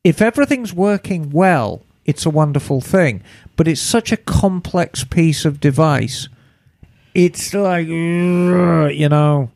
if 0.04 0.20
everything's 0.20 0.72
working 0.72 1.30
well, 1.30 1.82
it's 2.04 2.26
a 2.26 2.30
wonderful 2.30 2.80
thing. 2.80 3.22
But 3.56 3.68
it's 3.68 3.80
such 3.80 4.12
a 4.12 4.16
complex 4.16 5.04
piece 5.04 5.44
of 5.44 5.60
device. 5.60 6.28
It's 7.14 7.52
like, 7.52 7.86
you 7.86 9.08
know, 9.08 9.50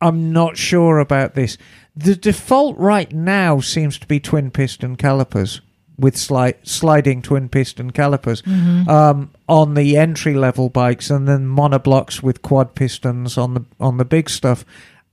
I'm 0.00 0.32
not 0.32 0.56
sure 0.56 0.98
about 0.98 1.34
this. 1.34 1.58
The 1.96 2.14
default 2.14 2.78
right 2.78 3.12
now 3.12 3.60
seems 3.60 3.98
to 3.98 4.06
be 4.06 4.20
twin 4.20 4.50
piston 4.50 4.96
calipers 4.96 5.60
with 5.98 6.14
sli- 6.16 6.54
sliding 6.62 7.20
twin 7.20 7.48
piston 7.48 7.90
calipers 7.90 8.42
um, 8.88 9.30
on 9.48 9.74
the 9.74 9.96
entry 9.96 10.34
level 10.34 10.68
bikes, 10.70 11.10
and 11.10 11.28
then 11.28 11.46
monoblocks 11.46 12.22
with 12.22 12.40
quad 12.40 12.74
pistons 12.74 13.36
on 13.36 13.54
the 13.54 13.64
on 13.78 13.98
the 13.98 14.04
big 14.04 14.30
stuff, 14.30 14.64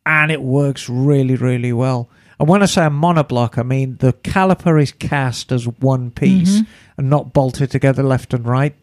and 0.06 0.32
it 0.32 0.42
works 0.42 0.88
really 0.88 1.36
really 1.36 1.74
well. 1.74 2.08
And 2.40 2.48
when 2.48 2.64
I 2.64 2.68
say 2.68 2.86
a 2.86 2.90
monoblock, 2.90 3.58
I 3.58 3.64
mean 3.64 3.98
the 3.98 4.14
caliper 4.14 4.82
is 4.82 4.92
cast 4.92 5.52
as 5.52 5.68
one 5.68 6.12
piece 6.12 6.62
and 6.98 7.10
not 7.10 7.34
bolted 7.34 7.70
together 7.72 8.02
left 8.04 8.34
and 8.34 8.48
right. 8.48 8.76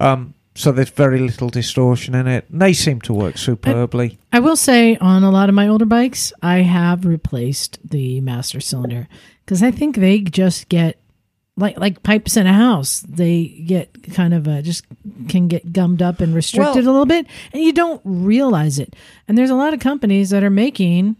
Um, 0.00 0.34
so 0.56 0.72
there's 0.72 0.90
very 0.90 1.18
little 1.18 1.48
distortion 1.48 2.14
in 2.14 2.26
it. 2.26 2.46
And 2.50 2.60
they 2.60 2.72
seem 2.72 3.00
to 3.02 3.12
work 3.12 3.38
superbly. 3.38 4.18
I 4.32 4.40
will 4.40 4.56
say 4.56 4.96
on 4.96 5.22
a 5.22 5.30
lot 5.30 5.48
of 5.48 5.54
my 5.54 5.68
older 5.68 5.84
bikes, 5.84 6.32
I 6.42 6.58
have 6.58 7.04
replaced 7.04 7.78
the 7.88 8.20
master 8.20 8.60
cylinder 8.60 9.08
because 9.44 9.62
I 9.62 9.70
think 9.70 9.96
they 9.96 10.20
just 10.20 10.68
get 10.68 10.98
like 11.56 11.78
like 11.78 12.02
pipes 12.02 12.36
in 12.36 12.46
a 12.46 12.52
house. 12.52 13.00
They 13.08 13.46
get 13.46 14.12
kind 14.12 14.34
of 14.34 14.48
uh, 14.48 14.62
just 14.62 14.84
can 15.28 15.46
get 15.48 15.72
gummed 15.72 16.02
up 16.02 16.20
and 16.20 16.34
restricted 16.34 16.84
Well- 16.84 16.84
a 16.84 16.90
little 16.92 17.06
bit, 17.06 17.26
and 17.52 17.62
you 17.62 17.72
don't 17.72 18.00
realize 18.04 18.78
it. 18.78 18.94
And 19.28 19.38
there's 19.38 19.50
a 19.50 19.54
lot 19.54 19.74
of 19.74 19.80
companies 19.80 20.30
that 20.30 20.42
are 20.42 20.50
making 20.50 21.16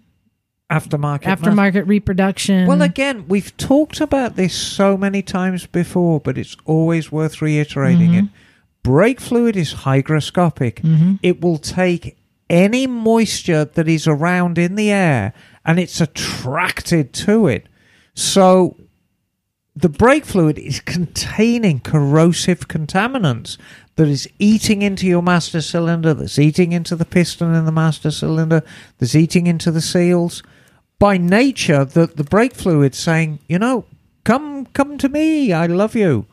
Aftermarket. 0.70 1.24
aftermarket 1.24 1.86
reproduction. 1.86 2.66
Well, 2.66 2.82
again, 2.82 3.26
we've 3.28 3.54
talked 3.58 4.00
about 4.00 4.36
this 4.36 4.54
so 4.54 4.96
many 4.96 5.20
times 5.22 5.66
before, 5.66 6.20
but 6.20 6.38
it's 6.38 6.56
always 6.64 7.12
worth 7.12 7.42
reiterating 7.42 8.14
it. 8.14 8.24
Mm-hmm. 8.24 8.34
Brake 8.82 9.20
fluid 9.20 9.56
is 9.56 9.74
hygroscopic. 9.74 10.76
Mm-hmm. 10.76 11.14
It 11.22 11.40
will 11.42 11.58
take 11.58 12.16
any 12.48 12.86
moisture 12.86 13.64
that 13.64 13.88
is 13.88 14.06
around 14.06 14.58
in 14.58 14.74
the 14.74 14.90
air 14.90 15.32
and 15.64 15.78
it's 15.78 16.00
attracted 16.00 17.12
to 17.12 17.46
it. 17.46 17.66
So 18.14 18.76
the 19.76 19.88
brake 19.88 20.24
fluid 20.24 20.58
is 20.58 20.80
containing 20.80 21.80
corrosive 21.80 22.68
contaminants 22.68 23.58
that 23.96 24.08
is 24.08 24.28
eating 24.38 24.82
into 24.82 25.06
your 25.06 25.22
master 25.22 25.60
cylinder, 25.60 26.14
that's 26.14 26.38
eating 26.38 26.72
into 26.72 26.94
the 26.96 27.04
piston 27.04 27.54
in 27.54 27.64
the 27.64 27.72
master 27.72 28.10
cylinder, 28.10 28.62
that's 28.98 29.14
eating 29.14 29.46
into 29.46 29.70
the 29.70 29.80
seals. 29.80 30.42
By 31.05 31.18
nature, 31.18 31.84
the, 31.84 32.07
the 32.07 32.24
brake 32.24 32.55
fluid 32.55 32.94
saying, 32.94 33.40
you 33.46 33.59
know, 33.59 33.84
come 34.24 34.64
come 34.72 34.96
to 34.96 35.09
me, 35.11 35.52
I 35.52 35.66
love 35.66 35.94
you. 35.94 36.24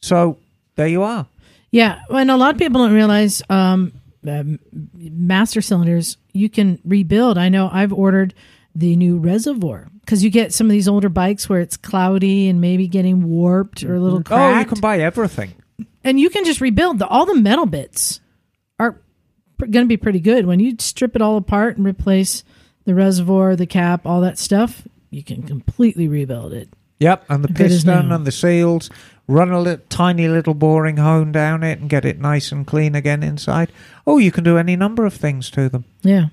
So 0.00 0.38
there 0.74 0.88
you 0.88 1.04
are. 1.04 1.28
Yeah, 1.70 2.00
and 2.10 2.28
a 2.28 2.36
lot 2.36 2.54
of 2.54 2.58
people 2.58 2.82
don't 2.82 2.92
realize 2.92 3.40
um, 3.48 3.92
um, 4.26 4.58
master 4.92 5.60
cylinders 5.60 6.16
you 6.32 6.48
can 6.48 6.80
rebuild. 6.84 7.38
I 7.38 7.48
know 7.48 7.70
I've 7.72 7.92
ordered 7.92 8.34
the 8.74 8.96
new 8.96 9.18
reservoir 9.18 9.86
because 10.00 10.24
you 10.24 10.30
get 10.30 10.52
some 10.52 10.66
of 10.66 10.72
these 10.72 10.88
older 10.88 11.08
bikes 11.08 11.48
where 11.48 11.60
it's 11.60 11.76
cloudy 11.76 12.48
and 12.48 12.60
maybe 12.60 12.88
getting 12.88 13.22
warped 13.28 13.84
or 13.84 13.94
a 13.94 14.00
little 14.00 14.24
cracked. 14.24 14.56
Oh, 14.56 14.58
you 14.58 14.66
can 14.66 14.80
buy 14.80 14.98
everything. 14.98 15.54
and 16.02 16.18
you 16.18 16.30
can 16.30 16.44
just 16.44 16.60
rebuild. 16.60 16.98
The, 16.98 17.06
all 17.06 17.26
the 17.26 17.36
metal 17.36 17.66
bits 17.66 18.18
are 18.80 19.00
pr- 19.56 19.66
going 19.66 19.84
to 19.84 19.88
be 19.88 19.96
pretty 19.96 20.18
good 20.18 20.46
when 20.46 20.58
you 20.58 20.74
strip 20.80 21.14
it 21.14 21.22
all 21.22 21.36
apart 21.36 21.76
and 21.76 21.86
replace 21.86 22.42
the 22.84 22.94
reservoir, 22.94 23.56
the 23.56 23.66
cap, 23.66 24.06
all 24.06 24.20
that 24.22 24.38
stuff. 24.38 24.86
You 25.10 25.22
can 25.22 25.42
completely 25.42 26.08
rebuild 26.08 26.52
it. 26.52 26.68
Yep, 27.00 27.24
and 27.28 27.44
the 27.44 27.48
Good 27.48 27.66
as 27.66 27.72
piston 27.84 28.08
new. 28.08 28.14
and 28.14 28.26
the 28.26 28.32
seals. 28.32 28.90
Run 29.26 29.50
a 29.50 29.60
little, 29.60 29.84
tiny 29.88 30.28
little 30.28 30.54
boring 30.54 30.98
hone 30.98 31.32
down 31.32 31.62
it 31.62 31.78
and 31.78 31.88
get 31.88 32.04
it 32.04 32.18
nice 32.18 32.52
and 32.52 32.66
clean 32.66 32.94
again 32.94 33.22
inside. 33.22 33.72
Oh, 34.06 34.18
you 34.18 34.30
can 34.30 34.44
do 34.44 34.58
any 34.58 34.76
number 34.76 35.06
of 35.06 35.14
things 35.14 35.50
to 35.52 35.68
them. 35.68 35.84
Yeah. 36.02 36.26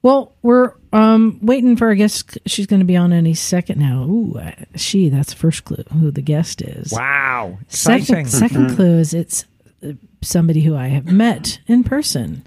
Well, 0.00 0.32
we're 0.42 0.72
um, 0.92 1.38
waiting 1.42 1.76
for 1.76 1.86
our 1.88 1.94
guest. 1.94 2.38
She's 2.46 2.66
going 2.66 2.80
to 2.80 2.86
be 2.86 2.96
on 2.96 3.12
any 3.12 3.34
second 3.34 3.78
now. 3.78 4.02
Ooh, 4.04 4.38
uh, 4.38 4.52
she. 4.74 5.08
That's 5.08 5.32
the 5.32 5.38
first 5.38 5.64
clue 5.64 5.84
who 5.92 6.10
the 6.10 6.22
guest 6.22 6.60
is. 6.62 6.90
Wow, 6.92 7.58
exciting! 7.62 8.26
Second, 8.26 8.26
second 8.26 8.74
clue 8.74 8.98
is 8.98 9.14
it's 9.14 9.44
uh, 9.86 9.92
somebody 10.20 10.62
who 10.62 10.74
I 10.74 10.88
have 10.88 11.06
met 11.06 11.60
in 11.68 11.84
person, 11.84 12.44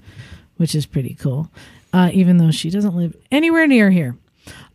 which 0.58 0.74
is 0.74 0.84
pretty 0.84 1.14
cool. 1.14 1.50
Uh, 1.96 2.10
even 2.12 2.36
though 2.36 2.50
she 2.50 2.68
doesn't 2.68 2.94
live 2.94 3.16
anywhere 3.30 3.66
near 3.66 3.90
here. 3.90 4.16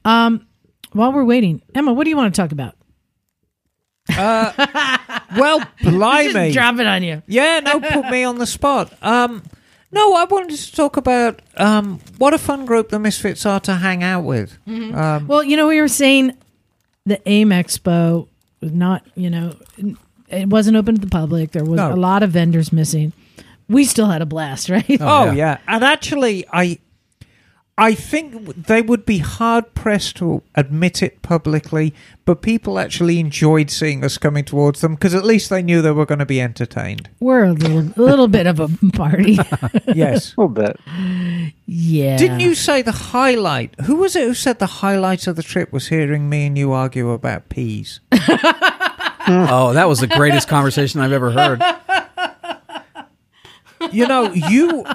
Um, 0.05 0.47
while 0.93 1.13
we're 1.13 1.23
waiting, 1.23 1.61
Emma, 1.75 1.93
what 1.93 2.03
do 2.05 2.09
you 2.09 2.17
want 2.17 2.33
to 2.33 2.41
talk 2.41 2.51
about? 2.51 2.75
well, 4.17 5.63
blimey, 5.83 6.33
Just 6.33 6.53
drop 6.53 6.79
it 6.79 6.87
on 6.87 7.03
you. 7.03 7.21
yeah, 7.27 7.59
no, 7.59 7.79
put 7.79 8.09
me 8.09 8.23
on 8.23 8.37
the 8.39 8.47
spot. 8.47 8.91
Um, 9.01 9.43
no, 9.91 10.15
I 10.15 10.23
wanted 10.25 10.57
to 10.57 10.75
talk 10.75 10.97
about 10.97 11.41
um, 11.57 11.99
what 12.17 12.33
a 12.33 12.37
fun 12.37 12.65
group 12.65 12.89
the 12.89 12.99
Misfits 12.99 13.45
are 13.45 13.59
to 13.61 13.75
hang 13.75 14.03
out 14.03 14.23
with. 14.23 14.57
Um, 14.67 15.27
Well, 15.27 15.43
you 15.43 15.57
know, 15.57 15.67
we 15.67 15.79
were 15.81 15.87
saying 15.87 16.35
the 17.05 17.21
AIM 17.29 17.49
Expo 17.49 18.27
was 18.61 18.71
not, 18.71 19.05
you 19.15 19.29
know, 19.29 19.55
it 20.29 20.47
wasn't 20.47 20.77
open 20.77 20.95
to 20.95 21.01
the 21.01 21.07
public. 21.09 21.51
There 21.51 21.63
was 21.65 21.77
No. 21.77 21.93
a 21.93 21.95
lot 21.95 22.23
of 22.23 22.31
vendors 22.31 22.71
missing. 22.71 23.11
We 23.67 23.83
still 23.85 24.07
had 24.07 24.21
a 24.21 24.25
blast, 24.25 24.69
right? 24.69 24.85
Oh, 25.01 25.25
yeah. 25.25 25.33
yeah. 25.33 25.57
and 25.67 25.83
actually, 25.83 26.45
I, 26.51 26.79
I 27.81 27.95
think 27.95 28.67
they 28.67 28.83
would 28.83 29.07
be 29.07 29.17
hard 29.17 29.73
pressed 29.73 30.17
to 30.17 30.43
admit 30.53 31.01
it 31.01 31.23
publicly, 31.23 31.95
but 32.25 32.43
people 32.43 32.77
actually 32.77 33.19
enjoyed 33.19 33.71
seeing 33.71 34.03
us 34.05 34.19
coming 34.19 34.45
towards 34.45 34.81
them 34.81 34.93
because 34.93 35.15
at 35.15 35.25
least 35.25 35.49
they 35.49 35.63
knew 35.63 35.81
they 35.81 35.89
were 35.89 36.05
going 36.05 36.19
to 36.19 36.25
be 36.27 36.39
entertained. 36.39 37.09
We're 37.19 37.45
a 37.45 37.53
little, 37.53 37.79
a 37.79 38.01
little 38.01 38.27
bit 38.27 38.45
of 38.45 38.59
a 38.59 38.67
party. 38.93 39.39
Yes. 39.95 40.35
A 40.37 40.41
little 40.41 40.53
bit. 40.53 40.79
yeah. 41.65 42.17
Didn't 42.17 42.39
you 42.39 42.53
say 42.53 42.83
the 42.83 42.91
highlight? 42.91 43.73
Who 43.81 43.95
was 43.95 44.15
it 44.15 44.27
who 44.27 44.35
said 44.35 44.59
the 44.59 44.67
highlight 44.67 45.25
of 45.25 45.35
the 45.35 45.43
trip 45.43 45.73
was 45.73 45.87
hearing 45.87 46.29
me 46.29 46.45
and 46.45 46.55
you 46.57 46.71
argue 46.71 47.09
about 47.09 47.49
peas? 47.49 47.99
Oh, 49.27 49.73
that 49.73 49.87
was 49.87 49.99
the 49.99 50.07
greatest 50.07 50.47
conversation 50.47 50.99
I've 50.99 51.11
ever 51.11 51.31
heard. 51.31 51.61
You 53.91 54.07
know, 54.07 54.31
you, 54.33 54.85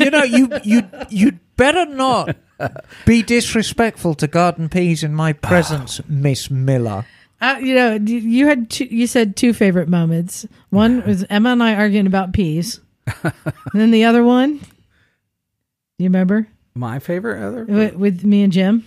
you 0.00 0.10
know, 0.10 0.22
you 0.22 0.48
you 0.64 0.82
you'd 1.08 1.38
better 1.56 1.86
not 1.86 2.36
be 3.04 3.22
disrespectful 3.22 4.14
to 4.16 4.26
garden 4.26 4.68
peas 4.68 5.02
in 5.02 5.14
my 5.14 5.32
presence, 5.32 6.00
Miss 6.08 6.50
Miller. 6.50 7.06
Uh, 7.40 7.56
you 7.60 7.74
know, 7.74 7.94
you- 7.94 8.18
you 8.18 8.46
had 8.46 8.70
two, 8.70 8.86
you 8.86 9.06
said 9.06 9.36
two 9.36 9.52
favorite 9.52 9.88
moments. 9.88 10.46
One 10.70 11.04
was 11.06 11.24
Emma 11.28 11.50
and 11.50 11.62
I 11.62 11.74
arguing 11.74 12.06
about 12.06 12.32
peas, 12.32 12.80
and 13.22 13.32
then 13.74 13.90
the 13.90 14.04
other 14.04 14.24
one, 14.24 14.60
you 15.98 16.04
remember 16.04 16.48
My 16.74 16.98
favorite 16.98 17.42
other, 17.42 17.64
with, 17.64 17.94
with 17.94 18.24
me 18.24 18.42
and 18.42 18.52
Jim? 18.52 18.84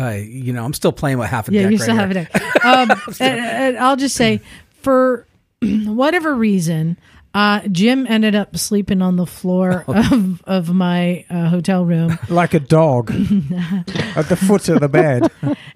uh, 0.00 0.10
you 0.10 0.52
know, 0.52 0.64
I'm 0.64 0.74
still 0.74 0.92
playing 0.92 1.18
with 1.18 1.28
half 1.28 1.48
a 1.48 1.52
Yeah, 1.52 1.62
deck. 1.62 1.70
you 1.72 1.76
right 1.78 1.82
still 1.82 1.94
here. 1.96 2.06
have 2.06 2.16
it. 2.16 2.54
Um, 2.64 2.90
and, 3.20 3.40
and 3.40 3.78
I'll 3.78 3.96
just 3.96 4.14
say, 4.16 4.40
for 4.82 5.26
whatever 5.86 6.34
reason, 6.34 6.98
uh, 7.34 7.60
Jim 7.70 8.06
ended 8.08 8.34
up 8.34 8.56
sleeping 8.56 9.02
on 9.02 9.16
the 9.16 9.26
floor 9.26 9.84
of, 9.88 10.42
of 10.44 10.72
my 10.74 11.24
uh, 11.28 11.48
hotel 11.50 11.84
room. 11.84 12.18
like 12.28 12.54
a 12.54 12.60
dog 12.60 13.10
at 13.12 14.28
the 14.28 14.36
foot 14.36 14.68
of 14.70 14.80
the 14.80 14.88
bed. 14.88 15.30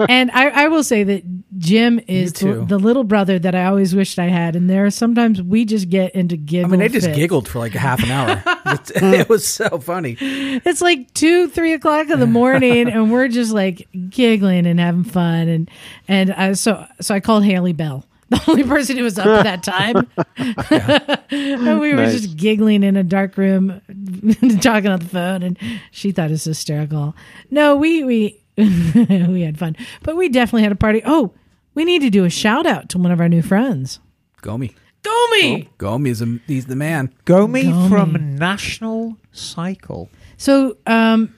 and 0.08 0.30
I, 0.30 0.64
I 0.64 0.68
will 0.68 0.82
say 0.82 1.04
that 1.04 1.22
Jim 1.58 2.00
is 2.08 2.32
the, 2.32 2.38
too. 2.38 2.64
the 2.66 2.78
little 2.78 3.04
brother 3.04 3.38
that 3.38 3.54
I 3.54 3.66
always 3.66 3.94
wished 3.94 4.18
I 4.18 4.28
had. 4.28 4.56
And 4.56 4.68
there 4.68 4.86
are 4.86 4.90
sometimes 4.90 5.42
we 5.42 5.64
just 5.66 5.90
get 5.90 6.14
into 6.14 6.36
giggling. 6.38 6.64
I 6.64 6.68
mean, 6.70 6.80
they 6.80 6.88
just 6.88 7.06
fits. 7.08 7.18
giggled 7.18 7.46
for 7.46 7.58
like 7.58 7.74
a 7.74 7.78
half 7.78 8.02
an 8.02 8.10
hour. 8.10 8.42
It's- 8.72 8.90
it 8.94 9.28
was 9.28 9.46
so 9.46 9.78
funny. 9.78 10.16
It's 10.20 10.80
like 10.80 11.12
two, 11.12 11.48
three 11.48 11.74
o'clock 11.74 12.08
in 12.08 12.18
the 12.18 12.26
morning, 12.26 12.88
and 12.88 13.12
we're 13.12 13.28
just 13.28 13.52
like 13.52 13.86
giggling 14.08 14.66
and 14.66 14.80
having 14.80 15.04
fun. 15.04 15.48
And 15.48 15.70
and 16.08 16.30
uh, 16.30 16.54
so 16.54 16.86
so 17.00 17.14
I 17.14 17.20
called 17.20 17.44
Haley 17.44 17.74
Bell, 17.74 18.04
the 18.32 18.44
only 18.48 18.64
person 18.64 18.96
who 18.96 19.04
was 19.04 19.18
up 19.18 19.26
at 19.26 19.42
that 19.44 19.62
time, 19.62 20.08
and 21.30 21.80
we 21.80 21.94
were 21.94 22.02
Nice. 22.02 22.20
just 22.20 22.36
giggling 22.36 22.82
in 22.82 22.96
a 22.96 23.02
dark 23.04 23.36
room, 23.36 23.80
talking 24.60 24.90
on 24.90 24.98
the 25.00 25.06
phone, 25.10 25.42
and 25.42 25.58
she 25.90 26.12
thought 26.12 26.28
it 26.30 26.32
was 26.32 26.44
hysterical. 26.44 27.14
No, 27.50 27.76
we 27.76 28.02
we 28.04 28.40
we 28.56 29.42
had 29.42 29.58
fun, 29.58 29.76
but 30.02 30.16
we 30.16 30.28
definitely 30.28 30.62
had 30.62 30.72
a 30.72 30.76
party. 30.76 31.02
Oh, 31.04 31.32
we 31.74 31.84
need 31.84 32.02
to 32.02 32.10
do 32.10 32.24
a 32.24 32.30
shout 32.30 32.66
out 32.66 32.88
to 32.90 32.98
one 32.98 33.10
of 33.10 33.20
our 33.20 33.28
new 33.28 33.42
friends, 33.42 34.00
Gomi. 34.42 34.74
Gomi. 35.02 35.68
Gomi 35.78 36.08
is 36.08 36.22
a, 36.22 36.38
he's 36.46 36.66
the 36.66 36.76
man. 36.76 37.12
Gomi 37.26 37.64
Gomi. 37.64 37.88
from 37.88 38.36
National 38.36 39.16
Cycle. 39.32 40.08
So, 40.36 40.76
um, 40.86 41.34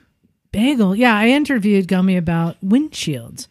Bagel, 0.53 0.95
yeah, 0.95 1.16
I 1.16 1.28
interviewed 1.28 1.88
Gomi 1.88 2.18
about 2.18 2.57
windshields, 2.62 3.49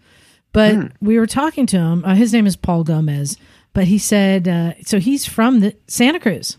but 0.53 0.91
we 1.01 1.19
were 1.19 1.27
talking 1.27 1.65
to 1.67 1.77
him. 1.77 2.05
Uh, 2.05 2.15
his 2.15 2.31
name 2.31 2.47
is 2.47 2.55
Paul 2.55 2.83
Gomez, 2.83 3.37
but 3.73 3.85
he 3.85 3.97
said, 3.97 4.47
uh, 4.47 4.73
so 4.85 4.99
he's 4.99 5.25
from 5.25 5.59
the 5.59 5.75
Santa 5.87 6.19
Cruz. 6.19 6.57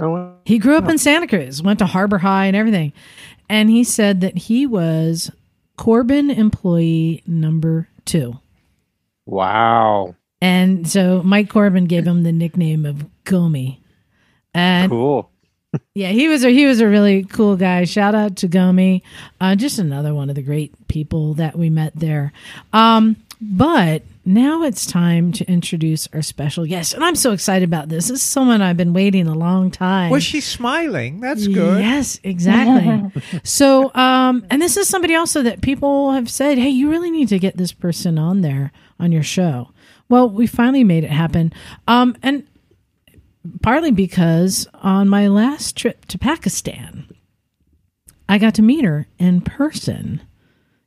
Oh, 0.00 0.34
He 0.44 0.58
grew 0.58 0.76
up 0.76 0.88
in 0.88 0.98
Santa 0.98 1.26
Cruz, 1.26 1.62
went 1.62 1.78
to 1.78 1.86
Harbor 1.86 2.18
High 2.18 2.46
and 2.46 2.56
everything. 2.56 2.92
And 3.48 3.68
he 3.70 3.84
said 3.84 4.20
that 4.22 4.36
he 4.36 4.66
was 4.66 5.30
Corbin 5.76 6.30
employee 6.30 7.22
number 7.26 7.88
two. 8.04 8.38
wow. 9.26 10.14
And 10.40 10.88
so 10.88 11.22
Mike 11.22 11.48
Corbin 11.48 11.84
gave 11.84 12.04
him 12.04 12.24
the 12.24 12.32
nickname 12.32 12.84
of 12.84 13.06
Gomi. 13.24 13.78
And 14.52 14.90
Cool. 14.90 15.30
Yeah, 15.94 16.08
he 16.08 16.28
was 16.28 16.44
a 16.44 16.50
he 16.50 16.66
was 16.66 16.80
a 16.80 16.88
really 16.88 17.24
cool 17.24 17.56
guy. 17.56 17.84
Shout 17.84 18.14
out 18.14 18.36
to 18.36 18.48
Gomi. 18.48 19.02
Uh, 19.40 19.54
just 19.54 19.78
another 19.78 20.14
one 20.14 20.28
of 20.28 20.34
the 20.34 20.42
great 20.42 20.88
people 20.88 21.34
that 21.34 21.56
we 21.58 21.70
met 21.70 21.92
there. 21.94 22.32
Um, 22.72 23.16
but 23.40 24.02
now 24.24 24.62
it's 24.62 24.86
time 24.86 25.32
to 25.32 25.44
introduce 25.50 26.08
our 26.12 26.22
special 26.22 26.64
guest. 26.64 26.94
And 26.94 27.02
I'm 27.04 27.16
so 27.16 27.32
excited 27.32 27.68
about 27.68 27.88
this. 27.88 28.06
This 28.06 28.20
is 28.20 28.22
someone 28.22 28.62
I've 28.62 28.76
been 28.76 28.92
waiting 28.92 29.26
a 29.26 29.34
long 29.34 29.70
time. 29.70 30.10
Was 30.10 30.22
she 30.22 30.40
smiling? 30.40 31.20
That's 31.20 31.48
good. 31.48 31.80
Yes, 31.80 32.20
exactly. 32.22 33.20
so, 33.42 33.92
um, 33.94 34.46
and 34.48 34.62
this 34.62 34.76
is 34.76 34.88
somebody 34.88 35.16
also 35.16 35.42
that 35.42 35.60
people 35.60 36.12
have 36.12 36.30
said, 36.30 36.56
hey, 36.56 36.68
you 36.68 36.88
really 36.88 37.10
need 37.10 37.28
to 37.28 37.38
get 37.40 37.56
this 37.56 37.72
person 37.72 38.16
on 38.16 38.42
there 38.42 38.70
on 39.00 39.10
your 39.10 39.24
show. 39.24 39.70
Well, 40.08 40.28
we 40.30 40.46
finally 40.46 40.84
made 40.84 41.02
it 41.02 41.10
happen. 41.10 41.52
Um, 41.88 42.16
and 42.22 42.46
partly 43.62 43.90
because 43.90 44.68
on 44.74 45.08
my 45.08 45.28
last 45.28 45.76
trip 45.76 46.04
to 46.06 46.18
Pakistan, 46.18 47.06
I 48.28 48.38
got 48.38 48.54
to 48.54 48.62
meet 48.62 48.84
her 48.84 49.06
in 49.18 49.40
person. 49.40 50.22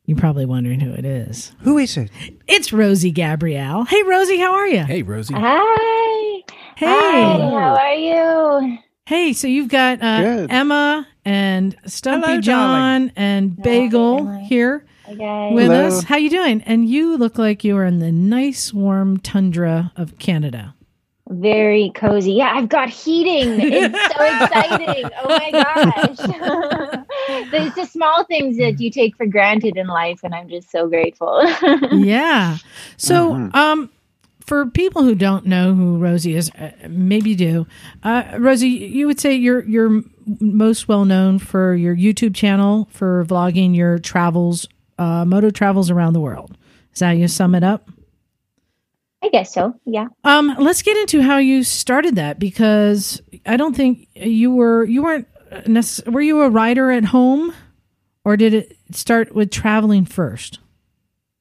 You're 0.05 0.17
probably 0.17 0.45
wondering 0.45 0.79
who 0.79 0.91
it 0.93 1.05
is. 1.05 1.53
Who 1.61 1.77
is 1.79 1.97
it? 1.97 2.11
It's 2.47 2.71
Rosie 2.71 3.11
Gabrielle. 3.11 3.85
Hey, 3.85 4.03
Rosie, 4.03 4.37
how 4.37 4.53
are 4.53 4.67
you? 4.67 4.83
Hey, 4.83 5.01
Rosie. 5.01 5.33
Hi. 5.35 6.43
Hey. 6.75 6.85
Hi. 6.85 7.37
How 7.39 7.75
are 7.75 7.93
you? 7.93 8.77
Hey, 9.07 9.33
so 9.33 9.47
you've 9.47 9.69
got 9.69 10.01
uh, 10.01 10.21
Good. 10.21 10.51
Emma 10.51 11.07
and 11.23 11.75
Stumpy 11.85 12.27
Hello, 12.27 12.41
John 12.41 13.11
and 13.15 13.55
Bagel 13.61 14.19
Emily. 14.19 14.43
here 14.45 14.85
Hi 15.05 15.51
with 15.53 15.67
Hello. 15.67 15.87
us. 15.87 16.03
How 16.03 16.17
you 16.17 16.29
doing? 16.29 16.61
And 16.63 16.87
you 16.87 17.17
look 17.17 17.37
like 17.37 17.63
you 17.63 17.75
are 17.77 17.85
in 17.85 17.99
the 17.99 18.11
nice 18.11 18.73
warm 18.73 19.17
tundra 19.19 19.91
of 19.95 20.17
Canada. 20.19 20.75
Very 21.29 21.91
cozy. 21.95 22.33
Yeah, 22.33 22.51
I've 22.53 22.69
got 22.69 22.89
heating. 22.89 23.59
It's 23.59 24.15
so 24.15 24.23
exciting. 24.43 25.09
Oh 25.23 25.27
my 25.27 25.51
gosh. 25.51 27.49
There's 27.51 27.73
the 27.73 27.85
small 27.85 28.23
things 28.25 28.57
that 28.57 28.79
you 28.79 28.91
take 28.91 29.17
for 29.17 29.25
granted 29.25 29.75
in 29.75 29.87
life, 29.87 30.19
and 30.23 30.35
I'm 30.35 30.47
just 30.47 30.69
so 30.69 30.87
grateful. 30.87 31.41
yeah. 31.91 32.57
So, 32.97 33.49
um, 33.55 33.89
for 34.41 34.67
people 34.67 35.01
who 35.01 35.15
don't 35.15 35.47
know 35.47 35.73
who 35.73 35.97
Rosie 35.97 36.35
is, 36.35 36.51
uh, 36.51 36.71
maybe 36.87 37.31
you 37.31 37.35
do. 37.35 37.67
Uh, 38.03 38.37
Rosie, 38.37 38.67
you 38.67 39.07
would 39.07 39.19
say 39.19 39.33
you're 39.33 39.63
you're 39.63 40.03
most 40.39 40.87
well 40.87 41.05
known 41.05 41.39
for 41.39 41.73
your 41.73 41.95
YouTube 41.95 42.35
channel 42.35 42.87
for 42.91 43.25
vlogging 43.25 43.75
your 43.75 43.97
travels, 43.97 44.67
uh, 44.99 45.25
moto 45.25 45.49
travels 45.49 45.89
around 45.89 46.13
the 46.13 46.19
world. 46.19 46.55
Is 46.93 46.99
that 46.99 47.07
how 47.07 47.11
you 47.13 47.27
sum 47.27 47.55
it 47.55 47.63
up? 47.63 47.89
I 49.25 49.29
guess 49.29 49.51
so. 49.51 49.73
Yeah. 49.85 50.07
Um, 50.23 50.55
let's 50.59 50.83
get 50.83 50.95
into 50.97 51.23
how 51.23 51.37
you 51.37 51.63
started 51.63 52.15
that 52.17 52.37
because 52.37 53.23
I 53.43 53.57
don't 53.57 53.75
think 53.75 54.07
you 54.13 54.53
were 54.53 54.83
you 54.85 55.01
weren't 55.01 55.27
necess- 55.65 56.07
were 56.11 56.21
you 56.21 56.41
a 56.41 56.49
rider 56.49 56.91
at 56.91 57.05
home 57.05 57.51
or 58.23 58.37
did 58.37 58.53
it 58.53 58.77
start 58.91 59.33
with 59.33 59.49
traveling 59.49 60.05
first? 60.05 60.59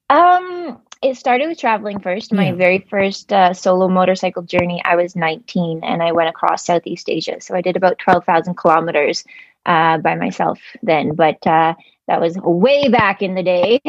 Um, 0.08 0.80
it 1.02 1.18
started 1.18 1.48
with 1.48 1.58
traveling 1.58 1.98
first. 2.00 2.32
My 2.32 2.46
Yeah. 2.46 2.54
very 2.54 2.78
first 2.88 3.30
uh, 3.34 3.52
solo 3.52 3.88
motorcycle 3.88 4.44
journey, 4.44 4.80
I 4.82 4.96
was 4.96 5.14
19 5.14 5.80
and 5.84 6.02
I 6.02 6.12
went 6.12 6.30
across 6.30 6.64
Southeast 6.64 7.10
Asia. 7.10 7.38
So 7.42 7.54
I 7.54 7.60
did 7.60 7.76
about 7.76 7.98
12,000 7.98 8.54
kilometers 8.56 9.24
uh, 9.66 9.98
by 9.98 10.14
myself 10.14 10.58
then. 10.82 11.14
But 11.14 11.46
uh, 11.46 11.74
that 12.06 12.20
was 12.20 12.36
way 12.38 12.88
back 12.88 13.22
in 13.22 13.34
the 13.34 13.42
day. 13.42 13.80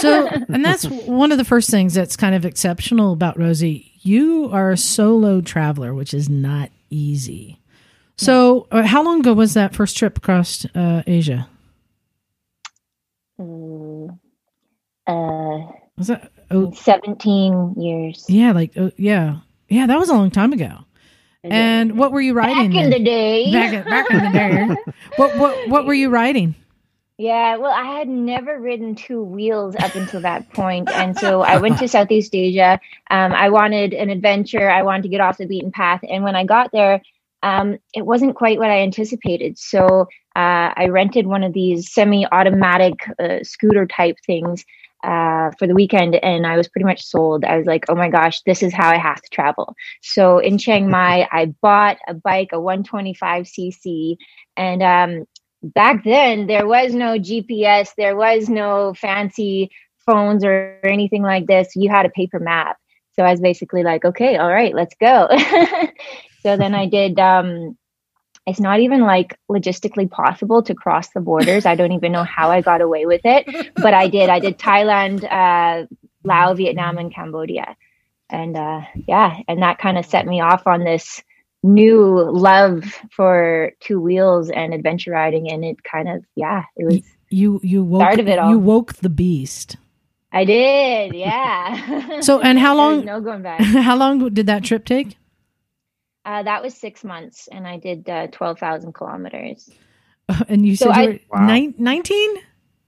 So, 0.00 0.26
and 0.48 0.64
that's 0.64 0.84
one 0.84 1.32
of 1.32 1.38
the 1.38 1.44
first 1.44 1.70
things 1.70 1.94
that's 1.94 2.16
kind 2.16 2.34
of 2.34 2.44
exceptional 2.44 3.12
about 3.12 3.38
Rosie. 3.38 3.92
You 4.00 4.48
are 4.52 4.70
a 4.70 4.76
solo 4.76 5.40
traveler, 5.40 5.94
which 5.94 6.14
is 6.14 6.28
not 6.28 6.70
easy. 6.90 7.60
So, 8.16 8.66
uh, 8.70 8.82
how 8.82 9.02
long 9.02 9.20
ago 9.20 9.32
was 9.32 9.54
that 9.54 9.74
first 9.74 9.96
trip 9.96 10.18
across 10.18 10.64
uh, 10.74 11.02
Asia? 11.06 11.48
Mm, 13.40 14.18
uh, 15.06 15.72
Was 15.96 16.08
that? 16.08 16.32
Oh, 16.50 16.72
17 16.72 17.74
years. 17.76 18.24
yeah, 18.28 18.52
like 18.52 18.72
oh, 18.76 18.90
yeah, 18.96 19.38
yeah. 19.68 19.86
That 19.86 19.98
was 19.98 20.08
a 20.08 20.14
long 20.14 20.30
time 20.30 20.52
ago. 20.52 20.78
And 21.44 21.96
what 21.98 22.10
were 22.10 22.20
you 22.20 22.32
writing? 22.34 22.72
back 22.72 22.84
in 22.84 22.90
then? 22.90 22.98
the 22.98 23.04
day. 23.04 23.52
back, 23.52 23.84
back 23.84 24.10
in 24.10 24.16
the 24.24 24.30
day. 24.30 24.92
what 25.16 25.36
what 25.36 25.68
what 25.68 25.86
were 25.86 25.94
you 25.94 26.08
riding? 26.10 26.54
Yeah, 27.18 27.56
well, 27.56 27.72
I 27.72 27.98
had 27.98 28.08
never 28.08 28.60
ridden 28.60 28.94
two 28.94 29.20
wheels 29.20 29.74
up 29.74 29.96
until 29.96 30.20
that 30.20 30.52
point, 30.52 30.88
and 30.88 31.18
so 31.18 31.42
I 31.42 31.58
went 31.58 31.80
to 31.80 31.88
Southeast 31.88 32.32
Asia. 32.32 32.78
Um, 33.10 33.32
I 33.32 33.50
wanted 33.50 33.92
an 33.92 34.08
adventure. 34.08 34.70
I 34.70 34.82
wanted 34.82 35.02
to 35.02 35.08
get 35.08 35.20
off 35.20 35.36
the 35.36 35.46
beaten 35.46 35.72
path, 35.72 36.00
and 36.08 36.22
when 36.22 36.36
I 36.36 36.44
got 36.44 36.70
there, 36.70 37.02
um, 37.42 37.78
it 37.92 38.06
wasn't 38.06 38.36
quite 38.36 38.58
what 38.58 38.70
I 38.70 38.82
anticipated. 38.82 39.58
So 39.58 40.02
uh, 40.36 40.72
I 40.76 40.86
rented 40.90 41.26
one 41.26 41.42
of 41.42 41.52
these 41.52 41.92
semi-automatic 41.92 42.94
uh, 43.18 43.38
scooter 43.42 43.84
type 43.84 44.18
things 44.24 44.64
uh, 45.02 45.50
for 45.58 45.66
the 45.66 45.74
weekend, 45.74 46.14
and 46.14 46.46
I 46.46 46.56
was 46.56 46.68
pretty 46.68 46.84
much 46.84 47.02
sold. 47.04 47.44
I 47.44 47.56
was 47.58 47.66
like, 47.66 47.84
"Oh 47.88 47.96
my 47.96 48.10
gosh, 48.10 48.42
this 48.42 48.62
is 48.62 48.72
how 48.72 48.90
I 48.90 48.96
have 48.96 49.20
to 49.20 49.30
travel." 49.30 49.74
So 50.02 50.38
in 50.38 50.56
Chiang 50.56 50.88
Mai, 50.92 51.26
I 51.32 51.46
bought 51.46 51.98
a 52.06 52.14
bike, 52.14 52.50
a 52.52 52.58
125cc, 52.58 54.18
and 54.56 54.82
um, 54.84 55.26
back 55.62 56.04
then 56.04 56.46
there 56.46 56.66
was 56.66 56.94
no 56.94 57.18
GPS, 57.18 57.90
there 57.96 58.16
was 58.16 58.48
no 58.48 58.94
fancy 58.94 59.70
phones 60.06 60.44
or 60.44 60.80
anything 60.84 61.22
like 61.22 61.46
this. 61.46 61.76
You 61.76 61.90
had 61.90 62.06
a 62.06 62.10
paper 62.10 62.38
map. 62.38 62.78
So 63.12 63.24
I 63.24 63.30
was 63.30 63.40
basically 63.40 63.82
like, 63.82 64.04
okay, 64.04 64.36
all 64.36 64.48
right, 64.48 64.74
let's 64.74 64.94
go. 65.00 65.28
so 66.42 66.56
then 66.56 66.74
I 66.74 66.86
did 66.86 67.18
um 67.18 67.76
it's 68.48 68.60
not 68.60 68.80
even 68.80 69.02
like 69.02 69.38
logistically 69.50 70.10
possible 70.10 70.62
to 70.62 70.74
cross 70.74 71.10
the 71.10 71.20
borders. 71.20 71.66
I 71.66 71.74
don't 71.74 71.92
even 71.92 72.12
know 72.12 72.24
how 72.24 72.50
I 72.50 72.62
got 72.62 72.80
away 72.80 73.04
with 73.04 73.20
it, 73.24 73.46
but 73.76 73.92
I 73.92 74.08
did. 74.08 74.30
I 74.30 74.38
did 74.38 74.58
Thailand, 74.58 75.22
uh, 75.22 75.86
Laos, 76.24 76.56
Vietnam, 76.56 76.96
and 76.96 77.14
Cambodia. 77.14 77.76
And 78.30 78.56
uh, 78.56 78.80
yeah, 79.06 79.36
and 79.48 79.62
that 79.62 79.78
kind 79.78 79.98
of 79.98 80.06
set 80.06 80.26
me 80.26 80.40
off 80.40 80.66
on 80.66 80.82
this 80.82 81.22
new 81.62 82.30
love 82.30 82.84
for 83.10 83.72
two 83.80 84.00
wheels 84.00 84.48
and 84.50 84.72
adventure 84.72 85.10
riding 85.10 85.50
and 85.50 85.64
it 85.64 85.82
kind 85.82 86.08
of 86.08 86.24
yeah 86.36 86.62
it 86.76 86.84
was 86.84 87.00
You 87.30 87.60
you 87.62 87.82
woke 87.84 88.02
Start 88.02 88.20
of 88.20 88.28
it 88.28 88.38
all. 88.38 88.50
you 88.50 88.58
woke 88.58 88.94
the 88.94 89.10
beast. 89.10 89.76
i 90.32 90.44
did 90.44 91.14
yeah 91.14 92.20
So, 92.20 92.40
and 92.40 92.58
how 92.58 92.74
long- 92.76 93.04
no 93.04 93.20
going 93.20 93.42
back 93.42 93.60
how 93.88 93.96
long 93.96 94.28
did 94.32 94.46
that 94.46 94.62
trip 94.64 94.84
take? 94.84 95.16
uh, 96.24 96.42
that 96.42 96.62
was 96.62 96.74
six 96.74 97.02
months 97.04 97.48
and 97.50 97.66
i 97.66 97.76
did 97.78 98.08
uh, 98.08 98.26
12000 98.28 98.92
kilometers 98.94 99.68
And 100.48 100.64
you 100.66 100.76
So 100.76 100.92
said 100.92 101.02
you 101.02 101.08
were 101.30 101.38
Wow. 101.40 101.46
19? 101.78 102.36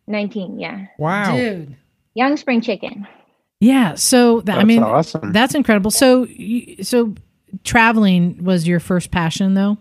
19 0.07 0.59
yeah 0.61 0.87
Wow. 0.99 1.35
Dude. 1.37 1.77
young 2.15 2.37
spring 2.37 2.61
chicken 2.61 3.07
Yeah. 3.61 3.95
So 3.97 4.41
that, 4.43 4.55
I 4.55 4.57
That's 4.59 4.67
mean, 4.69 4.83
awesome. 4.83 5.33
that's 5.33 5.55
incredible. 5.55 5.91
So, 5.91 6.27
so 6.83 7.13
traveling 7.65 8.45
was 8.45 8.67
your 8.67 8.81
first 8.81 9.11
passion, 9.11 9.55
though. 9.55 9.79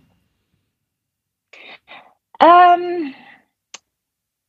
Um, 2.40 3.14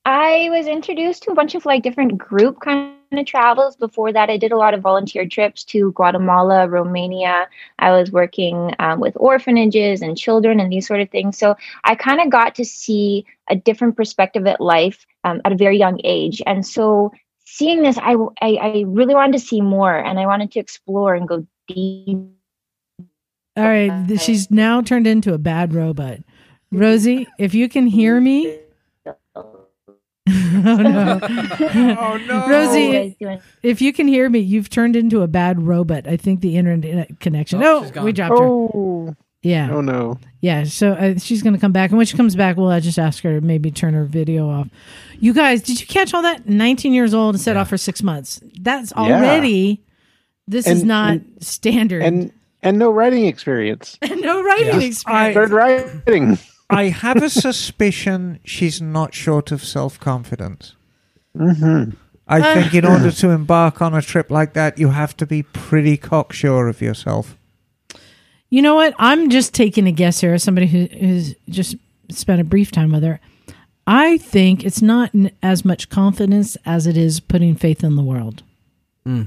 I 0.05 0.49
was 0.51 0.67
introduced 0.67 1.25
to 1.25 1.33
a 1.33 1.35
bunch 1.35 1.55
of 1.55 1.67
like 1.67 1.83
different 1.83 2.17
group 2.17 2.61
kind 2.61 2.95
of 3.13 3.27
travels. 3.27 3.77
Before 3.77 4.13
that, 4.13 4.31
I 4.31 4.37
did 4.37 4.53
a 4.53 4.57
lot 4.57 4.73
of 4.75 4.81
volunteer 4.81 5.27
trips 5.27 5.65
to 5.65 5.93
Guatemala, 5.93 6.69
Romania. 6.69 7.49
I 7.79 7.91
was 7.91 8.11
working 8.13 8.75
um, 8.79 9.01
with 9.01 9.15
orphanages 9.17 10.01
and 10.01 10.17
children 10.17 10.61
and 10.61 10.73
these 10.73 10.87
sort 10.87 11.01
of 11.01 11.11
things. 11.11 11.37
So 11.37 11.57
I 11.85 11.97
kind 11.97 12.21
of 12.21 12.31
got 12.31 12.55
to 12.57 12.65
see 12.65 13.27
a 13.49 13.57
different 13.57 13.97
perspective 13.97 14.47
at 14.47 14.61
life 14.61 15.07
um, 15.25 15.41
at 15.45 15.53
a 15.53 15.57
very 15.57 15.79
young 15.79 16.01
age. 16.05 16.41
And 16.47 16.65
so 16.65 17.13
seeing 17.45 17.83
this, 17.83 17.99
I, 17.99 18.15
I 18.41 18.55
I 18.55 18.85
really 18.87 19.15
wanted 19.15 19.33
to 19.33 19.47
see 19.47 19.61
more, 19.61 19.97
and 19.97 20.19
I 20.19 20.27
wanted 20.27 20.53
to 20.53 20.61
explore 20.61 21.15
and 21.15 21.29
go 21.29 21.47
deep. 21.67 22.40
All 23.57 23.65
right. 23.65 24.07
th- 24.09 24.21
She's 24.21 24.51
now 24.51 24.81
turned 24.81 25.07
into 25.07 25.35
a 25.35 25.39
bad 25.39 25.75
robot. 25.75 26.19
Rosie, 26.73 27.27
if 27.39 27.55
you 27.55 27.69
can 27.69 27.87
hear 27.87 28.21
me. 28.21 28.59
oh, 29.35 29.67
no. 30.27 31.21
Oh 32.01 32.21
no. 32.27 32.47
Rosie- 32.49 32.81
You 32.81 32.93
guys 32.93 33.15
doing- 33.21 33.41
If 33.63 33.81
you 33.83 33.93
can 33.93 34.07
hear 34.09 34.29
me, 34.29 34.39
you've 34.41 34.71
turned 34.71 34.97
into 34.97 35.23
a 35.23 35.29
bad 35.29 35.63
robot. 35.63 36.07
I 36.07 36.17
think 36.17 36.41
the 36.41 36.57
internet 36.57 37.21
connection. 37.21 37.63
Oh, 37.63 37.91
Oh, 37.97 38.05
we 38.05 38.13
dropped 38.13 38.39
her. 38.39 38.45
Oh, 38.45 39.15
Yeah. 39.43 39.71
oh 39.73 39.81
no. 39.81 40.19
Yeah, 40.41 40.65
so 40.65 40.93
uh, 40.93 41.19
she's 41.19 41.43
going 41.43 41.53
to 41.55 41.59
come 41.61 41.73
back, 41.73 41.91
and 41.91 41.99
when 41.99 42.07
she 42.07 42.17
comes 42.17 42.35
back, 42.37 42.57
we'll 42.57 42.69
uh, 42.69 42.81
just 42.81 42.99
ask 42.99 43.23
her 43.25 43.41
to 43.41 43.47
maybe 43.47 43.71
turn 43.71 43.93
her 43.95 44.05
video 44.05 44.49
off. 44.49 44.69
You 45.19 45.35
guys, 45.35 45.63
did 45.63 45.81
you 45.81 45.87
catch 45.87 46.15
all 46.15 46.23
that? 46.23 46.49
Nineteen 46.49 46.95
years 46.95 47.13
old 47.13 47.35
and 47.35 47.41
set 47.43 47.57
off 47.59 47.69
for 47.69 47.77
six 47.77 48.03
months. 48.03 48.41
That's 48.61 48.93
already. 48.93 49.83
This 50.49 50.67
is 50.67 50.83
not 50.85 51.13
and- 51.13 51.37
standard. 51.45 52.03
And 52.03 52.33
and 52.63 52.79
no 52.79 52.91
writing 52.91 53.27
experience. 53.27 53.99
And 54.03 54.21
no 54.21 54.43
writing 54.43 54.81
Yeah. 54.81 54.87
experience. 54.87 55.35
Third 55.35 55.51
writing. 55.51 56.39
I 56.71 56.85
have 56.85 57.23
a 57.23 57.31
suspicion 57.31 58.39
she's 58.45 58.81
not 58.81 59.15
short 59.15 59.51
of 59.53 59.65
self 59.65 59.99
confidence. 60.01 60.75
hmm 61.37 61.91
I 62.33 62.55
think 62.55 62.75
in 62.75 62.85
order 62.85 63.11
to 63.11 63.31
embark 63.31 63.83
on 63.83 63.93
a 63.93 64.01
trip 64.01 64.31
like 64.31 64.53
that, 64.53 64.79
you 64.79 64.91
have 64.91 65.17
to 65.17 65.27
be 65.27 65.43
pretty 65.43 65.97
cocksure 65.97 66.69
of 66.69 66.81
yourself. 66.81 67.37
You 68.51 68.63
know 68.63 68.77
what? 68.77 68.95
I'm 68.99 69.31
just 69.31 69.53
taking 69.53 69.89
a 69.89 69.93
guess 69.93 70.21
here 70.21 70.33
as 70.35 70.45
somebody 70.45 70.69
who, 70.69 70.85
who's 70.97 71.35
just 71.49 71.75
spent 72.09 72.41
a 72.41 72.45
brief 72.45 72.71
time 72.71 72.93
with 72.93 73.03
her. 73.03 73.19
I 73.85 74.17
think 74.19 74.65
it's 74.65 74.81
not 74.81 75.11
n- 75.13 75.33
as 75.43 75.65
much 75.65 75.89
confidence 75.89 76.57
as 76.65 76.87
it 76.87 76.97
is 76.97 77.19
putting 77.19 77.57
faith 77.57 77.83
in 77.83 77.97
the 77.97 78.03
world. 78.05 78.45
Hmm. 79.05 79.23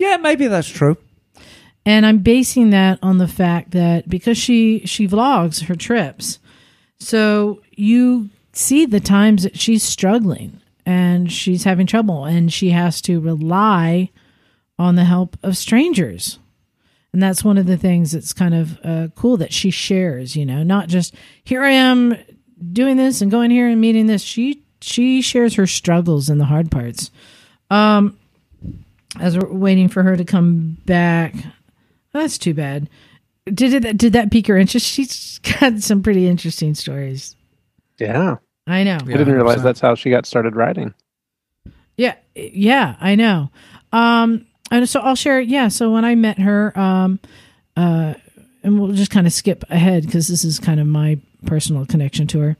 Yeah, 0.00 0.16
maybe 0.16 0.48
that's 0.48 0.68
true. 0.68 0.96
And 1.88 2.04
I'm 2.04 2.18
basing 2.18 2.68
that 2.68 2.98
on 3.02 3.16
the 3.16 3.26
fact 3.26 3.70
that 3.70 4.10
because 4.10 4.36
she 4.36 4.80
she 4.80 5.08
vlogs 5.08 5.64
her 5.68 5.74
trips. 5.74 6.38
So 7.00 7.62
you 7.70 8.28
see 8.52 8.84
the 8.84 9.00
times 9.00 9.44
that 9.44 9.58
she's 9.58 9.82
struggling 9.84 10.60
and 10.84 11.32
she's 11.32 11.64
having 11.64 11.86
trouble 11.86 12.26
and 12.26 12.52
she 12.52 12.72
has 12.72 13.00
to 13.02 13.20
rely 13.20 14.10
on 14.78 14.96
the 14.96 15.06
help 15.06 15.38
of 15.42 15.56
strangers. 15.56 16.38
And 17.14 17.22
that's 17.22 17.42
one 17.42 17.56
of 17.56 17.64
the 17.64 17.78
things 17.78 18.12
that's 18.12 18.34
kind 18.34 18.54
of 18.54 18.78
uh, 18.84 19.08
cool 19.14 19.38
that 19.38 19.54
she 19.54 19.70
shares, 19.70 20.36
you 20.36 20.44
know, 20.44 20.62
not 20.62 20.88
just 20.88 21.14
here 21.42 21.62
I 21.62 21.70
am 21.70 22.18
doing 22.70 22.98
this 22.98 23.22
and 23.22 23.30
going 23.30 23.50
here 23.50 23.66
and 23.66 23.80
meeting 23.80 24.08
this. 24.08 24.20
She 24.20 24.62
she 24.82 25.22
shares 25.22 25.54
her 25.54 25.66
struggles 25.66 26.28
and 26.28 26.38
the 26.38 26.44
hard 26.44 26.70
parts. 26.70 27.10
Um 27.70 28.18
as 29.18 29.38
we're 29.38 29.50
waiting 29.50 29.88
for 29.88 30.02
her 30.02 30.18
to 30.18 30.24
come 30.26 30.76
back. 30.84 31.34
That's 32.18 32.38
too 32.38 32.54
bad. 32.54 32.88
Did 33.46 33.84
it 33.84 33.96
did 33.96 34.12
that 34.12 34.30
pique 34.30 34.46
her 34.48 34.58
interest? 34.58 34.86
She's 34.86 35.38
got 35.38 35.80
some 35.80 36.02
pretty 36.02 36.26
interesting 36.26 36.74
stories. 36.74 37.36
Yeah. 37.98 38.36
I 38.66 38.84
know. 38.84 38.98
I 39.02 39.06
didn't 39.06 39.32
realize 39.32 39.62
that's 39.62 39.80
how 39.80 39.94
she 39.94 40.10
got 40.10 40.26
started 40.26 40.54
writing. 40.54 40.92
Yeah, 41.96 42.14
yeah, 42.34 42.96
I 43.00 43.14
know. 43.14 43.50
Um, 43.92 44.46
and 44.70 44.86
so 44.88 45.00
I'll 45.00 45.16
share. 45.16 45.40
Yeah, 45.40 45.68
so 45.68 45.90
when 45.90 46.04
I 46.04 46.14
met 46.14 46.38
her, 46.38 46.78
um, 46.78 47.18
uh, 47.76 48.14
and 48.62 48.78
we'll 48.78 48.92
just 48.92 49.10
kind 49.10 49.26
of 49.26 49.32
skip 49.32 49.64
ahead 49.70 50.04
because 50.04 50.28
this 50.28 50.44
is 50.44 50.58
kind 50.58 50.80
of 50.80 50.86
my 50.86 51.18
personal 51.46 51.86
connection 51.86 52.26
to 52.28 52.40
her. 52.40 52.56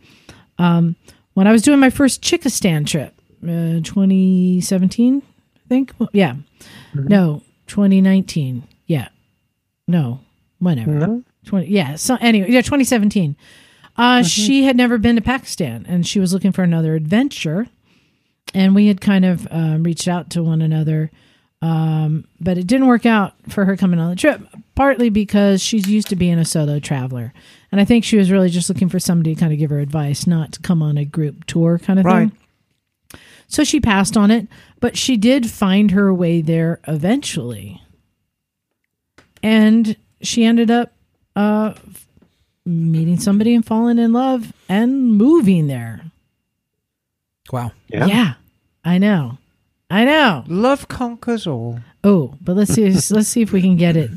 Um, 0.59 0.97
when 1.35 1.47
I 1.47 1.53
was 1.53 1.63
doing 1.63 1.79
my 1.79 1.91
first 1.91 2.23
Chickistan 2.23 2.87
trip, 2.87 3.15
uh, 3.45 3.85
2017, 3.85 5.23
I 5.23 5.69
think. 5.69 5.93
Well, 5.99 6.09
yeah, 6.13 6.37
no, 6.95 7.43
2019. 7.67 8.67
No, 9.89 10.21
whenever. 10.61 10.93
No? 10.93 11.23
20 11.47 11.67
yeah 11.69 11.95
so 11.97 12.17
anyway 12.21 12.51
yeah 12.51 12.61
2017 12.61 13.35
uh 13.97 14.23
she 14.23 14.65
had 14.65 14.77
never 14.77 14.99
been 14.99 15.17
to 15.17 15.23
pakistan 15.23 15.87
and 15.89 16.07
she 16.07 16.21
was 16.21 16.35
looking 16.35 16.53
for 16.53 16.63
another 16.63 16.95
adventure 16.95 17.67
and 18.53 18.75
we 18.75 18.89
had 18.89 19.01
kind 19.01 19.25
of 19.25 19.47
um, 19.51 19.83
reached 19.83 20.07
out 20.09 20.29
to 20.31 20.43
one 20.43 20.61
another 20.61 21.11
um 21.63 22.25
but 22.39 22.59
it 22.59 22.67
didn't 22.67 22.87
work 22.89 23.07
out 23.07 23.33
for 23.49 23.65
her 23.65 23.77
coming 23.79 23.99
on 23.99 24.11
the 24.11 24.17
trip 24.17 24.43
partly 24.75 25.09
because 25.09 25.63
she's 25.63 25.89
used 25.89 26.09
to 26.09 26.17
being 26.17 26.39
a 26.39 26.45
solo 26.45 26.79
traveler 26.79 27.33
and 27.73 27.81
i 27.81 27.85
think 27.85 28.05
she 28.05 28.19
was 28.19 28.31
really 28.31 28.51
just 28.51 28.69
looking 28.69 28.89
for 28.89 28.99
somebody 28.99 29.35
to 29.35 29.41
kind 29.41 29.53
of 29.53 29.59
give 29.59 29.71
her 29.71 29.79
advice 29.81 30.27
not 30.27 30.53
to 30.53 30.61
come 30.61 30.83
on 30.83 30.99
a 30.99 31.05
group 31.05 31.47
tour 31.47 31.79
kind 31.79 31.99
of 31.99 32.05
Right. 32.05 32.29
thing 32.31 33.21
so 33.47 33.65
she 33.65 33.81
passed 33.81 34.17
on 34.19 34.31
it 34.31 34.49
but 34.81 34.99
she 34.99 35.17
did 35.17 35.49
find 35.49 35.93
her 35.93 36.13
way 36.13 36.43
there 36.43 36.81
eventually 36.87 37.81
and 39.43 39.97
she 40.21 40.45
ended 40.45 40.71
up 40.71 40.93
uh 41.37 41.75
meeting 42.65 43.19
somebody 43.19 43.55
and 43.55 43.65
falling 43.65 43.99
in 43.99 44.13
love 44.13 44.53
and 44.69 45.17
moving 45.17 45.67
there. 45.67 46.03
Wow. 47.51 47.73
Yeah. 47.89 48.35
I 48.85 48.99
know. 48.99 49.39
I 49.91 50.05
know. 50.05 50.45
Love 50.47 50.89
conquers 50.89 51.47
all. 51.47 51.81
Oh, 52.05 52.35
but 52.41 52.57
let's 52.57 52.73
see 52.75 52.85
let's 53.15 53.29
see 53.29 53.43
if 53.43 53.53
we 53.53 53.63
can 53.63 53.77
get 53.77 53.97
it 53.97 54.11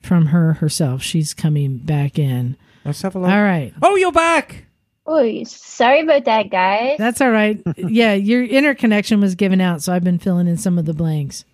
from 0.00 0.26
her 0.26 0.54
herself. 0.54 1.02
She's 1.02 1.34
coming 1.34 1.78
back 1.78 2.18
in. 2.18 2.56
Let's 2.84 3.02
have 3.02 3.14
a 3.14 3.18
look. 3.18 3.30
right. 3.30 3.72
Oh, 3.82 3.94
you're 3.96 4.12
back. 4.12 4.66
Oh, 5.04 5.44
sorry 5.44 6.00
about 6.02 6.24
that, 6.24 6.50
guys. 6.50 6.96
That's 6.98 7.20
all 7.20 7.30
right. 7.30 7.60
yeah, 7.76 8.14
your 8.14 8.44
interconnection 8.44 9.20
was 9.20 9.34
given 9.34 9.60
out, 9.60 9.82
so 9.82 9.92
I've 9.92 10.04
been 10.04 10.18
filling 10.18 10.46
in 10.46 10.56
some 10.56 10.78
of 10.78 10.84
the 10.84 10.94
blanks. 10.94 11.44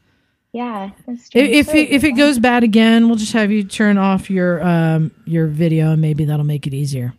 Yeah, 0.58 0.90
that's 1.06 1.28
true. 1.28 1.40
If 1.40 1.68
if 1.68 1.74
it, 1.74 1.90
if 1.90 2.02
it 2.04 2.12
goes 2.12 2.38
bad 2.38 2.62
again, 2.64 3.06
we'll 3.06 3.16
just 3.16 3.32
have 3.32 3.50
you 3.50 3.62
turn 3.64 3.96
off 3.98 4.28
your 4.30 4.60
um 4.62 5.10
your 5.24 5.46
video 5.46 5.92
and 5.92 6.00
maybe 6.00 6.24
that'll 6.24 6.44
make 6.54 6.66
it 6.66 6.74
easier. 6.74 7.14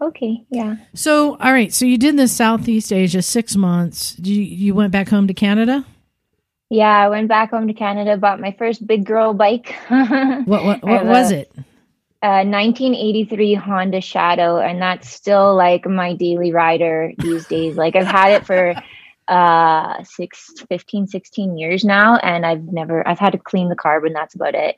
okay, 0.00 0.44
yeah. 0.50 0.76
So, 0.94 1.36
all 1.38 1.52
right. 1.52 1.72
So 1.72 1.84
you 1.86 1.98
did 1.98 2.16
this 2.16 2.32
Southeast 2.32 2.92
Asia 2.92 3.22
six 3.22 3.56
months. 3.56 4.16
You 4.22 4.40
you 4.40 4.74
went 4.74 4.92
back 4.92 5.08
home 5.08 5.26
to 5.26 5.34
Canada. 5.34 5.84
Yeah, 6.68 6.96
I 7.04 7.08
went 7.08 7.28
back 7.28 7.50
home 7.50 7.66
to 7.68 7.72
Canada, 7.74 8.16
bought 8.16 8.40
my 8.40 8.52
first 8.58 8.86
big 8.86 9.04
girl 9.04 9.32
bike. 9.34 9.74
What 9.88 10.64
what, 10.64 10.82
what 10.84 11.06
was 11.06 11.30
a- 11.32 11.40
it? 11.40 11.52
a 12.22 12.42
1983 12.44 13.54
Honda 13.54 14.00
Shadow, 14.00 14.58
and 14.58 14.80
that's 14.82 15.08
still 15.08 15.54
like 15.54 15.86
my 15.86 16.14
daily 16.14 16.50
rider 16.52 17.12
these 17.18 17.46
days. 17.46 17.76
Like 17.76 17.94
I've 17.94 18.06
had 18.06 18.30
it 18.32 18.46
for 18.46 18.74
uh 19.28 20.02
six 20.04 20.52
15 20.68 21.06
16 21.06 21.58
years 21.58 21.84
now 21.84 22.16
and 22.16 22.46
i've 22.46 22.64
never 22.72 23.06
i've 23.08 23.18
had 23.18 23.32
to 23.32 23.38
clean 23.38 23.68
the 23.68 23.76
carb 23.76 24.06
and 24.06 24.14
that's 24.14 24.34
about 24.34 24.54
it 24.54 24.76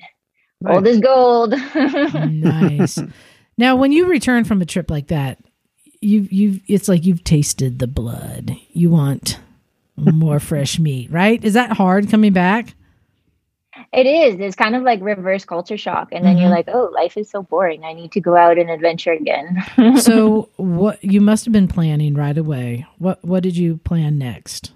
old 0.66 0.86
is 0.86 1.00
gold 1.00 1.54
nice. 1.74 2.98
Now, 3.58 3.74
when 3.74 3.90
you 3.90 4.06
return 4.06 4.44
from 4.44 4.62
a 4.62 4.66
trip 4.66 4.88
like 4.88 5.08
that, 5.08 5.38
you 6.00 6.28
you 6.30 6.60
it's 6.68 6.88
like 6.88 7.04
you've 7.04 7.24
tasted 7.24 7.80
the 7.80 7.88
blood. 7.88 8.52
You 8.70 8.88
want 8.88 9.40
more 9.96 10.38
fresh 10.38 10.78
meat, 10.78 11.10
right? 11.10 11.42
Is 11.44 11.54
that 11.54 11.72
hard 11.72 12.08
coming 12.08 12.32
back? 12.32 12.74
It 13.93 14.06
is 14.06 14.39
it's 14.39 14.55
kind 14.56 14.77
of 14.77 14.82
like 14.82 15.01
reverse 15.01 15.44
culture 15.44 15.78
shock 15.78 16.09
and 16.12 16.24
then 16.24 16.36
you're 16.39 16.48
Mhm. 16.51 16.56
like 16.59 16.69
oh 16.69 16.90
life 16.94 17.16
is 17.16 17.31
so 17.31 17.43
boring 17.43 17.85
i 17.85 17.93
need 17.94 18.12
to 18.12 18.20
go 18.20 18.36
out 18.36 18.59
and 18.59 18.70
adventure 18.70 19.12
again 19.12 19.62
So, 19.98 20.51
what 20.56 21.02
you 21.02 21.20
must 21.20 21.44
have 21.47 21.52
been 21.52 21.69
planning 21.69 22.15
right 22.15 22.36
away. 22.36 22.86
What 22.98 23.24
what 23.24 23.43
did 23.43 23.56
you 23.56 23.78
plan 23.78 24.19
next? 24.19 24.73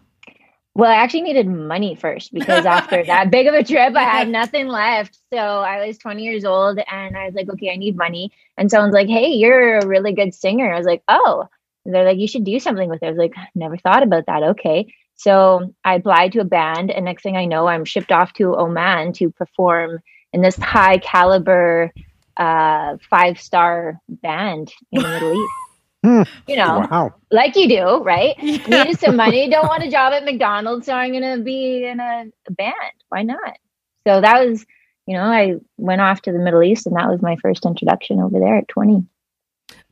Well, 0.75 0.91
I 0.91 0.95
actually 0.95 1.21
needed 1.23 1.47
money 1.49 1.95
first 1.95 2.33
because 2.33 2.65
after 2.65 3.05
that 3.13 3.31
big 3.31 3.47
of 3.47 3.53
a 3.55 3.63
trip, 3.63 3.95
I 3.95 4.05
had 4.05 4.29
nothing 4.41 4.69
left. 4.69 5.19
So 5.31 5.37
I 5.39 5.87
was 5.87 5.99
20 5.99 6.23
years 6.23 6.47
old 6.47 6.79
and 6.91 7.15
I 7.15 7.27
was 7.27 7.35
like, 7.35 7.51
okay, 7.51 7.71
I 7.71 7.77
need 7.77 7.95
money. 7.95 8.33
And 8.57 8.71
someone's 8.71 8.95
like, 8.95 9.09
hey, 9.09 9.29
you're 9.29 9.79
a 9.81 9.87
really 9.87 10.15
good 10.15 10.33
singer. 10.35 10.73
I 10.73 10.79
was 10.79 10.87
like, 10.87 11.03
oh. 11.09 11.47
And 11.85 11.95
they're 11.95 12.07
like, 12.07 12.17
you 12.19 12.27
should 12.27 12.45
do 12.45 12.59
something 12.59 12.89
with 12.89 13.03
it. 13.03 13.07
I 13.07 13.11
was 13.11 13.19
like, 13.19 13.35
never 13.55 13.77
thought 13.77 14.03
about 14.03 14.25
that. 14.27 14.43
Okay. 14.43 14.95
So 15.23 15.73
I 15.85 15.95
applied 15.95 16.33
to 16.33 16.41
a 16.41 16.45
band, 16.45 16.91
and 16.91 17.05
next 17.05 17.23
thing 17.23 17.37
I 17.37 17.45
know, 17.45 17.69
I'm 17.69 17.85
shipped 17.85 18.11
off 18.11 18.33
to 18.35 18.57
Oman 18.57 19.13
to 19.15 19.31
perform 19.31 20.01
in 20.33 20.43
this 20.43 20.57
high 20.57 20.99
caliber 20.99 21.93
uh, 22.37 22.97
five 23.09 23.41
star 23.41 24.01
band 24.09 24.73
in 24.91 25.03
the 25.03 25.09
Middle 25.09 25.33
East. 25.35 25.53
Hmm. 26.05 26.23
You 26.49 26.57
know, 26.57 26.85
Wow. 26.91 27.15
like 27.31 27.55
you 27.55 27.69
do, 27.69 28.03
right? 28.03 28.37
needed 28.43 28.99
some 28.99 29.15
money, 29.15 29.49
don't 29.49 29.69
want 29.69 29.85
a 29.85 29.89
job 29.89 30.13
at 30.13 30.25
McDonald's, 30.25 30.87
so 30.87 30.95
I'm 30.95 31.13
gonna 31.13 31.39
be 31.39 31.85
in 31.87 32.01
a, 32.01 32.25
a 32.49 32.51
band. 32.51 32.75
Why 33.09 33.23
not? 33.23 33.57
So 34.05 34.21
that 34.21 34.45
was, 34.45 34.67
you 35.07 35.17
know, 35.17 35.23
I 35.23 35.59
went 35.77 36.01
off 36.01 36.21
to 36.23 36.33
the 36.33 36.41
Middle 36.41 36.65
East, 36.65 36.89
and 36.89 36.97
that 36.97 37.09
was 37.09 37.23
my 37.23 37.37
first 37.37 37.65
introduction 37.65 38.19
over 38.19 38.41
there 38.41 38.57
at 38.57 38.67
20. 38.67 39.07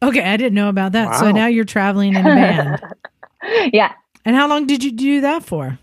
Okay, 0.02 0.24
I 0.24 0.36
didn't 0.36 0.54
know 0.54 0.68
about 0.68 0.90
that. 0.92 1.14
So 1.20 1.30
now 1.30 1.46
you're 1.46 1.64
traveling 1.64 2.16
in 2.16 2.26
a 2.26 2.34
band. 2.34 2.80
yeah, 3.72 3.92
and 4.24 4.36
how 4.36 4.48
long 4.48 4.66
did 4.66 4.82
you 4.84 4.92
do 4.92 5.20
that 5.20 5.44
for? 5.44 5.78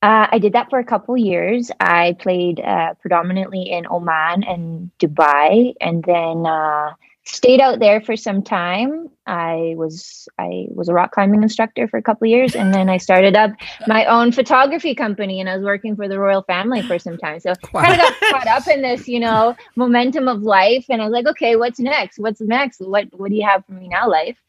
uh, 0.00 0.28
I 0.30 0.38
did 0.38 0.52
that 0.52 0.70
for 0.70 0.78
a 0.78 0.84
couple 0.84 1.16
years. 1.16 1.70
I 1.80 2.16
played 2.20 2.60
uh, 2.60 2.94
predominantly 3.00 3.62
in 3.62 3.86
Oman 3.90 4.44
and 4.44 4.90
Dubai, 5.00 5.74
and 5.80 6.04
then 6.04 6.46
uh, 6.46 6.94
stayed 7.24 7.60
out 7.60 7.80
there 7.80 8.00
for 8.00 8.16
some 8.16 8.42
time. 8.42 9.08
I 9.26 9.74
was 9.76 10.28
I 10.38 10.66
was 10.70 10.88
a 10.88 10.94
rock 10.94 11.10
climbing 11.10 11.42
instructor 11.42 11.88
for 11.88 11.96
a 11.96 12.02
couple 12.02 12.28
years, 12.28 12.54
and 12.54 12.72
then 12.72 12.88
I 12.88 12.98
started 12.98 13.34
up 13.34 13.50
my 13.88 14.04
own 14.04 14.30
photography 14.30 14.94
company, 14.94 15.40
and 15.40 15.50
I 15.50 15.56
was 15.56 15.64
working 15.64 15.96
for 15.96 16.06
the 16.06 16.20
royal 16.20 16.42
family 16.42 16.82
for 16.82 17.00
some 17.00 17.18
time. 17.18 17.40
So 17.40 17.54
kind 17.56 17.92
of 17.92 17.98
got 17.98 18.14
caught 18.30 18.46
up 18.46 18.68
in 18.68 18.82
this, 18.82 19.08
you 19.08 19.18
know, 19.18 19.56
momentum 19.74 20.28
of 20.28 20.42
life, 20.42 20.86
and 20.88 21.02
I 21.02 21.06
was 21.06 21.12
like, 21.12 21.26
okay, 21.26 21.56
what's 21.56 21.80
next? 21.80 22.20
What's 22.20 22.40
next? 22.40 22.80
What 22.80 23.08
what 23.18 23.30
do 23.30 23.36
you 23.36 23.44
have 23.44 23.66
for 23.66 23.72
me 23.72 23.88
now, 23.88 24.08
life? 24.08 24.40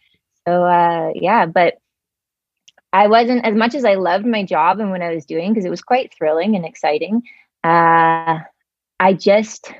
So 0.47 0.63
uh, 0.63 1.11
yeah, 1.15 1.47
but 1.47 1.79
I 2.93 3.07
wasn't 3.07 3.45
as 3.45 3.55
much 3.55 3.75
as 3.75 3.85
I 3.85 3.95
loved 3.95 4.25
my 4.25 4.43
job 4.43 4.79
and 4.79 4.89
what 4.91 5.01
I 5.01 5.13
was 5.13 5.25
doing 5.25 5.51
because 5.53 5.65
it 5.65 5.69
was 5.69 5.81
quite 5.81 6.13
thrilling 6.17 6.55
and 6.55 6.65
exciting. 6.65 7.21
Uh, 7.63 8.39
I 8.99 9.13
just 9.13 9.71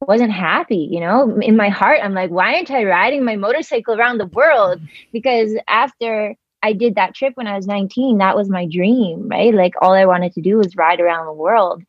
wasn't 0.00 0.32
happy, 0.32 0.88
you 0.90 1.00
know. 1.00 1.38
In 1.40 1.56
my 1.56 1.68
heart, 1.68 2.00
I'm 2.02 2.14
like, 2.14 2.30
why 2.30 2.54
aren't 2.54 2.70
I 2.70 2.84
riding 2.84 3.24
my 3.24 3.36
motorcycle 3.36 3.94
around 3.98 4.18
the 4.18 4.26
world? 4.26 4.80
Because 5.12 5.56
after 5.68 6.34
I 6.62 6.72
did 6.72 6.94
that 6.94 7.14
trip 7.14 7.32
when 7.36 7.46
I 7.48 7.56
was 7.56 7.66
19, 7.66 8.18
that 8.18 8.36
was 8.36 8.48
my 8.48 8.66
dream, 8.66 9.28
right? 9.28 9.52
Like 9.54 9.74
all 9.82 9.92
I 9.92 10.06
wanted 10.06 10.32
to 10.34 10.40
do 10.40 10.56
was 10.58 10.76
ride 10.76 11.00
around 11.00 11.26
the 11.26 11.32
world. 11.32 11.82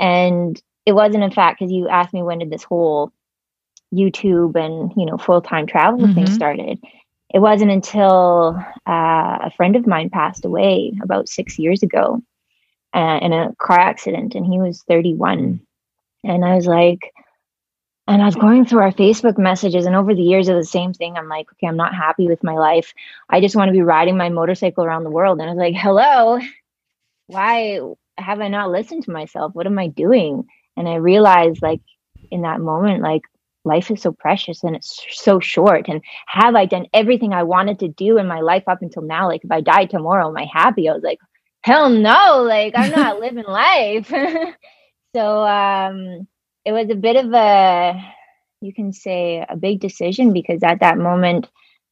And 0.00 0.60
it 0.84 0.92
wasn't 0.92 1.24
in 1.24 1.30
fact 1.30 1.58
because 1.58 1.72
you 1.72 1.88
asked 1.88 2.12
me 2.12 2.22
when 2.22 2.38
did 2.38 2.50
this 2.50 2.64
whole 2.64 3.12
YouTube 3.94 4.56
and 4.56 4.92
you 4.96 5.06
know 5.06 5.16
full 5.16 5.40
time 5.40 5.66
travel 5.66 6.06
thing 6.14 6.26
Mhm. 6.26 6.32
started. 6.32 6.78
It 7.32 7.40
wasn't 7.40 7.72
until 7.72 8.56
uh, 8.88 9.38
a 9.42 9.50
friend 9.56 9.76
of 9.76 9.86
mine 9.86 10.10
passed 10.10 10.44
away 10.44 10.92
about 11.02 11.28
six 11.28 11.58
years 11.58 11.82
ago 11.82 12.22
uh, 12.94 13.18
in 13.20 13.32
a 13.32 13.54
car 13.58 13.78
accident, 13.78 14.34
and 14.34 14.46
he 14.46 14.58
was 14.58 14.84
31. 14.88 15.60
And 16.24 16.44
I 16.44 16.54
was 16.54 16.66
like, 16.66 17.12
and 18.08 18.22
I 18.22 18.26
was 18.26 18.36
going 18.36 18.64
through 18.64 18.82
our 18.82 18.92
Facebook 18.92 19.36
messages, 19.36 19.84
and 19.86 19.96
over 19.96 20.14
the 20.14 20.22
years 20.22 20.48
of 20.48 20.56
the 20.56 20.64
same 20.64 20.92
thing, 20.92 21.16
I'm 21.16 21.28
like, 21.28 21.46
okay, 21.52 21.66
I'm 21.66 21.76
not 21.76 21.94
happy 21.94 22.28
with 22.28 22.44
my 22.44 22.54
life. 22.54 22.94
I 23.28 23.40
just 23.40 23.56
want 23.56 23.68
to 23.68 23.72
be 23.72 23.82
riding 23.82 24.16
my 24.16 24.28
motorcycle 24.28 24.84
around 24.84 25.02
the 25.02 25.10
world. 25.10 25.40
And 25.40 25.50
I 25.50 25.52
was 25.52 25.58
like, 25.58 25.74
hello, 25.74 26.38
why 27.26 27.80
have 28.16 28.40
I 28.40 28.48
not 28.48 28.70
listened 28.70 29.04
to 29.04 29.10
myself? 29.10 29.54
What 29.54 29.66
am 29.66 29.78
I 29.78 29.88
doing? 29.88 30.46
And 30.76 30.88
I 30.88 30.96
realized, 30.96 31.62
like, 31.62 31.80
in 32.30 32.42
that 32.42 32.60
moment, 32.60 33.02
like, 33.02 33.22
life 33.66 33.90
is 33.90 34.00
so 34.00 34.12
precious 34.12 34.62
and 34.62 34.76
it's 34.76 35.04
so 35.10 35.40
short. 35.40 35.88
And 35.88 36.00
have 36.26 36.54
I 36.54 36.64
done 36.64 36.86
everything 36.94 37.32
I 37.32 37.42
wanted 37.42 37.80
to 37.80 37.88
do 37.88 38.16
in 38.18 38.26
my 38.26 38.40
life 38.40 38.64
up 38.66 38.80
until 38.80 39.02
now? 39.02 39.28
Like, 39.28 39.44
if 39.44 39.50
I 39.50 39.60
died 39.60 39.90
tomorrow, 39.90 40.28
am 40.28 40.36
I 40.36 40.46
happy? 40.50 40.88
I 40.88 40.94
was 40.94 41.02
like, 41.02 41.18
hell 41.62 41.90
no, 41.90 42.42
like, 42.42 42.74
I'm 42.76 42.92
not 42.92 43.20
living 43.20 43.44
life. 43.44 44.08
so, 45.14 45.44
um, 45.44 46.26
it 46.64 46.72
was 46.72 46.88
a 46.90 46.94
bit 46.94 47.16
of 47.16 47.32
a, 47.32 48.00
you 48.60 48.72
can 48.72 48.92
say, 48.92 49.44
a 49.48 49.56
big 49.56 49.80
decision 49.80 50.32
because 50.32 50.62
at 50.62 50.80
that 50.80 50.98
moment, 50.98 51.48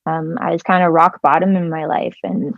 um, 0.06 0.38
I 0.40 0.50
was 0.50 0.62
kind 0.62 0.84
of 0.84 0.92
rock 0.92 1.20
bottom 1.22 1.56
in 1.56 1.70
my 1.70 1.86
life. 1.86 2.16
And 2.22 2.54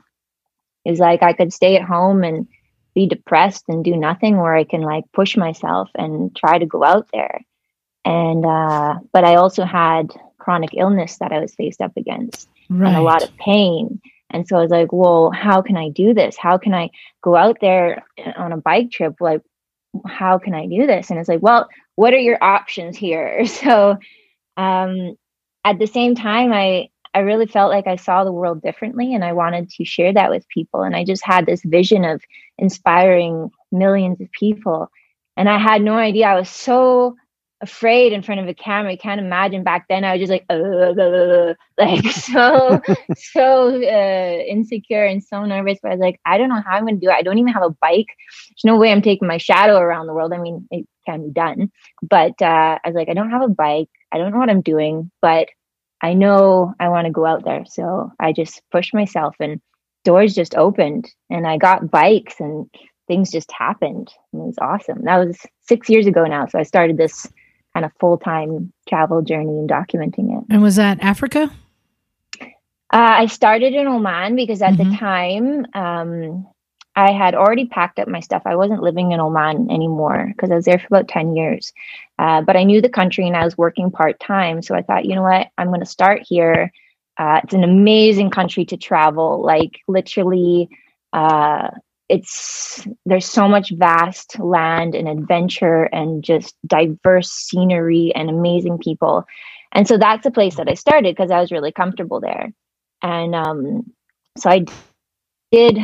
it 0.84 0.90
was 0.90 1.00
like 1.00 1.22
I 1.22 1.32
could 1.32 1.52
stay 1.52 1.76
at 1.76 1.82
home 1.82 2.22
and 2.22 2.46
be 2.94 3.06
depressed 3.06 3.64
and 3.68 3.84
do 3.84 3.96
nothing, 3.96 4.36
or 4.36 4.54
I 4.54 4.64
can 4.64 4.80
like 4.80 5.04
push 5.12 5.36
myself 5.36 5.90
and 5.94 6.34
try 6.34 6.58
to 6.58 6.66
go 6.66 6.82
out 6.82 7.08
there. 7.12 7.40
And, 8.06 8.46
uh, 8.46 8.94
but 9.12 9.24
I 9.24 9.34
also 9.34 9.64
had 9.64 10.10
chronic 10.38 10.70
illness 10.76 11.18
that 11.18 11.32
I 11.32 11.40
was 11.40 11.54
faced 11.54 11.80
up 11.80 11.92
against 11.96 12.48
Right. 12.70 12.88
and 12.88 12.96
a 12.96 13.02
lot 13.02 13.22
of 13.22 13.36
pain. 13.36 14.00
And 14.30 14.46
so 14.46 14.56
I 14.56 14.60
was 14.62 14.70
like, 14.70 14.92
well, 14.92 15.30
how 15.30 15.60
can 15.60 15.76
I 15.76 15.88
do 15.90 16.14
this? 16.14 16.36
How 16.36 16.56
can 16.56 16.72
I 16.72 16.90
go 17.22 17.36
out 17.36 17.58
there 17.60 18.04
on 18.36 18.52
a 18.52 18.56
bike 18.56 18.90
trip? 18.90 19.16
Like, 19.20 19.42
how 20.06 20.38
can 20.38 20.54
I 20.54 20.66
do 20.66 20.86
this? 20.86 21.10
And 21.10 21.18
it's 21.18 21.28
like, 21.28 21.42
well, 21.42 21.68
what 21.96 22.14
are 22.14 22.18
your 22.18 22.42
options 22.42 22.96
here? 22.96 23.44
So 23.46 23.96
um, 24.56 25.16
at 25.64 25.78
the 25.78 25.86
same 25.86 26.14
time, 26.14 26.52
I, 26.52 26.88
I 27.14 27.20
really 27.20 27.46
felt 27.46 27.70
like 27.70 27.86
I 27.86 27.96
saw 27.96 28.24
the 28.24 28.32
world 28.32 28.62
differently 28.62 29.14
and 29.14 29.24
I 29.24 29.32
wanted 29.32 29.70
to 29.70 29.84
share 29.84 30.12
that 30.12 30.30
with 30.30 30.48
people. 30.48 30.82
And 30.82 30.94
I 30.94 31.04
just 31.04 31.24
had 31.24 31.46
this 31.46 31.62
vision 31.64 32.04
of 32.04 32.22
inspiring 32.58 33.50
millions 33.72 34.20
of 34.20 34.30
people. 34.32 34.88
And 35.36 35.48
I 35.48 35.58
had 35.58 35.82
no 35.82 35.94
idea. 35.94 36.26
I 36.26 36.38
was 36.38 36.48
so 36.48 37.16
afraid 37.60 38.12
in 38.12 38.22
front 38.22 38.40
of 38.40 38.48
a 38.48 38.54
camera. 38.54 38.92
You 38.92 38.98
can't 38.98 39.20
imagine 39.20 39.64
back 39.64 39.86
then. 39.88 40.04
I 40.04 40.12
was 40.12 40.20
just 40.20 40.30
like, 40.30 40.44
uh, 40.50 41.54
like 41.78 42.04
so, 42.12 42.80
so 43.16 43.82
uh, 43.82 44.42
insecure 44.46 45.04
and 45.04 45.22
so 45.22 45.44
nervous. 45.44 45.78
But 45.82 45.92
I 45.92 45.94
was 45.94 46.00
like, 46.00 46.20
I 46.24 46.38
don't 46.38 46.48
know 46.48 46.62
how 46.64 46.72
I'm 46.72 46.84
going 46.84 47.00
to 47.00 47.04
do 47.04 47.10
it. 47.10 47.14
I 47.14 47.22
don't 47.22 47.38
even 47.38 47.52
have 47.52 47.62
a 47.62 47.70
bike. 47.70 48.06
There's 48.50 48.64
no 48.64 48.76
way 48.76 48.92
I'm 48.92 49.02
taking 49.02 49.28
my 49.28 49.38
shadow 49.38 49.78
around 49.78 50.06
the 50.06 50.14
world. 50.14 50.32
I 50.32 50.38
mean, 50.38 50.66
it 50.70 50.86
can 51.06 51.24
be 51.24 51.32
done, 51.32 51.70
but 52.02 52.40
uh, 52.42 52.78
I 52.84 52.88
was 52.88 52.94
like, 52.94 53.08
I 53.08 53.14
don't 53.14 53.30
have 53.30 53.42
a 53.42 53.48
bike. 53.48 53.90
I 54.12 54.18
don't 54.18 54.32
know 54.32 54.38
what 54.38 54.50
I'm 54.50 54.62
doing, 54.62 55.10
but 55.22 55.48
I 56.00 56.14
know 56.14 56.74
I 56.78 56.88
want 56.88 57.06
to 57.06 57.12
go 57.12 57.24
out 57.24 57.44
there. 57.44 57.64
So 57.66 58.12
I 58.20 58.32
just 58.32 58.62
pushed 58.70 58.94
myself, 58.94 59.36
and 59.40 59.60
doors 60.04 60.34
just 60.34 60.54
opened, 60.54 61.10
and 61.30 61.46
I 61.46 61.56
got 61.56 61.90
bikes, 61.90 62.38
and 62.38 62.68
things 63.08 63.30
just 63.30 63.50
happened. 63.52 64.12
And 64.32 64.42
it 64.42 64.46
was 64.46 64.58
awesome. 64.60 65.04
That 65.04 65.16
was 65.16 65.38
six 65.62 65.88
years 65.88 66.06
ago 66.06 66.24
now. 66.24 66.46
So 66.46 66.58
I 66.58 66.64
started 66.64 66.96
this 66.96 67.26
kind 67.76 67.84
of 67.84 67.92
full 68.00 68.16
time 68.16 68.72
travel 68.88 69.20
journey 69.20 69.58
and 69.58 69.68
documenting 69.68 70.38
it. 70.38 70.44
And 70.48 70.62
was 70.62 70.76
that 70.76 70.98
Africa? 71.02 71.50
Uh, 72.40 72.46
I 72.90 73.26
started 73.26 73.74
in 73.74 73.86
Oman 73.86 74.34
because 74.34 74.62
at 74.62 74.78
the 74.78 74.84
Mhm. 74.84 74.98
time 74.98 75.66
um, 75.74 76.46
I 76.94 77.12
had 77.12 77.34
already 77.34 77.66
packed 77.66 77.98
up 77.98 78.08
my 78.08 78.20
stuff. 78.20 78.40
I 78.46 78.56
wasn't 78.56 78.82
living 78.82 79.12
in 79.12 79.20
Oman 79.20 79.70
anymore 79.70 80.28
because 80.28 80.50
I 80.50 80.54
was 80.54 80.64
there 80.64 80.78
for 80.78 80.86
about 80.86 81.08
10 81.08 81.36
years. 81.36 81.74
Uh, 82.18 82.40
but 82.40 82.56
I 82.56 82.62
knew 82.64 82.80
the 82.80 82.88
country 82.88 83.26
and 83.26 83.36
I 83.36 83.44
was 83.44 83.58
working 83.58 83.90
part 83.90 84.18
time. 84.18 84.62
So 84.62 84.74
I 84.74 84.80
thought, 84.80 85.04
you 85.04 85.14
know 85.14 85.22
what? 85.22 85.48
I'm 85.58 85.66
going 85.66 85.80
to 85.80 85.86
start 85.86 86.22
here. 86.26 86.72
Uh, 87.18 87.40
it's 87.44 87.52
an 87.52 87.64
amazing 87.64 88.30
country 88.30 88.64
to 88.66 88.78
travel. 88.78 89.42
Like, 89.42 89.80
literally, 89.86 90.70
uh, 91.12 91.68
it's 92.08 92.86
there's 93.04 93.26
so 93.26 93.48
much 93.48 93.72
vast 93.74 94.38
land 94.38 94.94
and 94.94 95.08
adventure 95.08 95.84
and 95.84 96.22
just 96.22 96.54
diverse 96.66 97.30
scenery 97.30 98.12
and 98.14 98.30
amazing 98.30 98.78
people. 98.78 99.24
And 99.72 99.88
so 99.88 99.98
that's 99.98 100.24
the 100.24 100.30
place 100.30 100.56
that 100.56 100.68
I 100.68 100.74
started 100.74 101.14
because 101.16 101.30
I 101.30 101.40
was 101.40 101.50
really 101.50 101.72
comfortable 101.72 102.20
there. 102.20 102.52
And 103.02 103.34
um, 103.34 103.92
so 104.38 104.50
I 104.50 104.64
did 105.50 105.78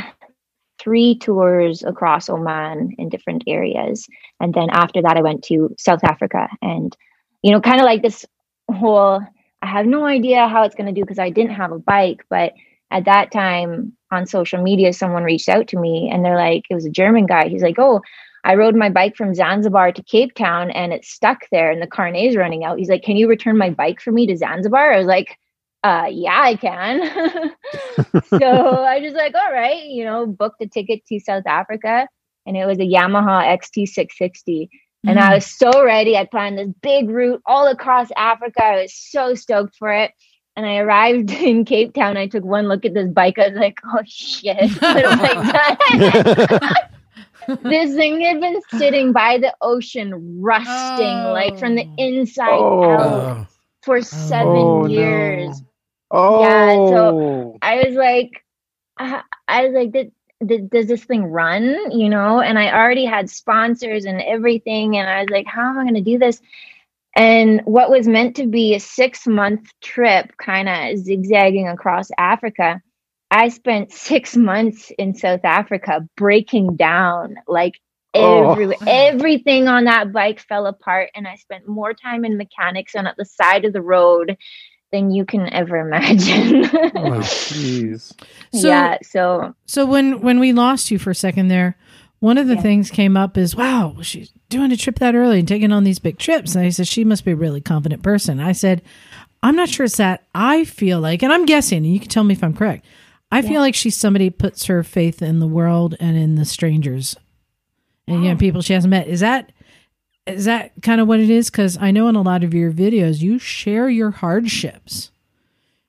three 0.79 1.19
tours 1.19 1.83
across 1.83 2.29
Oman 2.29 2.95
in 2.99 3.09
different 3.09 3.45
areas. 3.47 4.07
And 4.41 4.55
then 4.55 4.69
after 4.71 5.03
that, 5.03 5.17
I 5.17 5.23
went 5.23 5.45
to 5.45 5.75
South 5.79 6.03
Africa. 6.05 6.49
And, 6.61 6.97
you 7.43 7.53
know, 7.53 7.61
kind 7.61 7.81
of 7.81 7.85
like 7.85 8.03
this 8.03 8.25
whole 8.71 9.21
I 9.63 9.67
have 9.67 9.87
no 9.87 10.05
idea 10.05 10.49
how 10.49 10.65
it's 10.65 10.75
going 10.75 10.93
to 10.93 10.93
do 10.93 11.03
because 11.03 11.21
I 11.21 11.31
didn't 11.31 11.55
have 11.55 11.71
a 11.71 11.79
bike. 11.79 12.25
But 12.29 12.53
at 12.91 13.05
that 13.05 13.31
time 13.31 13.97
on 14.13 14.27
social 14.27 14.63
media, 14.63 14.93
someone 14.93 15.25
reached 15.25 15.49
out 15.49 15.69
to 15.69 15.79
me 15.79 16.11
and 16.13 16.25
they're 16.25 16.37
like, 16.37 16.65
it 16.71 16.75
was 16.75 16.87
a 16.87 16.91
German 16.91 17.27
guy. 17.27 17.49
He's 17.49 17.63
like, 17.63 17.79
oh, 17.79 18.01
I 18.45 18.55
rode 18.55 18.75
my 18.75 18.91
bike 18.91 19.17
from 19.17 19.35
Zanzibar 19.35 19.93
to 19.93 20.03
Cape 20.03 20.35
Town 20.35 20.71
and 20.71 20.93
it's 20.93 21.09
stuck 21.09 21.47
there 21.51 21.71
and 21.71 21.81
the 21.81 21.87
carnet 21.87 22.25
is 22.25 22.37
running 22.37 22.65
out. 22.65 22.79
He's 22.79 22.89
like, 22.89 23.03
can 23.03 23.17
you 23.17 23.29
return 23.29 23.57
my 23.57 23.71
bike 23.71 24.01
for 24.01 24.13
me 24.13 24.27
to 24.27 24.37
Zanzibar? 24.37 24.93
I 24.93 24.99
was 24.99 25.07
like, 25.07 25.39
uh, 25.85 26.07
yeah, 26.11 26.41
I 26.43 26.57
can. 26.57 27.55
so 28.29 28.85
I 28.85 29.01
just 29.01 29.17
like, 29.17 29.35
all 29.35 29.53
right, 29.53 29.85
you 29.85 30.05
know, 30.05 30.27
booked 30.27 30.63
a 30.63 30.67
ticket 30.67 31.05
to 31.07 31.21
South 31.21 31.47
Africa 31.47 32.09
and 32.47 32.57
it 32.57 32.67
was 32.67 32.79
a 32.79 32.83
Yamaha 32.83 33.59
XT660. 33.59 34.69
And 35.05 35.19
I 35.19 35.35
was 35.35 35.47
so 35.47 35.85
ready. 35.85 36.17
I 36.17 36.27
planned 36.27 36.59
this 36.59 36.71
big 36.81 37.11
route 37.11 37.43
all 37.45 37.67
across 37.67 38.09
Africa. 38.17 38.63
I 38.63 38.83
was 38.83 38.95
so 38.95 39.35
stoked 39.35 39.75
for 39.77 39.93
it. 39.93 40.13
And 40.57 40.67
I 40.67 40.77
arrived 40.79 41.31
in 41.49 41.65
Cape 41.65 41.95
Town. 41.95 42.17
I 42.17 42.27
took 42.27 42.45
one 42.45 42.69
look 42.69 42.85
at 42.85 42.95
this 42.95 43.09
bike. 43.09 43.39
I 43.39 43.49
was 43.49 43.59
like, 43.59 43.79
oh 43.85 44.01
shit. 44.07 44.71
What 44.81 45.05
have 47.49 47.63
this 47.63 47.95
thing 47.97 48.21
had 48.21 48.41
been 48.41 48.61
sitting 48.79 49.13
by 49.13 49.39
the 49.39 49.55
ocean, 49.61 50.41
rusting 50.41 51.25
like 51.33 51.59
from 51.59 51.75
the 51.75 51.85
Oh. 51.87 51.95
inside 51.99 52.49
Oh. 52.51 52.85
out 52.91 53.01
Oh. 53.01 53.47
for 53.83 54.01
seven 54.01 54.47
Oh, 54.57 54.83
no. 54.83 54.87
years. 54.89 55.63
Oh, 56.11 56.43
Yeah, 56.43 56.75
so- 56.75 57.19
oh. 57.21 57.59
I 57.63 57.83
was 57.85 57.95
like, 57.97 58.45
I, 58.99 59.23
I 59.49 59.65
was 59.67 59.73
like, 59.75 59.93
did, 59.93 60.13
did, 60.45 60.71
does 60.71 60.87
this 60.87 61.03
thing 61.05 61.25
run? 61.25 61.91
You 61.91 62.09
know, 62.11 62.41
and 62.41 62.59
I 62.59 62.71
already 62.73 63.07
had 63.07 63.29
sponsors 63.31 64.05
and 64.05 64.21
everything, 64.21 64.97
and 64.97 65.09
I 65.09 65.21
was 65.23 65.31
like, 65.31 65.47
how 65.47 65.63
am 65.71 65.79
I 65.79 65.83
going 65.83 65.95
to 65.95 66.01
do 66.01 66.19
this? 66.19 66.41
And 67.15 67.61
what 67.65 67.91
was 67.91 68.09
meant 68.09 68.37
to 68.37 68.47
be 68.47 68.75
a 68.75 68.81
six 68.81 69.27
month 69.27 69.69
trip, 69.83 70.33
kind 70.39 70.69
of 70.69 70.99
zigzagging 70.99 71.69
across 71.69 72.09
Africa, 72.19 72.81
I 73.31 73.49
spent 73.49 73.93
six 74.11 74.37
months 74.37 74.91
in 74.99 75.15
South 75.15 75.45
Africa 75.45 76.01
breaking 76.17 76.77
down 76.77 77.37
like 77.47 77.75
Oh. 78.15 78.51
every, 78.53 78.77
everything 78.87 79.69
on 79.69 79.85
that 79.85 80.13
bike 80.13 80.39
fell 80.39 80.67
apart 80.67 81.09
and 81.15 81.27
i 81.27 81.35
spent 81.37 81.67
more 81.67 81.95
time 81.95 82.27
in 82.27 82.37
mechanics 82.37 82.95
and 82.95 83.09
at 83.09 83.17
the 83.17 83.25
side 83.25 83.65
of 83.65 83.73
the 83.73 83.81
road 83.81 84.37
than 84.93 85.11
you 85.11 85.25
can 85.25 85.51
ever 85.51 85.79
imagine 85.89 86.67
oh, 86.67 87.21
jeez. 87.23 88.13
So- 88.53 88.69
yeah 88.69 88.99
so 89.01 89.55
So 89.65 89.87
when 89.87 90.21
when 90.21 90.39
we 90.41 90.53
lost 90.53 90.91
you 90.91 90.99
for 90.99 91.09
a 91.11 91.15
second 91.15 91.49
there, 91.49 91.75
one 92.23 92.39
of 92.39 92.47
the 92.47 92.55
Yeah. 92.55 92.63
things 92.63 92.91
came 92.91 93.17
up 93.17 93.37
is, 93.37 93.57
wow, 93.57 93.97
she's 94.01 94.31
doing 94.49 94.71
a 94.71 94.77
trip 94.77 94.99
that 95.01 95.15
early 95.15 95.41
and 95.41 95.49
taking 95.49 95.73
on 95.73 95.85
these 95.85 95.99
big 95.99 96.19
trips. 96.19 96.55
And 96.55 96.65
I 96.65 96.71
said, 96.71 96.87
she 96.87 97.05
must 97.05 97.25
be 97.25 97.33
a 97.33 97.37
really 97.37 97.61
confident 97.61 98.03
person. 98.03 98.41
I 98.41 98.53
said, 98.53 98.81
I'm 99.43 99.57
not 99.57 99.69
sure 99.69 99.85
it's 99.85 99.97
that. 99.97 100.25
I 100.35 100.65
feel 100.65 101.01
like, 101.01 101.23
and 101.23 101.33
I'm 101.33 101.47
guessing, 101.47 101.79
and 101.79 101.93
you 101.93 102.01
can 102.01 102.09
tell 102.09 102.25
me 102.25 102.35
if 102.35 102.45
I'm 102.45 102.55
correct. 102.55 102.85
I 103.33 103.43
feel 103.43 103.61
like 103.61 103.75
she's 103.75 103.97
somebody 103.97 104.31
puts 104.31 104.67
her 104.67 104.83
faith 104.83 105.23
in 105.23 105.39
the 105.39 105.47
world 105.47 105.97
and 105.99 106.17
in 106.17 106.35
the 106.35 106.45
strangers 106.45 107.17
and 108.07 108.23
you 108.23 108.29
know 108.29 108.37
oh. 108.37 108.39
people 108.39 108.61
she 108.61 108.75
hasn't 108.75 108.91
met. 108.91 109.09
Is 109.09 109.21
that 109.21 109.53
is 110.27 110.45
that 110.45 110.73
kind 110.83 111.01
of 111.01 111.09
what 111.09 111.19
it 111.19 111.31
is? 111.31 111.51
Because 111.51 111.79
I 111.81 111.91
know 111.93 112.09
in 112.09 112.15
a 112.15 112.23
lot 112.23 112.45
of 112.45 112.53
your 112.53 112.71
videos 112.71 113.21
you 113.21 113.39
share 113.39 113.89
your 113.89 114.11
hardships 114.11 115.11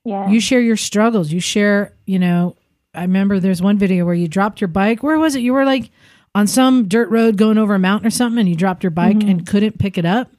yeah 0.04 0.28
you 0.28 0.40
share 0.40 0.60
your 0.60 0.76
struggles 0.76 1.32
you 1.32 1.40
share 1.40 1.92
you 2.06 2.18
know 2.18 2.56
i 2.94 3.02
remember 3.02 3.40
there's 3.40 3.62
one 3.62 3.78
video 3.78 4.04
where 4.04 4.14
you 4.14 4.28
dropped 4.28 4.60
your 4.60 4.68
bike 4.68 5.02
where 5.02 5.18
was 5.18 5.34
it 5.34 5.40
you 5.40 5.52
were 5.52 5.64
like 5.64 5.90
on 6.34 6.46
some 6.46 6.88
dirt 6.88 7.08
road 7.10 7.36
going 7.36 7.58
over 7.58 7.74
a 7.74 7.78
mountain 7.78 8.06
or 8.06 8.10
something 8.10 8.40
and 8.40 8.48
you 8.48 8.56
dropped 8.56 8.82
your 8.82 8.90
bike 8.90 9.22
and 9.22 9.46
couldn't 9.46 9.78
pick 9.78 9.96
it 9.98 10.04
up 10.04 10.30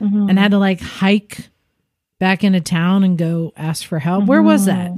Mhm. 0.00 0.28
and 0.30 0.38
had 0.38 0.50
to 0.50 0.58
like 0.58 0.80
hike 0.80 1.48
back 2.18 2.44
into 2.44 2.60
town 2.60 3.02
and 3.04 3.16
go 3.18 3.52
ask 3.56 3.84
for 3.84 3.98
help 3.98 4.26
where 4.26 4.42
was 4.42 4.66
that 4.66 4.92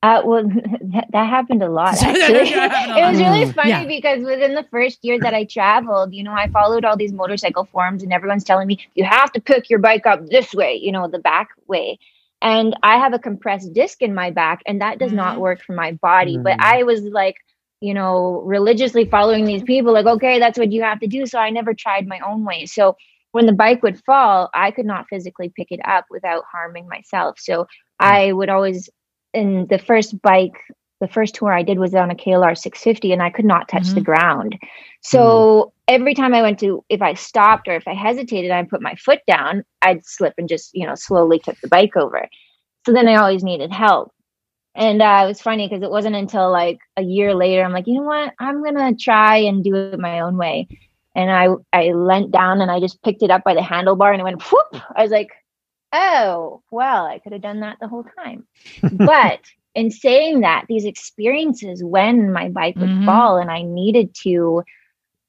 Uh, 0.00 0.22
well, 0.24 0.44
that, 0.82 1.06
that 1.10 1.28
happened 1.28 1.60
a 1.60 1.68
lot. 1.68 1.94
Actually, 2.02 2.50
it 2.52 3.10
was 3.10 3.18
really 3.18 3.50
funny 3.52 3.70
Yeah. 3.70 3.84
because 3.84 4.22
within 4.24 4.54
the 4.54 4.62
first 4.70 5.00
year 5.04 5.18
that 5.18 5.34
I 5.34 5.42
traveled, 5.42 6.14
you 6.14 6.22
know, 6.22 6.32
I 6.32 6.46
followed 6.48 6.84
all 6.84 6.96
these 6.96 7.12
motorcycle 7.12 7.64
forums, 7.64 8.04
and 8.04 8.12
everyone's 8.12 8.44
telling 8.44 8.68
me 8.68 8.78
you 8.94 9.02
have 9.02 9.32
to 9.32 9.40
pick 9.40 9.68
your 9.68 9.80
bike 9.80 10.06
up 10.06 10.24
this 10.28 10.54
way, 10.54 10.78
you 10.80 10.92
know, 10.92 11.08
the 11.08 11.18
back 11.18 11.48
way. 11.66 11.98
And 12.40 12.76
I 12.84 12.96
have 12.98 13.12
a 13.12 13.18
compressed 13.18 13.72
disc 13.72 14.00
in 14.00 14.14
my 14.14 14.30
back, 14.30 14.62
and 14.66 14.80
that 14.80 15.00
does 15.00 15.12
not 15.12 15.36
Mhm. 15.36 15.40
work 15.40 15.62
for 15.64 15.72
my 15.72 15.90
body. 15.92 16.38
But 16.38 16.58
Mm. 16.58 16.62
I 16.62 16.82
was 16.84 17.00
like, 17.02 17.34
you 17.80 17.94
know, 17.94 18.42
religiously 18.44 19.04
following 19.04 19.44
these 19.44 19.62
people, 19.62 19.92
like, 19.92 20.06
okay, 20.06 20.38
that's 20.38 20.58
what 20.58 20.72
you 20.72 20.82
have 20.82 21.00
to 21.00 21.06
do. 21.06 21.26
So 21.26 21.38
I 21.38 21.50
never 21.50 21.74
tried 21.74 22.06
my 22.06 22.20
own 22.20 22.44
way. 22.44 22.66
So 22.66 22.96
when 23.32 23.46
the 23.46 23.52
bike 23.52 23.82
would 23.82 24.02
fall, 24.04 24.50
I 24.54 24.70
could 24.70 24.86
not 24.86 25.06
physically 25.08 25.52
pick 25.54 25.68
it 25.70 25.80
up 25.84 26.06
without 26.10 26.44
harming 26.50 26.88
myself. 26.88 27.38
So 27.38 27.62
mm. 27.62 27.66
I 28.00 28.32
would 28.32 28.48
always, 28.48 28.88
in 29.32 29.66
the 29.68 29.78
first 29.78 30.20
bike, 30.22 30.56
the 31.00 31.08
first 31.08 31.36
tour 31.36 31.52
I 31.52 31.62
did 31.62 31.78
was 31.78 31.94
on 31.94 32.10
a 32.10 32.16
KLR 32.16 32.58
650, 32.58 33.12
and 33.12 33.22
I 33.22 33.30
could 33.30 33.44
not 33.44 33.68
touch 33.68 33.86
the 33.88 34.00
mm-hmm. 34.00 34.02
ground. 34.02 34.58
Mm. 34.60 34.68
So 35.02 35.72
every 35.86 36.14
time 36.14 36.34
I 36.34 36.42
went 36.42 36.58
to, 36.60 36.84
if 36.88 37.00
I 37.02 37.14
stopped 37.14 37.68
or 37.68 37.76
if 37.76 37.86
I 37.86 37.94
hesitated, 37.94 38.50
I 38.50 38.64
put 38.64 38.82
my 38.82 38.96
foot 38.96 39.20
down, 39.28 39.62
I'd 39.82 40.04
slip 40.04 40.34
and 40.38 40.48
just, 40.48 40.70
you 40.74 40.86
know, 40.86 40.96
slowly 40.96 41.38
tip 41.38 41.56
the 41.62 41.68
bike 41.68 41.96
over. 41.96 42.26
So 42.86 42.92
then 42.92 43.06
I 43.06 43.14
always 43.16 43.44
needed 43.44 43.70
help. 43.70 44.12
And 44.78 45.02
uh, 45.02 45.22
it 45.24 45.28
was 45.28 45.42
funny 45.42 45.68
because 45.68 45.82
it 45.82 45.90
wasn't 45.90 46.16
until 46.16 46.52
like 46.52 46.78
a 46.96 47.02
year 47.02 47.34
later, 47.34 47.64
I'm 47.64 47.72
like, 47.72 47.88
you 47.88 47.96
know 47.96 48.06
what? 48.06 48.34
I'm 48.40 48.64
gonna 48.64 48.94
try 48.96 49.38
and 49.38 49.64
do 49.64 49.76
it 49.76 49.86
my 49.86 50.06
own 50.06 50.22
way. 50.22 50.54
And 51.02 51.16
I 51.18 51.36
I 51.60 51.76
leant 51.80 52.20
down 52.20 52.50
and 52.52 52.60
I 52.60 52.70
just 52.70 53.02
picked 53.02 53.12
it 53.22 53.22
up 53.22 53.42
by 53.44 53.54
the 53.54 53.60
handlebar 53.60 54.10
and 54.12 54.20
it 54.20 54.24
went 54.24 54.42
whoop. 54.42 54.82
I 54.94 55.02
was 55.02 55.10
like, 55.10 55.30
oh, 55.92 56.62
well, 56.70 57.06
I 57.06 57.18
could 57.18 57.32
have 57.32 57.42
done 57.42 57.60
that 57.60 57.78
the 57.80 57.88
whole 57.88 58.04
time. 58.04 58.46
but 58.90 59.40
in 59.74 59.90
saying 59.90 60.40
that, 60.40 60.66
these 60.68 60.84
experiences 60.84 61.82
when 61.84 62.32
my 62.32 62.48
bike 62.48 62.80
would 62.80 62.92
Mhm. 62.92 63.04
fall 63.04 63.38
and 63.38 63.50
I 63.50 63.62
needed 63.62 64.14
to 64.22 64.62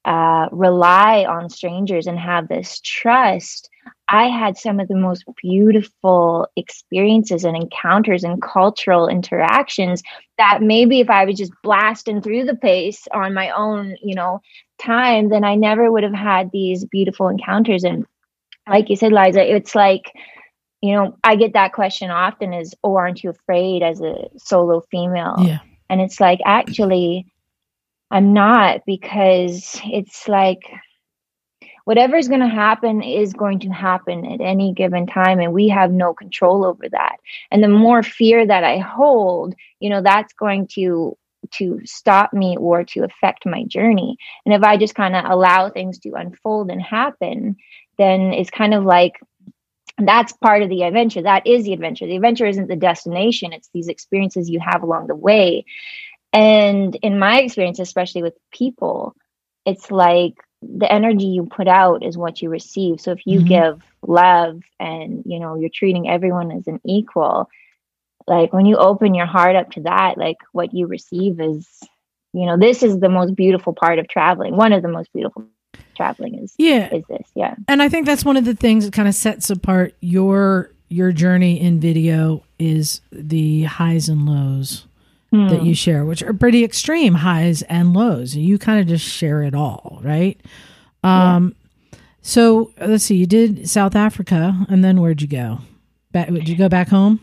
uh, 0.04 0.48
rely 0.52 1.24
on 1.24 1.48
strangers 1.50 2.06
and 2.06 2.18
have 2.18 2.48
this 2.48 2.80
trust, 2.80 3.70
I 4.10 4.28
had 4.28 4.58
some 4.58 4.80
of 4.80 4.88
the 4.88 4.96
most 4.96 5.24
beautiful 5.40 6.48
experiences 6.56 7.44
and 7.44 7.56
encounters 7.56 8.24
and 8.24 8.42
cultural 8.42 9.06
interactions 9.06 10.02
that 10.36 10.62
maybe 10.62 10.98
if 10.98 11.08
I 11.08 11.24
was 11.24 11.38
just 11.38 11.52
blasting 11.62 12.20
through 12.20 12.44
the 12.44 12.56
pace 12.56 13.06
on 13.14 13.34
my 13.34 13.50
own, 13.50 13.96
you 14.02 14.16
know, 14.16 14.40
time, 14.78 15.28
then 15.28 15.44
I 15.44 15.54
never 15.54 15.92
would 15.92 16.02
have 16.02 16.14
had 16.14 16.50
these 16.50 16.84
beautiful 16.86 17.28
encounters. 17.28 17.84
And 17.84 18.04
like 18.68 18.90
you 18.90 18.96
said, 18.96 19.12
Liza, 19.12 19.54
it's 19.54 19.76
like, 19.76 20.12
you 20.80 20.92
know, 20.92 21.16
I 21.22 21.36
get 21.36 21.52
that 21.52 21.72
question 21.72 22.10
often 22.10 22.52
is, 22.52 22.74
oh, 22.82 22.96
aren't 22.96 23.22
you 23.22 23.30
afraid 23.30 23.82
as 23.82 24.00
a 24.00 24.28
solo 24.36 24.80
female? 24.90 25.36
Yeah. 25.38 25.58
And 25.88 26.00
it's 26.00 26.18
like, 26.18 26.40
actually, 26.44 27.26
I'm 28.10 28.32
not 28.32 28.80
because 28.86 29.80
it's 29.84 30.26
like 30.26 30.62
whatever's 31.90 32.28
going 32.28 32.38
to 32.38 32.46
happen 32.46 33.02
is 33.02 33.32
going 33.32 33.58
to 33.58 33.68
happen 33.68 34.24
at 34.24 34.40
any 34.40 34.72
given 34.72 35.08
time. 35.08 35.40
And 35.40 35.52
we 35.52 35.68
have 35.70 35.90
no 35.90 36.14
control 36.14 36.64
over 36.64 36.88
that. 36.88 37.16
And 37.50 37.64
the 37.64 37.68
more 37.68 38.04
fear 38.04 38.46
that 38.46 38.62
I 38.62 38.78
hold, 38.78 39.56
you 39.80 39.90
know, 39.90 40.00
that's 40.00 40.32
going 40.34 40.68
to 40.74 41.18
to 41.54 41.80
stop 41.84 42.32
me 42.32 42.56
or 42.56 42.84
to 42.84 43.02
affect 43.02 43.44
my 43.44 43.64
journey. 43.64 44.16
And 44.46 44.54
if 44.54 44.62
I 44.62 44.76
just 44.76 44.94
kind 44.94 45.16
of 45.16 45.24
allow 45.24 45.68
things 45.68 45.98
to 46.00 46.12
unfold 46.12 46.70
and 46.70 46.80
happen, 46.80 47.56
then 47.98 48.34
it's 48.34 48.50
kind 48.50 48.72
of 48.72 48.84
like 48.84 49.18
that's 49.98 50.32
part 50.34 50.62
of 50.62 50.68
the 50.68 50.84
adventure. 50.84 51.22
That 51.22 51.44
is 51.44 51.64
the 51.64 51.72
adventure. 51.72 52.06
The 52.06 52.14
adventure 52.14 52.46
isn't 52.46 52.68
the 52.68 52.76
destination, 52.76 53.52
it's 53.52 53.68
these 53.74 53.88
experiences 53.88 54.48
you 54.48 54.60
have 54.60 54.84
along 54.84 55.08
the 55.08 55.16
way. 55.16 55.64
And 56.32 56.94
in 57.02 57.18
my 57.18 57.40
experience, 57.40 57.80
especially 57.80 58.22
with 58.22 58.34
people, 58.52 59.16
it's 59.66 59.90
like 59.90 60.34
the 60.62 60.90
energy 60.90 61.24
you 61.26 61.46
put 61.46 61.68
out 61.68 62.04
is 62.04 62.18
what 62.18 62.42
you 62.42 62.48
receive. 62.50 63.00
So 63.00 63.12
if 63.12 63.26
you 63.26 63.40
Mhm. 63.40 63.46
give 63.46 63.82
love 64.06 64.60
and 64.78 65.22
you 65.26 65.38
know 65.40 65.56
you're 65.56 65.70
treating 65.72 66.08
everyone 66.08 66.50
as 66.52 66.66
an 66.66 66.80
equal, 66.84 67.48
like 68.26 68.52
when 68.52 68.66
you 68.66 68.76
open 68.76 69.14
your 69.14 69.26
heart 69.26 69.56
up 69.56 69.70
to 69.72 69.80
that, 69.82 70.18
like 70.18 70.36
what 70.52 70.74
you 70.74 70.86
receive 70.86 71.40
is, 71.40 71.66
you 72.32 72.46
know, 72.46 72.56
this 72.58 72.82
is 72.82 73.00
the 73.00 73.08
most 73.08 73.34
beautiful 73.34 73.72
part 73.72 73.98
of 73.98 74.08
traveling. 74.08 74.56
One 74.56 74.72
of 74.72 74.82
the 74.82 74.88
most 74.88 75.12
beautiful 75.12 75.46
traveling 75.96 76.36
is 76.42 76.54
Yeah. 76.58 76.94
is 76.94 77.04
this, 77.08 77.30
yeah. 77.34 77.54
And 77.68 77.82
I 77.82 77.88
think 77.88 78.06
that's 78.06 78.24
one 78.24 78.36
of 78.36 78.44
the 78.44 78.54
things 78.54 78.84
that 78.84 78.92
kind 78.92 79.08
of 79.08 79.14
sets 79.14 79.50
apart 79.50 79.94
your 80.00 80.70
your 80.88 81.12
journey 81.12 81.60
in 81.60 81.78
video 81.80 82.42
is 82.58 83.00
the 83.12 83.62
highs 83.62 84.08
and 84.08 84.26
lows 84.26 84.86
that 85.32 85.58
Hmm. 85.60 85.64
you 85.64 85.74
share, 85.74 86.04
which 86.04 86.22
are 86.22 86.32
pretty 86.32 86.64
extreme 86.64 87.14
highs 87.14 87.62
and 87.62 87.92
lows. 87.94 88.34
You 88.36 88.58
kind 88.58 88.80
of 88.80 88.86
just 88.88 89.04
share 89.04 89.42
it 89.42 89.54
all, 89.54 90.00
right? 90.02 90.40
Um 91.04 91.54
so 92.22 92.72
let's 92.80 93.04
see, 93.04 93.16
you 93.16 93.26
did 93.26 93.68
South 93.68 93.94
Africa 93.96 94.66
and 94.68 94.84
then 94.84 95.00
where'd 95.00 95.22
you 95.22 95.28
go? 95.28 95.58
Back 96.12 96.28
did 96.28 96.48
you 96.48 96.56
go 96.56 96.68
back 96.68 96.88
home? 96.88 97.20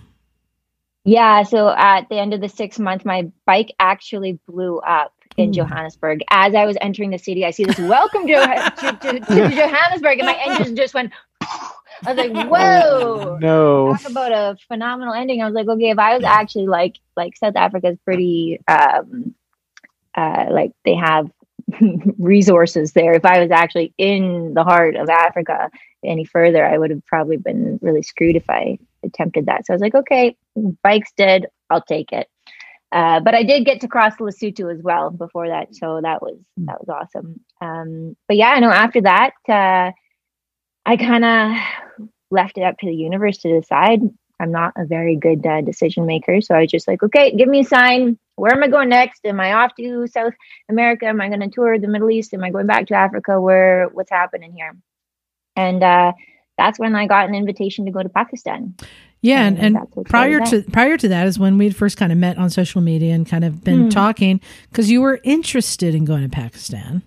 Yeah, 1.03 1.43
so 1.43 1.69
at 1.69 2.09
the 2.09 2.19
end 2.19 2.34
of 2.34 2.41
the 2.41 2.49
six 2.49 2.79
month, 2.79 3.05
my 3.05 3.29
bike 3.45 3.73
actually 3.79 4.39
blew 4.47 4.79
up 4.79 5.13
in 5.38 5.53
Johannesburg. 5.53 6.21
As 6.31 6.53
I 6.55 6.65
was 6.65 6.75
entering 6.81 7.11
the 7.11 7.17
city, 7.19 7.45
I 7.45 7.51
see 7.51 7.63
this 7.63 7.77
welcome 7.77 8.27
to, 8.27 8.34
to, 8.81 8.91
to, 8.91 9.19
to 9.19 9.49
Johannesburg, 9.49 10.19
and 10.19 10.25
my 10.25 10.38
engine 10.45 10.75
just 10.75 10.93
went. 10.93 11.13
I 11.41 12.13
was 12.13 12.17
like, 12.17 12.47
"Whoa!" 12.49 13.38
No. 13.39 13.95
Talk 13.95 14.09
about 14.11 14.31
a 14.34 14.57
phenomenal 14.67 15.13
ending. 15.13 15.41
I 15.41 15.45
was 15.45 15.53
like, 15.53 15.67
"Okay, 15.67 15.91
if 15.91 15.99
I 15.99 16.13
was 16.15 16.23
actually 16.25 16.67
like 16.67 16.97
like 17.18 17.35
South 17.35 17.56
Africa 17.56 17.89
is 17.89 17.98
pretty 18.06 18.60
um, 18.68 19.35
uh, 20.15 20.45
like 20.49 20.72
they 20.85 20.95
have 20.95 21.30
resources 22.18 22.94
there. 22.94 23.14
If 23.14 23.26
I 23.26 23.39
was 23.41 23.52
actually 23.52 23.94
in 23.98 24.53
the 24.53 24.64
heart 24.64 24.95
of 24.95 25.10
Africa 25.10 25.69
any 26.06 26.26
further, 26.26 26.65
I 26.65 26.77
would 26.77 26.91
have 26.91 27.06
probably 27.06 27.38
been 27.38 27.80
really 27.81 28.03
screwed 28.03 28.35
if 28.35 28.49
I 28.49 28.77
attempted 29.03 29.48
that. 29.48 29.65
So 29.65 29.73
I 29.73 29.76
was 29.76 29.81
like, 29.81 29.95
okay, 29.95 30.38
bike's 30.84 31.11
dead. 31.18 31.48
I'll 31.69 31.81
take 31.81 32.11
it. 32.14 32.27
Uh, 32.91 33.19
but 33.19 33.35
I 33.35 33.44
did 33.44 33.65
get 33.65 33.81
to 33.81 33.88
cross 33.89 34.15
Lesotho 34.15 34.73
as 34.73 34.81
well 34.81 35.10
before 35.10 35.49
that, 35.49 35.76
so 35.76 35.99
that 36.02 36.22
was 36.22 36.38
that 36.57 36.80
was 36.80 36.88
awesome. 36.88 37.41
Um, 37.60 38.15
but 38.30 38.38
yeah, 38.38 38.52
I 38.52 38.60
know 38.61 38.72
After 38.72 39.02
that, 39.02 39.34
uh, 39.49 39.91
I 40.85 40.95
kind 40.95 41.26
of 41.26 41.57
left 42.31 42.57
it 42.57 42.64
up 42.64 42.77
to 42.80 42.85
the 42.85 42.95
universe 42.95 43.39
to 43.39 43.60
decide. 43.60 43.99
I'm 44.39 44.51
not 44.51 44.73
a 44.77 44.85
very 44.85 45.15
good 45.15 45.45
uh, 45.45 45.61
decision 45.61 46.05
maker, 46.05 46.41
so 46.41 46.55
I 46.55 46.61
was 46.61 46.72
just 46.72 46.88
like, 46.88 47.01
okay, 47.03 47.35
give 47.35 47.49
me 47.49 47.61
a 47.61 47.64
sign. 47.64 48.18
Where 48.35 48.53
am 48.53 48.64
I 48.64 48.68
going 48.68 48.89
next? 48.89 49.26
Am 49.26 49.39
I 49.39 49.53
off 49.53 49.72
to 49.80 50.05
South 50.07 50.34
America? 50.69 51.07
Am 51.07 51.19
I 51.19 51.27
going 51.27 51.39
to 51.39 51.49
tour 51.49 51.80
the 51.80 51.88
Middle 51.88 52.11
East? 52.11 52.34
Am 52.34 52.43
I 52.43 52.51
going 52.51 52.68
back 52.68 52.88
to 52.88 52.93
Africa? 52.93 53.41
Where 53.41 53.88
what's 53.88 54.11
happening 54.11 54.53
here? 54.53 54.76
And 55.55 55.84
uh, 55.84 56.14
that's 56.57 56.77
when 56.77 56.95
I 56.95 57.07
got 57.07 57.27
an 57.30 57.35
invitation 57.35 57.85
to 57.85 57.91
go 57.91 58.03
to 58.03 58.09
Pakistan. 58.09 58.76
Yeah, 59.22 59.45
and, 59.45 59.57
And 59.57 59.77
and 59.77 60.05
prior 60.05 60.39
to 60.39 60.61
prior 60.72 60.97
to 60.97 61.07
that 61.07 61.26
is 61.26 61.39
when 61.39 61.57
we'd 61.57 61.76
first 61.76 61.97
kind 61.97 62.11
of 62.11 62.18
met 62.19 62.38
on 62.38 62.51
social 62.51 62.81
media 62.81 63.15
and 63.15 63.27
kind 63.27 63.43
of 63.43 63.64
been 63.64 63.85
Hmm. 63.85 63.89
talking 63.89 64.41
because 64.69 64.91
you 64.91 65.01
were 65.01 65.19
interested 65.23 65.95
in 65.95 66.05
going 66.05 66.22
to 66.22 66.30
Pakistan. 66.30 67.01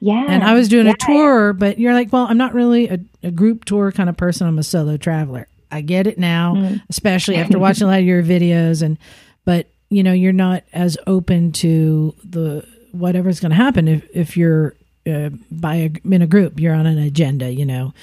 Yeah, 0.00 0.24
and 0.28 0.44
I 0.44 0.54
was 0.54 0.68
doing 0.68 0.86
yeah, 0.86 0.92
a 0.92 0.96
tour, 1.06 1.52
but 1.52 1.78
you're 1.78 1.94
like, 1.94 2.12
well, 2.12 2.26
I'm 2.28 2.36
not 2.36 2.52
really 2.54 2.88
a, 2.88 2.98
a 3.22 3.30
group 3.30 3.64
tour 3.64 3.92
kind 3.92 4.08
of 4.08 4.16
person. 4.16 4.46
I'm 4.46 4.58
a 4.58 4.62
solo 4.62 4.96
traveler. 4.96 5.48
I 5.76 5.80
get 5.82 6.06
it 6.06 6.18
now, 6.18 6.54
Mm. 6.56 6.80
especially 6.88 7.36
after 7.36 7.58
watching 7.58 7.84
a 7.84 7.90
lot 7.90 8.00
of 8.00 8.04
your 8.06 8.22
videos. 8.22 8.82
And 8.82 8.98
but 9.44 9.68
you 9.90 10.02
know, 10.02 10.12
you're 10.12 10.32
not 10.32 10.64
as 10.72 10.98
open 11.06 11.52
to 11.52 12.14
the 12.24 12.64
whatever's 12.92 13.38
going 13.40 13.50
to 13.50 13.56
happen 13.56 13.86
if 13.88 14.04
if 14.14 14.36
you're 14.36 14.74
uh, 15.06 15.30
by 15.52 15.74
a, 15.76 15.90
in 16.04 16.22
a 16.22 16.26
group. 16.26 16.58
You're 16.58 16.74
on 16.74 16.86
an 16.86 16.98
agenda, 16.98 17.52
you 17.52 17.64
know. 17.64 17.94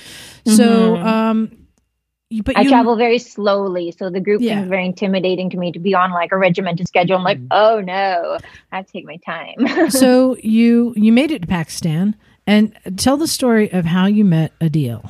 So, 0.46 0.96
Mhm. 0.96 1.04
um, 1.06 1.52
you- 2.30 2.44
but 2.44 2.58
I 2.58 2.62
you, 2.62 2.70
travel 2.70 2.96
very 2.96 3.20
slowly, 3.20 3.92
so 3.92 4.10
the 4.10 4.22
group 4.22 4.42
Yeah. 4.42 4.62
is 4.64 4.70
very 4.70 4.86
intimidating 4.86 5.50
to 5.50 5.58
me 5.58 5.72
to 5.74 5.80
be 5.80 5.94
on 5.94 6.12
like 6.12 6.32
a 6.32 6.38
regimented 6.38 6.88
schedule. 6.88 7.18
I'm 7.18 7.24
like, 7.26 7.40
oh 7.52 7.82
no, 7.82 8.38
I 8.72 8.76
have 8.78 8.86
to 8.88 8.92
take 8.94 9.06
my 9.06 9.18
time. 9.26 9.90
so 9.90 10.38
you 10.42 10.94
you 10.96 11.12
made 11.12 11.32
it 11.32 11.42
to 11.42 11.48
Pakistan, 11.48 12.16
and 12.48 12.74
tell 12.96 13.18
the 13.18 13.28
story 13.28 13.70
of 13.74 13.84
how 13.86 14.06
you 14.06 14.24
met 14.24 14.58
Adil. 14.60 15.02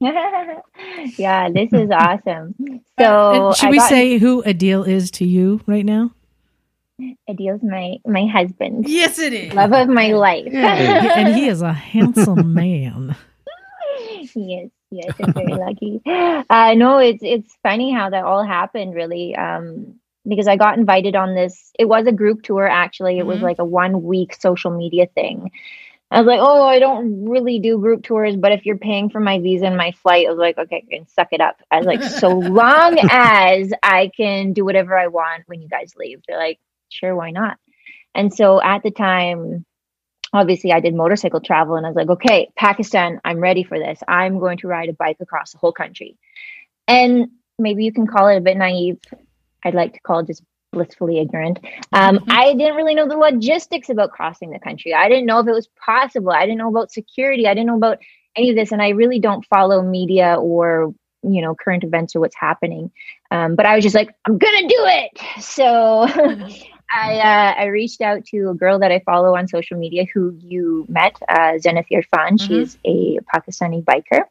yeah, 1.18 1.48
this 1.50 1.72
is 1.72 1.90
awesome. 1.90 2.54
Uh, 2.98 3.02
So 3.02 3.46
and 3.48 3.56
should 3.56 3.66
I 3.66 3.70
we 3.70 3.78
got- 3.78 3.88
say 3.88 4.18
who 4.18 4.42
Adil 4.44 4.86
is 4.86 5.10
to 5.12 5.24
you 5.24 5.60
right 5.66 5.84
now? 5.84 6.12
Adil's 7.28 7.62
my 7.62 7.96
my 8.06 8.26
husband, 8.26 8.88
Yes, 8.88 9.18
it 9.18 9.32
is. 9.32 9.52
love 9.52 9.72
of 9.72 9.88
my 9.88 10.12
life. 10.12 10.46
and 10.52 11.34
he 11.34 11.48
is 11.48 11.60
a 11.62 11.72
handsome 11.72 12.54
man. 12.62 13.16
yes, 14.34 14.68
yes, 14.90 15.14
I'm 15.20 15.32
very 15.32 15.54
lucky. 15.54 16.00
Uh, 16.06 16.74
no, 16.76 16.98
it's 16.98 17.22
it's 17.22 17.56
funny 17.62 17.92
how 17.92 18.10
that 18.10 18.24
all 18.24 18.44
happened, 18.44 18.94
really. 18.94 19.34
Um, 19.34 19.94
because 20.26 20.46
I 20.48 20.56
got 20.56 20.78
invited 20.78 21.16
on 21.16 21.34
this. 21.34 21.70
It 21.78 21.86
was 21.86 22.06
a 22.06 22.12
group 22.12 22.42
tour, 22.42 22.66
actually. 22.66 23.18
It 23.18 23.26
was 23.26 23.38
Mhm. 23.40 23.42
like 23.42 23.58
a 23.58 23.64
one 23.64 24.02
week 24.04 24.34
social 24.34 24.70
media 24.70 25.06
thing. 25.14 25.50
I 26.14 26.18
was 26.20 26.26
like, 26.28 26.40
oh, 26.40 26.62
I 26.62 26.78
don't 26.78 27.28
really 27.28 27.58
do 27.58 27.78
group 27.78 28.04
tours, 28.04 28.36
but 28.36 28.52
if 28.52 28.64
you're 28.64 28.78
paying 28.78 29.10
for 29.10 29.18
my 29.18 29.40
visa 29.40 29.66
and 29.66 29.76
my 29.76 29.90
flight, 29.90 30.26
I 30.26 30.30
was 30.30 30.38
like, 30.38 30.56
okay, 30.56 30.84
I 30.86 30.94
can 30.96 31.08
suck 31.08 31.28
it 31.32 31.40
up. 31.40 31.56
I 31.72 31.78
was 31.78 31.86
like, 31.86 32.02
so 32.04 32.28
long 32.28 32.98
as 33.10 33.72
I 33.82 34.12
can 34.16 34.52
do 34.52 34.64
whatever 34.64 34.96
I 34.96 35.08
want 35.08 35.42
when 35.46 35.60
you 35.60 35.68
guys 35.68 35.94
leave. 35.96 36.22
They're 36.28 36.38
like, 36.38 36.60
sure, 36.88 37.16
why 37.16 37.32
not? 37.32 37.58
And 38.14 38.32
so 38.32 38.62
at 38.62 38.84
the 38.84 38.92
time, 38.92 39.66
obviously 40.32 40.72
I 40.72 40.78
did 40.78 40.94
motorcycle 40.94 41.40
travel 41.40 41.74
and 41.74 41.84
I 41.84 41.88
was 41.88 41.96
like, 41.96 42.10
okay, 42.10 42.48
Pakistan, 42.56 43.20
I'm 43.24 43.40
ready 43.40 43.64
for 43.64 43.78
this. 43.78 43.98
I'm 44.06 44.38
going 44.38 44.58
to 44.58 44.68
ride 44.68 44.90
a 44.90 44.92
bike 44.92 45.16
across 45.20 45.50
the 45.50 45.58
whole 45.58 45.72
country. 45.72 46.16
And 46.86 47.28
maybe 47.58 47.84
you 47.84 47.92
can 47.92 48.06
call 48.06 48.28
it 48.28 48.36
a 48.36 48.40
bit 48.40 48.56
naive. 48.56 48.98
I'd 49.64 49.74
like 49.74 49.94
to 49.94 50.00
call 50.00 50.20
it 50.20 50.28
just 50.28 50.44
blissfully 50.74 51.18
ignorant. 51.18 51.58
Um, 51.92 52.18
mm-hmm. 52.18 52.30
I 52.30 52.54
didn't 52.54 52.76
really 52.76 52.94
know 52.94 53.08
the 53.08 53.16
logistics 53.16 53.88
about 53.88 54.10
crossing 54.10 54.50
the 54.50 54.58
country. 54.58 54.92
I 54.92 55.08
didn't 55.08 55.26
know 55.26 55.40
if 55.40 55.46
it 55.46 55.52
was 55.52 55.68
possible. 55.84 56.30
I 56.30 56.42
didn't 56.42 56.58
know 56.58 56.68
about 56.68 56.92
security. 56.92 57.46
I 57.46 57.54
didn't 57.54 57.68
know 57.68 57.76
about 57.76 57.98
any 58.36 58.50
of 58.50 58.56
this. 58.56 58.72
And 58.72 58.82
I 58.82 58.90
really 58.90 59.20
don't 59.20 59.44
follow 59.46 59.82
media 59.82 60.36
or 60.38 60.92
you 61.26 61.40
know 61.40 61.54
current 61.54 61.84
events 61.84 62.14
or 62.14 62.20
what's 62.20 62.36
happening 62.36 62.90
um, 63.30 63.56
but 63.56 63.64
i 63.64 63.74
was 63.74 63.82
just 63.82 63.94
like 63.94 64.14
i'm 64.26 64.36
gonna 64.36 64.68
do 64.68 64.76
it 64.78 65.42
so 65.42 66.06
I 66.94 67.18
uh, 67.18 67.62
I 67.62 67.64
reached 67.66 68.00
out 68.00 68.24
to 68.26 68.50
a 68.50 68.54
girl 68.54 68.78
that 68.78 68.92
I 68.92 69.00
follow 69.00 69.36
on 69.36 69.48
social 69.48 69.76
media 69.76 70.06
who 70.12 70.36
you 70.38 70.86
met, 70.88 71.16
uh, 71.28 71.58
Zenith 71.58 71.86
Irfan. 71.90 72.04
Mm-hmm. 72.12 72.46
She's 72.46 72.78
a 72.84 73.18
Pakistani 73.34 73.82
biker, 73.82 74.24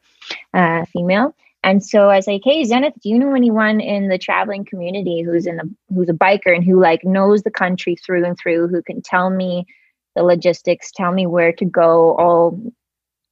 uh, 0.54 0.84
female. 0.86 1.34
And 1.64 1.84
so 1.84 2.10
I 2.10 2.16
was 2.16 2.26
like, 2.26 2.42
"Hey, 2.44 2.62
Zenith, 2.64 2.94
do 3.02 3.08
you 3.08 3.18
know 3.18 3.34
anyone 3.34 3.80
in 3.80 4.08
the 4.08 4.18
traveling 4.18 4.64
community 4.64 5.22
who's 5.22 5.46
in 5.46 5.56
the 5.56 5.74
who's 5.92 6.08
a 6.08 6.12
biker 6.12 6.54
and 6.54 6.62
who 6.62 6.78
like 6.78 7.04
knows 7.04 7.42
the 7.42 7.50
country 7.50 7.96
through 7.96 8.24
and 8.24 8.38
through, 8.38 8.68
who 8.68 8.82
can 8.82 9.02
tell 9.02 9.30
me 9.30 9.66
the 10.14 10.22
logistics, 10.22 10.92
tell 10.92 11.10
me 11.10 11.26
where 11.26 11.52
to 11.54 11.64
go, 11.64 12.16
all 12.16 12.60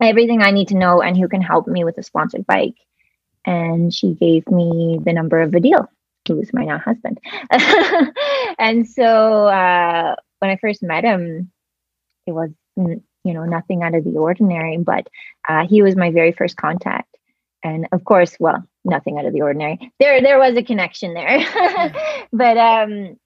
everything 0.01 0.43
I 0.43 0.51
need 0.51 0.69
to 0.69 0.77
know, 0.77 1.01
and 1.03 1.17
who 1.17 1.29
can 1.29 1.43
help 1.43 1.69
me 1.69 1.85
with 1.85 1.99
a 1.99 2.03
sponsored 2.03 2.47
bike?" 2.47 2.75
And 3.45 3.93
she 3.93 4.15
gave 4.15 4.49
me 4.51 4.99
the 5.05 5.13
number 5.13 5.41
of 5.41 5.51
Adil 5.53 5.89
who 6.29 6.37
was 6.37 6.53
my 6.53 6.65
now 6.65 6.79
husband. 6.79 7.21
and 8.59 8.89
so 8.89 9.47
uh, 9.47 10.15
when 10.39 10.51
I 10.51 10.57
first 10.57 10.83
met 10.83 11.05
him, 11.05 11.51
it 12.27 12.33
was 12.33 12.51
you 12.77 13.35
know 13.35 13.45
nothing 13.45 13.83
out 13.83 13.95
of 13.95 14.05
the 14.05 14.11
ordinary, 14.11 14.79
but 14.79 15.09
uh, 15.49 15.67
he 15.67 15.83
was 15.83 15.97
my 15.97 16.11
very 16.11 16.33
first 16.33 16.57
contact, 16.57 17.12
and 17.63 17.89
of 17.93 18.05
course, 18.05 18.37
well, 18.41 18.65
nothing 18.85 19.19
out 19.19 19.27
of 19.27 19.33
the 19.33 19.43
ordinary. 19.43 19.93
There, 20.01 20.21
there 20.21 20.39
was 20.39 20.57
a 20.57 20.63
connection 20.63 21.15
there, 21.15 21.45
but 22.33 22.57
um, 22.57 23.19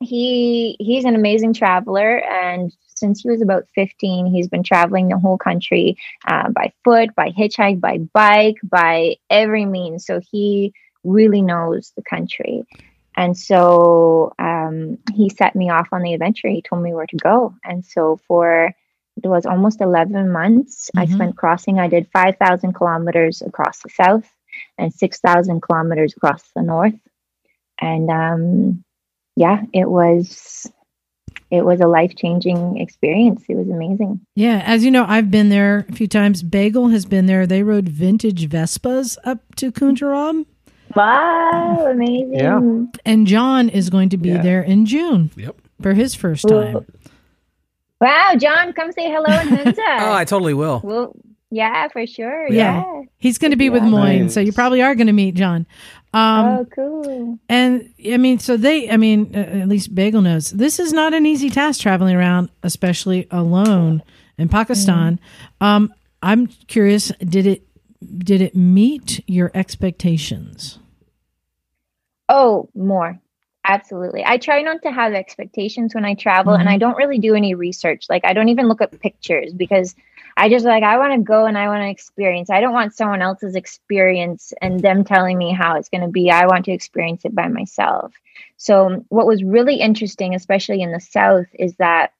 he 0.00 0.76
he's 0.78 1.04
an 1.04 1.14
amazing 1.14 1.54
traveler, 1.54 2.22
and 2.24 2.72
since 2.94 3.22
he 3.22 3.30
was 3.30 3.40
about 3.40 3.64
15 3.76 4.26
he's 4.26 4.48
been 4.48 4.64
traveling 4.64 5.06
the 5.06 5.18
whole 5.18 5.38
country 5.38 5.96
uh, 6.26 6.50
by 6.50 6.72
foot 6.82 7.14
by 7.14 7.30
hitchhike 7.30 7.80
by 7.80 7.98
bike 8.12 8.56
by 8.64 9.14
every 9.30 9.64
means 9.64 10.04
so 10.04 10.20
he 10.32 10.72
really 11.04 11.42
knows 11.42 11.92
the 11.96 12.02
country. 12.02 12.64
And 13.16 13.36
so 13.36 14.32
um, 14.38 14.98
he 15.12 15.28
set 15.28 15.56
me 15.56 15.70
off 15.70 15.88
on 15.92 16.02
the 16.02 16.14
adventure. 16.14 16.48
He 16.48 16.62
told 16.62 16.82
me 16.82 16.94
where 16.94 17.06
to 17.06 17.16
go. 17.16 17.54
And 17.64 17.84
so 17.84 18.20
for 18.28 18.72
it 19.22 19.28
was 19.28 19.46
almost 19.46 19.80
11 19.80 20.30
months 20.30 20.90
mm-hmm. 20.94 21.12
I 21.12 21.14
spent 21.14 21.36
crossing. 21.36 21.78
I 21.78 21.88
did 21.88 22.08
5,000 22.12 22.72
kilometers 22.72 23.42
across 23.42 23.82
the 23.82 23.90
south 23.90 24.28
and 24.76 24.92
6,000 24.92 25.62
kilometers 25.62 26.14
across 26.16 26.42
the 26.54 26.62
north. 26.62 26.94
And 27.80 28.10
um, 28.10 28.84
yeah, 29.36 29.62
it 29.72 29.88
was 29.88 30.70
it 31.50 31.64
was 31.64 31.80
a 31.80 31.86
life 31.86 32.14
changing 32.14 32.78
experience. 32.78 33.44
It 33.48 33.56
was 33.56 33.68
amazing. 33.68 34.20
Yeah, 34.34 34.62
as 34.66 34.84
you 34.84 34.90
know, 34.90 35.04
I've 35.08 35.30
been 35.30 35.48
there 35.48 35.86
a 35.88 35.92
few 35.92 36.08
times. 36.08 36.42
Bagel 36.42 36.88
has 36.88 37.06
been 37.06 37.26
there. 37.26 37.46
They 37.46 37.62
rode 37.62 37.88
vintage 37.88 38.48
Vespas 38.48 39.16
up 39.24 39.54
to 39.56 39.72
Khunjerab. 39.72 40.44
Wow, 40.94 41.86
amazing. 41.90 42.34
Yeah. 42.34 42.60
And 43.04 43.26
John 43.26 43.68
is 43.68 43.90
going 43.90 44.08
to 44.10 44.16
be 44.16 44.30
yeah. 44.30 44.42
there 44.42 44.62
in 44.62 44.86
June. 44.86 45.30
Yep. 45.36 45.56
For 45.80 45.94
his 45.94 46.14
first 46.14 46.48
time. 46.48 46.84
Wow, 48.00 48.34
John, 48.38 48.72
come 48.72 48.92
say 48.92 49.10
hello 49.10 49.40
in 49.40 49.48
Hunza. 49.48 49.82
oh, 50.00 50.12
I 50.12 50.24
totally 50.24 50.54
will. 50.54 50.80
Well, 50.84 51.14
yeah, 51.50 51.88
for 51.88 52.06
sure. 52.06 52.46
Yeah. 52.48 52.84
yeah. 52.84 53.02
He's 53.16 53.38
going 53.38 53.50
to 53.50 53.56
be 53.56 53.66
yeah. 53.66 53.70
with 53.70 53.82
Moyne, 53.82 54.22
nice. 54.24 54.34
so 54.34 54.40
you 54.40 54.52
probably 54.52 54.82
are 54.82 54.94
going 54.94 55.06
to 55.06 55.12
meet 55.12 55.34
John. 55.34 55.66
Um, 56.12 56.46
oh, 56.46 56.66
cool. 56.74 57.38
And 57.48 57.92
I 58.10 58.16
mean, 58.16 58.38
so 58.38 58.56
they, 58.56 58.90
I 58.90 58.96
mean, 58.96 59.34
uh, 59.34 59.38
at 59.38 59.68
least 59.68 59.94
Bagel 59.94 60.22
knows 60.22 60.50
this 60.50 60.78
is 60.78 60.92
not 60.92 61.14
an 61.14 61.26
easy 61.26 61.50
task 61.50 61.80
traveling 61.80 62.14
around, 62.14 62.50
especially 62.62 63.26
alone 63.30 64.02
in 64.36 64.48
Pakistan. 64.48 65.18
Mm. 65.60 65.66
Um, 65.66 65.94
I'm 66.22 66.46
curious, 66.46 67.12
did 67.18 67.46
it 67.46 67.64
did 68.18 68.40
it 68.40 68.54
meet 68.54 69.22
your 69.26 69.50
expectations? 69.54 70.78
Oh, 72.28 72.68
more. 72.74 73.20
Absolutely. 73.68 74.24
I 74.24 74.38
try 74.38 74.62
not 74.62 74.80
to 74.82 74.90
have 74.90 75.12
expectations 75.12 75.94
when 75.94 76.06
I 76.06 76.14
travel 76.14 76.54
mm-hmm. 76.54 76.60
and 76.60 76.68
I 76.70 76.72
mm-hmm. 76.72 76.80
don't 76.80 76.96
really 76.96 77.18
do 77.18 77.34
any 77.34 77.54
research. 77.54 78.06
Like 78.08 78.24
I 78.24 78.32
don't 78.32 78.48
even 78.48 78.66
look 78.66 78.80
at 78.80 78.98
pictures 78.98 79.52
because 79.52 79.94
I 80.38 80.48
just 80.48 80.64
like 80.64 80.82
I 80.82 80.96
want 80.96 81.12
to 81.12 81.20
go 81.20 81.44
and 81.44 81.58
I 81.58 81.68
want 81.68 81.82
to 81.82 81.90
experience. 81.90 82.48
I 82.48 82.62
don't 82.62 82.72
want 82.72 82.94
someone 82.94 83.20
else's 83.20 83.54
experience 83.54 84.54
and 84.62 84.80
them 84.80 85.04
telling 85.04 85.36
me 85.36 85.52
how 85.52 85.76
it's 85.76 85.90
going 85.90 86.00
to 86.00 86.08
be. 86.08 86.30
I 86.30 86.46
want 86.46 86.64
to 86.64 86.72
experience 86.72 87.26
it 87.26 87.34
by 87.34 87.48
myself. 87.48 88.14
So 88.56 89.04
what 89.10 89.26
was 89.26 89.44
really 89.44 89.76
interesting 89.76 90.34
especially 90.34 90.80
in 90.80 90.90
the 90.90 91.00
south 91.00 91.46
is 91.52 91.76
that 91.76 92.12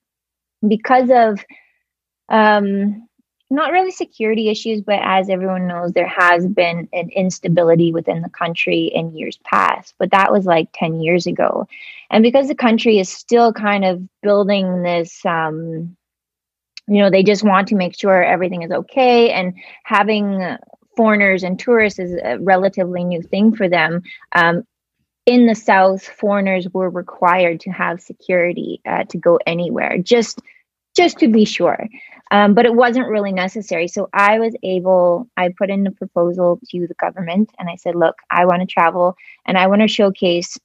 because 0.67 1.09
of 1.11 1.43
um 2.29 3.08
not 3.51 3.73
really 3.73 3.91
security 3.91 4.49
issues, 4.49 4.83
but 4.83 5.01
as 5.03 5.31
everyone 5.31 5.67
knows, 5.67 5.93
there 5.93 6.09
has 6.09 6.47
been 6.47 6.89
an 6.93 7.09
instability 7.11 7.93
within 7.93 8.21
the 8.21 8.29
country 8.29 8.87
in 8.87 9.15
years 9.17 9.39
past. 9.45 9.95
But 9.99 10.11
that 10.11 10.31
was 10.31 10.45
like 10.45 10.69
10 10.75 11.01
years 11.01 11.27
ago. 11.27 11.67
And 12.11 12.23
because 12.23 12.49
the 12.49 12.55
country 12.55 12.99
is 12.99 13.09
still 13.09 13.53
kind 13.53 13.85
of 13.85 14.03
building 14.23 14.83
this, 14.83 15.25
um, 15.25 15.97
you 16.87 17.03
know, 17.03 17.11
they 17.11 17.23
just 17.23 17.43
want 17.43 17.69
to 17.69 17.75
make 17.75 17.99
sure 17.99 18.23
everything 18.23 18.63
is 18.63 18.71
okay. 18.71 19.31
And 19.31 19.55
having 19.85 20.57
foreigners 20.97 21.43
and 21.43 21.59
tourists 21.59 21.99
is 21.99 22.19
a 22.23 22.39
relatively 22.41 23.05
new 23.05 23.23
thing 23.23 23.55
for 23.55 23.69
them. 23.69 24.03
Um, 24.33 24.65
in 25.25 25.47
the 25.47 25.55
South, 25.55 26.03
foreigners 26.03 26.67
were 26.71 26.91
required 26.91 27.61
to 27.61 27.71
have 27.71 28.01
security 28.01 28.81
uh, 28.87 29.05
to 29.05 29.19
go 29.19 29.39
anywhere, 29.47 29.99
just 29.99 30.41
just 30.97 31.19
to 31.19 31.29
be 31.29 31.45
sure. 31.45 31.87
Um, 32.31 32.55
but 32.55 32.67
it 32.67 32.75
wasn't 32.75 33.09
really 33.09 33.33
necessary. 33.33 33.89
So 33.89 34.09
I 34.13 34.39
was 34.39 34.55
able, 34.63 35.29
I 35.37 35.49
put 35.57 35.71
in 35.71 35.87
a 35.87 35.91
proposal 35.91 36.61
to 36.71 36.87
the 36.87 36.95
government 36.95 37.51
and 37.59 37.71
I 37.71 37.77
said, 37.77 37.95
look, 37.95 38.17
I 38.31 38.45
want 38.45 38.61
to 38.61 38.67
travel 38.67 39.17
and 39.47 39.57
I 39.57 39.67
want 39.67 39.83
to 39.83 39.89
showcase 39.89 40.59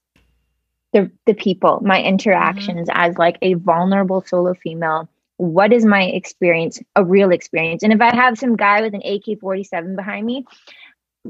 the, 0.92 1.10
the 1.26 1.34
people, 1.34 1.80
my 1.82 2.02
interactions 2.02 2.90
mm-hmm. 2.90 3.00
as 3.00 3.18
like 3.18 3.38
a 3.42 3.54
vulnerable 3.56 4.24
solo 4.26 4.54
female. 4.54 5.08
What 5.38 5.74
is 5.74 5.86
my 5.86 6.04
experience, 6.04 6.80
a 6.96 7.04
real 7.04 7.32
experience? 7.32 7.82
And 7.84 7.92
if 7.92 8.02
I 8.02 8.16
have 8.16 8.38
some 8.38 8.56
guy 8.56 8.82
with 8.82 8.94
an 8.94 9.02
AK 9.04 9.40
47 9.40 9.96
behind 9.96 10.26
me, 10.26 10.46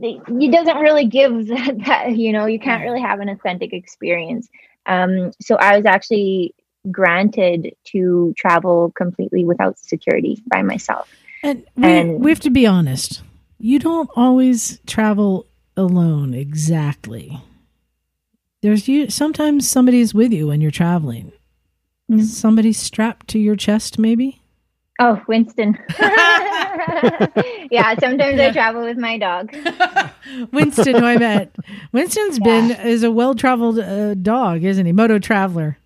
he 0.02 0.50
doesn't 0.50 0.78
really 0.78 1.06
give 1.06 1.48
that, 1.48 1.78
that, 1.86 2.18
you 2.18 2.32
know, 2.32 2.46
you 2.46 2.60
can't 2.60 2.84
really 2.84 3.02
have 3.02 3.20
an 3.20 3.30
authentic 3.30 3.72
experience. 3.72 4.50
Um, 4.86 5.32
so 5.40 5.56
I 5.56 5.78
was 5.78 5.86
actually 5.86 6.54
granted 6.92 7.76
to 7.86 8.34
travel 8.38 8.92
completely 8.96 9.46
without 9.46 9.78
security 9.80 10.42
by 10.48 10.62
myself. 10.62 11.10
And 11.42 11.66
we, 11.76 11.84
and 11.84 12.20
we 12.20 12.32
have 12.32 12.40
to 12.42 12.50
be 12.50 12.66
honest. 12.66 13.22
You 13.60 13.80
don't 13.80 14.10
always 14.16 14.80
travel 14.86 15.48
alone 15.76 16.34
exactly. 16.34 17.42
There's 18.62 18.88
you 18.88 19.10
sometimes 19.10 19.70
somebody's 19.70 20.14
with 20.14 20.32
you 20.32 20.48
when 20.48 20.62
you're 20.62 20.72
traveling. 20.72 21.32
Mm-hmm. 22.10 22.22
Somebody 22.22 22.74
strapped 22.74 23.28
to 23.30 23.40
your 23.40 23.56
chest 23.56 24.00
maybe? 24.00 24.42
Oh, 25.00 25.22
Winston. 25.28 25.78
yeah, 27.72 27.96
sometimes 28.00 28.38
yeah. 28.38 28.48
I 28.48 28.52
travel 28.52 28.84
with 28.84 28.98
my 28.98 29.18
dog. 29.18 29.56
Winston, 30.52 30.96
who 30.96 31.06
I 31.06 31.18
met. 31.18 31.56
Winston's 31.92 32.40
yeah. 32.40 32.44
been 32.44 32.72
is 32.88 33.04
a 33.04 33.12
well-traveled 33.12 33.80
uh, 33.80 34.14
dog, 34.16 34.64
isn't 34.64 34.86
he? 34.86 34.92
Moto 34.92 35.20
traveler. 35.20 35.78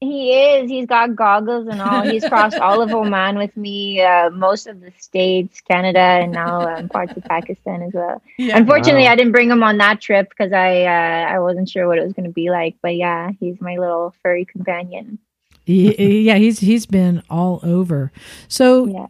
He 0.00 0.32
is. 0.32 0.70
He's 0.70 0.86
got 0.86 1.14
goggles 1.14 1.66
and 1.66 1.78
all. 1.82 2.00
He's 2.00 2.26
crossed 2.26 2.56
all 2.56 2.80
of 2.80 2.90
Oman 2.90 3.36
with 3.36 3.54
me, 3.54 4.00
uh, 4.00 4.30
most 4.30 4.66
of 4.66 4.80
the 4.80 4.90
states, 4.98 5.60
Canada, 5.60 5.98
and 5.98 6.32
now 6.32 6.76
um, 6.76 6.88
parts 6.88 7.14
of 7.18 7.24
Pakistan 7.24 7.82
as 7.82 7.92
well. 7.92 8.22
Yeah. 8.38 8.56
Unfortunately, 8.56 9.02
wow. 9.02 9.12
I 9.12 9.16
didn't 9.16 9.32
bring 9.32 9.50
him 9.50 9.62
on 9.62 9.76
that 9.76 10.00
trip 10.00 10.30
because 10.30 10.54
I 10.54 10.84
uh, 10.84 11.34
I 11.34 11.38
wasn't 11.40 11.68
sure 11.68 11.86
what 11.86 11.98
it 11.98 12.04
was 12.04 12.14
going 12.14 12.24
to 12.24 12.32
be 12.32 12.48
like. 12.48 12.76
But 12.80 12.96
yeah, 12.96 13.32
he's 13.40 13.60
my 13.60 13.76
little 13.76 14.14
furry 14.22 14.46
companion. 14.46 15.18
yeah, 15.66 16.36
he's 16.36 16.60
he's 16.60 16.86
been 16.86 17.22
all 17.28 17.60
over. 17.62 18.10
So 18.48 18.86
yeah. 18.86 19.06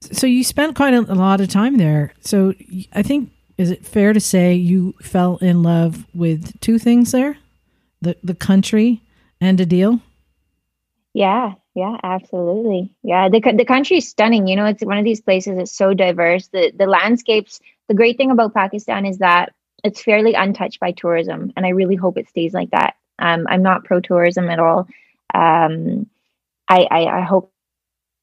so 0.00 0.26
you 0.26 0.42
spent 0.42 0.74
quite 0.74 0.94
a, 0.94 1.00
a 1.00 1.16
lot 1.16 1.42
of 1.42 1.48
time 1.48 1.76
there. 1.76 2.14
So 2.20 2.54
I 2.94 3.02
think 3.02 3.30
is 3.58 3.70
it 3.70 3.84
fair 3.84 4.14
to 4.14 4.20
say 4.20 4.54
you 4.54 4.94
fell 5.02 5.36
in 5.42 5.62
love 5.62 6.06
with 6.14 6.58
two 6.60 6.78
things 6.78 7.12
there, 7.12 7.36
the 8.00 8.16
the 8.24 8.34
country 8.34 9.02
and 9.38 9.58
Adil? 9.58 10.00
Yeah, 11.14 11.54
Yeah, 11.74 11.96
absolutely. 12.02 12.94
Yeah, 13.02 13.28
the 13.28 13.40
the 13.40 13.64
country 13.64 13.98
is 13.98 14.08
stunning. 14.08 14.46
You 14.46 14.56
know, 14.56 14.66
it's 14.66 14.84
one 14.84 14.98
of 14.98 15.04
these 15.04 15.20
places 15.20 15.56
that's 15.56 15.72
so 15.72 15.94
diverse. 15.94 16.48
The 16.48 16.72
the 16.76 16.86
landscapes. 16.86 17.60
The 17.88 17.94
great 17.94 18.16
thing 18.16 18.30
about 18.30 18.54
Pakistan 18.54 19.04
is 19.06 19.18
that 19.18 19.52
it's 19.82 20.02
fairly 20.02 20.34
untouched 20.34 20.78
by 20.80 20.92
tourism, 20.92 21.52
and 21.56 21.66
I 21.66 21.70
really 21.70 21.96
hope 21.96 22.16
it 22.18 22.28
stays 22.28 22.52
like 22.54 22.70
that. 22.70 22.94
Um, 23.18 23.46
I'm 23.48 23.62
not 23.62 23.84
pro 23.84 24.00
tourism 24.00 24.48
at 24.48 24.60
all. 24.60 24.86
Um, 25.34 26.06
I, 26.68 26.86
I 26.90 27.06
I 27.20 27.22
hope 27.22 27.52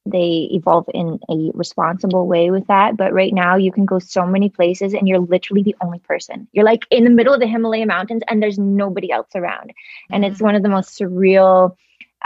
they 0.05 0.47
evolve 0.51 0.85
in 0.93 1.19
a 1.29 1.51
responsible 1.53 2.27
way 2.27 2.49
with 2.49 2.65
that. 2.67 2.95
But 2.95 3.13
right 3.13 3.33
now, 3.33 3.57
you 3.57 3.71
can 3.71 3.85
go 3.85 3.99
so 3.99 4.25
many 4.25 4.49
places, 4.49 4.93
and 4.93 5.07
you're 5.07 5.19
literally 5.19 5.63
the 5.63 5.75
only 5.81 5.99
person. 5.99 6.47
You're 6.53 6.65
like 6.65 6.85
in 6.89 7.03
the 7.03 7.09
middle 7.09 7.33
of 7.33 7.41
the 7.41 7.47
Himalaya 7.47 7.85
mountains, 7.85 8.23
and 8.27 8.41
there's 8.41 8.57
nobody 8.59 9.11
else 9.11 9.29
around, 9.35 9.73
and 10.11 10.23
it's 10.25 10.41
one 10.41 10.55
of 10.55 10.63
the 10.63 10.69
most 10.69 10.97
surreal. 10.99 11.75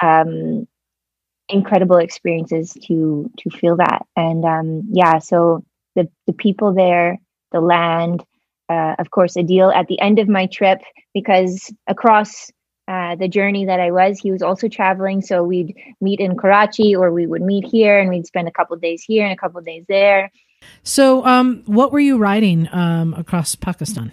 Um, 0.02 0.68
incredible 1.50 1.98
experiences 1.98 2.78
to 2.86 3.30
to 3.38 3.50
feel 3.50 3.76
that 3.76 4.06
and 4.16 4.46
um 4.46 4.84
yeah 4.90 5.20
so 5.20 5.62
the 5.96 6.08
the 6.26 6.32
people 6.32 6.74
there 6.74 7.20
the 7.52 7.60
land 7.60 8.24
uh, 8.70 8.96
of 9.00 9.12
course 9.12 9.34
Adil 9.36 9.76
at 9.76 9.88
the 9.88 10.00
end 10.00 10.18
of 10.18 10.30
my 10.30 10.46
trip 10.46 10.80
because 11.14 11.74
across 11.88 12.50
uh, 12.88 13.16
the 13.16 13.28
journey 13.28 13.66
that 13.66 13.80
I 13.80 13.92
was, 13.92 14.20
he 14.20 14.32
was 14.32 14.42
also 14.42 14.68
traveling. 14.68 15.22
So 15.22 15.44
we'd 15.44 15.76
meet 16.02 16.20
in 16.20 16.36
Karachi 16.36 16.96
or 16.96 17.12
we 17.12 17.26
would 17.26 17.42
meet 17.42 17.66
here 17.66 18.00
and 18.00 18.10
we'd 18.10 18.26
spend 18.26 18.48
a 18.48 18.52
couple 18.52 18.76
days 18.78 19.04
here 19.04 19.24
and 19.24 19.32
a 19.32 19.38
couple 19.38 19.62
days 19.62 19.86
there. 19.88 20.32
So, 20.84 21.26
um, 21.26 21.64
what 21.66 21.92
were 21.92 22.00
you 22.00 22.18
riding 22.18 22.68
um, 22.72 23.14
across 23.14 23.56
Pakistan? 23.56 24.12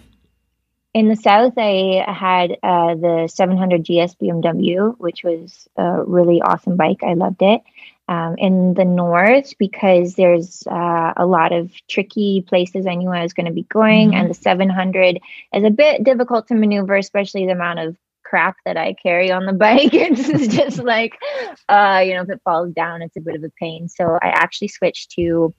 In 0.93 1.07
the 1.07 1.15
south, 1.15 1.53
I 1.57 2.03
had 2.07 2.57
uh, 2.63 2.95
the 2.95 3.29
700 3.31 3.83
GS 3.83 4.15
BMW, 4.15 4.95
which 4.97 5.23
was 5.23 5.67
a 5.77 6.03
really 6.03 6.41
awesome 6.41 6.77
bike. 6.77 7.03
I 7.03 7.13
loved 7.13 7.41
it. 7.41 7.61
Um, 8.07 8.35
in 8.39 8.73
the 8.73 8.85
north, 8.85 9.53
because 9.59 10.15
there's 10.15 10.65
uh, 10.65 11.13
a 11.15 11.27
lot 11.27 11.51
of 11.53 11.71
tricky 11.87 12.43
places 12.47 12.87
I 12.87 12.95
knew 12.95 13.11
I 13.11 13.21
was 13.21 13.33
going 13.33 13.45
to 13.45 13.51
be 13.51 13.67
going, 13.69 14.15
and 14.15 14.27
the 14.27 14.33
700 14.33 15.19
is 15.53 15.63
a 15.63 15.69
bit 15.69 16.03
difficult 16.03 16.47
to 16.47 16.55
maneuver, 16.55 16.95
especially 16.95 17.45
the 17.45 17.51
amount 17.51 17.77
of 17.77 17.95
crap 18.23 18.55
that 18.65 18.77
I 18.77 18.93
carry 18.93 19.31
on 19.31 19.45
the 19.45 19.53
bike. 19.65 19.93
It's 19.93 20.55
just 20.55 20.79
like, 20.79 21.19
uh, 21.67 22.01
you 22.03 22.15
know, 22.15 22.23
if 22.23 22.29
it 22.31 22.41
falls 22.43 22.73
down, 22.73 23.03
it's 23.03 23.15
a 23.15 23.21
bit 23.21 23.35
of 23.35 23.43
a 23.43 23.51
pain. 23.59 23.89
So 23.89 24.17
I 24.19 24.29
actually 24.29 24.69
switched 24.69 25.11
to 25.11 25.53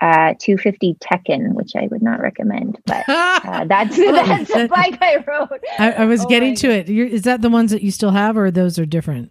uh, 0.00 0.34
250 0.38 0.94
Tekken, 0.94 1.52
which 1.54 1.72
I 1.76 1.86
would 1.90 2.02
not 2.02 2.20
recommend, 2.20 2.78
but 2.86 3.04
uh, 3.08 3.64
that's 3.66 3.96
that's 3.96 4.52
the 4.52 4.68
bike 4.68 4.98
I 5.00 5.16
rode. 5.26 5.60
I, 5.78 5.92
I 5.92 6.04
was 6.06 6.24
Oh 6.24 6.28
getting 6.28 6.50
my 6.50 6.54
to 6.56 6.70
it. 6.70 6.88
You're, 6.88 7.06
is 7.06 7.22
that 7.22 7.42
the 7.42 7.50
ones 7.50 7.70
that 7.70 7.82
you 7.82 7.90
still 7.90 8.10
have, 8.10 8.36
or 8.36 8.50
those 8.50 8.78
are 8.78 8.86
different? 8.86 9.30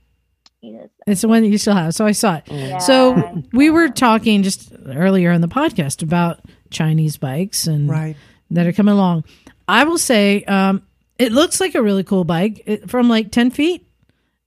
Yes. 0.62 0.90
It's 1.08 1.22
the 1.22 1.28
one 1.30 1.42
that 1.44 1.48
you 1.48 1.58
still 1.58 1.74
have. 1.76 1.96
So 1.96 2.06
I 2.06 2.12
saw 2.12 2.36
it. 2.36 2.44
Yeah. 2.48 2.80
So 2.80 3.42
we 3.54 3.70
were 3.70 3.88
talking 3.88 4.44
just 4.44 4.74
earlier 4.88 5.32
in 5.32 5.40
the 5.42 5.48
podcast 5.48 6.04
about 6.04 6.42
Chinese 6.70 7.16
bikes 7.18 7.66
and 7.66 7.90
Right. 7.90 8.18
that 8.52 8.68
are 8.68 8.74
coming 8.74 8.94
along. 8.94 9.24
I 9.70 9.86
will 9.86 9.98
say, 9.98 10.44
um, 10.44 10.84
it 11.18 11.32
looks 11.32 11.62
like 11.62 11.76
a 11.76 11.82
really 11.82 12.04
cool 12.04 12.26
bike 12.26 12.62
it, 12.66 12.90
from 12.90 13.08
like 13.08 13.32
10 13.32 13.52
feet. 13.52 13.88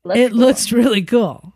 Looks 0.05 0.19
it 0.19 0.31
cool. 0.33 0.39
looks 0.39 0.73
really 0.73 1.03
cool. 1.03 1.55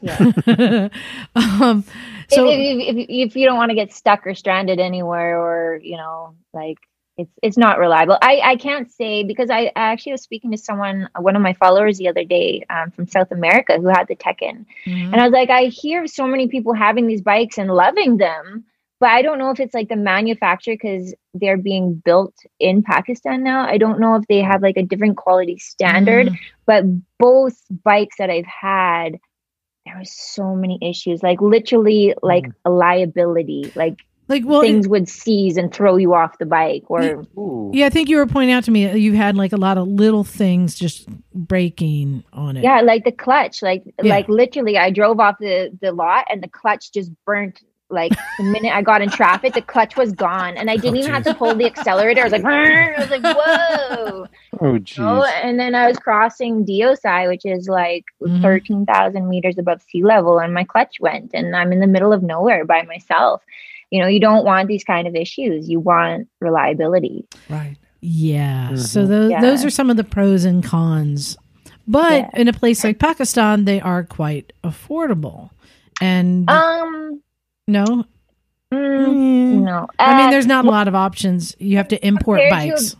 Yeah. 0.00 0.88
um, 1.34 1.84
so 2.30 2.48
if, 2.50 2.58
if, 2.58 3.06
if, 3.08 3.36
you 3.36 3.46
don't 3.46 3.56
want 3.56 3.70
to 3.70 3.74
get 3.74 3.92
stuck 3.92 4.26
or 4.26 4.34
stranded 4.34 4.78
anywhere 4.80 5.38
or 5.38 5.80
you 5.82 5.96
know 5.96 6.34
like 6.52 6.78
it's 7.16 7.32
it's 7.42 7.58
not 7.58 7.78
reliable 7.78 8.16
i 8.22 8.40
i 8.44 8.56
can't 8.56 8.90
say 8.90 9.24
because 9.24 9.50
i, 9.50 9.62
I 9.76 9.92
actually 9.92 10.12
was 10.12 10.22
speaking 10.22 10.50
to 10.52 10.56
someone 10.58 11.08
one 11.18 11.36
of 11.36 11.42
my 11.42 11.52
followers 11.54 11.98
the 11.98 12.08
other 12.08 12.24
day 12.24 12.64
um, 12.70 12.90
from 12.92 13.06
south 13.06 13.30
america 13.32 13.76
who 13.78 13.88
had 13.88 14.06
the 14.08 14.16
tekken 14.16 14.64
Mhm. 14.86 15.12
and 15.12 15.16
i 15.16 15.24
was 15.24 15.32
like 15.32 15.50
i 15.50 15.64
hear 15.64 16.06
so 16.06 16.26
many 16.26 16.48
people 16.48 16.72
having 16.72 17.06
these 17.06 17.22
bikes 17.22 17.58
and 17.58 17.70
loving 17.70 18.16
them 18.16 18.64
but 19.00 19.10
i 19.10 19.22
don't 19.22 19.38
know 19.38 19.50
if 19.50 19.60
it's 19.60 19.74
like 19.74 19.88
the 19.88 19.96
manufacturer 19.96 20.74
because 20.74 21.14
they're 21.34 21.56
being 21.58 21.94
built 21.94 22.34
in 22.60 22.82
pakistan 22.82 23.42
now 23.42 23.66
i 23.66 23.76
don't 23.76 24.00
know 24.00 24.14
if 24.14 24.26
they 24.28 24.40
have 24.40 24.62
like 24.62 24.76
a 24.76 24.82
different 24.82 25.16
quality 25.16 25.58
standard 25.58 26.28
Mhm. 26.28 26.38
but 26.66 26.84
both 27.18 27.56
bikes 27.82 28.16
that 28.18 28.30
I've 28.30 28.46
had, 28.46 29.18
there 29.86 29.98
was 29.98 30.10
so 30.12 30.54
many 30.54 30.78
issues. 30.82 31.22
Like 31.22 31.40
literally, 31.40 32.14
like 32.22 32.46
a 32.64 32.70
liability. 32.70 33.72
Like 33.74 33.98
like, 34.30 34.44
well, 34.46 34.60
things 34.60 34.86
would 34.86 35.08
seize 35.08 35.56
and 35.56 35.74
throw 35.74 35.96
you 35.96 36.14
off 36.14 36.38
the 36.38 36.46
bike. 36.46 36.84
Or 36.86 37.24
Ooh. 37.36 37.72
yeah, 37.74 37.86
I 37.86 37.90
think 37.90 38.08
you 38.08 38.16
were 38.16 38.26
pointing 38.28 38.52
out 38.52 38.62
to 38.64 38.70
me 38.70 38.88
uh, 38.88 38.94
you 38.94 39.14
had 39.14 39.36
like 39.36 39.52
a 39.52 39.56
lot 39.56 39.76
of 39.76 39.88
little 39.88 40.22
things 40.22 40.76
just 40.76 41.08
breaking 41.34 42.22
on 42.32 42.56
it. 42.56 42.62
yeah, 42.62 42.80
like 42.80 43.02
the 43.02 43.10
clutch. 43.10 43.60
Like 43.60 43.82
Yeah. 44.00 44.14
like 44.14 44.28
literally, 44.28 44.78
I 44.78 44.90
drove 44.90 45.18
off 45.18 45.36
the 45.40 45.76
the 45.80 45.90
lot 45.90 46.26
and 46.30 46.40
the 46.42 46.48
clutch 46.48 46.92
just 46.92 47.10
burnt. 47.26 47.60
Like 47.90 48.12
the 48.38 48.44
minute 48.44 48.72
I 48.74 48.82
got 48.82 49.02
in 49.02 49.10
traffic, 49.10 49.52
the 49.54 49.62
clutch 49.62 49.96
was 49.96 50.12
gone, 50.12 50.56
and 50.56 50.70
I 50.70 50.76
didn't 50.76 50.96
even 50.96 51.12
have 51.12 51.24
to 51.24 51.34
pull 51.34 51.54
the 51.56 51.66
accelerator. 51.66 52.20
I 52.20 52.24
was 52.24 52.32
like, 52.32 52.44
I 52.44 52.94
was 53.00 53.10
like, 53.10 53.22
whoa. 53.36 54.26
Oh, 54.62 54.78
geez. 54.78 54.98
Oh, 55.00 55.24
and 55.42 55.58
then 55.58 55.74
I 55.74 55.88
was 55.88 55.96
crossing 55.98 56.64
Deosai, 56.66 57.28
which 57.28 57.44
is 57.46 57.68
like 57.68 58.04
Mhm. 58.22 58.42
13,000 58.42 59.28
meters 59.28 59.56
above 59.58 59.80
sea 59.82 60.02
level, 60.04 60.38
and 60.38 60.52
my 60.54 60.64
clutch 60.64 60.96
went, 61.00 61.30
and 61.34 61.56
I'm 61.56 61.72
in 61.72 61.80
the 61.80 61.86
middle 61.86 62.12
of 62.12 62.22
nowhere 62.22 62.64
by 62.64 62.82
myself. 62.82 63.42
You 63.90 64.00
know, 64.00 64.06
you 64.08 64.20
don't 64.20 64.44
want 64.44 64.68
these 64.68 64.84
kind 64.84 65.08
of 65.08 65.16
issues. 65.16 65.68
You 65.68 65.80
want 65.80 66.28
reliability. 66.40 67.26
Right. 67.48 67.76
Yeah. 68.00 68.76
So 68.76 69.04
Mhm. 69.04 69.08
those 69.08 69.30
Yeah. 69.30 69.40
those 69.40 69.64
are 69.64 69.70
some 69.70 69.90
of 69.90 69.96
the 69.96 70.04
pros 70.04 70.44
and 70.44 70.62
cons. 70.62 71.36
But 71.88 72.12
Yeah. 72.12 72.30
in 72.34 72.46
a 72.48 72.52
place 72.52 72.84
like 72.84 72.98
Pakistan, 73.00 73.64
they 73.64 73.80
are 73.80 74.04
quite 74.04 74.52
affordable. 74.62 75.50
And 76.00 76.48
Um, 76.48 77.20
no, 77.70 78.04
mm, 78.72 79.06
Mm. 79.06 79.62
no. 79.62 79.86
I 79.98 80.16
mean, 80.18 80.26
Uh, 80.28 80.30
there's 80.30 80.46
not 80.46 80.64
a 80.64 80.70
lot 80.70 80.88
of 80.88 80.94
options. 80.94 81.56
You 81.58 81.76
have 81.78 81.88
to 81.88 82.06
import 82.06 82.40
compared 82.40 82.62
to- 82.62 82.70
bikes. 82.72 82.96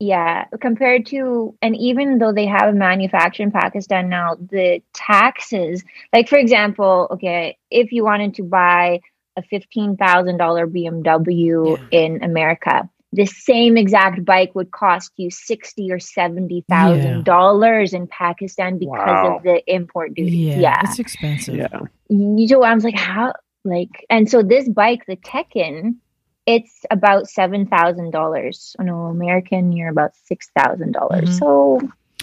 Yeah, 0.00 0.44
compared 0.60 1.06
to, 1.06 1.56
and 1.60 1.74
even 1.74 2.18
though 2.18 2.32
they 2.32 2.46
have 2.46 2.68
a 2.68 2.72
manufacturer 2.72 3.42
in 3.44 3.50
Pakistan 3.50 4.08
now, 4.08 4.36
the 4.36 4.80
taxes, 4.94 5.82
like 6.12 6.28
for 6.28 6.38
example, 6.38 7.08
okay, 7.10 7.56
if 7.70 7.90
you 7.90 8.04
wanted 8.04 8.34
to 8.34 8.44
buy 8.44 9.00
a 9.36 9.42
$15,000 9.42 10.66
BMW 10.68 11.76
Yeah. 11.90 11.98
in 12.00 12.22
America, 12.22 12.88
the 13.12 13.26
same 13.26 13.76
exact 13.76 14.24
bike 14.24 14.54
would 14.54 14.70
cost 14.70 15.12
you 15.16 15.30
sixty 15.30 15.90
or 15.90 15.98
seventy 15.98 16.62
thousand 16.68 17.24
dollars 17.24 17.92
in 17.94 18.06
Pakistan 18.06 18.78
because 18.78 18.98
Wow. 19.24 19.36
of 19.38 19.42
the 19.42 19.62
import 19.66 20.14
duty. 20.14 20.30
Yeah, 20.36 20.58
Yeah. 20.60 20.80
it's 20.84 20.98
expensive. 20.98 21.56
yeah. 21.56 21.80
You 22.10 22.46
know, 22.48 22.62
I 22.62 22.74
was 22.74 22.84
like, 22.84 22.98
how 22.98 23.32
like 23.68 24.06
and 24.10 24.28
so 24.30 24.42
this 24.42 24.68
bike, 24.68 25.04
the 25.06 25.16
Tekken, 25.16 25.96
it's 26.46 26.84
about 26.90 27.28
seven 27.28 27.66
thousand 27.66 28.10
dollars. 28.10 28.74
No, 28.80 29.06
American, 29.06 29.72
you're 29.72 29.90
about 29.90 30.12
six 30.24 30.48
thousand 30.58 30.92
dollars. 30.92 31.28
Mhm. 31.30 31.38
So 31.38 31.80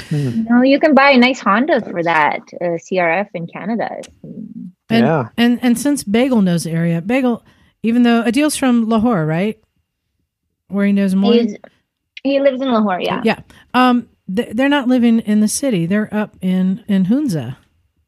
Hmm. 0.10 0.16
you 0.18 0.44
know, 0.50 0.62
you 0.62 0.78
can 0.78 0.94
buy 0.94 1.12
a 1.12 1.18
nice 1.18 1.40
Honda 1.40 1.80
for 1.80 2.04
that, 2.04 2.42
uh, 2.60 2.78
CRF 2.78 3.30
in 3.34 3.48
Canada. 3.48 4.02
And, 4.24 4.74
Yeah. 4.90 5.30
and 5.38 5.58
and 5.62 5.80
since 5.80 6.04
Bagel 6.04 6.42
knows 6.42 6.66
the 6.66 6.72
area, 6.72 7.02
Bagel, 7.02 7.44
even 7.82 8.04
though 8.04 8.22
Adil's 8.24 8.58
from 8.58 8.90
Lahore, 8.90 9.26
right? 9.26 9.58
Where 10.68 10.86
he 10.86 10.92
knows 10.92 11.16
more. 11.16 11.32
He's, 11.34 11.56
he 12.24 12.42
lives 12.42 12.60
in 12.62 12.68
Lahore, 12.72 13.00
yeah. 13.00 13.22
Yeah. 13.24 13.40
Um, 13.74 14.10
th- 14.36 14.50
they're 14.54 14.68
not 14.68 14.88
living 14.90 15.20
in 15.20 15.40
the 15.40 15.48
city. 15.48 15.86
They're 15.86 16.14
up 16.14 16.36
in 16.42 16.84
in 16.90 17.06
Hunza. 17.06 17.56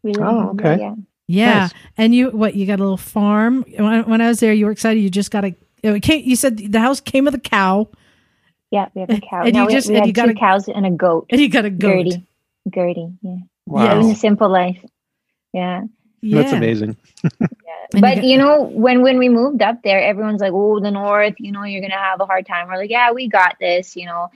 We 0.04 0.12
live 0.12 0.22
in 0.22 0.28
Oh, 0.28 0.38
Lahore, 0.38 0.52
okay. 0.52 0.78
Yeah. 0.82 0.96
Yeah. 1.28 1.60
Nice. 1.60 1.74
And 1.98 2.16
you, 2.16 2.30
what? 2.30 2.56
You 2.56 2.66
got 2.66 2.80
a 2.80 2.84
little 2.84 2.98
farm. 2.98 3.66
When, 3.78 4.04
when 4.10 4.22
I 4.22 4.28
was 4.30 4.40
there, 4.40 4.54
you 4.54 4.66
were 4.66 4.72
excited. 4.72 5.02
You 5.02 5.10
just 5.10 5.30
got 5.32 5.44
a. 5.46 5.56
It 5.84 6.02
came, 6.02 6.24
you 6.26 6.36
said 6.36 6.58
the 6.58 6.80
house 6.80 7.00
came 7.00 7.26
with 7.26 7.36
a 7.36 7.40
cow, 7.40 7.88
Yeah, 8.72 8.88
we 8.96 9.02
have 9.02 9.10
a 9.10 9.20
cow. 9.22 9.44
And 9.44 9.54
no, 9.54 9.62
you 9.62 9.68
we, 9.68 9.74
just- 9.74 9.88
we 9.90 9.96
and 9.96 10.02
had 10.02 10.08
you 10.08 10.14
got 10.14 10.26
two 10.26 10.32
a- 10.32 10.36
cows 10.36 10.68
and 10.68 10.86
a 10.86 10.92
goat. 10.92 11.28
and 11.30 11.40
you 11.40 11.50
got 11.50 11.66
a 11.66 11.70
goat. 11.70 12.06
Gertie. 12.06 12.24
Gertie, 12.74 13.08
yeah. 13.22 13.36
Wow. 13.66 13.96
Living 13.96 14.12
a 14.12 14.16
simple 14.16 14.50
life. 14.50 14.84
Yeah. 15.54 15.84
Yeah. 16.22 16.42
That's 16.42 16.54
amazing. 16.54 16.98
And 17.90 18.00
you 18.00 18.02
but 18.02 18.16
got- 18.16 18.24
you 18.26 18.38
know, 18.38 18.64
when 18.64 19.02
when 19.02 19.18
we 19.18 19.30
moved 19.30 19.62
up 19.62 19.82
there, 19.82 20.02
everyone's 20.02 20.42
like, 20.42 20.52
"Oh, 20.54 20.82
the 20.82 20.92
north, 20.92 21.36
you 21.40 21.54
know, 21.54 21.64
you're 21.64 21.80
gonna 21.82 21.94
have 21.94 22.20
a 22.20 22.26
hard 22.26 22.46
time." 22.46 22.68
We're 22.68 22.76
like, 22.76 22.90
"Yeah, 22.90 23.14
we 23.14 23.30
got 23.30 23.56
this," 23.62 23.96
you 23.96 24.06
know. 24.08 24.30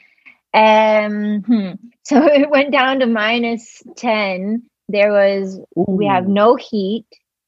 Um, 0.53 1.41
hmm. 1.41 1.72
so 2.03 2.23
it 2.26 2.49
went 2.49 2.72
down 2.72 2.99
to 2.99 3.07
minus 3.07 3.84
ten. 3.97 4.63
There 4.91 5.11
was 5.11 5.59
we 5.76 6.05
have 6.07 6.27
no 6.27 6.55
heat, 6.55 7.05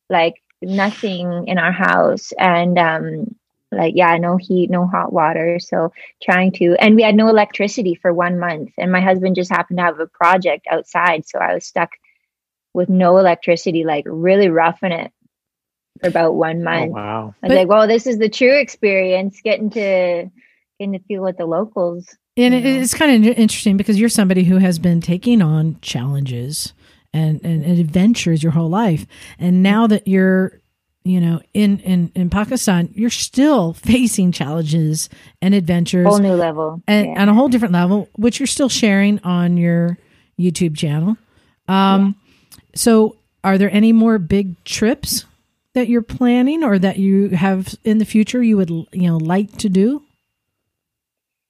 like 0.10 0.36
nothing 0.62 1.48
in 1.48 1.58
our 1.58 1.72
house, 1.72 2.32
and 2.40 2.78
um, 2.78 3.36
like 3.72 3.94
yeah, 3.96 4.18
no 4.18 4.38
heat, 4.38 4.70
no 4.70 4.88
hot 4.88 5.12
water. 5.12 5.60
So 5.60 5.92
trying 6.22 6.52
to, 6.54 6.76
and 6.80 6.96
we 6.96 7.04
had 7.04 7.16
no 7.16 7.28
electricity 7.28 7.96
for 7.96 8.14
one 8.14 8.40
month, 8.40 8.72
and 8.78 8.92
my 8.92 9.02
husband 9.02 9.36
just 9.36 9.52
happened 9.52 9.78
to 9.80 9.84
have 9.84 10.00
a 10.00 10.08
project 10.08 10.68
outside, 10.72 11.28
so 11.28 11.40
I 11.40 11.54
was 11.56 11.66
stuck 11.66 11.90
with 12.74 12.90
no 12.90 13.18
electricity, 13.18 13.84
like 13.84 14.06
really 14.08 14.50
roughing 14.50 14.92
it 14.92 15.12
for 16.02 16.08
about 16.08 16.34
one 16.36 16.64
month. 16.64 16.92
wow. 16.92 17.36
I 17.44 17.48
was 17.48 17.50
But- 17.50 17.58
like, 17.58 17.68
well, 17.68 17.88
this 17.88 18.08
is 18.08 18.18
the 18.18 18.30
true 18.30 18.58
experience, 18.60 19.42
getting 19.44 19.70
to 19.72 20.30
getting 20.80 20.94
to 20.94 21.00
feel 21.00 21.22
with 21.24 21.38
the 21.38 21.46
locals. 21.46 22.08
And 22.36 22.54
it, 22.56 22.64
you 22.64 22.74
know. 22.74 22.82
it's 22.82 22.96
kind 22.96 23.26
of 23.28 23.38
interesting 23.38 23.78
because 23.78 24.00
you're 24.00 24.10
somebody 24.10 24.44
who 24.46 24.58
has 24.58 24.80
been 24.80 25.02
taking 25.02 25.40
on 25.42 25.78
challenges 25.82 26.74
and, 27.14 27.40
and, 27.44 27.64
and 27.64 27.80
adventures 27.80 28.42
your 28.44 28.52
whole 28.52 28.70
life. 28.70 29.06
And 29.40 29.62
now 29.64 29.88
that 29.88 30.08
you're, 30.08 30.60
you 31.04 31.20
know, 31.22 31.42
in, 31.54 31.80
in, 31.80 32.12
in 32.16 32.30
Pakistan, 32.30 32.90
you're 32.96 33.10
still 33.10 33.74
facing 33.74 34.32
challenges 34.32 35.10
and 35.42 35.54
adventures 35.54 36.08
Whole 36.08 36.20
new 36.20 36.34
level. 36.34 36.82
and, 36.88 37.08
Yeah. 37.08 37.22
on 37.22 37.30
a 37.30 37.34
whole 37.34 37.50
different 37.50 37.74
level, 37.74 38.10
which 38.16 38.40
you're 38.40 38.48
still 38.48 38.70
sharing 38.70 39.20
on 39.20 39.58
your 39.58 39.98
YouTube 40.40 40.76
channel. 40.78 41.18
Um, 41.68 42.16
So, 42.76 43.18
are 43.44 43.58
there 43.58 43.70
any 43.72 43.92
more 43.94 44.18
big 44.18 44.62
trips 44.64 45.26
that 45.74 45.88
you're 45.90 46.02
planning, 46.02 46.64
or 46.64 46.80
that 46.80 46.98
you 46.98 47.30
have 47.30 47.76
in 47.84 47.98
the 47.98 48.06
future 48.06 48.42
you 48.42 48.58
would 48.58 48.70
you 48.70 49.08
know 49.10 49.18
like 49.18 49.58
to 49.58 49.70
do? 49.70 50.02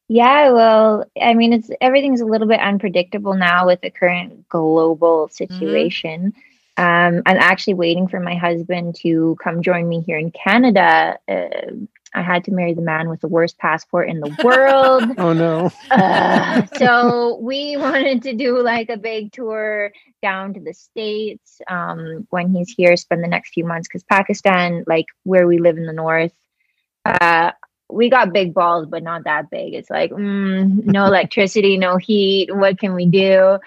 Yeah, 0.08 0.52
well, 0.52 1.06
I 1.20 1.34
mean, 1.34 1.54
it's 1.54 1.70
everything's 1.80 2.22
a 2.22 2.26
little 2.26 2.48
bit 2.48 2.60
unpredictable 2.60 3.36
now 3.36 3.68
with 3.68 3.82
the 3.82 3.90
current 3.90 4.48
global 4.50 5.30
situation. 5.30 6.34
Um, 6.76 7.22
I'm 7.26 7.38
actually 7.38 7.76
waiting 7.76 8.08
for 8.08 8.20
my 8.20 8.36
husband 8.36 8.96
to 9.02 9.38
come 9.44 9.62
join 9.62 9.88
me 9.88 10.02
here 10.02 10.18
in 10.18 10.32
Canada. 10.32 11.18
Uh, 11.28 11.86
I 12.16 12.22
had 12.22 12.44
to 12.46 12.52
marry 12.52 12.74
the 12.74 12.82
man 12.82 13.10
with 13.10 13.22
the 13.22 13.28
worst 13.28 13.58
passport 13.58 14.10
in 14.10 14.20
the 14.20 14.36
world. 14.44 15.04
Oh 15.18 15.34
no. 15.34 15.72
Uh, 15.90 16.66
so 16.78 17.38
we 17.42 17.78
wanted 17.78 18.24
to 18.24 18.34
do 18.34 18.62
like 18.62 18.90
a 18.90 18.98
big 18.98 19.32
tour 19.32 19.92
down 20.22 20.54
to 20.54 20.60
the 20.60 20.74
states 20.74 21.62
um, 21.68 22.28
when 22.30 22.54
he's 22.54 22.70
here 22.70 22.96
spend 22.98 23.24
the 23.24 23.28
next 23.28 23.54
few 23.54 23.66
months 23.66 23.88
because 23.88 24.04
pakistan 24.04 24.84
like 24.88 25.06
where 25.24 25.48
we 25.48 25.60
live 25.60 25.78
in 25.78 25.86
the 25.86 25.94
north 25.94 26.34
uh, 27.06 27.52
we 27.90 28.10
got 28.10 28.34
big 28.34 28.54
balls 28.54 28.88
but 28.88 29.04
not 29.04 29.24
that 29.26 29.50
big 29.50 29.74
it's 29.74 29.90
like 29.90 30.12
mm, 30.12 30.84
no 30.86 31.06
electricity 31.12 31.78
no 31.78 31.98
heat 31.98 32.56
what 32.56 32.80
can 32.80 32.94
we 32.94 33.06
do 33.06 33.58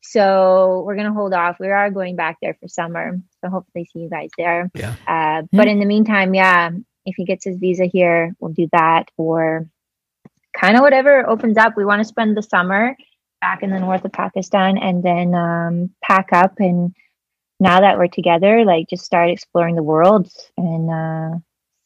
so 0.00 0.82
we're 0.86 0.96
gonna 0.96 1.12
hold 1.12 1.32
off 1.32 1.58
we 1.60 1.68
are 1.68 1.90
going 1.90 2.16
back 2.16 2.38
there 2.40 2.56
for 2.60 2.68
summer 2.68 3.20
so 3.40 3.50
hopefully 3.50 3.88
see 3.92 4.00
you 4.00 4.10
guys 4.10 4.30
there 4.38 4.70
Yeah. 4.74 4.94
uh, 5.06 5.42
but 5.52 5.68
in 5.68 5.78
the 5.78 5.86
meantime 5.86 6.34
yeah 6.34 6.70
if 7.04 7.14
he 7.16 7.24
gets 7.24 7.44
his 7.44 7.58
visa 7.58 7.84
here 7.84 8.34
we'll 8.40 8.52
do 8.52 8.68
that 8.72 9.10
or 9.16 9.68
kind 10.56 10.76
of 10.76 10.82
whatever 10.82 11.28
opens 11.28 11.56
up. 11.56 11.76
We 11.76 11.84
want 11.84 12.00
to 12.00 12.04
spend 12.08 12.36
the 12.36 12.42
summer 12.42 12.96
back 13.40 13.62
in 13.62 13.70
the 13.70 13.78
north 13.78 14.04
of 14.04 14.12
Pakistan 14.12 14.78
and 14.78 15.02
then 15.02 15.34
um, 15.34 15.90
pack 16.02 16.28
up. 16.32 16.54
And 16.58 16.94
now 17.60 17.80
that 17.80 17.98
we're 17.98 18.08
together, 18.08 18.64
like 18.64 18.88
just 18.88 19.04
start 19.04 19.30
exploring 19.30 19.76
the 19.76 19.82
world 19.82 20.30
and 20.56 20.90
uh, 20.90 21.38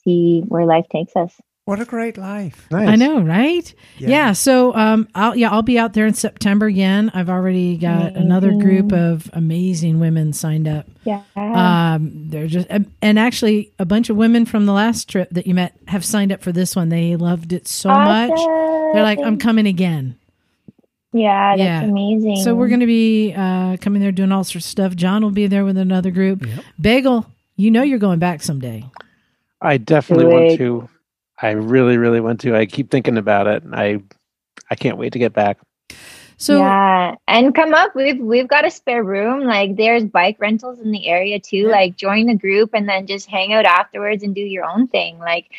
see 0.04 0.42
where 0.46 0.64
life 0.64 0.86
takes 0.88 1.16
us. 1.16 1.34
What 1.66 1.78
a 1.78 1.84
great 1.84 2.18
life. 2.18 2.66
Nice. 2.72 2.88
I 2.88 2.96
know, 2.96 3.20
right? 3.20 3.72
Yeah. 3.98 4.32
so, 4.32 4.74
um, 4.74 5.06
I'll 5.14 5.36
yeah, 5.36 5.50
I'll 5.50 5.62
be 5.62 5.78
out 5.78 5.92
there 5.92 6.06
in 6.06 6.14
September 6.14 6.66
again. 6.66 7.12
I've 7.14 7.28
already 7.30 7.76
got 7.76 8.16
another 8.16 8.50
group 8.52 8.92
of 8.92 9.30
amazing 9.34 10.00
women 10.00 10.32
signed 10.32 10.66
up. 10.66 10.86
Yeah. 11.04 11.22
Um, 11.36 12.28
they're 12.30 12.48
just 12.48 12.66
and- 12.70 12.90
and 13.02 13.18
actually 13.20 13.72
a 13.78 13.84
bunch 13.84 14.10
of 14.10 14.16
women 14.16 14.46
from 14.46 14.66
the 14.66 14.72
last 14.72 15.08
trip 15.08 15.28
that 15.30 15.46
you 15.46 15.54
met 15.54 15.74
have 15.86 16.04
signed 16.04 16.32
up 16.32 16.42
for 16.42 16.50
this 16.50 16.74
one. 16.74 16.88
They 16.88 17.14
loved 17.14 17.52
it 17.52 17.68
so 17.68 17.88
much. 17.90 18.30
They're 18.92 19.02
like, 19.04 19.20
I'm 19.20 19.38
coming 19.38 19.66
again. 19.66 20.16
Yeah, 21.12 21.56
that's 21.56 21.60
Yeah. 21.60 21.82
amazing. 21.82 22.36
So 22.42 22.54
we're 22.54 22.68
going 22.68 22.80
to 22.80 22.86
be 22.86 23.32
uh, 23.36 23.76
coming 23.80 24.00
there 24.02 24.12
doing 24.12 24.32
all 24.32 24.42
sorts 24.44 24.64
of 24.66 24.70
stuff. 24.70 24.96
John 24.96 25.22
will 25.22 25.30
be 25.30 25.46
there 25.46 25.64
with 25.64 25.76
another 25.76 26.10
group. 26.10 26.44
Bagel, 26.80 27.26
you 27.56 27.70
know 27.70 27.82
you're 27.82 27.98
going 27.98 28.18
back 28.18 28.42
someday. 28.42 28.84
I 29.60 29.76
definitely 29.76 30.24
Do 30.24 30.30
want 30.30 30.58
to. 30.58 30.88
I 31.42 31.50
really, 31.52 31.96
really 31.96 32.20
want 32.20 32.40
to. 32.40 32.54
I 32.56 32.66
keep 32.66 32.90
thinking 32.90 33.16
about 33.18 33.46
it. 33.46 33.62
I 33.72 34.02
I 34.70 34.74
can't 34.74 34.98
wait 34.98 35.12
to 35.14 35.18
get 35.18 35.32
back. 35.32 35.58
So 36.36 36.58
yeah, 36.58 37.16
and 37.28 37.54
come 37.54 37.74
up. 37.74 37.94
We've 37.94 38.18
we've 38.18 38.48
got 38.48 38.64
a 38.64 38.70
spare 38.70 39.04
room. 39.04 39.44
Like 39.44 39.76
there's 39.76 40.04
bike 40.04 40.36
rentals 40.38 40.80
in 40.80 40.90
the 40.90 41.06
area 41.08 41.38
too. 41.38 41.68
Like 41.68 41.96
join 41.96 42.26
the 42.26 42.34
group 42.34 42.70
and 42.72 42.88
then 42.88 43.06
just 43.06 43.28
hang 43.28 43.52
out 43.52 43.66
afterwards 43.66 44.22
and 44.22 44.34
do 44.34 44.40
your 44.40 44.64
own 44.64 44.88
thing. 44.88 45.18
Like 45.18 45.50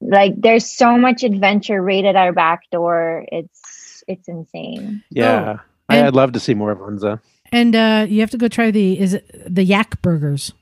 like 0.00 0.32
there's 0.40 0.64
so 0.64 0.96
much 0.96 1.24
adventure 1.24 1.82
right 1.82 2.04
at 2.04 2.16
our 2.16 2.32
back 2.32 2.70
door. 2.70 3.26
It's 3.30 4.02
it's 4.08 4.28
insane. 4.28 5.02
Yeah. 5.10 5.58
I, 5.88 5.96
and- 5.96 6.06
I'd 6.06 6.14
love 6.14 6.32
to 6.32 6.40
see 6.40 6.54
more 6.54 6.70
of 6.70 6.78
Hunza. 6.78 7.20
and 7.52 7.76
uh, 7.76 8.06
you 8.08 8.20
have 8.20 8.30
to 8.30 8.38
go 8.38 8.48
try 8.48 8.70
the 8.70 8.98
is 8.98 9.14
it 9.14 9.54
the 9.54 9.64
yak 9.64 10.00
burgers 10.00 10.52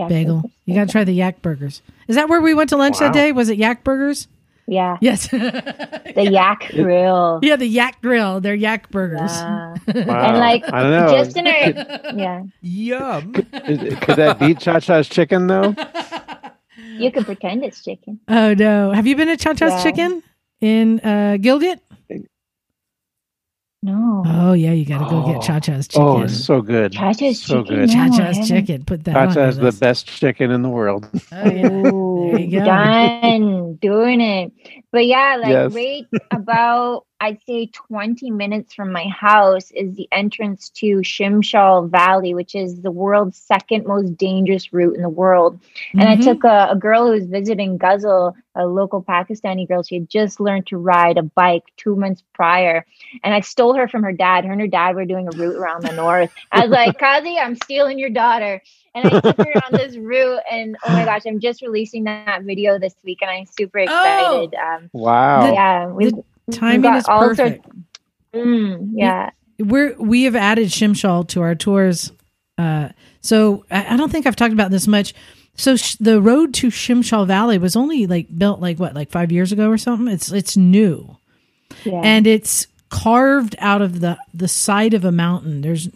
Yeah, 0.00 0.08
bagel. 0.08 0.50
You 0.66 0.74
got 0.74 0.86
to 0.88 0.92
try 0.92 1.04
the 1.04 1.12
yak 1.12 1.42
burgers. 1.42 1.82
Is 2.08 2.16
that 2.16 2.28
where 2.28 2.40
we 2.40 2.54
went 2.54 2.70
to 2.70 2.76
lunch 2.76 2.98
that 2.98 3.12
day? 3.12 3.32
Was 3.32 3.48
it 3.48 3.58
yak 3.58 3.84
burgers? 3.84 4.28
Yeah, 4.66 4.98
Yes. 5.00 5.26
the 5.28 6.28
yak 6.30 6.68
grill. 6.70 7.40
yeah, 7.42 7.56
the 7.56 7.66
yak 7.66 8.00
grill. 8.02 8.40
They're 8.40 8.54
yak 8.54 8.88
burgers. 8.90 9.32
Yeah. 9.32 9.74
Wow. 9.88 10.26
And 10.28 10.38
like 10.38 10.62
I 10.72 10.82
don't 10.82 10.90
know. 10.92 11.24
just 11.24 11.36
in 11.36 11.46
our 11.48 12.14
yeah, 12.16 12.42
Yum. 12.60 13.34
Is- 13.66 13.98
could 13.98 14.16
that 14.16 14.38
beat 14.38 14.60
Cha 14.60 14.78
Cha's 14.78 15.08
chicken 15.08 15.48
though? 15.48 15.74
you 16.98 17.10
can 17.10 17.24
pretend 17.24 17.64
it's 17.64 17.82
chicken. 17.82 18.20
Oh 18.28 18.54
no! 18.54 18.92
Have 18.92 19.08
you 19.08 19.16
been 19.16 19.26
to 19.28 19.36
Cha 19.36 19.54
Cha's 19.54 19.72
Yeah. 19.72 19.82
Chicken 19.82 20.22
in 20.60 21.00
uh, 21.00 21.36
Gilgit? 21.40 21.80
No, 23.82 24.22
Oh 24.26 24.52
yeah, 24.52 24.72
you 24.72 24.84
got 24.84 24.98
to 24.98 25.06
go 25.08 25.24
Oh. 25.24 25.32
get 25.32 25.40
Cha 25.42 25.58
Cha's 25.58 25.88
oh, 25.88 25.88
Chicken. 25.88 26.02
Oh, 26.02 26.22
it's 26.22 26.44
so 26.44 26.60
good. 26.60 26.92
Cha 26.92 27.14
Cha's 27.14 27.42
so 27.42 27.62
chicken. 27.62 27.76
good. 27.76 27.90
Cha 27.90 28.08
Cha's 28.08 28.18
haven't. 28.36 28.44
Chicken. 28.46 28.84
Put 28.84 29.04
that 29.04 29.14
Cha 29.14 29.20
on 29.20 29.26
your 29.28 29.34
Cha's 29.34 29.56
the 29.56 29.72
best 29.72 30.06
chicken 30.06 30.50
in 30.50 30.60
the 30.62 30.68
world. 30.68 31.08
Oh, 31.32 31.50
yeah. 31.50 31.68
There 32.30 32.40
you 32.40 32.58
go. 32.58 32.64
Done 32.66 33.74
doing 33.80 34.20
it. 34.20 34.52
But 34.92 35.06
yeah, 35.06 35.36
like 35.40 35.60
Yes. 35.60 35.74
right 35.74 36.06
about 36.32 37.04
I'd 37.20 37.40
say 37.46 37.66
20 37.66 38.30
minutes 38.30 38.74
from 38.74 38.92
my 38.92 39.06
house 39.08 39.70
is 39.72 39.94
the 39.94 40.08
entrance 40.12 40.70
to 40.76 40.96
Shimshal 40.98 41.90
Valley, 41.90 42.34
which 42.34 42.54
is 42.54 42.80
the 42.82 42.90
world's 42.90 43.36
second 43.36 43.86
most 43.86 44.16
dangerous 44.16 44.72
route 44.72 44.96
in 44.96 45.02
the 45.02 45.08
world. 45.08 45.60
And 45.98 46.08
I 46.08 46.16
Mhm. 46.16 46.18
took 46.18 46.44
a, 46.44 46.68
a 46.70 46.76
girl 46.76 47.06
who 47.06 47.12
was 47.12 47.26
visiting 47.26 47.78
Ghazal, 47.78 48.34
a 48.54 48.66
local 48.66 49.02
Pakistani 49.02 49.66
girl. 49.68 49.82
She 49.82 49.96
had 49.96 50.08
just 50.08 50.40
learned 50.40 50.66
to 50.68 50.78
ride 50.78 51.18
a 51.18 51.22
bike 51.22 51.64
two 51.76 51.96
months 51.96 52.22
prior. 52.34 52.84
And 53.22 53.34
I 53.34 53.40
stole 53.40 53.74
her 53.74 53.88
from 53.88 54.02
her 54.02 54.12
dad. 54.12 54.44
Her 54.44 54.52
and 54.52 54.60
her 54.60 54.66
dad 54.66 54.94
were 54.96 55.04
doing 55.06 55.28
a 55.28 55.32
route 55.32 55.56
around 55.56 55.84
the 55.84 55.92
north. 55.92 56.30
I 56.52 56.62
was 56.62 56.70
like, 56.70 56.96
Kazi, 56.98 57.38
I'm 57.38 57.54
stealing 57.56 57.98
your 57.98 58.10
daughter. 58.10 58.62
And 58.94 59.06
I 59.06 59.20
took 59.20 59.36
her 59.38 59.52
on 59.66 59.72
this 59.72 59.96
route. 59.96 60.40
And 60.50 60.76
oh 60.86 60.92
my 60.92 61.04
gosh, 61.04 61.22
I'm 61.26 61.38
just 61.40 61.62
releasing 61.62 62.04
that 62.04 62.42
video 62.42 62.78
this 62.78 62.94
week. 63.04 63.18
And 63.22 63.30
I'm 63.30 63.46
super 63.46 63.78
excited. 63.78 64.54
Um, 64.54 64.90
Wow. 64.92 65.52
yeah. 65.52 65.86
We've, 65.86 66.12
Timing 66.50 66.82
got 66.82 66.96
is 66.96 67.04
all 67.06 67.22
sorts- 67.34 67.38
perfect. 67.38 67.66
mm, 68.34 68.90
yeah. 68.94 69.30
We're 69.58 69.94
we 69.98 70.22
have 70.24 70.34
added 70.34 70.68
Shimshal 70.68 71.28
to 71.28 71.42
our 71.42 71.54
tours. 71.54 72.12
Uh, 72.58 72.88
so 73.20 73.64
I, 73.70 73.94
I 73.94 73.96
don't 73.96 74.10
think 74.10 74.26
I've 74.26 74.36
talked 74.36 74.52
about 74.54 74.70
this 74.70 74.86
much. 74.86 75.14
So 75.54 75.76
sh- 75.76 75.96
the 76.00 76.20
road 76.22 76.54
to 76.54 76.68
Shimshal 76.68 77.26
Valley 77.26 77.58
was 77.58 77.76
only 77.76 78.06
like 78.06 78.26
built 78.38 78.60
like 78.60 78.78
what 78.80 78.94
like 78.94 79.10
five 79.10 79.30
years 79.30 79.52
ago 79.52 79.68
or 79.70 79.76
something. 79.78 80.08
It's 80.12 80.32
it's 80.32 80.56
new. 80.56 81.16
Yeah. 81.84 82.00
and 82.02 82.26
it's 82.26 82.66
carved 82.88 83.54
out 83.58 83.82
of 83.82 84.00
the 84.00 84.18
the 84.34 84.48
side 84.48 84.94
of 84.94 85.04
a 85.04 85.12
mountain. 85.12 85.60
There's, 85.60 85.88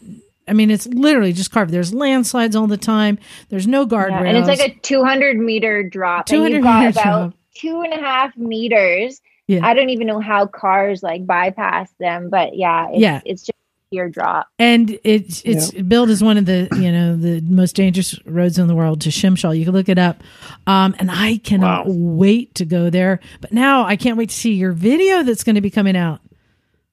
I 0.47 0.53
mean, 0.53 0.71
it's 0.71 0.87
literally 0.87 1.33
just 1.33 1.51
carved. 1.51 1.71
There's 1.73 1.95
landslides 1.95 2.55
all 2.57 2.67
the 2.67 2.77
time. 2.77 3.19
There's 3.49 3.67
no 3.67 3.83
Yeah, 3.83 3.87
guardrails. 3.87 4.29
and 4.29 4.37
it's 4.37 4.49
like 4.49 4.61
a 4.61 4.75
200 4.81 5.39
meter 5.39 5.83
drop. 5.83 6.21
and 6.21 6.27
200 6.39 6.55
you've 6.57 6.63
got 6.63 6.79
meter 6.81 6.91
about 6.91 7.03
drop. 7.31 7.35
two 7.57 7.81
and 7.83 7.93
a 7.93 7.99
half 8.01 8.37
meters. 8.37 9.21
Yeah. 9.47 9.61
I 9.67 9.75
don't 9.75 9.91
even 9.91 10.07
know 10.07 10.21
how 10.21 10.47
cars 10.47 11.03
like 11.03 11.27
bypass 11.27 11.91
them, 12.01 12.31
but 12.31 12.57
yeah, 12.57 12.89
it's, 12.91 12.99
Yeah. 13.01 13.21
it's 13.27 13.43
just 13.43 13.51
a 13.51 13.95
sheer 13.95 14.09
drop. 14.09 14.49
and 14.59 14.99
it's 15.05 15.43
it's 15.45 15.71
billed 15.71 16.09
as 16.11 16.23
one 16.25 16.39
of 16.39 16.47
the 16.47 16.67
you 16.81 16.91
know 16.91 17.15
the 17.17 17.43
most 17.43 17.77
dangerous 17.77 18.19
roads 18.25 18.59
in 18.59 18.67
the 18.69 18.75
world 18.75 19.03
to 19.03 19.11
Shimshal. 19.11 19.57
You 19.59 19.67
can 19.67 19.75
look 19.75 19.91
it 19.91 19.99
up, 19.99 20.23
um, 20.67 20.95
and 20.99 21.11
I 21.11 21.39
cannot 21.45 21.87
Wow. 21.87 21.93
wait 21.95 22.55
to 22.57 22.65
go 22.65 22.89
there. 22.91 23.21
But 23.43 23.53
now 23.53 23.85
I 23.85 23.97
can't 23.97 24.17
wait 24.17 24.31
to 24.31 24.35
see 24.35 24.55
your 24.55 24.73
video 24.73 25.23
that's 25.23 25.45
going 25.45 25.57
to 25.57 25.61
be 25.61 25.71
coming 25.71 25.97
out. 25.97 26.21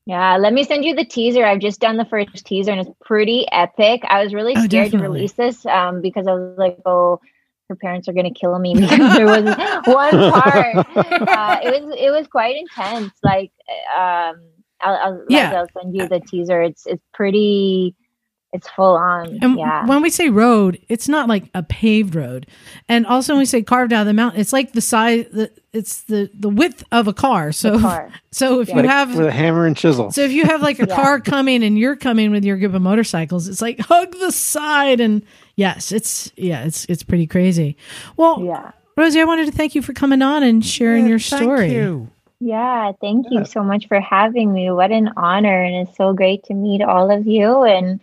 Yeah, 0.06 0.38
let 0.38 0.52
me 0.54 0.64
send 0.64 0.84
you 0.84 0.96
the 0.96 1.06
teaser. 1.06 1.46
I've 1.46 1.60
just 1.60 1.80
done 1.80 1.98
the 1.98 2.06
first 2.06 2.46
teaser 2.46 2.72
and 2.72 2.82
it's 2.82 2.90
pretty 3.06 3.46
epic. 3.52 4.02
I 4.08 4.24
was 4.24 4.34
really 4.34 4.54
Oh, 4.58 4.64
scared 4.64 4.92
to 4.92 4.98
release 4.98 5.34
this 5.34 5.66
um, 5.66 6.02
because 6.02 6.28
I 6.28 6.34
was 6.34 6.58
like, 6.58 6.80
oh, 6.86 7.20
her 7.70 7.76
parents 7.76 8.10
are 8.10 8.14
going 8.14 8.32
to 8.32 8.38
kill 8.40 8.58
me 8.58 8.74
because 8.80 9.16
there 9.16 9.28
was 9.28 9.44
one 9.86 10.32
part. 10.32 10.76
Uh, 10.96 11.60
it 11.64 11.84
was 11.84 11.96
it 11.98 12.10
was 12.12 12.28
quite 12.28 12.56
intense. 12.58 13.14
Like, 13.24 13.52
um, 13.96 14.42
I'll, 14.82 14.96
I'll, 14.98 15.26
Yeah. 15.30 15.54
I'll 15.54 15.82
send 15.82 15.96
you 15.96 16.08
the 16.08 16.20
teaser. 16.20 16.62
It's 16.62 16.86
it's 16.88 17.04
pretty. 17.14 17.96
It's 18.54 18.68
full 18.70 18.96
on. 18.98 19.40
And 19.42 19.58
yeah. 19.58 19.86
when 19.86 20.02
we 20.02 20.10
say 20.10 20.30
road, 20.30 20.78
it's 20.90 21.08
not 21.08 21.30
like 21.30 21.46
a 21.54 21.64
paved 21.64 22.16
road. 22.16 22.48
And 22.90 23.06
also 23.08 23.32
when 23.34 23.40
we 23.40 23.46
say 23.46 23.62
carved 23.64 23.94
out 23.94 24.02
of 24.02 24.08
the 24.08 24.14
mountain, 24.14 24.42
it's 24.42 24.52
like 24.52 24.74
the 24.74 24.82
size, 24.82 25.26
the, 25.32 25.50
it's 25.72 26.02
the 26.04 26.30
the 26.34 26.50
width 26.50 26.84
of 26.92 27.08
a 27.08 27.14
car. 27.14 27.54
So 27.54 27.80
car. 27.80 28.12
so 28.32 28.60
if 28.60 28.68
you 28.68 28.76
Like, 28.76 28.86
have 28.86 29.16
with 29.18 29.28
a 29.28 29.32
hammer 29.32 29.66
and 29.66 29.78
chisel. 29.78 30.12
So 30.12 30.22
if 30.22 30.32
you 30.34 30.44
have 30.46 30.62
like 30.62 30.80
a 30.80 30.86
Yeah. 30.90 30.96
car 30.96 31.20
coming 31.22 31.64
and 31.64 31.80
you're 31.80 31.96
coming 31.96 32.32
with 32.32 32.44
your 32.44 32.58
group 32.58 32.74
of 32.74 32.82
motorcycles, 32.82 33.48
it's 33.48 33.62
like 33.62 33.80
hug 33.80 34.12
the 34.20 34.32
side 34.34 35.00
and 35.00 35.22
yes, 35.56 35.94
it's 35.94 36.32
yeah, 36.36 36.66
it's 36.66 36.84
it's 36.86 37.04
pretty 37.04 37.28
crazy. 37.28 37.78
Well, 38.18 38.42
Yeah. 38.44 38.72
Rosie, 38.98 39.22
I 39.22 39.24
wanted 39.24 39.46
to 39.46 39.54
thank 39.54 39.76
you 39.76 39.82
for 39.82 39.94
coming 39.94 40.22
on 40.22 40.44
and 40.44 40.64
sharing 40.66 41.08
your 41.08 41.20
Thank 41.20 41.42
story. 41.44 41.74
you. 41.74 42.10
Yeah, 42.42 42.92
thank 43.00 43.28
Yeah. 43.30 43.40
you 43.40 43.46
so 43.46 43.64
much 43.64 43.88
for 43.88 44.02
having 44.02 44.52
me. 44.52 44.70
What 44.72 44.92
an 44.92 45.12
honor, 45.16 45.64
and 45.64 45.88
it's 45.88 45.96
so 45.96 46.12
great 46.14 46.44
to 46.46 46.54
meet 46.54 46.82
all 46.82 47.10
of 47.10 47.26
you. 47.26 47.64
And 47.64 48.02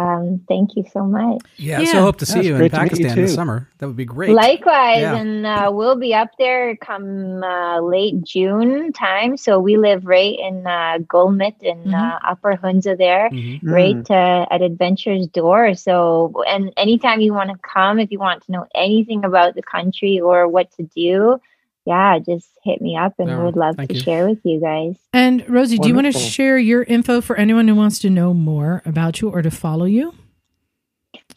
Um, 0.00 0.40
thank 0.48 0.76
you 0.76 0.84
so 0.92 1.04
much. 1.04 1.42
Yeah, 1.56 1.80
Yeah. 1.80 1.92
so 1.92 2.00
hope 2.02 2.16
to 2.18 2.26
see 2.26 2.42
you 2.46 2.52
in 2.54 2.58
great 2.58 2.72
to 2.72 2.80
meet 2.80 2.92
you 2.92 2.96
Pakistan 2.96 3.16
this 3.16 3.34
summer. 3.34 3.68
That 3.78 3.86
would 3.88 3.96
be 3.96 4.04
great. 4.04 4.30
Likewise, 4.30 5.00
Yeah. 5.02 5.16
and 5.16 5.46
uh, 5.46 5.70
we'll 5.72 5.96
be 5.96 6.14
up 6.14 6.30
there 6.38 6.76
come 6.76 7.42
uh, 7.42 7.80
late 7.80 8.22
June 8.22 8.92
time. 8.92 9.36
So 9.36 9.58
we 9.58 9.76
live 9.76 10.06
right 10.06 10.36
in 10.38 10.66
uh, 10.66 10.98
Gulmit 11.12 11.56
in 11.62 11.78
Mhm. 11.84 11.94
uh, 11.94 12.18
Upper 12.32 12.52
Hunza 12.62 12.96
there, 12.96 13.28
Mhm. 13.30 13.60
right 13.62 14.10
uh, 14.10 14.46
at 14.50 14.62
Adventure's 14.62 15.26
door. 15.26 15.74
So, 15.74 16.32
and 16.48 16.72
anytime 16.76 17.20
you 17.20 17.34
want 17.34 17.50
to 17.50 17.58
come, 17.74 17.98
if 17.98 18.10
you 18.10 18.18
want 18.18 18.42
to 18.46 18.52
know 18.52 18.64
anything 18.74 19.24
about 19.24 19.54
the 19.54 19.62
country 19.62 20.18
or 20.20 20.48
what 20.48 20.70
to 20.78 20.82
do, 20.84 21.40
yeah, 21.86 22.18
just 22.18 22.48
hit 22.62 22.80
me 22.80 22.96
up, 22.96 23.14
and 23.18 23.28
Yeah, 23.28 23.44
we'd 23.44 23.56
love 23.56 23.76
to 23.76 23.94
you. 23.94 24.00
share 24.00 24.28
with 24.28 24.40
you 24.44 24.60
guys. 24.60 24.96
And 25.12 25.48
Rosie, 25.48 25.78
do 25.78 25.88
you 25.88 25.94
want 25.94 26.12
to 26.12 26.18
share 26.18 26.58
your 26.58 26.82
info 26.82 27.20
for 27.20 27.36
anyone 27.36 27.66
who 27.68 27.74
wants 27.74 27.98
to 28.00 28.10
know 28.10 28.34
more 28.34 28.82
about 28.84 29.20
you 29.20 29.30
or 29.30 29.42
to 29.42 29.50
follow 29.50 29.86
you? 29.86 30.14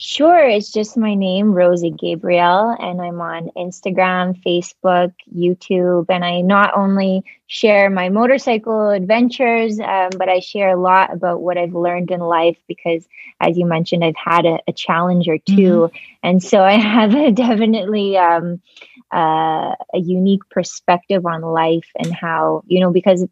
Sure, 0.05 0.45
it's 0.45 0.69
just 0.69 0.97
my 0.97 1.15
name, 1.15 1.53
Rosie 1.53 1.89
Gabrielle, 1.89 2.75
and 2.77 3.01
I'm 3.01 3.21
on 3.21 3.49
Instagram, 3.55 4.37
Facebook, 4.43 5.13
YouTube, 5.33 6.07
and 6.09 6.25
I 6.25 6.41
not 6.41 6.75
only 6.75 7.23
share 7.47 7.89
my 7.89 8.09
motorcycle 8.09 8.89
adventures, 8.89 9.79
um, 9.79 10.09
but 10.17 10.27
I 10.27 10.41
share 10.41 10.71
a 10.71 10.79
lot 10.79 11.13
about 11.13 11.39
what 11.39 11.57
I've 11.57 11.73
learned 11.73 12.11
in 12.11 12.19
life 12.19 12.57
because, 12.67 13.07
as 13.39 13.57
you 13.57 13.65
mentioned, 13.65 14.03
I've 14.03 14.17
had 14.17 14.45
a, 14.45 14.59
a 14.67 14.73
challenge 14.73 15.29
or 15.29 15.37
2 15.37 15.89
and 16.21 16.43
so 16.43 16.61
I 16.61 16.73
have 16.77 17.15
a 17.15 17.31
definitely 17.31 18.17
um, 18.17 18.61
uh, 19.09 19.73
a 19.93 19.99
unique 19.99 20.49
perspective 20.49 21.25
on 21.25 21.43
life 21.43 21.87
and 21.97 22.13
how 22.13 22.63
you 22.67 22.81
know 22.81 22.91
because 22.91 23.25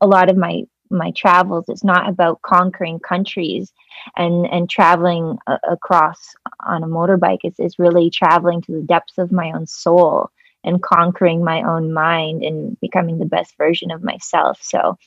a 0.00 0.06
lot 0.06 0.30
of 0.30 0.36
my 0.36 0.62
my 0.92 1.10
travels 1.12 1.64
it's 1.68 1.82
not 1.84 2.08
about 2.08 2.40
conquering 2.42 2.98
countries 3.00 3.72
and 4.16 4.46
and 4.46 4.68
traveling 4.70 5.38
a- 5.46 5.58
across 5.70 6.34
on 6.66 6.82
a 6.82 6.86
motorbike 6.86 7.38
it's, 7.44 7.58
it's 7.58 7.78
really 7.78 8.10
traveling 8.10 8.60
to 8.60 8.72
the 8.72 8.82
depths 8.82 9.18
of 9.18 9.32
my 9.32 9.50
own 9.52 9.66
soul 9.66 10.30
and 10.64 10.82
conquering 10.82 11.42
my 11.42 11.62
own 11.62 11.92
mind 11.92 12.42
and 12.44 12.78
becoming 12.80 13.18
the 13.18 13.24
best 13.24 13.56
version 13.56 13.90
of 13.90 14.02
myself 14.02 14.58
so 14.62 14.98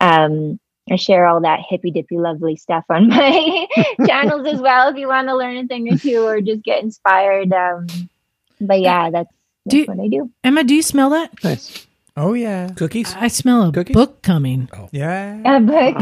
um 0.00 0.58
I 0.90 0.96
share 0.96 1.26
all 1.26 1.40
that 1.42 1.60
hippy 1.68 1.90
dippy 1.90 2.18
lovely 2.18 2.56
stuff 2.56 2.84
on 2.88 3.08
my 3.16 3.66
channels 4.06 4.46
as 4.46 4.60
well 4.60 4.88
if 4.90 4.96
you 4.96 5.08
want 5.08 5.28
to 5.28 5.36
learn 5.36 5.56
a 5.58 5.66
thing 5.66 5.88
or 5.92 5.96
two 5.98 6.22
or 6.26 6.40
just 6.40 6.62
get 6.62 6.82
inspired 6.82 7.52
um 7.52 7.86
but 8.60 8.80
yeah 8.80 9.10
that's, 9.10 9.30
Do 9.68 9.76
that's 9.78 9.88
you- 9.88 9.94
what 9.94 10.04
I 10.04 10.08
do 10.08 10.30
Emma, 10.44 10.64
do 10.64 10.74
you 10.74 10.82
smell 10.82 11.10
that? 11.10 11.42
Nice. 11.44 11.86
Oh 12.16 12.32
yeah, 12.34 12.68
Cookies? 12.76 13.14
I 13.14 13.28
smell 13.28 13.68
a 13.68 13.72
Cookies? 13.72 13.94
book 13.94 14.22
coming. 14.22 14.68
Oh. 14.76 14.88
Yeah. 14.92 15.40
Uh, 15.44 15.60
but- 15.60 16.00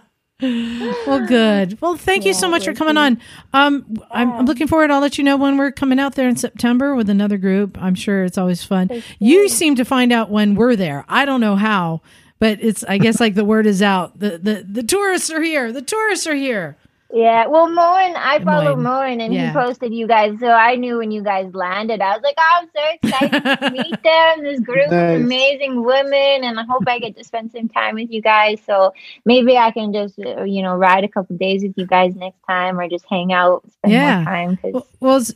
Well, 0.42 1.26
good. 1.26 1.78
Well, 1.82 1.96
thank 1.96 2.24
you 2.24 2.32
so 2.32 2.48
much 2.48 2.64
for 2.64 2.72
coming 2.72 2.96
on. 2.96 3.20
Um, 3.52 3.84
I'm, 4.10 4.32
I'm 4.32 4.46
looking 4.46 4.68
forward. 4.68 4.90
I'll 4.90 5.02
let 5.02 5.18
you 5.18 5.24
know 5.24 5.36
when 5.36 5.58
we're 5.58 5.70
coming 5.70 6.00
out 6.00 6.14
there 6.14 6.30
in 6.30 6.36
September 6.36 6.94
with 6.94 7.10
another 7.10 7.36
group. 7.36 7.76
I'm 7.80 7.94
sure 7.94 8.24
it's 8.24 8.38
always 8.38 8.64
fun. 8.64 8.88
You 9.18 9.50
seem 9.50 9.74
to 9.76 9.84
find 9.84 10.12
out 10.12 10.30
when 10.30 10.54
we're 10.54 10.76
there. 10.76 11.04
I 11.10 11.26
don't 11.26 11.42
know 11.42 11.56
how, 11.56 12.00
but 12.38 12.58
it's. 12.62 12.82
I 12.84 12.96
guess 12.96 13.20
like 13.20 13.34
the 13.34 13.44
word 13.44 13.66
is 13.66 13.82
out. 13.82 14.18
The 14.18 14.38
the 14.38 14.64
the 14.66 14.82
tourists 14.82 15.30
are 15.30 15.42
here. 15.42 15.72
The 15.72 15.82
tourists 15.82 16.26
are 16.26 16.34
here. 16.34 16.78
Yeah, 17.12 17.46
well, 17.48 17.66
Moen, 17.68 18.14
I 18.16 18.38
follow 18.44 18.76
Moen. 18.76 18.82
Moen, 18.84 19.20
and 19.20 19.34
Yeah. 19.34 19.48
he 19.48 19.52
posted 19.52 19.92
you 19.92 20.06
guys, 20.06 20.38
so 20.38 20.46
I 20.48 20.76
knew 20.76 20.98
when 20.98 21.10
you 21.10 21.22
guys 21.24 21.52
landed. 21.52 22.00
I 22.00 22.12
was 22.14 22.22
like, 22.22 22.36
oh, 22.38 22.60
I'm 22.60 22.68
so 22.74 22.82
excited 23.02 23.42
to 23.42 23.70
meet 23.72 24.02
them. 24.04 24.42
This 24.44 24.60
group 24.60 24.90
Nice. 24.90 25.16
of 25.18 25.24
amazing 25.24 25.82
women, 25.82 26.44
and 26.44 26.60
I 26.60 26.62
hope 26.68 26.84
I 26.86 27.00
get 27.00 27.16
to 27.16 27.24
spend 27.24 27.50
some 27.50 27.68
time 27.68 27.96
with 27.96 28.10
you 28.12 28.22
guys. 28.22 28.60
So 28.64 28.92
maybe 29.24 29.56
I 29.56 29.72
can 29.72 29.92
just, 29.92 30.20
uh, 30.20 30.44
you 30.44 30.62
know, 30.62 30.76
ride 30.76 31.02
a 31.02 31.08
couple 31.08 31.36
days 31.36 31.62
with 31.64 31.72
you 31.76 31.84
guys 31.86 32.14
next 32.14 32.38
time, 32.46 32.78
or 32.78 32.88
just 32.88 33.04
hang 33.10 33.32
out, 33.32 33.62
spend 33.72 33.92
Yeah. 33.92 34.16
more 34.16 34.24
time. 34.24 34.50
Because 34.62 34.72
Well, 34.72 34.86
well 35.00 35.16
it's, 35.16 35.30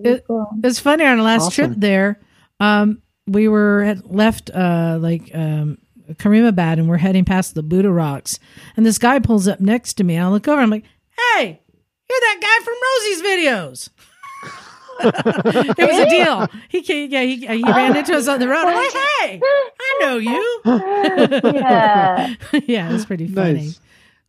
it- 0.00 0.24
it's 0.64 0.80
funny 0.80 1.04
on 1.04 1.18
our 1.18 1.24
last 1.24 1.46
Awesome. 1.46 1.52
trip 1.66 1.80
there. 1.80 2.18
Um, 2.58 3.02
we 3.28 3.46
were 3.46 3.84
had 3.84 4.04
left 4.10 4.50
uh 4.52 4.98
like 5.00 5.30
um 5.32 5.78
Karimabad 6.14 6.72
and 6.80 6.88
we're 6.88 6.96
heading 6.96 7.24
past 7.24 7.54
the 7.54 7.62
Buddha 7.62 7.92
rocks, 7.92 8.40
and 8.76 8.84
this 8.84 8.98
guy 8.98 9.20
pulls 9.20 9.46
up 9.46 9.60
next 9.60 9.94
to 9.94 10.04
me. 10.04 10.16
And 10.16 10.24
I 10.24 10.28
look 10.28 10.48
over. 10.48 10.60
I'm 10.60 10.70
like, 10.70 10.84
"Hey, 11.36 11.60
you're 12.08 12.20
that 12.20 12.38
guy 12.40 12.64
from 12.64 12.74
Rosie's 12.88 13.22
videos." 13.22 13.90
it 15.02 15.78
was 15.78 16.06
Adil. 16.06 16.60
He 16.68 16.82
came, 16.82 17.10
yeah, 17.10 17.22
he, 17.22 17.36
he 17.46 17.62
ran 17.62 17.96
into 17.96 18.14
us 18.14 18.28
on 18.28 18.38
the 18.38 18.48
road. 18.48 18.64
I'm 18.66 18.74
like, 18.74 18.92
"Hey, 18.92 19.40
I 19.42 19.98
know 20.00 20.16
you." 20.18 20.60
yeah, 21.54 22.34
yeah, 22.66 22.90
it 22.90 22.92
was 22.92 23.06
pretty 23.06 23.26
funny. 23.26 23.54
Nice. 23.54 23.80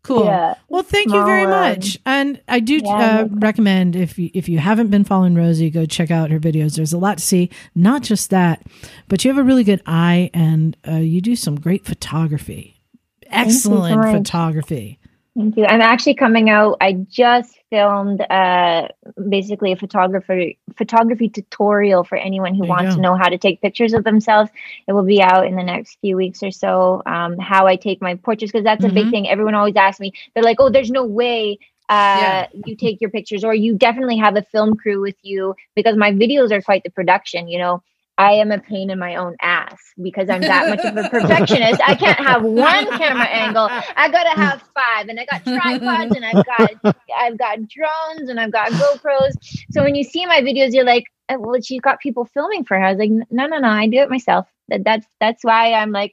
Cool. 0.04 0.26
Yeah. 0.26 0.56
Well, 0.68 0.82
thank 0.82 1.10
you 1.14 1.24
very 1.24 1.44
Small 1.44 1.60
world. 1.62 1.78
much. 1.78 1.98
And 2.08 2.42
I 2.48 2.60
do 2.60 2.80
Yeah, 2.84 3.20
uh, 3.22 3.28
recommend 3.34 3.96
if 3.96 4.18
you 4.18 4.32
if 4.34 4.50
you 4.50 4.58
haven't 4.58 4.88
been 4.88 5.04
following 5.04 5.36
Rosie, 5.36 5.70
go 5.70 5.86
check 5.86 6.10
out 6.10 6.32
her 6.32 6.40
videos. 6.40 6.76
There's 6.76 6.94
a 6.94 6.98
lot 6.98 7.20
to 7.20 7.24
see. 7.24 7.52
Not 7.76 8.02
just 8.02 8.32
that, 8.32 8.64
but 9.10 9.24
you 9.24 9.30
have 9.32 9.38
a 9.38 9.44
really 9.44 9.64
good 9.64 9.82
eye, 9.86 10.32
and 10.34 10.76
uh, 10.88 10.94
you 10.96 11.22
do 11.22 11.36
some 11.36 11.60
great 11.60 11.86
photography. 11.86 12.82
so 13.24 13.30
Excellent 13.32 13.98
much. 14.02 14.16
photography. 14.18 14.98
Thank 15.38 15.56
you. 15.58 15.66
I'm 15.66 15.82
actually 15.82 16.16
coming 16.16 16.50
out. 16.50 16.78
I 16.82 16.94
just 16.94 17.58
filmed 17.70 18.22
uh, 18.30 18.88
basically 19.30 19.72
a 19.72 19.78
photographer 19.78 20.42
photography 20.76 21.30
tutorial 21.30 22.04
for 22.04 22.18
anyone 22.18 22.54
who 22.54 22.66
There 22.66 22.68
wants 22.68 22.96
to 22.96 23.02
know 23.02 23.16
how 23.16 23.30
to 23.30 23.38
take 23.38 23.62
pictures 23.62 23.94
of 23.94 24.04
themselves. 24.04 24.52
It 24.88 24.94
will 24.94 25.06
be 25.06 25.22
out 25.22 25.46
in 25.48 25.56
the 25.56 25.64
next 25.64 26.00
few 26.02 26.18
weeks 26.18 26.44
or 26.44 26.52
so. 26.52 27.02
Um, 27.06 27.38
how 27.40 27.66
I 27.66 27.78
take 27.78 28.02
my 28.02 28.16
portraits 28.16 28.52
because 28.52 28.66
that's 28.66 28.84
a 28.84 28.90
big 28.90 29.10
Mhm. 29.10 29.10
thing. 29.10 29.30
Everyone 29.30 29.56
always 29.56 29.76
asks 29.78 30.02
me. 30.02 30.12
They're 30.34 30.44
like, 30.44 30.58
"Oh, 30.60 30.70
there's 30.70 30.92
no 30.92 31.06
way." 31.06 31.60
Uh, 31.90 32.46
Yeah. 32.46 32.48
you 32.54 32.76
take 32.76 33.02
your 33.02 33.10
pictures 33.10 33.44
or 33.44 33.54
you 33.54 33.76
definitely 33.78 34.18
have 34.18 34.36
a 34.38 34.42
film 34.44 34.76
crew 34.76 35.02
with 35.02 35.16
you 35.24 35.56
because 35.76 35.96
my 35.98 36.12
videos 36.12 36.52
are 36.52 36.62
quite 36.62 36.84
the 36.84 36.90
production 36.90 37.48
you 37.50 37.60
know 37.60 37.84
I 38.22 38.32
am 38.34 38.52
a 38.52 38.60
pain 38.60 38.90
in 38.90 39.00
my 39.00 39.16
own 39.16 39.36
ass 39.42 39.78
because 40.02 40.30
I'm 40.30 40.42
that 40.42 40.70
much 40.70 40.86
of 40.86 40.96
a 40.98 41.10
perfectionist. 41.10 41.82
I 41.88 41.96
can't 41.96 42.20
have 42.20 42.44
one 42.44 42.86
camera 42.98 43.26
angle. 43.26 43.68
I 43.96 44.10
gotta 44.10 44.30
have 44.40 44.62
five, 44.76 45.08
and 45.10 45.20
I 45.20 45.26
got 45.26 45.44
tripods, 45.44 46.16
and 46.16 46.26
I've 46.26 46.46
got 46.46 46.96
I've 47.18 47.38
got 47.38 47.58
drones, 47.68 48.30
and 48.30 48.40
I've 48.40 48.52
got 48.52 48.70
GoPros. 48.72 49.32
So 49.72 49.84
when 49.84 49.96
you 49.96 50.04
see 50.04 50.26
my 50.26 50.42
videos, 50.42 50.74
you're 50.74 50.86
like, 50.86 51.06
"Oh, 51.30 51.40
"Well, 51.40 51.62
she's 51.62 51.82
got 51.82 52.00
people 52.00 52.26
filming 52.26 52.64
for 52.66 52.78
her." 52.78 52.84
I 52.86 52.92
was 52.92 53.00
like, 53.00 53.10
"No, 53.32 53.48
no, 53.48 53.58
no, 53.58 53.70
I 53.70 53.88
do 53.88 53.98
it 53.98 54.10
myself." 54.10 54.48
That, 54.70 54.84
that's 54.86 55.06
that's 55.20 55.44
why 55.44 55.74
I'm 55.74 55.92
like 55.92 56.12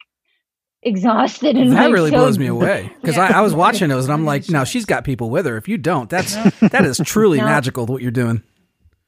exhausted 0.82 1.56
and 1.56 1.72
That 1.72 1.84
like, 1.86 1.92
really 1.92 2.10
so- 2.10 2.18
blows 2.18 2.38
me 2.38 2.46
away 2.46 2.90
because 3.00 3.16
Yeah. 3.16 3.24
I, 3.34 3.38
I 3.38 3.40
was 3.40 3.54
watching 3.54 3.88
those 3.88 4.04
and 4.04 4.12
I'm 4.12 4.24
like, 4.24 4.48
no, 4.48 4.64
she's 4.64 4.84
got 4.84 5.04
people 5.04 5.28
with 5.28 5.44
her. 5.46 5.56
If 5.56 5.68
you 5.68 5.76
don't, 5.78 6.08
that's 6.08 6.34
that 6.60 6.84
is 6.84 7.00
truly 7.04 7.38
No. 7.38 7.44
magical 7.46 7.86
what 7.86 8.00
you're 8.02 8.10
doing. 8.10 8.42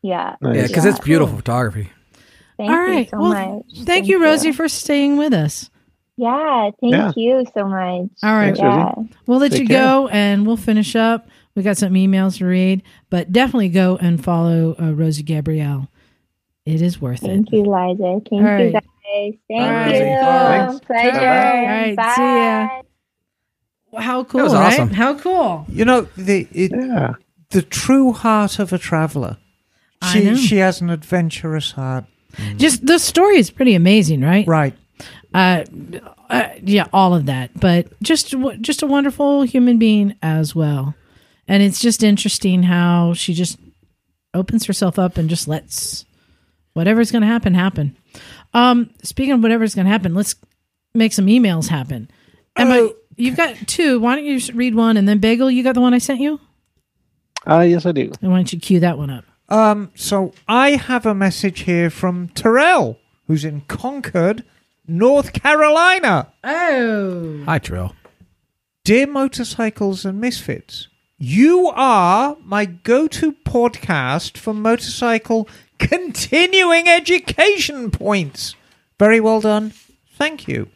Yeah, 0.03 0.35
Nice. 0.41 0.57
Yeah, 0.57 0.67
because 0.67 0.85
it's 0.87 0.99
beautiful 0.99 1.37
photography. 1.37 1.91
Thank 2.67 2.71
All 2.71 2.89
you 2.95 3.05
so 3.07 3.19
well, 3.21 3.65
much. 3.69 3.87
thank 3.87 4.07
you, 4.09 4.23
Rosie, 4.23 4.53
for 4.53 4.69
staying 4.69 5.17
with 5.17 5.33
us. 5.33 5.71
Yeah, 6.17 6.71
thank 6.81 6.93
Yeah. 6.93 7.13
you 7.17 7.45
so 7.55 7.65
much. 7.67 8.11
All 8.23 8.35
right. 8.35 8.55
Thanks, 8.55 8.59
Yeah. 8.59 8.93
We'll 9.27 9.39
let 9.39 9.53
Take 9.53 9.63
you 9.63 9.67
care. 9.69 9.83
go, 9.83 10.09
and 10.09 10.47
we'll 10.47 10.59
finish 10.59 10.95
up. 10.95 11.29
We 11.55 11.63
got 11.63 11.79
some 11.79 11.95
emails 11.95 12.39
to 12.39 12.47
read, 12.47 12.83
but 13.09 13.33
definitely 13.33 13.71
go 13.71 13.97
and 13.97 14.23
follow 14.23 14.77
uh, 14.81 14.93
Rosie 14.93 15.23
Gabrielle. 15.23 15.89
It 16.67 16.83
is 16.83 17.01
worth 17.01 17.25
it. 17.25 17.29
Thank 17.29 17.53
you, 17.53 17.63
Liza. 17.63 18.21
Thank 18.29 18.33
All 18.33 18.43
right. 18.43 18.67
you, 18.67 18.73
guys. 18.73 18.83
Thank 19.49 19.63
All 19.63 19.71
right. 19.71 19.95
you. 19.95 20.01
Thanks. 20.01 20.81
Pleasure. 20.87 21.11
Bye-bye. 21.13 21.57
All 21.59 21.67
right, 21.67 21.97
Bye. 21.97 22.13
see 22.17 22.23
ya. 22.23 24.01
How 24.01 24.25
cool, 24.25 24.43
was 24.43 24.55
right? 24.55 24.73
awesome. 24.75 24.91
How 24.91 25.19
cool. 25.19 25.65
You 25.69 25.85
know 25.85 26.03
the 26.17 26.47
it, 26.53 26.71
Yeah. 26.73 27.15
the 27.51 27.63
true 27.63 28.13
heart 28.13 28.59
of 28.59 28.73
a 28.73 28.79
traveler. 28.79 29.39
I 30.03 30.13
She 30.13 30.25
know. 30.25 30.35
she 30.37 30.57
has 30.59 30.81
an 30.81 30.91
adventurous 30.91 31.73
heart. 31.73 32.05
Just 32.57 32.87
the 32.87 32.99
story 32.99 33.37
is 33.39 33.51
pretty 33.51 33.75
amazing, 33.75 34.21
right? 34.23 34.47
Right. 34.47 34.75
Uh, 35.35 35.65
uh, 36.29 36.49
yeah, 36.63 36.87
all 36.93 37.15
of 37.15 37.27
that, 37.27 37.51
but 37.59 38.01
just 38.03 38.31
w- 38.33 38.59
just 38.59 38.83
a 38.83 38.87
wonderful 38.87 39.43
human 39.43 39.79
being 39.79 40.17
as 40.23 40.55
well. 40.55 40.95
And 41.49 41.63
it's 41.63 41.81
just 41.81 42.03
interesting 42.03 42.63
how 42.65 43.15
she 43.15 43.35
just 43.35 43.59
opens 44.35 44.67
herself 44.67 44.99
up 44.99 45.17
and 45.17 45.29
just 45.29 45.49
lets 45.49 46.05
whatever's 46.75 47.11
going 47.11 47.23
to 47.23 47.29
happen 47.29 47.55
happen. 47.55 47.97
Um, 48.55 48.91
speaking 49.03 49.33
of 49.33 49.43
whatever's 49.43 49.75
going 49.75 49.87
to 49.87 49.91
happen, 49.93 50.15
let's 50.15 50.35
make 50.95 51.13
some 51.13 51.27
emails 51.27 51.69
happen. 51.69 52.09
Emma, 52.57 52.75
Oh. 52.75 52.95
you've 53.17 53.37
got 53.37 53.57
two. 53.67 53.99
Why 54.01 54.15
don't 54.17 54.25
you 54.25 54.39
just 54.39 54.53
read 54.55 54.75
one 54.75 54.97
and 54.97 55.09
then 55.09 55.19
Bagel, 55.19 55.51
you 55.51 55.63
got 55.63 55.75
the 55.75 55.81
one 55.81 55.95
I 55.95 55.99
sent 55.99 56.21
you? 56.21 56.41
Uh, 57.49 57.61
yes, 57.61 57.87
I 57.87 57.93
do. 57.93 58.11
And 58.21 58.31
why 58.31 58.39
don't 58.39 58.53
you 58.53 58.61
cue 58.61 58.81
that 58.81 58.99
one 58.99 59.11
up? 59.11 59.25
Um, 59.51 59.91
so 59.95 60.33
I 60.47 60.71
have 60.73 61.05
a 61.07 61.15
message 61.15 61.61
here 61.61 61.91
from 61.91 62.29
Terrell, 62.29 62.99
who's 63.27 63.45
in 63.45 63.63
Concord, 63.63 64.45
North 64.87 65.33
Carolina. 65.33 66.33
Oh, 66.45 67.43
Hi, 67.45 67.59
Trill. 67.59 67.95
Dear 68.85 69.07
Motorcycles 69.09 70.05
and 70.05 70.21
Misfits, 70.21 70.89
you 71.19 71.69
are 71.75 72.37
my 72.45 72.65
go 72.65 73.07
to 73.09 73.33
podcast 73.33 74.39
for 74.39 74.55
motorcycle 74.55 75.49
continuing 75.79 76.89
education 76.89 77.91
points. 77.91 78.55
Very 78.99 79.21
well 79.21 79.41
done. 79.41 79.73
Thank 80.17 80.47
you. 80.49 80.69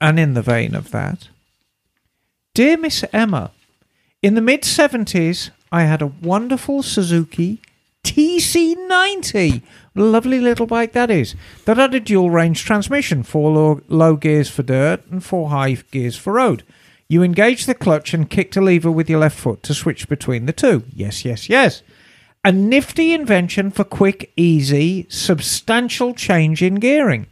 And 0.00 0.18
in 0.18 0.34
the 0.34 0.42
vein 0.42 0.74
of 0.74 0.90
that, 0.90 1.28
Dear 2.54 2.76
Miss 2.78 3.04
Emma, 3.12 3.52
in 4.22 4.34
the 4.34 4.40
mid 4.40 4.62
70s, 4.62 5.50
I 5.70 5.82
had 5.82 6.02
a 6.02 6.06
wonderful 6.06 6.82
Suzuki 6.82 7.60
TC90. 8.04 9.62
Lovely 9.94 10.40
little 10.40 10.66
bike 10.66 10.92
that 10.92 11.10
is. 11.10 11.34
That 11.64 11.76
had 11.76 11.94
a 11.94 12.00
dual 12.00 12.30
range 12.30 12.64
transmission, 12.64 13.22
four 13.24 13.50
low, 13.50 13.80
low 13.88 14.16
gears 14.16 14.48
for 14.48 14.62
dirt 14.62 15.04
and 15.10 15.24
four 15.24 15.50
high 15.50 15.74
gears 15.90 16.16
for 16.16 16.34
road. 16.34 16.62
You 17.08 17.22
engaged 17.22 17.66
the 17.66 17.74
clutch 17.74 18.14
and 18.14 18.30
kicked 18.30 18.56
a 18.56 18.60
lever 18.60 18.90
with 18.90 19.10
your 19.10 19.20
left 19.20 19.38
foot 19.38 19.62
to 19.64 19.74
switch 19.74 20.08
between 20.08 20.46
the 20.46 20.52
two. 20.52 20.84
Yes, 20.94 21.24
yes, 21.24 21.48
yes. 21.48 21.82
A 22.44 22.52
nifty 22.52 23.12
invention 23.12 23.70
for 23.72 23.84
quick, 23.84 24.32
easy, 24.36 25.06
substantial 25.08 26.14
change 26.14 26.62
in 26.62 26.76
gearing. 26.76 27.26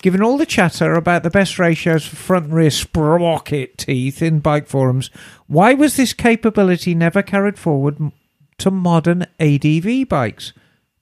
Given 0.00 0.22
all 0.22 0.38
the 0.38 0.46
chatter 0.46 0.94
about 0.94 1.24
the 1.24 1.30
best 1.30 1.58
ratios 1.58 2.06
for 2.06 2.16
front 2.16 2.44
and 2.46 2.54
rear 2.54 2.70
sprocket 2.70 3.78
teeth 3.78 4.22
in 4.22 4.38
bike 4.38 4.68
forums, 4.68 5.10
why 5.46 5.74
was 5.74 5.96
this 5.96 6.12
capability 6.12 6.94
never 6.94 7.22
carried 7.22 7.58
forward 7.58 8.12
to 8.58 8.70
modern 8.70 9.26
ADV 9.40 10.08
bikes? 10.08 10.52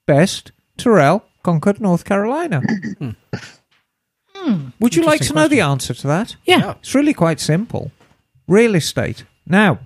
Best, 0.06 0.52
Terrell, 0.78 1.24
Concord, 1.42 1.80
North 1.80 2.04
Carolina. 2.04 2.62
Hmm. 2.98 3.10
Hmm. 4.34 4.68
Would 4.80 4.94
you 4.94 5.02
like 5.02 5.20
to 5.22 5.34
know 5.34 5.48
the 5.48 5.60
answer 5.60 5.92
to 5.92 6.06
that? 6.06 6.36
Yeah. 6.44 6.74
It's 6.80 6.94
really 6.94 7.14
quite 7.14 7.40
simple. 7.40 7.90
Real 8.46 8.74
estate. 8.74 9.24
Now, 9.46 9.80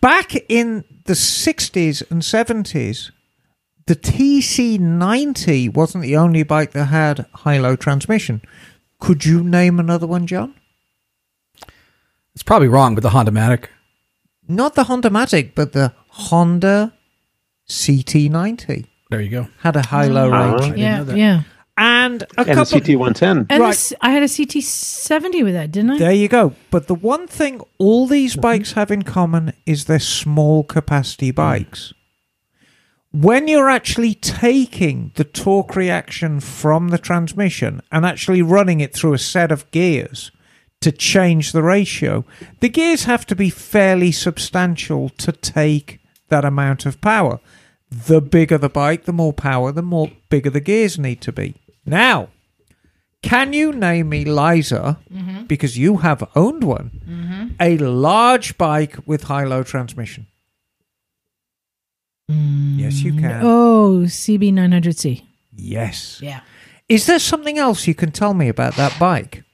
back 0.00 0.34
in 0.48 0.84
the 1.04 1.12
60s 1.14 2.10
and 2.10 2.22
70s, 2.22 3.10
the 3.86 3.96
TC90 3.96 5.72
wasn't 5.74 6.02
the 6.02 6.16
only 6.16 6.42
bike 6.42 6.72
that 6.72 6.86
had 6.86 7.26
high 7.34 7.58
low 7.58 7.76
transmission. 7.76 8.42
Could 9.00 9.24
you 9.24 9.42
name 9.42 9.78
another 9.80 10.06
one, 10.06 10.26
John? 10.26 10.54
It's 12.34 12.42
probably 12.42 12.68
wrong, 12.68 12.94
but 12.94 13.02
the 13.02 13.10
Honda 13.10 13.32
Matic. 13.32 13.66
Not 14.48 14.74
the 14.74 14.84
Honda 14.84 15.10
Matic, 15.10 15.52
but 15.54 15.72
the 15.72 15.92
Honda 16.08 16.92
CT90 17.68 18.86
There 19.10 19.20
you 19.20 19.28
go. 19.30 19.48
had 19.60 19.76
a 19.76 19.82
high 19.86 20.06
low 20.06 20.30
Oh. 20.32 20.50
range. 20.52 20.62
didn't 20.62 20.78
Yeah, 20.78 20.96
know 20.98 21.04
that. 21.04 21.16
yeah. 21.16 21.42
And 21.78 22.22
a 22.22 22.26
and 22.40 22.46
the 22.48 22.54
couple 22.54 22.64
CT110. 22.80 23.46
And 23.48 23.60
Right. 23.62 23.70
this, 23.70 23.92
I 24.02 24.10
had 24.10 24.22
a 24.22 24.28
CT70 24.28 25.42
with 25.42 25.54
that, 25.54 25.72
didn't 25.72 25.92
I? 25.92 25.98
There 25.98 26.12
you 26.12 26.28
go. 26.28 26.54
But 26.70 26.86
the 26.86 26.94
one 26.94 27.26
thing 27.26 27.60
all 27.78 28.06
these 28.06 28.36
bikes 28.36 28.72
have 28.72 28.90
in 28.90 29.02
common 29.02 29.52
is 29.64 29.86
they're 29.86 29.98
small 29.98 30.64
capacity 30.64 31.30
bikes. 31.30 31.92
When 33.12 33.46
you're 33.46 33.68
actually 33.68 34.14
taking 34.14 35.12
the 35.16 35.24
torque 35.24 35.76
reaction 35.76 36.40
from 36.40 36.88
the 36.88 36.98
transmission 36.98 37.82
and 37.92 38.06
actually 38.06 38.40
running 38.40 38.80
it 38.80 38.94
through 38.94 39.12
a 39.12 39.18
set 39.18 39.52
of 39.52 39.70
gears 39.70 40.32
to 40.80 40.90
change 40.90 41.52
the 41.52 41.62
ratio, 41.62 42.24
the 42.60 42.70
gears 42.70 43.04
have 43.04 43.26
to 43.26 43.36
be 43.36 43.50
fairly 43.50 44.12
substantial 44.12 45.10
to 45.10 45.30
take 45.30 46.00
that 46.28 46.46
amount 46.46 46.86
of 46.86 47.02
power. 47.02 47.38
The 47.90 48.22
bigger 48.22 48.56
the 48.56 48.70
bike, 48.70 49.04
the 49.04 49.12
more 49.12 49.34
power, 49.34 49.72
the 49.72 49.82
more 49.82 50.10
bigger 50.30 50.48
the 50.48 50.60
gears 50.60 50.98
need 50.98 51.20
to 51.20 51.32
be. 51.32 51.56
Now, 51.84 52.30
can 53.22 53.52
you 53.52 53.72
name 53.72 54.08
me, 54.08 54.24
Liza, 54.24 54.98
mm-hmm. 55.12 55.44
because 55.44 55.76
you 55.76 55.98
have 55.98 56.26
owned 56.34 56.64
one, 56.64 57.02
mm-hmm. 57.06 57.48
a 57.60 57.76
large 57.76 58.56
bike 58.56 58.96
with 59.04 59.24
high 59.24 59.44
low 59.44 59.62
transmission? 59.62 60.26
Yes, 62.28 63.02
you 63.02 63.12
mm. 63.12 63.20
can. 63.20 63.40
Oh, 63.42 64.02
CB900C. 64.04 65.22
Yes. 65.54 66.20
Yeah. 66.22 66.40
Is 66.88 67.06
there 67.06 67.18
something 67.18 67.58
else 67.58 67.86
you 67.86 67.94
can 67.94 68.10
tell 68.10 68.34
me 68.34 68.48
about 68.48 68.76
that 68.76 68.98
bike? 68.98 69.44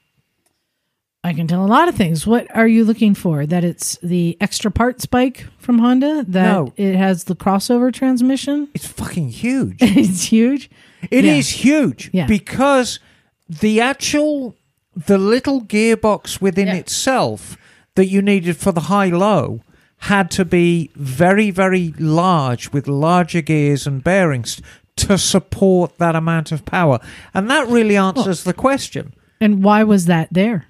I 1.24 1.32
can 1.32 1.46
tell 1.46 1.64
a 1.64 1.66
lot 1.66 1.88
of 1.88 1.94
things. 1.94 2.26
What 2.26 2.46
are 2.56 2.66
you 2.68 2.84
looking 2.84 3.14
for? 3.14 3.44
That 3.44 3.64
it's 3.64 3.98
the 4.02 4.36
extra 4.40 4.70
parts 4.70 5.04
bike 5.04 5.44
from 5.58 5.78
Honda? 5.78 6.24
That 6.26 6.52
No. 6.52 6.72
it 6.76 6.94
has 6.94 7.24
the 7.24 7.36
crossover 7.36 7.92
transmission? 7.92 8.68
It's 8.72 8.86
fucking 8.86 9.30
huge. 9.30 9.76
it's 9.80 10.24
huge. 10.24 10.70
It 11.10 11.24
is 11.24 11.52
Yeah. 11.52 11.62
huge 11.62 12.10
Yeah. 12.12 12.26
because 12.26 13.00
the 13.48 13.80
actual 13.80 14.54
the 14.96 15.18
little 15.18 15.60
gearbox 15.62 16.40
within 16.40 16.68
Yeah. 16.68 16.74
itself 16.74 17.56
that 17.94 18.06
you 18.06 18.22
needed 18.22 18.56
for 18.56 18.72
the 18.72 18.82
high 18.82 19.08
low 19.10 19.60
had 20.02 20.30
to 20.32 20.44
be 20.44 20.90
very 20.94 21.50
very 21.50 21.92
large 21.98 22.72
with 22.72 22.86
larger 22.88 23.42
gears 23.42 23.86
and 23.86 24.02
bearings 24.04 24.60
to 24.96 25.16
support 25.18 25.98
that 25.98 26.16
amount 26.16 26.50
of 26.50 26.64
power. 26.64 26.98
And 27.32 27.48
that 27.50 27.68
really 27.68 27.96
answers 27.96 28.42
the 28.44 28.52
question. 28.52 29.14
And 29.40 29.62
why 29.62 29.84
was 29.84 30.06
that 30.06 30.28
there? 30.32 30.66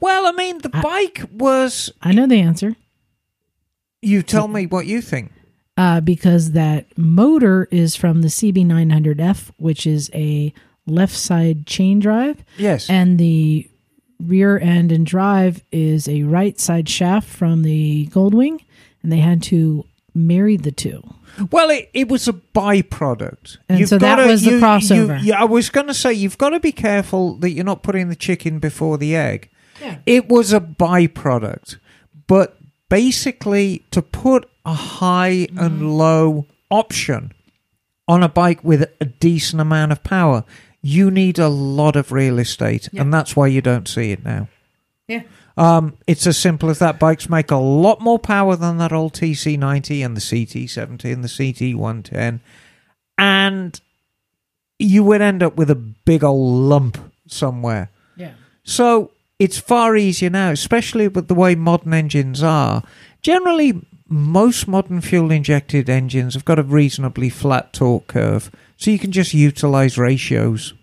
well 0.00 0.26
i 0.26 0.32
mean 0.32 0.58
the 0.58 0.68
bike 0.68 1.22
was 1.32 1.92
I 2.02 2.10
know 2.12 2.26
the 2.26 2.40
answer. 2.40 2.74
you 4.00 4.22
tell 4.22 4.48
me 4.48 4.66
what 4.66 4.86
you 4.86 5.00
think. 5.00 5.30
Uh, 5.76 6.00
because 6.00 6.52
that 6.52 6.86
motor 6.98 7.66
is 7.70 7.96
from 7.96 8.20
the 8.20 8.28
CB900F, 8.28 9.50
which 9.56 9.86
is 9.86 10.10
a 10.12 10.52
left 10.86 11.14
side 11.16 11.66
chain 11.66 11.98
drive, 11.98 12.44
yes. 12.58 12.90
And 12.90 13.16
the 13.18 13.68
rear 14.26 14.58
end 14.58 14.92
and 14.92 15.04
drive 15.06 15.62
is 15.72 16.08
a 16.08 16.22
right 16.22 16.58
side 16.60 16.88
shaft 16.88 17.28
from 17.28 17.62
the 17.62 18.06
Goldwing, 18.12 18.60
and 19.02 19.10
they 19.12 19.18
had 19.18 19.42
to 19.44 19.84
marry 20.14 20.56
the 20.56 20.72
two. 20.72 21.02
Well, 21.50 21.70
it, 21.70 21.88
it 21.94 22.08
was 22.08 22.28
a 22.28 22.34
byproduct. 22.34 23.56
And 23.68 23.88
so 23.88 23.96
that 23.98 24.26
was 24.26 24.44
the 24.44 24.52
crossover. 24.52 25.18
yeah, 25.22 25.40
I 25.40 25.44
was 25.44 25.70
going 25.70 25.86
to 25.86 25.94
say 25.94 26.12
you've 26.12 26.36
got 26.38 26.50
to 26.50 26.60
be 26.60 26.72
careful 26.72 27.34
that 27.36 27.50
you're 27.50 27.64
not 27.64 27.82
putting 27.82 28.08
the 28.10 28.16
chicken 28.16 28.58
before 28.58 28.98
the 28.98 29.16
egg. 29.16 29.48
Yeah. 29.80 29.98
It 30.04 30.28
was 30.28 30.52
a 30.52 30.60
byproduct, 30.60 31.78
but 32.26 32.58
basically 32.90 33.82
to 33.90 34.02
put 34.02 34.48
a 34.66 34.74
high 34.74 35.46
Mm-hmm. 35.50 35.58
and 35.58 35.96
low 35.98 36.46
option 36.70 37.32
on 38.06 38.22
a 38.22 38.28
bike 38.28 38.62
with 38.62 38.82
a 39.00 39.04
decent 39.06 39.60
amount 39.60 39.92
of 39.92 40.02
power, 40.04 40.44
you 40.82 41.10
need 41.10 41.38
a 41.38 41.48
lot 41.48 41.96
of 41.96 42.12
real 42.12 42.38
estate, 42.38 42.88
and 42.92 43.14
that's 43.14 43.36
why 43.36 43.46
you 43.46 43.60
don't 43.62 43.88
see 43.88 44.10
it 44.10 44.24
now. 44.24 44.48
Yeah. 45.06 45.22
Um, 45.56 45.98
it's 46.06 46.26
as 46.26 46.38
simple 46.38 46.70
as 46.70 46.78
that. 46.78 46.98
Bikes 46.98 47.28
make 47.28 47.50
a 47.50 47.56
lot 47.56 48.00
more 48.00 48.18
power 48.18 48.56
than 48.56 48.78
that 48.78 48.92
old 48.92 49.12
TC90 49.12 50.04
and 50.04 50.16
the 50.16 50.20
CT70 50.20 51.12
and 51.12 51.22
the 51.22 51.28
CT110. 51.28 52.40
And 53.18 53.80
you 54.78 55.04
would 55.04 55.20
end 55.20 55.42
up 55.42 55.56
with 55.56 55.70
a 55.70 55.74
big 55.74 56.24
old 56.24 56.54
lump 56.54 56.98
somewhere. 57.26 57.90
Yeah. 58.16 58.32
So 58.64 59.10
it's 59.38 59.58
far 59.58 59.96
easier 59.96 60.30
now, 60.30 60.50
especially 60.50 61.08
with 61.08 61.28
the 61.28 61.34
way 61.34 61.54
modern 61.54 61.94
engines 61.94 62.42
are. 62.42 62.82
Generally, 63.20 63.82
most 64.08 64.66
modern 64.66 65.00
fuel 65.00 65.30
injected 65.30 65.88
engines 65.88 66.34
have 66.34 66.44
got 66.44 66.58
a 66.58 66.62
reasonably 66.62 67.28
flat 67.28 67.72
torque 67.72 68.06
curve, 68.08 68.50
so 68.82 68.90
you 68.90 68.98
can 68.98 69.12
just 69.12 69.32
utilize 69.32 69.96
ratios 69.96 70.74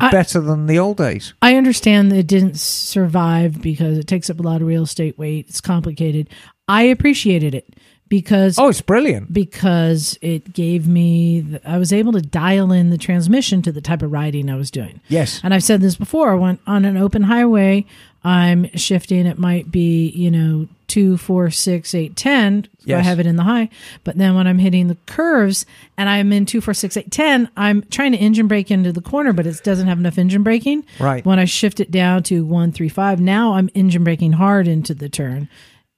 I- 0.00 0.10
better 0.10 0.40
than 0.40 0.66
the 0.66 0.78
old 0.78 0.96
days. 0.98 1.34
I 1.42 1.56
understand 1.56 2.12
that 2.12 2.18
it 2.18 2.26
didn't 2.28 2.58
survive 2.58 3.60
because 3.60 3.98
it 3.98 4.06
takes 4.06 4.30
up 4.30 4.38
a 4.38 4.42
lot 4.42 4.62
of 4.62 4.68
real 4.68 4.84
estate 4.84 5.18
weight. 5.18 5.46
It's 5.48 5.60
complicated. 5.60 6.30
I 6.68 6.84
appreciated 6.84 7.54
it 7.54 7.74
because 8.18 8.58
Oh, 8.60 8.68
it's 8.68 8.80
brilliant. 8.80 9.32
because 9.32 10.16
it 10.22 10.52
gave 10.52 10.86
me 10.86 11.40
the, 11.40 11.68
I 11.68 11.78
was 11.78 11.92
able 11.92 12.12
to 12.12 12.22
dial 12.22 12.70
in 12.70 12.90
the 12.90 12.98
transmission 12.98 13.60
to 13.62 13.72
the 13.72 13.80
type 13.80 14.02
of 14.02 14.12
riding 14.12 14.48
I 14.48 14.54
was 14.54 14.70
doing. 14.70 15.00
Yes. 15.08 15.40
And 15.42 15.52
I've 15.52 15.64
said 15.64 15.80
this 15.80 15.96
before, 15.96 16.36
when 16.36 16.60
on 16.64 16.84
an 16.84 16.96
open 16.96 17.22
highway, 17.24 17.84
I'm 18.22 18.70
shifting 18.76 19.26
it 19.26 19.36
might 19.38 19.70
be, 19.72 20.10
you 20.10 20.30
know, 20.30 20.68
two, 20.86 21.16
four, 21.16 21.50
six, 21.50 21.92
eight, 21.92 22.14
ten. 22.14 22.68
if 22.86 22.94
I 22.96 23.00
have 23.00 23.18
it 23.18 23.26
in 23.26 23.34
the 23.34 23.42
high. 23.42 23.68
But 24.04 24.16
then 24.16 24.36
when 24.36 24.46
I'm 24.46 24.58
hitting 24.60 24.86
the 24.86 24.96
curves 25.06 25.66
and 25.98 26.08
I'm 26.08 26.32
in 26.32 26.46
two, 26.46 26.60
four, 26.60 26.72
six, 26.72 26.96
eight, 26.96 27.10
ten, 27.10 27.48
I'm 27.56 27.82
trying 27.90 28.12
to 28.12 28.18
engine 28.18 28.46
brake 28.46 28.70
into 28.70 28.92
the 28.92 29.02
corner, 29.02 29.32
but 29.32 29.44
it 29.46 29.60
doesn't 29.64 29.88
have 29.88 29.98
enough 29.98 30.18
engine 30.18 30.44
braking. 30.44 30.84
Right. 31.00 31.24
When 31.26 31.40
I 31.40 31.46
shift 31.46 31.80
it 31.80 31.90
down 31.90 32.22
to 32.24 32.44
one, 32.44 32.70
three, 32.70 32.88
five, 32.88 33.20
now 33.20 33.54
I'm 33.54 33.68
engine 33.74 34.04
braking 34.04 34.32
hard 34.34 34.68
into 34.68 34.94
the 34.94 35.08
turn 35.08 35.48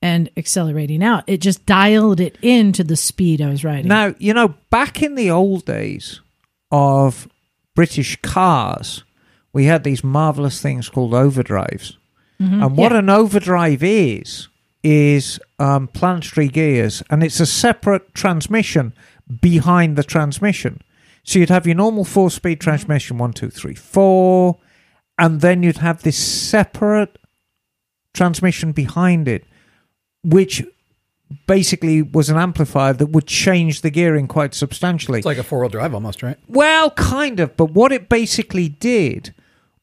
and 0.07 0.31
accelerating 0.37 1.03
out. 1.03 1.25
It 1.27 1.41
just 1.41 1.67
dialed 1.67 2.21
it 2.21 2.39
into 2.41 2.85
the 2.85 2.95
speed 2.97 3.43
I 3.43 3.49
was 3.51 3.65
riding. 3.65 3.89
Now, 3.89 4.15
you 4.19 4.33
know, 4.33 4.55
back 4.71 5.03
in 5.03 5.17
the 5.17 5.31
old 5.33 5.65
days 5.65 6.21
of 6.71 7.29
British 7.75 8.17
cars, 8.23 9.03
we 9.53 9.65
had 9.65 9.83
these 9.83 10.05
marvelous 10.05 10.61
things 10.63 10.89
called 10.89 11.13
overdrives. 11.13 11.97
And 12.39 12.77
what 12.77 12.93
Yeah. 12.93 12.99
an 12.99 13.09
overdrive 13.09 13.83
is, 13.83 14.49
is 14.85 15.41
um, 15.59 15.89
planetary 15.89 16.49
gears, 16.49 17.03
and 17.11 17.23
it's 17.25 17.41
a 17.41 17.47
separate 17.47 18.15
transmission 18.15 18.93
behind 19.41 19.97
the 19.97 20.05
transmission. 20.05 20.83
So 21.25 21.39
you'd 21.39 21.49
have 21.49 21.67
your 21.67 21.77
normal 21.77 22.05
four 22.05 22.31
speed 22.31 22.61
transmission 22.61 23.17
one, 23.19 23.33
two, 23.33 23.49
three, 23.51 23.75
four, 23.75 24.59
and 25.19 25.41
then 25.41 25.63
you'd 25.63 25.79
have 25.79 26.03
this 26.03 26.19
separate 26.19 27.17
transmission 28.13 28.73
behind 28.73 29.27
it, 29.29 29.45
which 30.27 30.65
basically 31.47 32.03
was 32.03 32.29
an 32.31 32.37
amplifier 32.37 32.93
that 32.93 33.07
would 33.07 33.27
change 33.27 33.81
the 33.81 33.91
gearing 33.91 34.27
quite 34.27 34.55
substantially. 34.55 35.21
It's 35.21 35.27
like 35.27 35.39
a 35.39 35.43
four 35.43 35.61
wheel 35.61 35.69
drive 35.69 35.95
almost, 35.95 36.23
right? 36.23 36.37
Well, 36.49 36.91
kind 36.91 37.41
of, 37.41 37.57
but 37.57 37.71
what 37.71 37.93
it 37.93 38.09
basically 38.09 38.69
did 38.69 39.35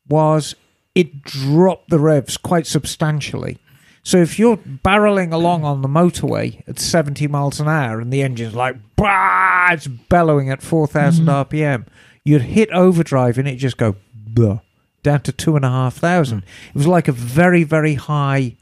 was 0.07 0.55
it 0.95 1.23
dropped 1.23 1.89
the 1.89 1.99
revs 1.99 2.37
quite 2.37 2.67
substantially. 2.67 3.57
So 4.03 4.17
if 4.17 4.37
you're 4.37 4.57
barreling 4.57 5.31
along 5.31 5.63
on 5.63 5.81
the 5.81 5.87
motorway 5.87 6.61
at 6.67 6.77
70 6.77 7.27
miles 7.27 7.61
an 7.61 7.69
hour 7.69 8.01
and 8.01 8.11
the 8.11 8.21
engine's 8.21 8.53
like, 8.53 8.75
bah, 8.97 9.69
it's 9.71 9.87
bellowing 9.87 10.49
at 10.49 10.61
4,000 10.61 11.25
RPM, 11.25 11.49
mm-hmm. 11.49 11.89
you'd 12.25 12.41
hit 12.41 12.69
overdrive 12.71 13.37
and 13.37 13.47
it 13.47 13.55
just 13.55 13.77
go 13.77 13.95
blah, 14.13 14.59
down 15.03 15.21
to 15.21 15.31
two 15.31 15.55
and 15.55 15.63
a 15.63 15.69
half 15.69 15.95
thousand. 15.95 16.43
It 16.69 16.75
was 16.75 16.87
like 16.87 17.07
a 17.07 17.13
very, 17.13 17.63
very 17.63 17.95
high 17.95 18.57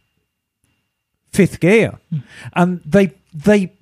fifth 1.32 1.60
gear. 1.60 2.00
And 2.54 2.82
they, 2.86 3.14
they, 3.34 3.74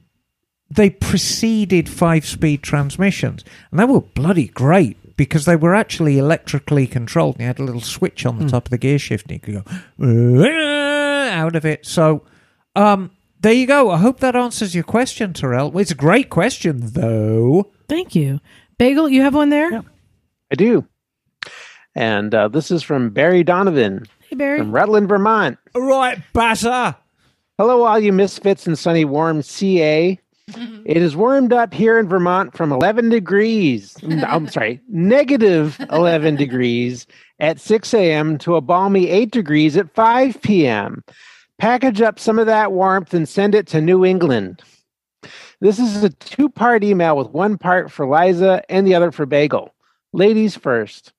they 0.70 0.90
preceded 0.90 1.90
five 1.90 2.26
speed 2.26 2.62
transmissions 2.64 3.44
and 3.72 3.80
they 3.80 3.86
were 3.86 4.02
bloody 4.02 4.48
great 4.50 4.98
because 5.18 5.46
they 5.46 5.56
were 5.56 5.74
actually 5.76 6.18
electrically 6.20 6.86
controlled 6.88 7.36
and 7.36 7.42
you 7.42 7.48
had 7.48 7.60
a 7.60 7.64
little 7.64 7.82
switch 7.82 8.26
on 8.26 8.38
the 8.40 8.48
top 8.48 8.66
of 8.68 8.70
the 8.70 8.78
gear 8.78 9.00
shift 9.00 9.26
and 9.32 9.34
you 9.34 9.40
could 9.40 9.64
go 9.66 11.30
out 11.32 11.56
of 11.56 11.66
it 11.66 11.86
so 11.86 12.24
um 12.76 13.12
there 13.42 13.52
you 13.52 13.66
go 13.66 13.90
i 13.90 13.98
hope 13.98 14.20
that 14.20 14.36
answers 14.36 14.74
your 14.76 14.84
question 14.84 15.34
terrell 15.34 15.78
it's 15.78 15.92
a 15.92 15.96
great 15.96 16.30
question 16.30 16.80
though 16.94 17.72
Thank 17.90 18.14
you. 18.14 18.40
Bagel, 18.78 19.10
you 19.10 19.24
have 19.24 19.34
one 19.34 19.50
there? 19.50 19.82
I 20.52 20.56
do. 20.56 20.86
And 21.96 22.36
uh, 22.36 22.48
this 22.48 22.70
is 22.70 22.84
from 22.84 23.10
Barry 23.10 23.44
Donovan 23.44 24.06
Hey, 24.30 24.36
Barry. 24.36 24.60
from 24.60 24.72
Rutland, 24.72 25.10
Vermont. 25.10 25.58
right 25.76 26.20
basser 26.36 26.96
Hello, 27.60 27.84
all 27.84 28.00
you 28.00 28.14
misfits 28.14 28.68
in 28.68 28.78
sunny, 28.78 29.04
warm 29.04 29.42
CA. 29.42 30.18
Mm-hmm. 30.52 30.82
It 30.86 30.96
is 30.96 31.18
warmed 31.18 31.52
up 31.52 31.74
here 31.74 32.00
in 32.00 32.08
Vermont 32.08 32.56
from 32.56 32.72
11 32.72 33.10
degrees. 33.10 33.96
Mm, 33.96 34.24
I'm 34.30 34.48
sorry, 34.48 34.80
negative 34.88 35.78
11 35.92 36.38
degrees 36.38 37.06
at 37.42 37.60
6 37.60 37.94
a.m. 37.94 38.38
to 38.38 38.56
a 38.56 38.62
balmy 38.62 39.10
8 39.10 39.32
degrees 39.32 39.76
at 39.76 39.94
5 39.94 40.42
p.m. 40.42 41.04
Package 41.58 42.00
up 42.00 42.18
some 42.18 42.40
of 42.40 42.46
that 42.46 42.72
warmth 42.72 43.14
and 43.14 43.28
send 43.28 43.54
it 43.54 43.68
to 43.68 43.82
New 43.82 44.06
England. 44.06 44.62
This 45.60 45.80
is 45.80 46.02
a 46.02 46.12
two 46.12 46.48
part 46.48 46.86
email 46.86 47.18
with 47.18 47.28
one 47.32 47.58
part 47.58 47.92
for 47.92 48.08
Liza 48.08 48.64
and 48.70 48.88
the 48.88 48.96
other 48.96 49.12
for 49.12 49.26
Bagel. 49.26 49.76
Ladies 50.14 50.56
first. 50.56 51.12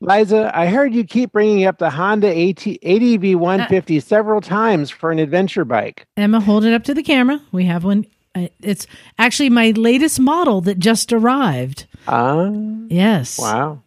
Liza, 0.00 0.50
I 0.54 0.66
heard 0.66 0.94
you 0.94 1.04
keep 1.04 1.32
bringing 1.32 1.64
up 1.66 1.78
the 1.78 1.90
Honda 1.90 2.28
AT- 2.28 2.66
ADV 2.84 3.38
150 3.38 4.00
several 4.00 4.40
times 4.40 4.90
for 4.90 5.10
an 5.10 5.18
adventure 5.18 5.64
bike. 5.64 6.06
Emma, 6.16 6.40
hold 6.40 6.64
it 6.64 6.72
up 6.74 6.84
to 6.84 6.94
the 6.94 7.02
camera. 7.02 7.40
We 7.52 7.64
have 7.66 7.84
one. 7.84 8.06
Uh, 8.34 8.48
It's 8.62 8.86
actually 9.18 9.50
my 9.50 9.70
latest 9.72 10.18
model 10.18 10.60
that 10.62 10.78
just 10.78 11.12
arrived. 11.12 11.86
Ah, 12.08 12.50
Yes. 12.88 13.38
wow. 13.38 13.82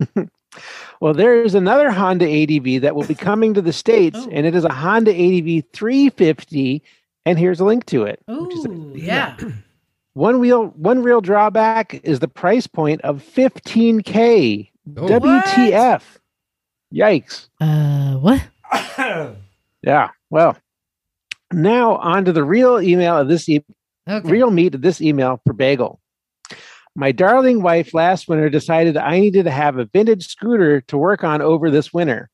well, 1.00 1.14
there 1.14 1.42
is 1.42 1.54
another 1.54 1.90
Honda 1.90 2.24
ADV 2.26 2.82
that 2.82 2.94
will 2.94 3.06
be 3.06 3.14
coming 3.14 3.54
to 3.54 3.62
the 3.62 3.72
States, 3.72 4.18
and 4.30 4.46
it 4.46 4.54
is 4.54 4.64
a 4.64 4.72
Honda 4.72 5.10
ADV 5.10 5.64
350. 5.72 6.82
And 7.26 7.38
here's 7.38 7.60
a 7.60 7.64
link 7.64 7.84
to 7.86 8.04
it. 8.04 8.22
is- 8.28 8.66
Ooh, 8.66 8.92
yeah. 8.96 9.36
One 10.14 10.40
wheel, 10.40 10.68
one 10.76 11.02
real 11.02 11.20
drawback 11.20 12.00
is 12.02 12.18
the 12.20 12.26
price 12.28 12.66
point 12.66 13.00
of 13.02 13.22
15K. 13.22 14.70
WTF. 14.94 16.02
Yikes. 16.94 17.48
Uh, 17.60 18.14
what? 18.16 18.42
Yeah. 19.82 20.08
Well, 20.28 20.56
now 21.52 21.96
on 21.96 22.24
to 22.24 22.32
the 22.32 22.42
real 22.44 22.80
email 22.80 23.16
of 23.16 23.28
this 23.28 23.48
e- 23.48 23.64
Okay. 24.10 24.28
real 24.28 24.50
meat 24.50 24.74
of 24.74 24.80
this 24.82 25.00
email 25.00 25.40
for 25.46 25.52
Bagel. 25.52 26.00
My 26.96 27.12
darling 27.12 27.62
wife 27.62 27.94
last 27.94 28.26
winter 28.28 28.48
decided 28.50 28.96
I 28.96 29.20
needed 29.20 29.44
to 29.44 29.50
have 29.50 29.78
a 29.78 29.84
vintage 29.84 30.26
scooter 30.26 30.80
to 30.82 30.98
work 30.98 31.22
on 31.22 31.40
over 31.42 31.70
this 31.70 31.92
winter. 31.92 32.28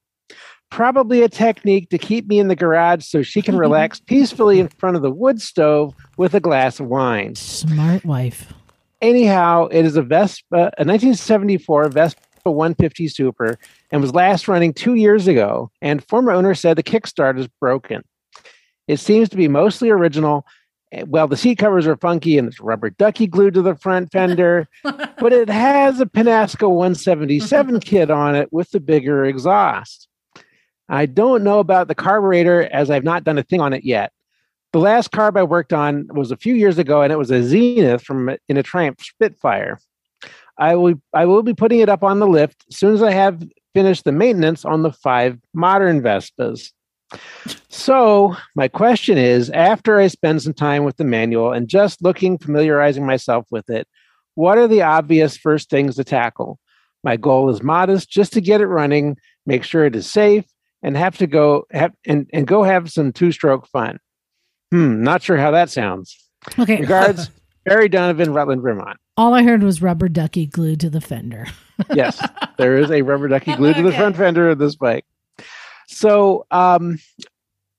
Probably 0.70 1.22
a 1.22 1.28
technique 1.28 1.90
to 1.90 1.98
keep 1.98 2.26
me 2.28 2.38
in 2.38 2.48
the 2.48 2.56
garage 2.56 3.04
so 3.04 3.22
she 3.22 3.42
can 3.42 3.58
relax 3.58 4.00
peacefully 4.06 4.58
in 4.58 4.68
front 4.68 4.96
of 4.96 5.02
the 5.02 5.10
wood 5.10 5.42
stove 5.42 5.94
with 6.16 6.34
a 6.34 6.40
glass 6.40 6.80
of 6.80 6.86
wine. 6.86 7.34
Smart 7.34 8.04
wife. 8.06 8.52
Anyhow, 9.02 9.66
it 9.70 9.84
is 9.84 9.96
a 9.96 10.02
Vespa, 10.02 10.56
a 10.78 10.82
1974 10.86 11.88
Vespa 11.90 12.20
150 12.50 13.08
Super, 13.08 13.58
and 13.90 14.00
was 14.00 14.14
last 14.14 14.48
running 14.48 14.72
two 14.72 14.94
years 14.94 15.26
ago. 15.28 15.70
And 15.80 16.04
former 16.08 16.32
owner 16.32 16.54
said 16.54 16.76
the 16.76 16.82
kickstart 16.82 17.38
is 17.38 17.48
broken. 17.60 18.02
It 18.86 18.98
seems 18.98 19.28
to 19.30 19.36
be 19.36 19.48
mostly 19.48 19.90
original. 19.90 20.46
eh, 20.92 21.04
Well, 21.06 21.26
the 21.26 21.36
seat 21.36 21.56
covers 21.58 21.86
are 21.86 21.96
funky 21.96 22.36
and 22.38 22.46
there's 22.48 22.60
rubber 22.60 22.90
ducky 22.90 23.26
glued 23.26 23.54
to 23.54 23.62
the 23.62 23.76
front 23.76 24.12
fender, 24.12 24.68
but 24.84 25.32
it 25.32 25.48
has 25.48 26.00
a 26.00 26.06
Pinasco 26.06 26.68
177 26.68 27.80
kit 27.80 28.10
on 28.10 28.34
it 28.34 28.52
with 28.52 28.70
the 28.70 28.80
bigger 28.80 29.24
exhaust. 29.24 30.08
I 30.88 31.06
don't 31.06 31.42
know 31.44 31.60
about 31.60 31.88
the 31.88 31.94
carburetor 31.94 32.62
as 32.70 32.90
I've 32.90 33.04
not 33.04 33.24
done 33.24 33.38
a 33.38 33.42
thing 33.42 33.62
on 33.62 33.72
it 33.72 33.84
yet. 33.84 34.12
The 34.74 34.80
last 34.80 35.12
carb 35.12 35.38
I 35.38 35.44
worked 35.44 35.72
on 35.72 36.08
was 36.08 36.30
a 36.30 36.36
few 36.36 36.54
years 36.54 36.78
ago, 36.78 37.00
and 37.00 37.12
it 37.12 37.16
was 37.16 37.30
a 37.30 37.42
Zenith 37.42 38.02
from 38.02 38.36
in 38.48 38.56
a 38.56 38.62
Triumph 38.62 39.00
Spitfire. 39.00 39.78
I 40.58 40.76
will 40.76 40.94
I 41.12 41.26
will 41.26 41.42
be 41.42 41.54
putting 41.54 41.80
it 41.80 41.88
up 41.88 42.02
on 42.02 42.20
the 42.20 42.26
lift 42.26 42.64
as 42.70 42.78
soon 42.78 42.94
as 42.94 43.02
I 43.02 43.12
have 43.12 43.42
finished 43.74 44.04
the 44.04 44.12
maintenance 44.12 44.64
on 44.64 44.82
the 44.82 44.92
five 44.92 45.38
modern 45.52 46.00
Vespas. 46.00 46.70
So 47.68 48.36
my 48.54 48.68
question 48.68 49.18
is: 49.18 49.50
After 49.50 49.98
I 49.98 50.06
spend 50.06 50.42
some 50.42 50.54
time 50.54 50.84
with 50.84 50.96
the 50.96 51.04
manual 51.04 51.52
and 51.52 51.68
just 51.68 52.02
looking, 52.02 52.38
familiarizing 52.38 53.06
myself 53.06 53.46
with 53.50 53.68
it, 53.68 53.86
what 54.34 54.58
are 54.58 54.68
the 54.68 54.82
obvious 54.82 55.36
first 55.36 55.70
things 55.70 55.96
to 55.96 56.04
tackle? 56.04 56.58
My 57.02 57.16
goal 57.16 57.50
is 57.50 57.62
modest, 57.62 58.10
just 58.10 58.32
to 58.32 58.40
get 58.40 58.60
it 58.60 58.66
running, 58.66 59.16
make 59.46 59.62
sure 59.62 59.84
it 59.84 59.94
is 59.94 60.10
safe, 60.10 60.46
and 60.82 60.96
have 60.96 61.18
to 61.18 61.26
go 61.26 61.66
have 61.70 61.92
and, 62.06 62.28
and 62.32 62.46
go 62.46 62.62
have 62.62 62.90
some 62.90 63.12
two-stroke 63.12 63.66
fun. 63.68 63.98
Hmm, 64.70 65.02
not 65.02 65.22
sure 65.22 65.36
how 65.36 65.50
that 65.50 65.70
sounds. 65.70 66.16
Okay. 66.58 66.80
Regards, 66.80 67.30
Barry 67.64 67.88
Donovan, 67.88 68.32
Rutland, 68.32 68.62
Vermont. 68.62 68.98
All 69.16 69.34
I 69.34 69.42
heard 69.42 69.62
was 69.62 69.80
rubber 69.80 70.08
ducky 70.08 70.46
glued 70.46 70.80
to 70.80 70.90
the 70.90 71.00
fender. 71.00 71.46
Yes, 71.92 72.24
there 72.56 72.76
is 72.76 72.92
a 72.92 73.02
rubber 73.02 73.26
ducky 73.26 73.52
glued 73.56 73.74
to 73.74 73.82
the 73.82 73.92
front 73.92 74.16
fender 74.16 74.48
of 74.48 74.58
this 74.58 74.76
bike. 74.76 75.04
So, 75.88 76.46
um, 76.52 77.00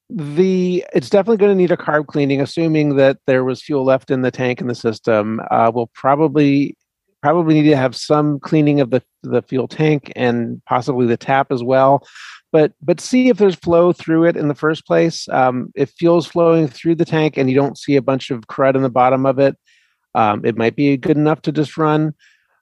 the 0.10 0.86
it's 0.94 1.10
definitely 1.10 1.38
going 1.38 1.52
to 1.52 1.56
need 1.56 1.72
a 1.72 1.78
carb 1.78 2.07
cleaning, 2.07 2.41
assuming 2.41 2.98
that 2.98 3.20
there 3.26 3.45
was 3.45 3.62
fuel 3.62 3.86
left 3.86 4.12
in 4.12 4.22
the 4.22 4.32
tank 4.32 4.60
in 4.60 4.68
the 4.68 4.76
system. 4.76 5.40
Uh, 5.49 5.72
we'll 5.74 5.90
probably 5.94 6.76
probably 7.22 7.56
need 7.56 7.70
to 7.70 7.76
have 7.78 7.95
some 7.95 8.40
cleaning 8.40 8.82
of 8.82 8.91
the 8.91 9.02
the 9.24 9.41
fuel 9.41 9.68
tank 9.68 10.12
and 10.16 10.62
possibly 10.66 11.07
the 11.07 11.18
tap 11.18 11.52
as 11.52 11.64
well. 11.64 12.06
But 12.52 12.74
but 12.82 12.99
see 12.99 13.30
if 13.30 13.38
there's 13.38 13.56
flow 13.56 13.94
through 13.94 14.26
it 14.26 14.38
in 14.38 14.48
the 14.48 14.56
first 14.56 14.86
place. 14.86 15.28
Um, 15.30 15.72
if 15.74 15.90
fuel's 15.91 16.28
flowing 16.28 16.68
through 16.68 16.95
the 16.95 17.06
tank 17.06 17.38
and 17.38 17.49
you 17.49 17.56
don't 17.56 17.78
see 17.78 17.95
a 17.95 18.02
bunch 18.02 18.30
of 18.30 18.41
crud 18.41 18.76
in 18.76 18.84
the 18.84 18.90
bottom 18.90 19.26
of 19.26 19.40
it, 19.40 19.57
um, 20.16 20.44
it 20.46 20.58
might 20.58 20.76
be 20.76 20.98
good 20.98 21.18
enough 21.18 21.42
to 21.44 21.52
just 21.52 21.78
run. 21.78 22.14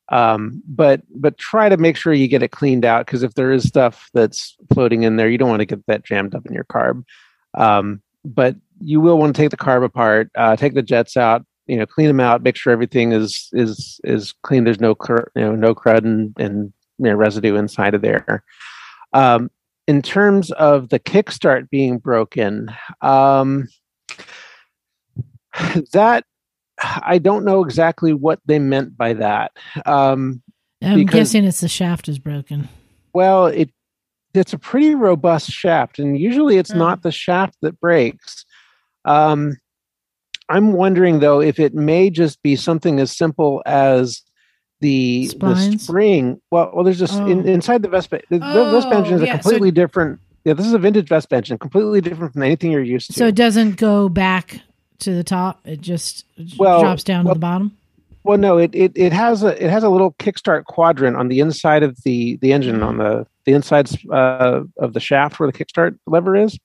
Um, 0.09 0.61
but 0.67 1.01
but 1.15 1.37
try 1.37 1.69
to 1.69 1.77
make 1.77 1.95
sure 1.95 2.13
you 2.13 2.27
get 2.27 2.43
it 2.43 2.51
cleaned 2.51 2.83
out 2.83 3.05
because 3.05 3.23
if 3.23 3.35
there 3.35 3.51
is 3.51 3.63
stuff 3.63 4.09
that's 4.13 4.57
floating 4.73 5.03
in 5.03 5.15
there 5.15 5.29
you 5.29 5.37
don't 5.37 5.49
want 5.49 5.61
to 5.61 5.65
get 5.65 5.85
that 5.87 6.03
jammed 6.03 6.35
up 6.35 6.45
in 6.45 6.53
your 6.53 6.65
carb. 6.65 7.05
Um, 7.53 8.01
but 8.25 8.57
you 8.81 8.99
will 8.99 9.17
want 9.17 9.33
to 9.33 9.41
take 9.41 9.51
the 9.51 9.57
carb 9.57 9.83
apart 9.83 10.29
uh, 10.35 10.57
take 10.57 10.73
the 10.73 10.81
jets 10.81 11.15
out 11.15 11.45
you 11.67 11.77
know 11.77 11.85
clean 11.85 12.07
them 12.07 12.19
out 12.19 12.43
make 12.43 12.57
sure 12.57 12.73
everything 12.73 13.13
is 13.13 13.49
is 13.53 14.01
is 14.03 14.33
clean. 14.43 14.65
There's 14.65 14.81
no 14.81 14.93
cr- 14.93 15.29
you 15.35 15.43
know 15.43 15.55
no 15.55 15.73
crud 15.73 16.03
and 16.03 16.33
and 16.37 16.73
you 16.97 17.05
know, 17.05 17.15
residue 17.15 17.55
inside 17.55 17.93
of 17.93 18.01
there. 18.01 18.43
Um, 19.13 19.49
in 19.87 20.01
terms 20.01 20.51
of 20.51 20.89
the 20.89 20.99
kickstart 20.99 21.69
being 21.69 21.97
broken 21.97 22.69
um, 23.01 23.67
that 25.93 26.25
I 26.83 27.17
don't 27.17 27.45
know 27.45 27.63
exactly 27.63 28.13
what 28.13 28.39
they 28.45 28.59
meant 28.59 28.97
by 28.97 29.13
that. 29.13 29.51
Um, 29.85 30.41
I'm 30.81 30.97
Because- 30.99 31.13
guessing 31.19 31.45
it's 31.45 31.61
the 31.61 31.67
shaft 31.69 32.07
is 32.09 32.19
broken. 32.19 32.67
well, 33.13 33.47
it 33.47 33.69
it's 34.33 34.51
a 34.53 34.57
pretty 34.57 34.95
robust 34.95 35.51
shaft, 35.51 35.99
and 35.99 36.17
usually 36.19 36.57
it's 36.57 36.71
Hmm. 36.71 36.79
not 36.79 37.03
the 37.03 37.11
shaft 37.11 37.55
that 37.61 37.79
breaks. 37.79 38.45
Um, 39.05 39.57
I'm 40.49 40.73
wondering 40.73 41.19
though 41.19 41.39
if 41.39 41.59
it 41.59 41.73
may 41.75 42.09
just 42.09 42.41
be 42.41 42.55
something 42.55 42.99
as 42.99 43.15
simple 43.15 43.61
as 43.65 44.21
the, 44.81 45.31
the 45.39 45.77
spring. 45.77 46.41
Well, 46.51 46.71
well, 46.73 46.83
there's 46.83 46.99
just 46.99 47.17
in, 47.19 47.47
Oh. 47.47 47.51
inside 47.51 47.83
the 47.83 47.89
Vespa. 47.89 48.19
The, 48.29 48.39
Oh, 48.41 48.71
Vespa 48.71 48.95
engine 48.95 49.13
is 49.13 49.21
a 49.21 49.25
yeah, 49.27 49.33
so- 49.39 49.41
completely 49.43 49.71
different. 49.71 50.19
Yeah, 50.45 50.53
this 50.53 50.65
is 50.65 50.73
a 50.73 50.79
vintage 50.79 51.07
Vespa 51.07 51.35
engine, 51.37 51.57
completely 51.57 52.01
different 52.01 52.33
from 52.33 52.41
anything 52.43 52.71
you're 52.71 52.81
used 52.83 53.07
to. 53.07 53.13
So 53.13 53.27
it 53.27 53.35
doesn't 53.35 53.77
go 53.77 54.09
back 54.09 54.59
to 55.03 55.13
the 55.13 55.23
top. 55.23 55.59
It 55.65 55.81
just 55.81 56.25
Well, 56.57 56.81
drops 56.81 57.03
down 57.03 57.25
well- 57.25 57.33
to 57.33 57.39
the 57.39 57.41
bottom. 57.41 57.77
Well, 58.25 58.37
no, 58.37 58.57
it, 58.57 58.73
it 58.73 58.93
it 58.95 59.11
has 59.11 59.43
a 59.43 59.61
it 59.61 59.69
has 59.69 59.83
a 59.83 59.89
little 59.89 60.13
kickstart 60.13 60.63
quadrant 60.63 61.17
on 61.17 61.27
the 61.27 61.41
inside 61.41 61.83
of 61.83 62.01
the 62.05 62.37
the 62.37 62.53
engine 62.53 62.81
on 62.81 62.97
the 62.97 63.27
the 63.43 63.51
insides 63.51 63.97
uh, 64.09 64.61
of 64.77 64.93
the 64.93 65.01
shaft 65.01 65.39
where 65.41 65.51
the 65.51 65.57
kickstart 65.57 65.99
lever 66.07 66.33
is, 66.33 66.57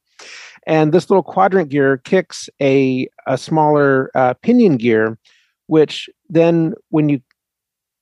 and 0.69 0.93
this 0.93 1.11
little 1.11 1.25
quadrant 1.25 1.69
gear 1.69 1.97
kicks 1.97 2.49
a 2.63 3.09
a 3.27 3.37
smaller 3.37 4.13
uh, 4.15 4.35
pinion 4.35 4.77
gear, 4.77 5.19
which 5.67 6.09
then 6.29 6.75
when 6.91 7.09
you 7.09 7.21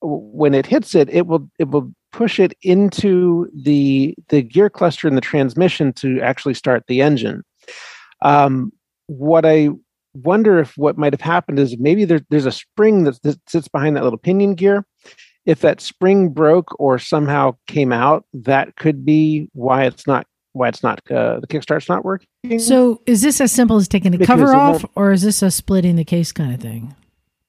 when 0.03 0.53
it 0.53 0.67
hits 0.67 0.93
it, 0.93 1.09
it 1.09 1.25
will 1.25 1.49
it 1.57 1.69
will 1.69 1.91
push 2.11 2.39
it 2.39 2.53
into 2.61 3.49
the 3.55 4.13
the 4.29 4.43
gear 4.43 4.69
cluster 4.69 5.07
in 5.07 5.15
the 5.15 5.21
transmission 5.21 5.91
to 5.93 6.21
actually 6.21 6.53
start 6.53 6.83
the 6.87 7.01
engine. 7.01 7.43
Um, 8.21 8.71
what 9.07 9.45
I 9.47 9.69
wonder 10.23 10.59
if 10.59 10.77
what 10.77 10.97
might 10.97 11.13
have 11.13 11.21
happened 11.21 11.59
is 11.59 11.77
maybe 11.77 12.05
there, 12.05 12.21
there's 12.29 12.45
a 12.45 12.51
spring 12.51 13.03
that, 13.05 13.21
that 13.23 13.39
sits 13.49 13.67
behind 13.67 13.95
that 13.95 14.03
little 14.03 14.19
pinion 14.19 14.55
gear. 14.55 14.85
If 15.45 15.61
that 15.61 15.79
spring 15.79 16.29
broke 16.29 16.77
or 16.79 16.99
somehow 16.99 17.55
came 17.67 17.93
out, 17.93 18.25
that 18.33 18.75
could 18.75 19.05
be 19.05 19.49
why 19.53 19.85
it's 19.85 20.05
not 20.05 20.27
why 20.53 20.67
it's 20.67 20.83
not 20.83 20.99
uh, 21.11 21.39
the 21.39 21.47
kickstart's 21.47 21.87
not 21.87 22.03
working. 22.03 22.59
So 22.59 23.01
is 23.05 23.21
this 23.21 23.39
as 23.39 23.51
simple 23.51 23.77
as 23.77 23.87
taking 23.87 24.11
the 24.11 24.17
Because 24.17 24.39
cover 24.39 24.53
off, 24.53 24.83
or 24.95 25.11
is 25.11 25.21
this 25.21 25.41
a 25.41 25.51
splitting 25.51 25.95
the 25.95 26.03
case 26.03 26.31
kind 26.31 26.53
of 26.53 26.59
thing? 26.59 26.95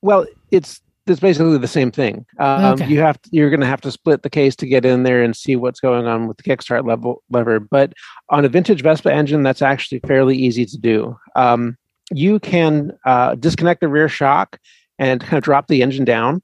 Well, 0.02 0.26
it's 0.50 0.80
it's 1.08 1.20
basically 1.20 1.58
the 1.58 1.66
same 1.66 1.90
thing. 1.90 2.26
Um, 2.38 2.74
Okay. 2.74 2.86
You 2.86 3.00
have 3.00 3.20
to, 3.22 3.30
you're 3.32 3.50
going 3.50 3.60
to 3.60 3.66
have 3.66 3.80
to 3.80 3.90
split 3.90 4.22
the 4.22 4.30
case 4.30 4.54
to 4.56 4.66
get 4.66 4.84
in 4.84 5.02
there 5.02 5.22
and 5.22 5.34
see 5.34 5.56
what's 5.56 5.80
going 5.80 6.06
on 6.06 6.28
with 6.28 6.36
the 6.36 6.42
kickstart 6.42 6.86
level 6.86 7.22
lever. 7.30 7.58
But 7.58 7.94
on 8.28 8.44
a 8.44 8.48
vintage 8.48 8.82
Vespa 8.82 9.12
engine, 9.12 9.42
that's 9.42 9.62
actually 9.62 10.00
fairly 10.00 10.36
easy 10.36 10.66
to 10.66 10.78
do. 10.78 11.18
Um, 11.34 11.78
you 12.12 12.40
can 12.40 12.92
uh, 13.04 13.34
disconnect 13.34 13.80
the 13.80 13.88
rear 13.88 14.08
shock 14.08 14.58
and 14.98 15.20
kind 15.20 15.38
of 15.38 15.44
drop 15.44 15.68
the 15.68 15.82
engine 15.82 16.04
down, 16.04 16.42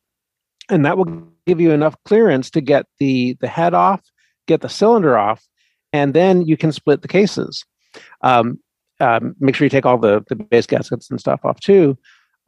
and 0.70 0.84
that 0.84 0.96
will 0.96 1.28
give 1.46 1.60
you 1.60 1.72
enough 1.72 1.96
clearance 2.04 2.50
to 2.50 2.60
get 2.60 2.86
the 2.98 3.36
the 3.40 3.48
head 3.48 3.74
off, 3.74 4.00
get 4.46 4.60
the 4.60 4.68
cylinder 4.68 5.16
off, 5.16 5.46
and 5.92 6.14
then 6.14 6.46
you 6.46 6.56
can 6.56 6.72
split 6.72 7.02
the 7.02 7.08
cases. 7.08 7.64
Um, 8.22 8.58
um, 9.00 9.34
make 9.40 9.54
sure 9.54 9.64
you 9.64 9.70
take 9.70 9.86
all 9.86 9.98
the 9.98 10.24
the 10.28 10.36
base 10.36 10.66
gaskets 10.66 11.10
and 11.10 11.20
stuff 11.20 11.44
off 11.44 11.60
too 11.60 11.98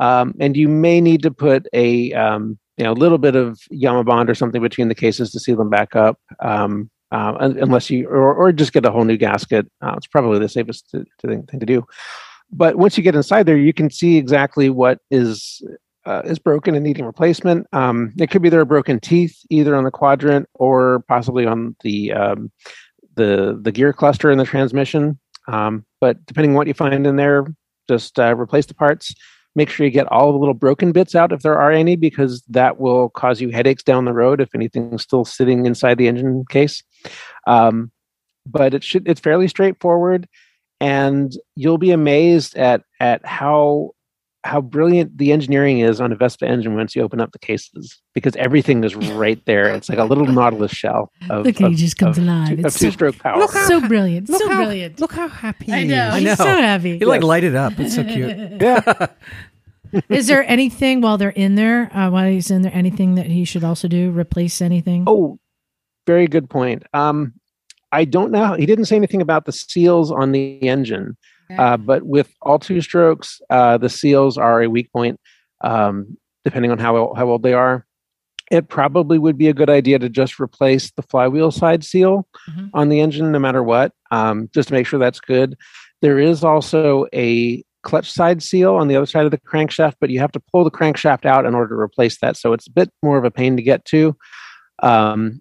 um, 0.01 0.34
and 0.40 0.56
you 0.56 0.68
may 0.68 1.01
need 1.01 1.22
to 1.22 1.30
put 1.30 1.66
a 1.72 2.12
um, 2.12 2.59
you 2.76 2.84
know 2.84 2.93
a 2.93 2.94
little 2.94 3.18
bit 3.18 3.36
of 3.36 3.59
Yamabond 3.72 4.28
or 4.28 4.34
something 4.34 4.62
between 4.62 4.88
the 4.88 4.94
cases 4.94 5.30
to 5.32 5.40
seal 5.40 5.56
them 5.56 5.70
back 5.70 5.97
up. 5.97 6.18
Um, 6.40 6.90
uh, 7.12 7.36
unless 7.38 7.88
you 7.88 8.09
or, 8.09 8.34
or 8.34 8.52
just 8.52 8.72
get 8.72 8.84
a 8.84 8.90
whole 8.90 9.05
new 9.05 9.16
gasket, 9.16 9.70
uh, 9.80 9.94
it's 9.97 10.09
probably 10.09 10.40
the 10.40 10.48
safest 10.48 10.90
to, 10.90 11.05
to 11.18 11.28
thing, 11.28 11.44
thing 11.44 11.60
to 11.60 11.66
do. 11.66 11.86
But 12.51 12.77
once 12.77 12.97
you 12.97 13.02
get 13.02 13.14
inside 13.14 13.44
there, 13.44 13.56
you 13.56 13.73
can 13.73 13.90
see 13.90 14.16
exactly 14.16 14.70
what 14.70 15.01
is 15.10 15.62
uh, 16.05 16.23
is 16.24 16.39
broken 16.39 16.74
and 16.74 16.85
needing 16.85 17.05
replacement. 17.05 17.66
Um, 17.73 18.12
it 18.18 18.31
could 18.31 18.43
be 18.43 18.48
there 18.48 18.60
are 18.60 18.64
broken 18.64 19.01
teeth 19.01 19.36
either 19.51 19.74
on 19.74 19.85
the 19.85 19.90
quadrant 19.90 20.48
or 20.55 21.05
possibly 21.09 21.47
on 21.47 21.74
the 21.82 22.12
um, 22.12 22.52
the 23.16 23.59
the 23.60 23.73
gear 23.73 23.93
cluster 23.93 24.31
in 24.31 24.39
the 24.39 24.44
transmission. 24.44 25.18
Um, 25.48 25.85
but 26.01 26.24
depending 26.27 26.52
on 26.52 26.56
what 26.56 26.66
you 26.66 26.74
find 26.74 27.06
in 27.06 27.16
there, 27.16 27.47
just 27.89 28.18
uh, 28.18 28.36
replace 28.36 28.66
the 28.66 28.74
parts 28.74 29.14
make 29.56 29.70
sure 29.70 29.86
you 29.86 29.90
get 29.90 30.06
all 30.12 30.31
the 30.31 30.39
little 30.39 30.55
broken 30.55 30.93
bits 30.93 31.14
out 31.14 31.32
if 31.32 31.40
there 31.40 31.59
are 31.59 31.73
any 31.73 31.97
because 31.97 32.43
that 32.43 32.78
will 32.78 33.09
cause 33.09 33.40
you 33.40 33.51
headaches 33.51 33.82
down 33.82 34.05
the 34.05 34.12
road 34.12 34.40
if 34.40 34.55
anything's 34.55 35.02
still 35.02 35.24
sitting 35.24 35.66
inside 35.66 35.98
the 35.98 36.06
engine 36.06 36.44
case 36.48 36.85
um, 37.48 37.90
but 38.47 38.74
it 38.74 38.85
should 38.85 39.09
it's 39.09 39.20
fairly 39.20 39.48
straightforward 39.48 40.28
and 40.80 41.32
you'll 41.54 41.78
be 41.78 41.90
amazed 41.90 42.56
at 42.56 42.82
at 43.00 43.24
how 43.26 43.90
how 44.44 44.60
brilliant 44.60 45.18
the 45.18 45.32
engineering 45.32 45.80
is 45.80 46.00
on 46.00 46.12
a 46.12 46.14
Vespa 46.14 46.46
engine 46.46 46.76
once 46.76 46.94
you 46.94 47.02
open 47.02 47.20
up 47.20 47.32
the 47.32 47.38
cases 47.40 48.00
because 48.14 48.36
everything 48.36 48.84
is 48.84 48.94
right 49.14 49.44
there. 49.44 49.74
It's 49.74 49.88
like 49.88 49.98
a 49.98 50.04
little 50.04 50.26
Nautilus 50.26 50.70
shell. 50.70 51.10
Of, 51.28 51.46
Look, 51.46 51.56
he 51.58 51.74
just 51.74 51.96
comes 51.96 52.16
of 52.16 52.22
alive. 52.24 52.48
Two, 52.50 52.54
It's 52.54 52.64
of 52.66 52.72
so- 52.74 52.86
two-stroke 52.86 53.18
power. 53.18 53.38
Look 53.38 53.52
how- 53.52 53.66
so 53.66 53.80
brilliant, 53.88 54.28
Look 54.28 54.40
so 54.40 54.48
how, 54.48 54.56
brilliant. 54.58 55.00
Look 55.00 55.12
how 55.12 55.26
happy 55.26 55.72
I 55.72 55.80
he 55.80 55.88
know. 55.88 56.08
is. 56.10 56.14
He's 56.14 56.24
know. 56.24 56.34
so 56.36 56.44
happy. 56.44 56.98
He 56.98 57.04
like 57.04 57.24
light 57.24 57.42
it 57.42 57.56
up. 57.56 57.72
It's 57.78 57.96
so 57.96 58.04
cute. 58.04 58.28
yeah. 58.60 59.06
Is 60.08 60.26
there 60.28 60.44
anything 60.48 61.00
while 61.00 61.16
they're 61.18 61.30
in 61.30 61.54
there, 61.56 61.90
uh, 61.96 62.10
while 62.10 62.28
he's 62.30 62.50
in 62.50 62.62
there, 62.62 62.74
anything 62.74 63.14
that 63.16 63.26
he 63.26 63.44
should 63.44 63.64
also 63.64 63.88
do? 63.88 64.10
Replace 64.10 64.60
anything? 64.60 65.04
Oh, 65.06 65.38
very 66.06 66.26
good 66.28 66.48
point. 66.50 66.84
Um, 66.92 67.34
I 67.97 68.05
don't 68.05 68.31
know. 68.31 68.52
He 68.55 68.66
didn't 68.66 68.85
say 68.86 68.97
anything 68.97 69.23
about 69.23 69.44
the 69.47 69.52
seals 69.52 70.10
on 70.10 70.32
the 70.32 70.59
engine, 70.68 71.16
uh, 71.59 71.77
but 71.77 72.02
with 72.02 72.28
all 72.43 72.59
two 72.59 72.81
strokes, 72.81 73.40
uh, 73.51 73.78
the 73.78 73.89
seals 73.89 74.36
are 74.36 74.62
a 74.62 74.68
weak 74.68 74.93
point, 74.93 75.18
um, 75.62 76.16
depending 76.44 76.70
on 76.70 76.78
how 76.78 77.14
how 77.14 77.27
old 77.28 77.43
they 77.43 77.55
are. 77.55 77.86
It 78.51 78.68
probably 78.68 79.18
would 79.18 79.39
be 79.39 79.48
a 79.48 79.55
good 79.60 79.70
idea 79.70 79.98
to 79.98 80.09
just 80.09 80.39
replace 80.39 80.93
the 80.93 81.02
flywheel 81.02 81.51
side 81.51 81.82
seal 81.85 82.28
Mhm. 82.48 82.70
on 82.74 82.89
the 82.90 83.01
engine, 83.01 83.32
no 83.32 83.40
matter 83.40 83.62
what, 83.62 83.93
um, 84.10 84.48
just 84.55 84.68
to 84.68 84.74
make 84.74 84.86
sure 84.86 85.01
that's 85.01 85.20
good. 85.20 85.56
There 86.02 86.18
is 86.18 86.44
also 86.44 87.06
a 87.14 87.64
clutch 87.82 88.10
side 88.10 88.43
seal 88.43 88.74
on 88.77 88.89
the 88.89 88.97
other 88.97 89.06
side 89.06 89.24
of 89.24 89.31
the 89.32 89.39
crankshaft, 89.51 89.94
but 90.01 90.10
you 90.10 90.20
have 90.20 90.32
to 90.32 90.43
pull 90.52 90.64
the 90.64 90.70
crankshaft 90.78 91.24
out 91.24 91.47
in 91.47 91.55
order 91.55 91.70
to 91.74 91.81
replace 91.81 92.18
that. 92.20 92.36
So 92.36 92.52
it's 92.52 92.68
a 92.68 92.73
bit 92.81 92.90
more 93.02 93.16
of 93.18 93.24
a 93.24 93.31
pain 93.31 93.56
to 93.56 93.62
get 93.62 93.85
to. 93.86 94.16
Um, 94.82 95.40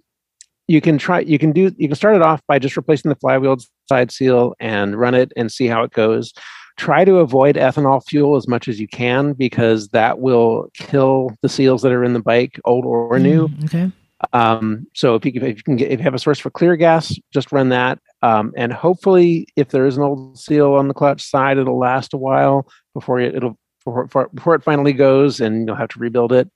you 0.67 0.81
can 0.81 0.97
try 0.97 1.19
you 1.19 1.37
can 1.37 1.51
do 1.51 1.73
you 1.77 1.87
can 1.87 1.95
start 1.95 2.15
it 2.15 2.21
off 2.21 2.41
by 2.47 2.59
just 2.59 2.75
replacing 2.75 3.09
the 3.09 3.15
flywheel 3.15 3.57
side 3.87 4.11
seal 4.11 4.55
and 4.59 4.99
run 4.99 5.13
it 5.13 5.31
and 5.35 5.51
see 5.51 5.67
how 5.67 5.83
it 5.83 5.91
goes. 5.91 6.33
Try 6.77 7.05
to 7.05 7.19
avoid 7.19 7.55
ethanol 7.55 8.03
fuel 8.05 8.35
as 8.35 8.47
much 8.47 8.67
as 8.67 8.79
you 8.79 8.87
can 8.87 9.33
because 9.33 9.89
that 9.89 10.19
will 10.19 10.69
kill 10.73 11.31
the 11.41 11.49
seals 11.49 11.81
that 11.83 11.91
are 11.91 12.03
in 12.03 12.13
the 12.13 12.19
bike 12.21 12.59
old 12.65 12.85
or 12.85 13.17
new. 13.19 13.47
Mm, 13.47 13.65
okay. 13.65 13.91
um, 14.33 14.85
so 14.93 15.15
if 15.15 15.25
you, 15.25 15.31
if 15.35 15.57
you 15.57 15.63
can 15.63 15.75
get 15.75 15.91
if 15.91 15.99
you 15.99 16.03
have 16.03 16.13
a 16.13 16.19
source 16.19 16.39
for 16.39 16.49
clear 16.49 16.75
gas 16.75 17.17
just 17.31 17.51
run 17.51 17.69
that. 17.69 17.99
Um, 18.23 18.51
and 18.57 18.73
hopefully 18.73 19.47
if 19.55 19.69
there 19.69 19.85
is 19.85 19.97
an 19.97 20.03
old 20.03 20.37
seal 20.39 20.73
on 20.73 20.87
the 20.87 20.93
clutch 20.93 21.21
side 21.21 21.57
it'll 21.57 21.77
last 21.77 22.13
a 22.13 22.17
while 22.17 22.67
before 22.93 23.19
it, 23.19 23.35
it'll 23.35 23.57
before, 23.85 24.05
before, 24.05 24.29
before 24.33 24.55
it 24.55 24.63
finally 24.63 24.93
goes 24.93 25.39
and 25.39 25.67
you'll 25.67 25.75
have 25.75 25.89
to 25.89 25.99
rebuild 25.99 26.33
it. 26.33 26.49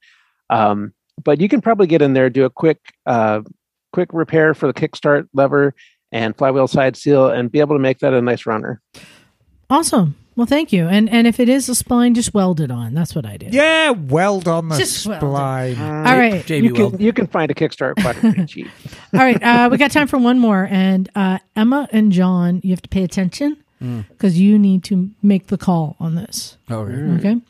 Um, 0.50 0.94
but 1.24 1.40
you 1.40 1.48
can 1.48 1.62
probably 1.62 1.88
get 1.88 2.02
in 2.02 2.14
there 2.14 2.30
do 2.30 2.46
a 2.46 2.50
quick 2.50 2.80
uh, 3.06 3.42
quick 3.94 4.10
repair 4.14 4.54
for 4.54 4.68
the 4.68 4.74
kickstart 4.74 5.28
lever 5.34 5.74
and 6.12 6.36
flywheel 6.38 6.68
side 6.68 6.96
seal 6.98 7.28
and 7.28 7.52
be 7.52 7.60
able 7.60 7.76
to 7.76 7.82
make 7.82 8.00
that 8.00 8.14
a 8.14 8.22
nice 8.22 8.46
runner 8.46 8.82
Awesome. 9.70 10.16
Well, 10.36 10.48
thank 10.48 10.72
you. 10.74 10.88
And 10.88 11.10
and 11.10 11.28
if 11.28 11.40
it 11.40 11.48
is 11.50 11.68
a 11.70 11.74
spline, 11.74 12.16
just 12.16 12.34
weld 12.34 12.60
it 12.62 12.72
on. 12.72 12.94
That's 12.94 13.14
what 13.14 13.26
I 13.26 13.36
did. 13.38 13.54
Yeah, 13.54 13.90
weld 13.92 14.48
on 14.48 14.70
the 14.70 14.78
Just 14.78 15.06
weld 15.06 15.22
it. 15.22 15.26
spline. 15.26 15.80
All 15.80 16.18
right. 16.18 16.44
JB 16.46 16.64
you 16.64 16.74
can, 16.74 17.00
you 17.00 17.14
can 17.14 17.28
find 17.28 17.52
a 17.52 17.54
kickstart 17.54 18.02
quadrant 18.02 18.36
pretty 18.36 18.46
cheap 18.48 18.68
All 19.14 19.20
right. 19.20 19.42
Uh, 19.44 19.68
we 19.70 19.78
got 19.78 19.92
time 19.92 20.08
for 20.08 20.18
one 20.18 20.40
more. 20.40 20.68
And 20.72 21.10
uh, 21.14 21.40
Emma 21.56 21.88
and 21.92 22.12
John, 22.12 22.62
you 22.64 22.72
have 22.72 22.82
to 22.82 22.90
pay 22.90 23.04
attention 23.04 23.58
because 23.80 24.40
you 24.40 24.58
need 24.58 24.84
to 24.86 25.10
make 25.22 25.48
the 25.48 25.58
call 25.58 25.96
on 26.00 26.16
this. 26.16 26.58
Okay. 26.72 26.94
Okay. 27.30 27.42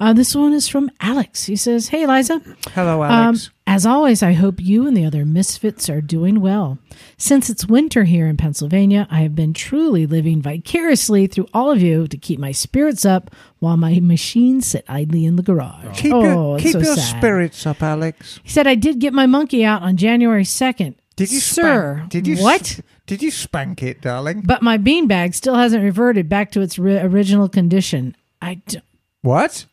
Uh, 0.00 0.12
this 0.12 0.32
one 0.34 0.52
is 0.52 0.68
from 0.68 0.90
Alex. 1.00 1.46
He 1.46 1.56
says, 1.56 1.88
Hey, 1.88 2.06
Liza. 2.06 2.40
Hello, 2.72 3.02
Um, 3.02 3.10
Alex. 3.10 3.50
as 3.66 3.84
always, 3.84 4.22
I 4.22 4.32
hope 4.32 4.60
you 4.60 4.86
and 4.86 4.96
the 4.96 5.04
other 5.04 5.24
misfits 5.24 5.90
are 5.90 6.00
doing 6.00 6.40
well. 6.40 6.78
Since 7.16 7.50
it's 7.50 7.66
winter 7.66 8.04
here 8.04 8.28
in 8.28 8.36
Pennsylvania, 8.36 9.08
I 9.10 9.22
have 9.22 9.34
been 9.34 9.52
truly 9.52 10.06
living 10.06 10.40
vicariously 10.40 11.26
through 11.26 11.48
all 11.52 11.72
of 11.72 11.82
you 11.82 12.06
to 12.06 12.16
keep 12.16 12.38
my 12.38 12.52
spirits 12.52 13.04
up 13.04 13.32
while 13.58 13.76
my 13.76 13.98
machines 14.00 14.68
sit 14.68 14.84
idly 14.88 15.24
in 15.24 15.34
the 15.34 15.42
garage. 15.42 15.98
keep 16.00 16.12
oh, 16.14 16.22
your, 16.22 16.58
keep 16.60 16.72
so 16.74 16.78
your 16.78 16.96
spirits 16.96 17.66
up, 17.66 17.82
Alex. 17.82 18.38
He 18.44 18.50
said, 18.50 18.68
I 18.68 18.76
did 18.76 19.00
get 19.00 19.12
my 19.12 19.26
monkey 19.26 19.64
out 19.64 19.82
on 19.82 19.96
January 19.96 20.44
2nd. 20.44 20.94
Did 21.16 21.32
you 21.32 21.40
Sir, 21.40 21.96
Spank, 21.96 22.10
did 22.12 22.26
you 22.28 22.36
what? 22.36 22.78
Did 23.06 23.22
you 23.22 23.32
spank 23.32 23.82
it, 23.82 24.00
darling? 24.00 24.42
But 24.42 24.62
my 24.62 24.78
beanbag 24.78 25.34
still 25.34 25.56
hasn't 25.56 25.82
reverted 25.82 26.28
back 26.28 26.52
to 26.52 26.60
its 26.60 26.78
ri- 26.78 26.98
original 26.98 27.48
condition. 27.48 28.14
I 28.40 28.60
d- 28.66 28.78
What? 29.22 29.66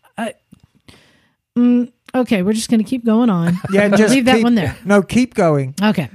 Okay, 1.57 2.41
we're 2.41 2.53
just 2.53 2.69
going 2.69 2.83
to 2.83 2.89
keep 2.89 3.05
going 3.05 3.29
on. 3.29 3.57
Yeah, 3.71 3.89
just 3.89 4.13
leave 4.13 4.25
that 4.25 4.41
one 4.41 4.55
there. 4.55 4.77
No, 4.85 5.01
keep 5.01 5.33
going. 5.33 5.75
Okay. 5.81 6.09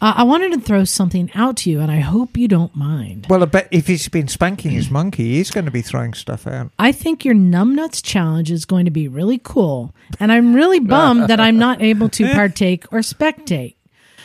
Uh, 0.00 0.14
I 0.16 0.22
wanted 0.22 0.52
to 0.52 0.60
throw 0.60 0.84
something 0.84 1.30
out 1.34 1.58
to 1.58 1.70
you, 1.70 1.80
and 1.80 1.90
I 1.90 2.00
hope 2.00 2.36
you 2.36 2.48
don't 2.48 2.74
mind. 2.74 3.26
Well, 3.28 3.42
I 3.42 3.46
bet 3.46 3.68
if 3.70 3.86
he's 3.86 4.08
been 4.08 4.28
spanking 4.28 4.70
his 4.70 4.90
monkey, 4.90 5.34
he's 5.34 5.50
going 5.50 5.66
to 5.66 5.70
be 5.70 5.82
throwing 5.82 6.14
stuff 6.14 6.46
out. 6.46 6.70
I 6.78 6.92
think 6.92 7.24
your 7.24 7.34
numbnuts 7.34 8.02
challenge 8.02 8.50
is 8.50 8.64
going 8.64 8.86
to 8.86 8.90
be 8.90 9.08
really 9.08 9.38
cool, 9.42 9.94
and 10.18 10.32
I'm 10.32 10.54
really 10.54 10.80
bummed 10.94 11.28
that 11.28 11.40
I'm 11.40 11.58
not 11.58 11.82
able 11.82 12.08
to 12.10 12.32
partake 12.32 12.90
or 12.92 13.00
spectate. 13.00 13.74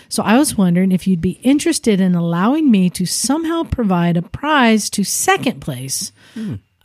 So 0.10 0.24
I 0.24 0.38
was 0.38 0.58
wondering 0.58 0.94
if 0.94 1.06
you'd 1.06 1.20
be 1.20 1.40
interested 1.44 2.00
in 2.00 2.16
allowing 2.16 2.72
me 2.72 2.90
to 2.92 3.06
somehow 3.06 3.64
provide 3.64 4.16
a 4.16 4.22
prize 4.22 4.90
to 4.92 5.04
second 5.04 5.60
place, 5.60 6.14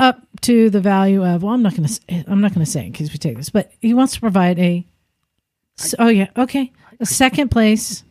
up 0.03 0.21
to 0.43 0.69
the 0.69 0.81
value 0.81 1.25
of. 1.25 1.43
Well, 1.43 1.55
I'm 1.55 1.63
not 1.63 1.77
going 1.77 1.89
to. 1.89 2.25
I'm 2.27 2.41
not 2.41 2.53
going 2.53 2.65
to 2.65 2.71
say 2.71 2.85
in 2.85 2.93
case 2.93 3.13
we 3.13 3.19
take 3.19 3.37
this, 3.37 3.51
but 3.51 3.73
he 3.81 3.95
wants 3.95 4.15
to 4.15 4.21
provide 4.21 4.59
a. 4.59 4.85
Oh 5.99 6.09
yeah, 6.09 6.29
okay, 6.37 6.73
a 7.01 7.07
second 7.07 7.51
place 7.51 8.05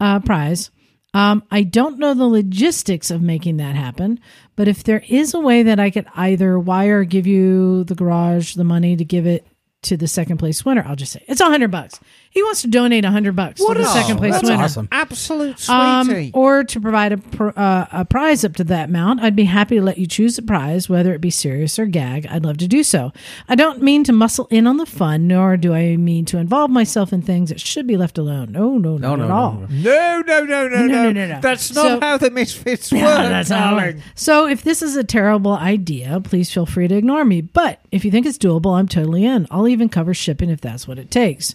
uh, 0.00 0.20
prize. 0.20 0.70
Um, 1.14 1.44
I 1.50 1.62
don't 1.62 1.98
know 1.98 2.14
the 2.14 2.26
logistics 2.26 3.10
of 3.10 3.22
making 3.22 3.58
that 3.58 3.74
happen, 3.74 4.20
but 4.54 4.68
if 4.68 4.84
there 4.84 5.02
is 5.08 5.34
a 5.34 5.40
way 5.40 5.62
that 5.62 5.78
I 5.78 5.90
could 5.90 6.06
either 6.14 6.58
wire 6.58 7.04
give 7.04 7.26
you 7.26 7.84
the 7.84 7.94
garage 7.94 8.54
the 8.54 8.64
money 8.64 8.96
to 8.96 9.04
give 9.04 9.26
it 9.26 9.46
to 9.82 9.96
the 9.96 10.08
second 10.08 10.38
place 10.38 10.64
winner, 10.64 10.84
I'll 10.86 10.96
just 10.96 11.12
say 11.12 11.24
it's 11.28 11.40
a 11.40 11.46
hundred 11.46 11.70
bucks. 11.70 12.00
He 12.36 12.42
wants 12.42 12.60
to 12.60 12.68
donate 12.68 13.06
a 13.06 13.10
hundred 13.10 13.34
bucks 13.34 13.64
to 13.64 13.72
the 13.72 13.80
a- 13.80 13.84
second 13.86 14.18
place 14.18 14.34
that's 14.34 14.44
winner. 14.46 14.62
awesome. 14.62 14.88
Absolute 14.92 15.70
Um, 15.70 16.04
sweetie. 16.06 16.32
or 16.34 16.64
to 16.64 16.78
provide 16.78 17.12
a, 17.12 17.16
pr- 17.16 17.48
uh, 17.56 17.86
a 17.90 18.04
prize 18.04 18.44
up 18.44 18.56
to 18.56 18.64
that 18.64 18.90
amount, 18.90 19.20
I'd 19.22 19.34
be 19.34 19.44
happy 19.44 19.76
to 19.76 19.82
let 19.82 19.96
you 19.96 20.06
choose 20.06 20.36
a 20.36 20.42
prize, 20.42 20.86
whether 20.86 21.14
it 21.14 21.22
be 21.22 21.30
serious 21.30 21.78
or 21.78 21.86
gag. 21.86 22.26
I'd 22.30 22.44
love 22.44 22.58
to 22.58 22.68
do 22.68 22.82
so. 22.82 23.10
I 23.48 23.54
don't 23.54 23.80
mean 23.80 24.04
to 24.04 24.12
muscle 24.12 24.48
in 24.50 24.66
on 24.66 24.76
the 24.76 24.84
fun, 24.84 25.26
nor 25.26 25.56
do 25.56 25.72
I 25.72 25.96
mean 25.96 26.26
to 26.26 26.36
involve 26.36 26.70
myself 26.70 27.10
in 27.10 27.22
things 27.22 27.48
that 27.48 27.58
should 27.58 27.86
be 27.86 27.96
left 27.96 28.18
alone. 28.18 28.52
No, 28.52 28.76
no, 28.76 28.98
No, 28.98 29.16
not 29.16 29.18
no, 29.18 29.24
at 29.24 29.28
no, 29.28 29.34
all. 29.34 29.52
no. 29.52 29.66
no, 29.70 30.20
no, 30.26 30.44
no, 30.44 30.68
no, 30.68 30.68
No, 30.68 30.86
no, 30.86 30.86
no, 30.86 31.12
no, 31.12 31.26
no. 31.34 31.40
That's 31.40 31.74
not 31.74 31.82
So- 31.86 32.00
how 32.00 32.18
the 32.18 32.30
misfits 32.30 32.92
work. 32.92 33.00
Yeah, 33.00 33.28
that's 33.30 33.48
how 33.48 33.56
it 33.56 33.80
darling. 33.80 34.02
So 34.14 34.46
if 34.46 34.62
this 34.62 34.82
is 34.82 34.94
a 34.94 35.04
terrible 35.04 35.54
idea, 35.54 36.20
please 36.22 36.52
feel 36.52 36.66
free 36.66 36.86
to 36.86 36.94
ignore 36.96 37.24
me. 37.24 37.40
But 37.40 37.80
if 37.90 38.04
you 38.04 38.10
think 38.10 38.26
it's 38.26 38.36
doable, 38.36 38.78
I'm 38.78 38.88
totally 38.88 39.24
in. 39.24 39.46
I'll 39.50 39.66
even 39.68 39.88
cover 39.88 40.12
shipping 40.12 40.50
if 40.50 40.60
that's 40.60 40.86
what 40.86 40.98
it 40.98 41.10
takes. 41.10 41.54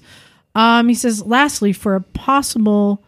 Um, 0.56 0.90
he 0.90 0.96
says, 0.96 1.24
lastly, 1.24 1.74
for 1.74 1.96
a 1.96 2.02
possible 2.02 3.04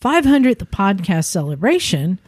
500th 0.00 0.68
podcast 0.70 1.24
celebration, 1.26 2.18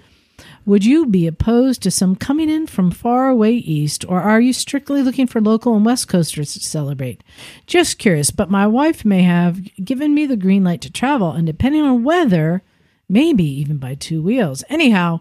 would 0.66 0.84
you 0.84 1.06
be 1.06 1.26
opposed 1.26 1.82
to 1.82 1.90
some 1.90 2.14
coming 2.14 2.50
in 2.50 2.66
from 2.66 2.90
far 2.90 3.28
away 3.28 3.54
east, 3.54 4.04
or 4.06 4.20
are 4.20 4.40
you 4.40 4.52
strictly 4.52 5.02
looking 5.02 5.26
for 5.26 5.40
local 5.40 5.74
and 5.74 5.84
west 5.84 6.08
coasters 6.08 6.52
to 6.52 6.60
celebrate? 6.60 7.24
Just 7.66 7.98
curious, 7.98 8.30
but 8.30 8.50
my 8.50 8.66
wife 8.66 9.04
may 9.04 9.22
have 9.22 9.60
given 9.82 10.14
me 10.14 10.26
the 10.26 10.36
green 10.36 10.64
light 10.64 10.82
to 10.82 10.92
travel, 10.92 11.32
and 11.32 11.46
depending 11.46 11.82
on 11.82 12.04
weather, 12.04 12.62
maybe 13.08 13.44
even 13.44 13.78
by 13.78 13.94
two 13.94 14.20
wheels. 14.22 14.62
Anyhow, 14.68 15.20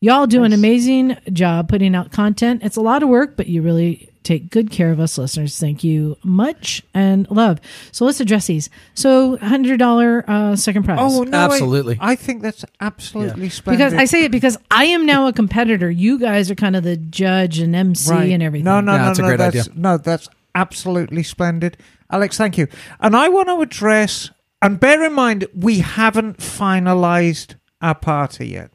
y'all 0.00 0.26
do 0.26 0.44
an 0.44 0.52
amazing 0.52 1.16
job 1.32 1.68
putting 1.68 1.94
out 1.94 2.12
content. 2.12 2.62
It's 2.62 2.76
a 2.76 2.80
lot 2.80 3.02
of 3.02 3.08
work, 3.08 3.36
but 3.36 3.46
you 3.46 3.62
really 3.62 4.10
take 4.24 4.50
good 4.50 4.70
care 4.70 4.92
of 4.92 5.00
us 5.00 5.16
listeners. 5.16 5.58
Thank 5.58 5.82
you 5.82 6.16
much 6.22 6.82
and 6.92 7.30
love. 7.30 7.60
So 7.92 8.04
let's 8.04 8.20
address 8.20 8.46
these. 8.46 8.68
So 8.94 9.38
hundred 9.38 9.78
dollar 9.78 10.24
uh, 10.28 10.54
second 10.56 10.84
prize. 10.84 10.98
Oh 11.00 11.22
no! 11.22 11.38
Absolutely. 11.38 11.96
I, 12.00 12.14
think 12.14 12.42
that's 12.42 12.64
absolutely 12.80 13.48
splendid. 13.48 13.78
because 13.78 13.94
I 13.98 14.04
say 14.04 14.24
it 14.24 14.32
because 14.32 14.58
I 14.70 14.84
am 14.86 15.06
now 15.06 15.26
a 15.28 15.32
competitor. 15.32 15.90
You 15.90 16.18
guys 16.18 16.50
are 16.50 16.54
kind 16.54 16.76
of 16.76 16.84
the 16.84 16.96
judge 16.96 17.58
and 17.58 17.74
MC 17.74 18.10
Right. 18.12 18.30
and 18.32 18.42
everything. 18.42 18.64
No, 18.64 18.80
no, 18.80 18.92
Yeah, 18.92 18.98
no, 18.98 19.04
that's 19.06 19.18
a 19.18 19.22
no. 19.22 19.28
great 19.28 19.36
that's, 19.38 19.68
idea. 19.68 19.72
No, 19.76 19.96
that's 19.96 20.28
absolutely 20.54 21.22
splendid, 21.22 21.76
Alex. 22.10 22.36
Thank 22.36 22.58
you. 22.58 22.66
And 23.00 23.16
I 23.16 23.28
want 23.28 23.48
to 23.48 23.60
address 23.60 24.30
and 24.60 24.78
bear 24.78 25.04
in 25.04 25.12
mind 25.14 25.46
we 25.54 25.78
haven't 25.78 26.38
finalised 26.38 27.54
our 27.80 27.94
party 27.94 28.48
yet, 28.48 28.70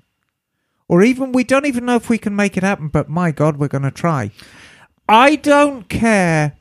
or 0.88 1.02
even 1.04 1.32
we 1.32 1.44
don't 1.44 1.66
even 1.66 1.86
know 1.86 1.96
if 1.96 2.10
we 2.10 2.18
can 2.18 2.36
make 2.36 2.58
it 2.58 2.64
happen. 2.64 2.88
But 2.88 3.10
my 3.10 3.32
God, 3.32 3.58
we're 3.58 3.68
going 3.68 3.84
to 3.84 3.92
try. 3.92 4.32
I 5.08 5.36
don't 5.36 5.90
care 5.90 6.54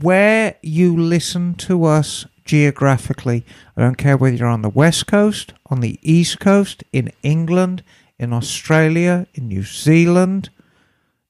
where 0.00 0.56
you 0.62 0.96
listen 0.96 1.54
to 1.54 1.84
us 1.84 2.26
geographically. 2.44 3.44
I 3.76 3.82
don't 3.82 3.96
care 3.96 4.16
whether 4.16 4.36
you're 4.36 4.46
on 4.48 4.62
the 4.62 4.68
west 4.68 5.06
coast, 5.06 5.52
on 5.66 5.80
the 5.80 5.98
east 6.02 6.40
coast, 6.40 6.84
in 6.92 7.12
England, 7.22 7.82
in 8.18 8.32
Australia, 8.32 9.26
in 9.34 9.48
New 9.48 9.62
Zealand. 9.62 10.50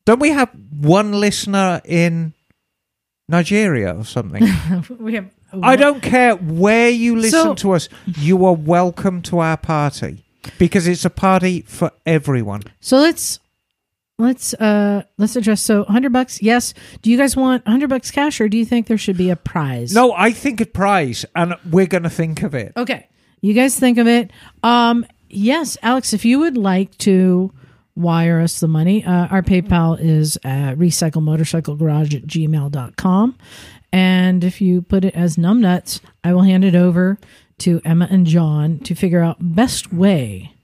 Don't 0.04 0.20
we 0.20 0.30
have 0.30 0.50
one 0.80 1.12
listener 1.12 1.80
in 1.84 2.34
Nigeria 3.28 3.94
or 3.96 4.04
something? 4.04 4.42
we 4.98 5.14
have. 5.14 5.30
I 5.62 5.76
don't 5.76 6.02
care 6.02 6.34
where 6.36 6.88
you 6.88 7.14
listen 7.16 7.42
So- 7.42 7.54
to 7.56 7.72
us. 7.72 7.88
You 8.06 8.44
are 8.46 8.54
welcome 8.54 9.20
to 9.22 9.38
our 9.40 9.56
party 9.56 10.24
because 10.58 10.86
it's 10.86 11.04
a 11.04 11.10
party 11.10 11.62
for 11.62 11.92
everyone. 12.06 12.62
So 12.80 12.98
let's 12.98 13.40
let's 14.18 14.54
uh 14.54 15.02
let's 15.18 15.36
address. 15.36 15.60
So 15.60 15.84
hundred 15.84 16.12
bucks. 16.12 16.42
Yes. 16.42 16.74
Do 17.02 17.10
you 17.10 17.18
guys 17.18 17.36
want 17.36 17.66
hundred 17.66 17.90
bucks 17.90 18.10
cash, 18.10 18.40
or 18.40 18.48
do 18.48 18.56
you 18.56 18.64
think 18.64 18.86
there 18.86 18.98
should 18.98 19.16
be 19.16 19.30
a 19.30 19.36
prize? 19.36 19.92
No, 19.94 20.12
I 20.12 20.32
think 20.32 20.60
a 20.60 20.66
prize, 20.66 21.24
and 21.34 21.54
we're 21.70 21.86
going 21.86 22.04
to 22.04 22.10
think 22.10 22.42
of 22.42 22.54
it. 22.54 22.72
Okay. 22.76 23.08
You 23.40 23.54
guys 23.54 23.78
think 23.78 23.98
of 23.98 24.06
it. 24.06 24.30
Um, 24.62 25.04
yes, 25.28 25.76
Alex, 25.82 26.12
if 26.12 26.24
you 26.24 26.38
would 26.38 26.56
like 26.56 26.96
to 26.98 27.52
wire 27.96 28.40
us 28.40 28.60
the 28.60 28.68
money, 28.68 29.04
uh, 29.04 29.26
our 29.26 29.42
PayPal 29.42 29.98
is 30.00 30.38
uh, 30.44 30.74
recyclemotorcyclegarage 30.76 32.14
at 32.14 32.22
gmail.com. 32.22 33.36
And 33.92 34.44
if 34.44 34.60
you 34.60 34.80
put 34.80 35.04
it 35.04 35.14
as 35.14 35.36
numbnuts, 35.36 36.00
I 36.24 36.32
will 36.32 36.42
hand 36.42 36.64
it 36.64 36.74
over 36.74 37.18
to 37.58 37.80
Emma 37.84 38.08
and 38.10 38.26
John 38.26 38.78
to 38.80 38.94
figure 38.94 39.22
out 39.22 39.36
best 39.40 39.92
way 39.92 40.54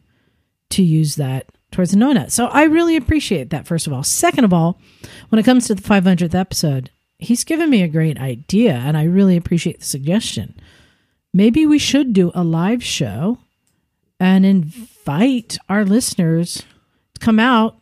to 0.70 0.82
use 0.82 1.16
that 1.16 1.47
towards 1.70 1.90
the 1.90 1.97
no 1.97 2.12
nut. 2.12 2.32
So 2.32 2.47
I 2.47 2.65
really 2.65 2.97
appreciate 2.97 3.51
that, 3.51 3.66
first 3.66 3.86
of 3.86 3.93
all. 3.93 4.02
Second 4.02 4.44
of 4.44 4.52
all, 4.52 4.81
when 5.28 5.39
it 5.39 5.44
comes 5.44 5.66
to 5.66 5.74
the 5.74 5.82
500th 5.82 6.35
episode, 6.35 6.90
he's 7.19 7.44
given 7.44 7.70
me 7.70 7.82
a 7.82 7.89
great 7.89 8.19
idea, 8.19 8.74
and 8.74 8.97
I 8.97 9.05
really 9.05 9.36
appreciate 9.36 9.81
the 9.81 9.86
suggestion 9.86 10.55
maybe 11.32 11.66
we 11.66 11.78
should 11.78 12.12
do 12.12 12.32
a 12.35 12.43
live 12.43 12.82
show 12.82 13.39
and 14.19 14.44
invite 14.44 15.59
our 15.69 15.85
listeners 15.85 16.65
to 17.15 17.24
come 17.24 17.39
out 17.39 17.77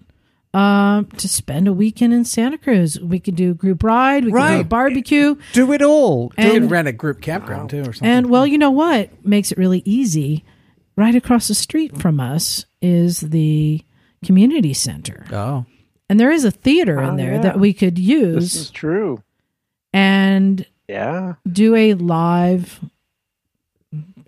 um, 0.57 1.07
to 1.19 1.29
spend 1.29 1.69
a 1.69 1.73
weekend 1.73 2.13
in 2.15 2.25
Santa 2.25 2.57
Cruz. 2.59 2.99
We 3.01 3.19
could 3.21 3.37
do 3.37 3.51
a 3.51 3.55
group 3.55 3.83
ride, 3.83 4.25
we 4.25 4.33
could 4.33 4.49
do 4.49 4.61
a 4.61 4.65
barbecue. 4.65 5.37
Do 5.53 5.73
it 5.73 5.83
all. 5.83 6.33
You 6.39 6.45
And- 6.45 6.53
could 6.63 6.71
rent 6.71 6.89
a 6.89 6.93
group 6.93 7.21
campground 7.21 7.71
too, 7.71 7.81
or 7.83 7.93
something. 7.93 8.09
And 8.09 8.31
well, 8.31 8.47
you 8.47 8.59
know 8.59 8.71
what 8.71 9.11
makes 9.25 9.53
it 9.53 9.59
really 9.59 9.83
easy? 9.85 10.45
Right 10.97 11.15
across 11.15 11.49
the 11.49 11.55
street 11.55 11.99
from 11.99 12.21
us 12.21 12.65
is 12.81 13.21
the 13.21 13.83
community 14.25 14.73
center. 14.73 15.27
oh, 15.31 15.67
And 16.09 16.19
there 16.19 16.31
is 16.31 16.45
a 16.45 16.51
theater 16.51 17.01
in 17.03 17.11
Oh, 17.11 17.17
there 17.17 17.35
yeah. 17.35 17.41
that 17.43 17.61
we 17.61 17.75
could 17.75 17.99
use. 17.99 18.35
This 18.37 18.55
use 18.55 18.57
is 18.67 18.71
true. 18.71 19.23
and 19.93 20.65
Yeah. 20.89 21.35
do 21.51 21.75
a 21.75 21.93
live 21.95 22.81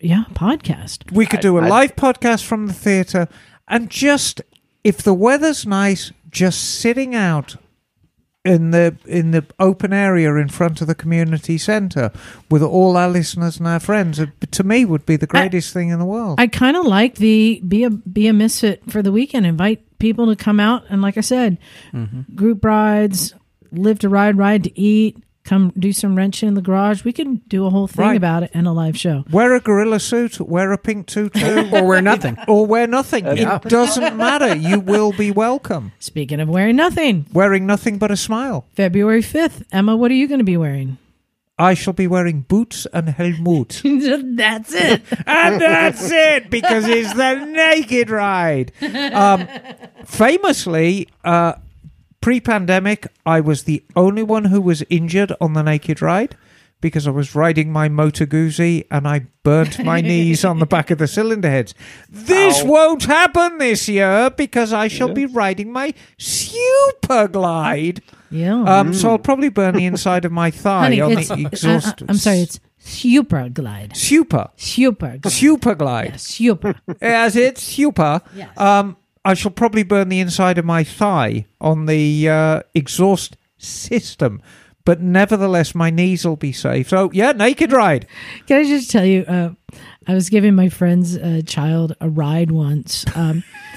yeah, 0.01 0.25
podcast. 0.35 1.11
We 1.11 1.25
could 1.27 1.41
do 1.41 1.59
a 1.59 1.63
I- 1.63 1.69
live 1.69 1.97
podcast 1.97 2.45
from 2.45 2.67
the 2.67 2.73
theatre 2.73 3.29
and 3.67 3.89
just 3.91 4.41
if 4.85 5.03
the 5.03 5.15
weather's 5.15 5.67
nice, 5.67 6.13
just 6.31 6.81
sitting 6.81 7.15
out 7.15 7.57
in 8.45 8.71
the 8.71 8.97
in 9.07 9.33
the 9.33 9.45
open 9.59 9.93
area 9.93 10.35
in 10.37 10.49
front 10.49 10.81
of 10.81 10.87
the 10.87 10.95
community 10.95 11.59
centre 11.59 12.11
with 12.51 12.63
all 12.63 12.97
our 12.97 13.09
listeners 13.09 13.59
and 13.59 13.67
our 13.67 13.81
friends. 13.81 14.19
It, 14.19 14.31
to 14.53 14.65
me, 14.65 14.85
would 14.85 15.05
be 15.05 15.17
the 15.17 15.27
greatest 15.27 15.73
thing 15.73 15.91
in 15.91 15.99
the 15.99 16.05
world. 16.07 16.41
I 16.41 16.47
kind 16.47 16.77
of 16.77 16.87
like 16.87 17.17
the 17.17 17.61
be 17.67 17.85
a 17.85 17.91
be 17.91 18.27
a 18.27 18.33
misfit 18.33 18.91
for 18.91 19.03
the 19.03 19.13
weekend. 19.13 19.45
Invite 19.45 19.99
people 19.99 20.27
to 20.27 20.37
come 20.37 20.61
out 20.61 20.85
and, 20.89 21.03
like 21.03 21.19
I 21.19 21.23
said, 21.23 21.59
mm-hmm. 21.93 22.35
group 22.35 22.65
rides, 22.65 23.35
live 23.73 23.99
to 24.01 24.09
ride, 24.09 24.39
ride 24.39 24.65
to 24.65 24.81
eat. 24.81 25.19
Come 25.49 25.73
do 25.79 25.95
some 25.95 26.15
wrenching 26.15 26.47
in 26.47 26.55
the 26.55 26.61
garage. 26.61 27.05
We 27.05 27.12
can 27.15 27.37
do 27.49 27.65
a 27.65 27.70
whole 27.70 27.87
thing 27.87 28.05
Right. 28.05 28.16
about 28.19 28.43
it 28.43 28.51
and 28.53 28.66
a 28.66 28.73
live 28.73 28.99
show. 28.99 29.25
wear 29.31 29.55
a 29.55 29.61
gorilla 29.61 29.99
suit, 29.99 30.39
wear 30.41 30.73
a 30.73 30.77
pink 30.79 31.07
tutu, 31.07 31.70
or 31.73 31.87
wear 31.87 32.03
nothing. 32.03 32.37
or 32.49 32.66
wear 32.66 32.87
nothing. 32.87 33.25
It 33.27 33.62
doesn't 33.62 34.15
matter. 34.27 34.55
You 34.55 34.79
will 34.79 35.12
be 35.12 35.31
welcome. 35.31 35.93
Speaking 36.01 36.39
of 36.41 36.51
wearing 36.51 36.77
nothing, 36.77 37.25
Wearing 37.33 37.65
nothing 37.66 37.97
but 37.97 38.11
a 38.11 38.16
smile. 38.16 38.66
February 38.75 39.23
fifth, 39.23 39.62
Emma, 39.73 39.97
what 39.97 40.11
are 40.11 40.15
you 40.15 40.29
going 40.29 40.41
to 40.41 40.45
be 40.45 40.59
wearing? 40.59 40.99
I 41.59 41.73
shall 41.75 41.95
be 41.95 42.07
wearing 42.07 42.43
boots 42.43 42.87
and 42.93 43.09
helmet. 43.09 43.81
That's 43.83 44.75
it. 44.75 45.03
and 45.27 45.61
that's 45.61 46.11
it 46.11 46.51
because 46.51 46.87
it's 46.87 47.15
the 47.15 47.35
naked 47.47 48.11
ride. 48.11 48.70
Um, 48.83 49.49
famously, 50.05 51.09
uh, 51.25 51.55
pre-pandemic, 52.20 53.07
I 53.24 53.40
was 53.40 53.65
the 53.65 53.82
only 53.97 54.23
one 54.23 54.47
who 54.47 54.61
was 54.61 54.82
injured 54.90 55.32
on 55.40 55.53
the 55.53 55.62
naked 55.62 56.03
ride 56.03 56.36
because 56.81 57.07
I 57.09 57.11
was 57.11 57.35
riding 57.35 57.73
my 57.73 57.89
Moto 57.89 58.24
Guzzi 58.24 58.86
and 58.90 59.09
I 59.09 59.27
burnt 59.43 59.85
my 59.85 60.01
knees 60.11 60.45
on 60.45 60.61
the 60.61 60.66
back 60.66 60.90
of 60.93 60.99
the 60.99 61.09
cylinder 61.09 61.51
heads. 61.51 61.74
This 62.09 62.62
won't 62.62 63.05
happen 63.05 63.59
this 63.59 63.89
year 63.89 64.31
because 64.31 64.73
I 64.73 64.86
shall 64.89 65.12
be 65.12 65.27
riding 65.27 65.73
my 65.73 65.93
Super 66.19 67.28
Glide. 67.28 68.03
Yeah. 68.31 68.62
Um, 68.62 68.93
So 68.95 69.11
I'll 69.11 69.19
probably 69.19 69.49
burn 69.49 69.74
the 69.74 69.86
inside 69.86 70.24
of 70.24 70.32
my 70.32 70.51
thigh 70.62 70.82
Honey, 70.82 71.01
on 71.01 71.15
the 71.15 71.32
uh, 71.32 71.49
exhaust. 71.49 72.03
uh, 72.03 72.07
I'm 72.09 72.16
sorry, 72.16 72.40
it's 72.40 72.61
super 72.78 73.49
glide. 73.49 73.97
Super. 73.97 74.51
Super 74.57 75.16
glide. 75.19 75.32
Super 75.32 75.74
Glide. 75.74 76.11
Yeah, 76.11 76.16
super. 76.16 76.74
as 77.01 77.36
it's 77.36 77.62
super. 77.62 78.20
Yes. 78.35 78.57
Um, 78.59 78.97
I 79.29 79.35
shall 79.35 79.51
probably 79.51 79.83
burn 79.83 80.09
the 80.09 80.21
inside 80.21 80.57
of 80.57 80.65
my 80.65 80.83
thigh 80.83 81.45
on 81.61 81.85
the 81.85 82.31
uh, 82.31 82.63
exhaust 82.75 83.37
system, 83.59 84.41
but 84.87 85.03
nevertheless, 85.03 85.75
my 85.75 85.91
knees 85.91 86.25
will 86.25 86.37
be 86.37 86.51
safe. 86.51 86.89
So 86.89 87.11
yeah, 87.13 87.33
naked 87.33 87.71
ride. 87.71 88.07
Can 88.47 88.61
I 88.61 88.65
just 88.65 88.91
tell 88.91 89.05
you, 89.05 89.25
uh, 89.29 89.51
I 90.07 90.15
was 90.15 90.31
giving 90.31 90.55
my 90.55 90.71
friend's 90.71 91.19
uh, 91.19 91.43
child 91.45 91.95
a 92.01 92.09
ride 92.09 92.51
once, 92.51 93.05
um, 93.15 93.45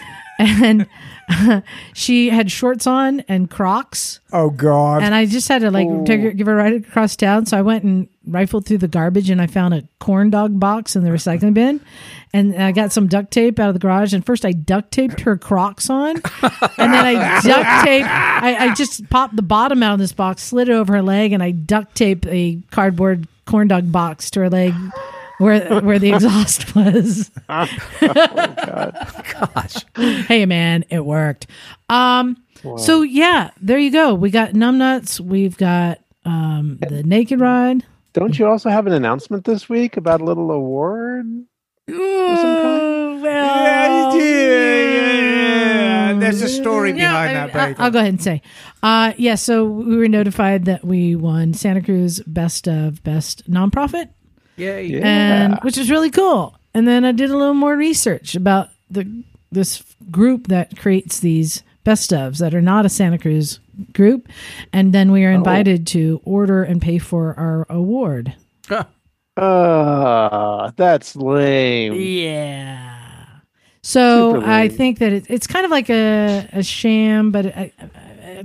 and 0.42 0.88
she 1.94 2.30
had 2.30 2.52
shorts 2.52 2.88
on 2.88 3.22
and 3.22 3.50
Crocs, 3.50 4.20
Oh 4.34 4.50
God! 4.50 5.04
and 5.04 5.14
I 5.14 5.26
just 5.26 5.48
had 5.48 5.62
to 5.62 5.72
like 5.72 5.88
oh. 5.88 6.06
take 6.06 6.22
her, 6.22 6.32
give 6.32 6.48
her 6.48 6.54
a 6.54 6.64
ride 6.64 6.74
across 6.74 7.16
town. 7.16 7.46
So 7.46 7.58
I 7.58 7.62
went 7.62 7.84
and 7.84 8.08
rifled 8.26 8.66
through 8.66 8.80
the 8.80 8.88
garbage, 8.88 9.30
and 9.30 9.42
I 9.42 9.48
found 9.48 9.74
a 9.74 9.84
corn 10.00 10.30
dog 10.30 10.60
box 10.60 10.96
in 10.96 11.04
the 11.04 11.10
recycling 11.10 11.54
bin, 11.54 11.82
and 12.34 12.62
I 12.62 12.72
got 12.72 12.92
some 12.92 13.08
duct 13.08 13.32
tape 13.32 13.60
out 13.60 13.70
of 13.70 13.76
the 13.76 13.80
garage. 13.80 14.14
And 14.14 14.26
first, 14.26 14.46
I 14.46 14.52
duct 14.52 14.92
taped 14.92 15.22
her 15.22 15.38
Crocs 15.38 15.90
on, 15.90 16.16
and 16.18 16.94
then 16.94 17.06
I 17.06 17.42
duct 17.44 17.86
taped. 17.86 18.08
I, 18.10 18.68
I 18.70 18.74
just 18.74 19.10
popped 19.10 19.36
the 19.36 19.42
bottom 19.42 19.84
out 19.84 19.94
of 19.94 20.00
this 20.00 20.14
box, 20.14 20.44
slid 20.44 20.70
it 20.70 20.74
over 20.74 20.94
her 20.94 21.02
leg, 21.02 21.34
and 21.34 21.44
I 21.44 21.52
duct 21.52 21.96
taped 21.96 22.26
a 22.28 22.60
cardboard 22.72 23.28
corn 23.46 23.68
dog 23.68 23.92
box 23.92 24.30
to 24.32 24.42
her 24.42 24.50
leg 24.50 24.74
where 25.42 25.82
where 25.82 26.00
the 26.00 26.14
exhaust 26.14 26.76
was. 26.76 27.32
Gosh. 28.00 29.76
hey 30.28 30.46
man, 30.46 30.86
it 30.90 31.06
worked. 31.06 31.48
Um 31.90 32.38
so 32.78 33.02
yeah, 33.02 33.50
there 33.60 33.80
you 33.80 33.92
go. 33.92 34.14
We 34.14 34.30
got 34.30 34.52
numbnuts, 34.52 35.20
we've 35.20 35.58
got 35.58 36.00
um 36.26 36.78
the 36.82 37.04
naked 37.04 37.40
ride. 37.40 37.84
Don't 38.14 38.38
you 38.38 38.46
also 38.48 38.70
have 38.70 38.88
an 38.88 38.94
announcement 38.94 39.46
this 39.46 39.68
week 39.70 39.98
about 39.98 40.22
a 40.22 40.24
little 40.26 40.52
award? 40.52 41.26
Ooh, 41.90 43.20
well, 43.22 44.16
Yeah, 44.16 44.16
yeah, 44.16 46.12
yeah. 46.14 46.20
There's 46.20 46.42
a 46.42 46.50
story 46.50 46.92
behind 46.94 47.32
I- 47.38 47.48
that, 47.48 47.56
I- 47.56 47.68
baby. 47.70 47.80
I'll 47.80 47.92
go 47.92 48.00
ahead 48.00 48.10
and 48.14 48.22
say. 48.22 48.42
Uh 48.84 49.14
yeah, 49.18 49.36
so 49.36 49.66
we 49.66 49.96
were 49.98 50.08
notified 50.08 50.66
that 50.66 50.84
we 50.86 51.16
won 51.16 51.54
Santa 51.54 51.82
Cruz 51.82 52.20
Best 52.28 52.68
of 52.68 53.02
Best 53.04 53.50
Nonprofit. 53.50 54.10
Yay. 54.62 54.86
Yeah. 54.86 55.00
and 55.04 55.60
which 55.64 55.78
is 55.78 55.90
really 55.90 56.12
cool. 56.12 56.56
And 56.74 56.88
then 56.88 57.04
I 57.04 57.12
did 57.12 57.30
a 57.30 57.38
little 57.38 57.54
more 57.54 57.76
research 57.76 58.36
about 58.36 58.70
the 58.90 59.24
this 59.52 59.84
group 60.10 60.48
that 60.48 60.78
creates 60.78 61.20
these 61.20 61.64
best 61.84 62.12
ofs 62.12 62.38
that 62.40 62.54
are 62.54 62.62
not 62.62 62.86
a 62.86 62.90
Santa 62.90 63.18
Cruz 63.18 63.60
group, 63.94 64.30
and 64.72 64.94
then 64.94 65.12
we 65.12 65.26
are 65.26 65.32
invited 65.32 65.88
to 65.88 66.22
order 66.24 66.64
and 66.64 66.82
pay 66.82 67.00
for 67.00 67.34
our 67.38 67.66
award. 67.70 68.34
Uh, 69.38 70.72
that's 70.76 71.16
lame. 71.16 71.94
Yeah. 71.94 72.98
So 73.82 74.42
I 74.46 74.68
think 74.68 75.00
that 75.00 75.12
it, 75.12 75.26
it's 75.30 75.48
kind 75.48 75.66
of 75.66 75.72
like 75.72 75.90
a, 75.90 76.48
a 76.54 76.62
sham, 76.64 77.32
but 77.32 77.48
it, 77.48 77.74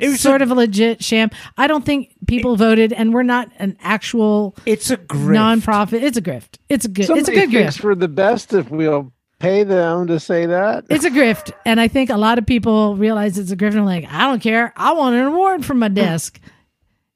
it's 0.02 0.12
was 0.12 0.20
sort 0.20 0.42
of 0.42 0.50
a 0.50 0.54
legit 0.54 1.02
sham. 1.02 1.30
I 1.56 1.66
don't 1.66 1.84
think 1.84 2.14
people 2.26 2.56
voted, 2.56 2.92
and 2.92 3.12
we're 3.14 3.22
not 3.22 3.50
an 3.58 3.76
actual 3.80 4.56
It's 4.66 4.90
a 4.90 4.96
grift. 4.96 5.36
nonprofit. 5.62 6.02
It's 6.02 6.16
a 6.16 6.22
grift. 6.22 6.58
It's 6.68 6.84
a 6.84 6.88
good. 6.88 7.02
it's 7.10 7.10
a 7.10 7.24
Somebody 7.32 7.46
good 7.46 7.66
grift. 7.66 7.82
we're 7.84 7.94
the 7.94 8.08
best 8.08 8.52
if 8.52 8.70
we'll 8.70 9.12
pay 9.38 9.64
them 9.64 10.06
to 10.06 10.18
say 10.18 10.46
that. 10.46 10.84
it's 10.88 11.04
a 11.04 11.10
grift 11.10 11.52
and 11.66 11.78
i 11.78 11.86
think 11.88 12.08
a 12.08 12.16
lot 12.16 12.38
of 12.38 12.46
people 12.46 12.96
realize 12.96 13.36
it's 13.36 13.50
a 13.50 13.56
grift 13.56 13.74
and 13.74 13.84
like 13.84 14.06
i 14.10 14.20
don't 14.20 14.40
care 14.40 14.72
i 14.78 14.92
want 14.92 15.14
an 15.14 15.26
award 15.26 15.62
from 15.62 15.78
my 15.78 15.88
desk 15.88 16.40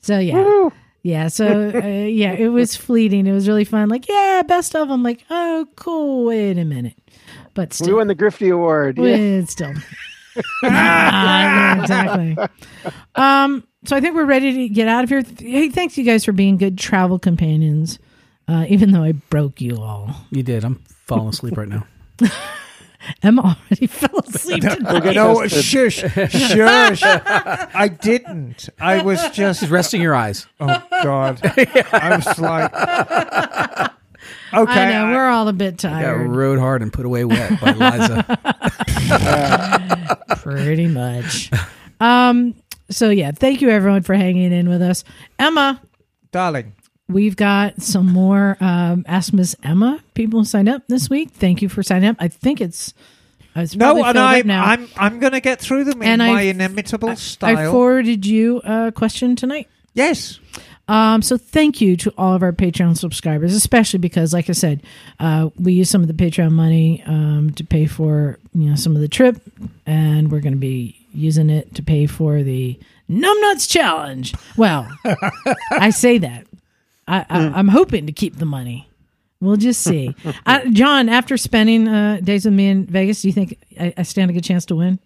so 0.02 0.18
yeah 0.18 0.68
yeah 1.02 1.28
so 1.28 1.70
uh, 1.74 1.78
yeah 1.86 2.32
it 2.32 2.48
was 2.48 2.76
fleeting 2.76 3.26
it 3.26 3.32
was 3.32 3.48
really 3.48 3.64
fun 3.64 3.88
like 3.88 4.06
yeah 4.06 4.42
best 4.46 4.76
of 4.76 4.90
i'm 4.90 5.02
like 5.02 5.24
oh 5.30 5.66
cool 5.76 6.26
wait 6.26 6.58
a 6.58 6.64
minute 6.66 6.92
but 7.54 7.72
still, 7.72 7.86
we 7.88 7.94
won 7.94 8.06
the 8.06 8.14
Grifty 8.14 8.52
Award. 8.52 8.98
Yeah. 8.98 9.42
still 9.46 9.72
Ah, 10.64 11.80
exactly 11.82 12.36
um 13.16 13.66
so 13.84 13.96
i 13.96 14.00
think 14.00 14.14
we're 14.14 14.24
ready 14.24 14.52
to 14.52 14.68
get 14.68 14.86
out 14.88 15.02
of 15.04 15.10
here 15.10 15.22
hey 15.38 15.68
thanks 15.68 15.98
you 15.98 16.04
guys 16.04 16.24
for 16.24 16.32
being 16.32 16.56
good 16.56 16.78
travel 16.78 17.18
companions 17.18 17.98
uh, 18.48 18.64
even 18.68 18.92
though 18.92 19.02
i 19.02 19.12
broke 19.12 19.60
you 19.60 19.76
all 19.76 20.14
You 20.30 20.42
did. 20.42 20.64
I'm 20.64 20.76
falling 21.06 21.28
asleep 21.30 21.56
right 21.56 21.68
now. 21.68 21.86
emma 23.22 23.42
already 23.42 23.86
fell 23.88 24.18
asleep 24.20 24.62
tonight. 24.62 25.14
No, 25.14 25.46
shush, 25.48 26.00
shush. 26.30 27.02
I 27.02 27.88
didn't. 27.88 28.68
I 28.78 29.02
was 29.02 29.22
just. 29.30 29.60
Just 29.60 29.70
resting 29.70 30.02
your 30.02 30.14
eyes. 30.14 30.46
Oh 30.60 30.82
God. 31.02 31.40
I 31.44 32.16
was 32.16 32.38
like. 32.38 33.90
Okay. 34.52 34.72
I 34.72 34.90
know 34.92 35.12
we're 35.12 35.28
all 35.28 35.48
a 35.48 35.52
bit 35.52 35.78
tired. 35.78 36.02
Got 36.04 36.14
tired. 36.16 36.28
rode 36.30 36.58
hard 36.58 36.82
and 36.82 36.92
put 36.92 37.06
away 37.06 37.24
wet 37.24 37.60
by 37.60 37.72
Liza. 37.72 38.24
Pretty 40.42 40.86
much. 40.86 41.50
Um, 42.00 42.54
so 42.90 43.10
yeah, 43.10 43.30
thank 43.32 43.60
you 43.60 43.70
everyone 43.70 44.02
for 44.02 44.14
hanging 44.14 44.52
in 44.52 44.68
with 44.68 44.82
us. 44.82 45.04
Emma, 45.38 45.80
darling. 46.32 46.72
we've 47.08 47.36
got 47.36 47.80
some 47.82 48.06
more 48.12 48.56
um 48.60 49.04
Ask 49.06 49.32
Miss 49.32 49.54
Emma 49.62 50.02
people 50.14 50.44
sign 50.44 50.68
up 50.68 50.82
this 50.88 51.08
week. 51.10 51.30
Thank 51.30 51.62
you 51.62 51.68
for 51.68 51.82
signing 51.82 52.08
up. 52.08 52.16
I 52.18 52.28
think 52.28 52.60
it's 52.60 52.94
it's 53.54 53.74
No, 53.76 53.90
and 53.96 54.04
filled 54.04 54.16
up 54.16 54.30
I'm 54.30 54.46
now. 54.46 54.64
I'm 54.64 54.88
I'm 54.96 55.18
going 55.20 55.32
to 55.32 55.40
get 55.40 55.60
through 55.60 55.84
them 55.84 56.02
in 56.02 56.20
I- 56.20 56.32
my 56.32 56.42
inimitable 56.42 57.16
style. 57.16 57.56
I 57.56 57.64
forwarded 57.70 58.24
you 58.26 58.58
a 58.64 58.92
question 58.92 59.36
tonight. 59.36 59.68
yes. 59.94 60.38
Um, 60.90 61.22
so 61.22 61.38
thank 61.38 61.80
you 61.80 61.96
to 61.98 62.12
all 62.18 62.34
of 62.34 62.42
our 62.42 62.52
Patreon 62.52 62.98
subscribers, 62.98 63.54
especially 63.54 64.00
because, 64.00 64.32
like 64.32 64.48
I 64.48 64.54
said, 64.54 64.82
uh, 65.20 65.50
we 65.56 65.72
use 65.74 65.88
some 65.88 66.02
of 66.02 66.08
the 66.08 66.14
Patreon 66.14 66.50
money 66.50 67.04
um, 67.06 67.52
to 67.54 67.62
pay 67.62 67.86
for 67.86 68.40
you 68.52 68.68
know 68.68 68.74
some 68.74 68.96
of 68.96 69.00
the 69.00 69.06
trip, 69.06 69.40
and 69.86 70.32
we're 70.32 70.40
going 70.40 70.54
to 70.54 70.58
be 70.58 71.06
using 71.14 71.48
it 71.48 71.76
to 71.76 71.82
pay 71.84 72.06
for 72.06 72.42
the 72.42 72.76
Numbnuts 73.08 73.70
challenge. 73.70 74.34
Well, 74.56 74.90
I 75.70 75.90
say 75.90 76.18
that 76.18 76.48
I, 77.06 77.20
I, 77.30 77.38
I'm 77.50 77.68
hoping 77.68 78.06
to 78.06 78.12
keep 78.12 78.36
the 78.38 78.44
money. 78.44 78.88
We'll 79.40 79.56
just 79.56 79.82
see. 79.82 80.14
uh, 80.44 80.60
John, 80.72 81.08
after 81.08 81.36
spending 81.36 81.86
uh, 81.86 82.18
days 82.20 82.44
with 82.46 82.54
me 82.54 82.68
in 82.68 82.86
Vegas, 82.86 83.22
do 83.22 83.28
you 83.28 83.32
think 83.32 83.56
I, 83.78 83.94
I 83.96 84.02
stand 84.02 84.30
a 84.30 84.34
good 84.34 84.44
chance 84.44 84.66
to 84.66 84.74
win? 84.74 84.98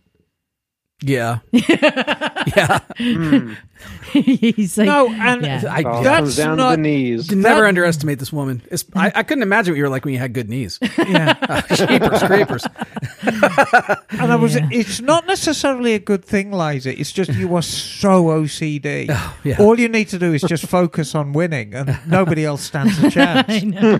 Yeah. 1.02 1.40
yeah. 1.52 2.78
He's 4.12 4.78
like, 4.78 4.86
No, 4.86 5.08
and 5.08 5.42
Yeah. 5.42 5.62
I, 5.68 5.82
All 5.82 6.02
That's 6.02 6.36
down 6.36 6.56
not- 6.56 6.72
the 6.72 6.76
knees. 6.78 7.30
never 7.30 7.60
That- 7.62 7.68
underestimate 7.68 8.18
this 8.18 8.32
woman. 8.32 8.62
It's, 8.70 8.84
I, 8.94 9.12
I 9.14 9.22
couldn't 9.22 9.42
imagine 9.42 9.72
what 9.72 9.76
you 9.78 9.82
were 9.84 9.88
like 9.88 10.04
when 10.04 10.14
you 10.14 10.20
had 10.20 10.32
good 10.32 10.48
knees. 10.48 10.78
Yeah. 10.98 11.34
Creepers, 11.86 12.22
creepers. 12.22 12.66
And 13.22 14.32
I 14.32 14.36
was. 14.36 14.54
Yeah. 14.54 14.68
It's 14.72 15.00
not 15.00 15.26
necessarily 15.26 15.94
a 15.94 15.98
good 15.98 16.24
thing, 16.24 16.50
Liza. 16.52 16.98
It's 16.98 17.12
just 17.12 17.32
you 17.34 17.54
are 17.56 17.62
so 17.62 18.24
OCD. 18.26 19.08
yeah. 19.44 19.56
All 19.58 19.78
you 19.78 19.88
need 19.88 20.08
to 20.08 20.18
do 20.18 20.32
is 20.32 20.42
just 20.42 20.66
focus 20.66 21.14
on 21.14 21.32
winning, 21.32 21.74
and 21.74 21.98
nobody 22.06 22.44
else 22.44 22.62
stands 22.62 22.98
a 23.02 23.10
chance. 23.10 23.46
I 23.48 23.60
know. 23.60 23.98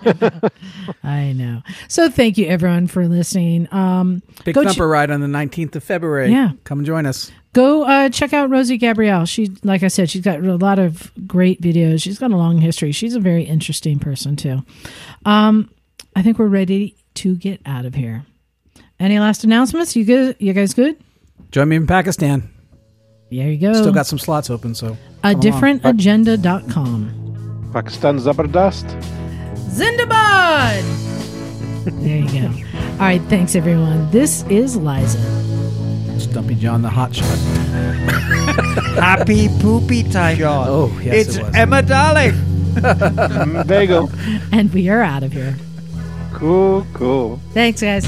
I 1.03 1.33
know. 1.33 1.63
So 1.89 2.09
thank 2.11 2.39
you 2.39 2.47
everyone 2.47 2.87
for 2.87 3.07
listening. 3.07 3.69
Um, 3.73 4.23
Big 4.45 4.55
Go 4.55 4.65
ch- 4.65 4.79
ride 4.79 5.11
on 5.11 5.21
the 5.21 5.27
19th 5.27 5.77
of 5.77 5.85
February. 5.85 6.31
Yeah. 6.31 6.51
Come 6.65 6.79
and 6.79 6.87
join 6.87 7.07
us. 7.07 7.31
Go 7.55 7.85
uh, 7.85 8.11
check 8.11 8.35
out 8.35 8.51
Rosie 8.51 8.77
Gabrielle. 8.77 9.25
She, 9.25 9.51
like 9.63 9.83
I 9.83 9.89
said, 9.89 10.11
she's 10.11 10.21
got 10.23 10.41
a 10.41 10.57
lot 10.57 10.79
of 10.79 11.11
great 11.27 11.63
videos. 11.63 12.03
She's 12.03 12.19
got 12.19 12.31
a 12.31 12.37
long 12.37 12.59
history. 12.59 12.93
She's 12.93 13.15
a 13.15 13.21
very 13.21 13.45
interesting 13.45 13.99
person 13.99 14.37
too. 14.37 14.63
Um, 15.25 15.71
I 16.15 16.21
think 16.23 16.39
we're 16.39 16.49
ready 16.49 16.97
to 17.15 17.35
get 17.37 17.63
out 17.65 17.87
of 17.87 17.95
here. 17.95 18.27
Any 19.01 19.19
last 19.19 19.45
announcements? 19.45 19.97
You 19.97 20.05
good? 20.05 20.37
You 20.39 20.53
guys 20.53 20.75
good? 20.75 21.03
Join 21.51 21.69
me 21.69 21.77
in 21.77 21.87
Pakistan. 21.87 22.51
There 23.31 23.51
you 23.51 23.57
go. 23.59 23.73
Still 23.73 23.93
got 23.93 24.07
some 24.07 24.19
slots 24.19 24.51
open, 24.51 24.75
so 24.75 24.99
a 25.23 25.35
come 25.35 25.41
along. 25.41 25.41
differentagenda.com. 25.41 27.71
Pakistan 27.73 28.19
Zabardast. 28.19 28.85
Zindabad! 29.71 30.83
there 32.03 32.19
you 32.19 32.31
go. 32.31 32.47
All 32.93 32.99
right. 32.99 33.23
Thanks, 33.23 33.57
everyone. 33.57 34.11
This 34.11 34.43
is 34.45 34.77
Liza. 34.77 35.54
Stumpy 36.21 36.55
John 36.55 36.83
the 36.83 36.89
Hot 36.89 37.15
Shot. 37.15 37.27
Happy 38.97 39.49
poopy 39.61 40.03
time, 40.05 40.37
John. 40.37 40.67
Oh, 40.69 41.01
yes, 41.03 41.29
it's 41.29 41.37
it 41.37 41.43
was. 41.45 41.55
Emma 41.55 41.83
Darling. 41.83 42.33
Mm, 42.75 43.67
Bagel. 43.67 44.11
And 44.53 44.73
we 44.73 44.89
are 44.89 45.03
out 45.03 45.23
of 45.23 45.33
here. 45.33 45.57
Cool, 46.33 46.87
cool. 46.95 47.41
Thanks, 47.53 47.81
guys. 47.83 48.07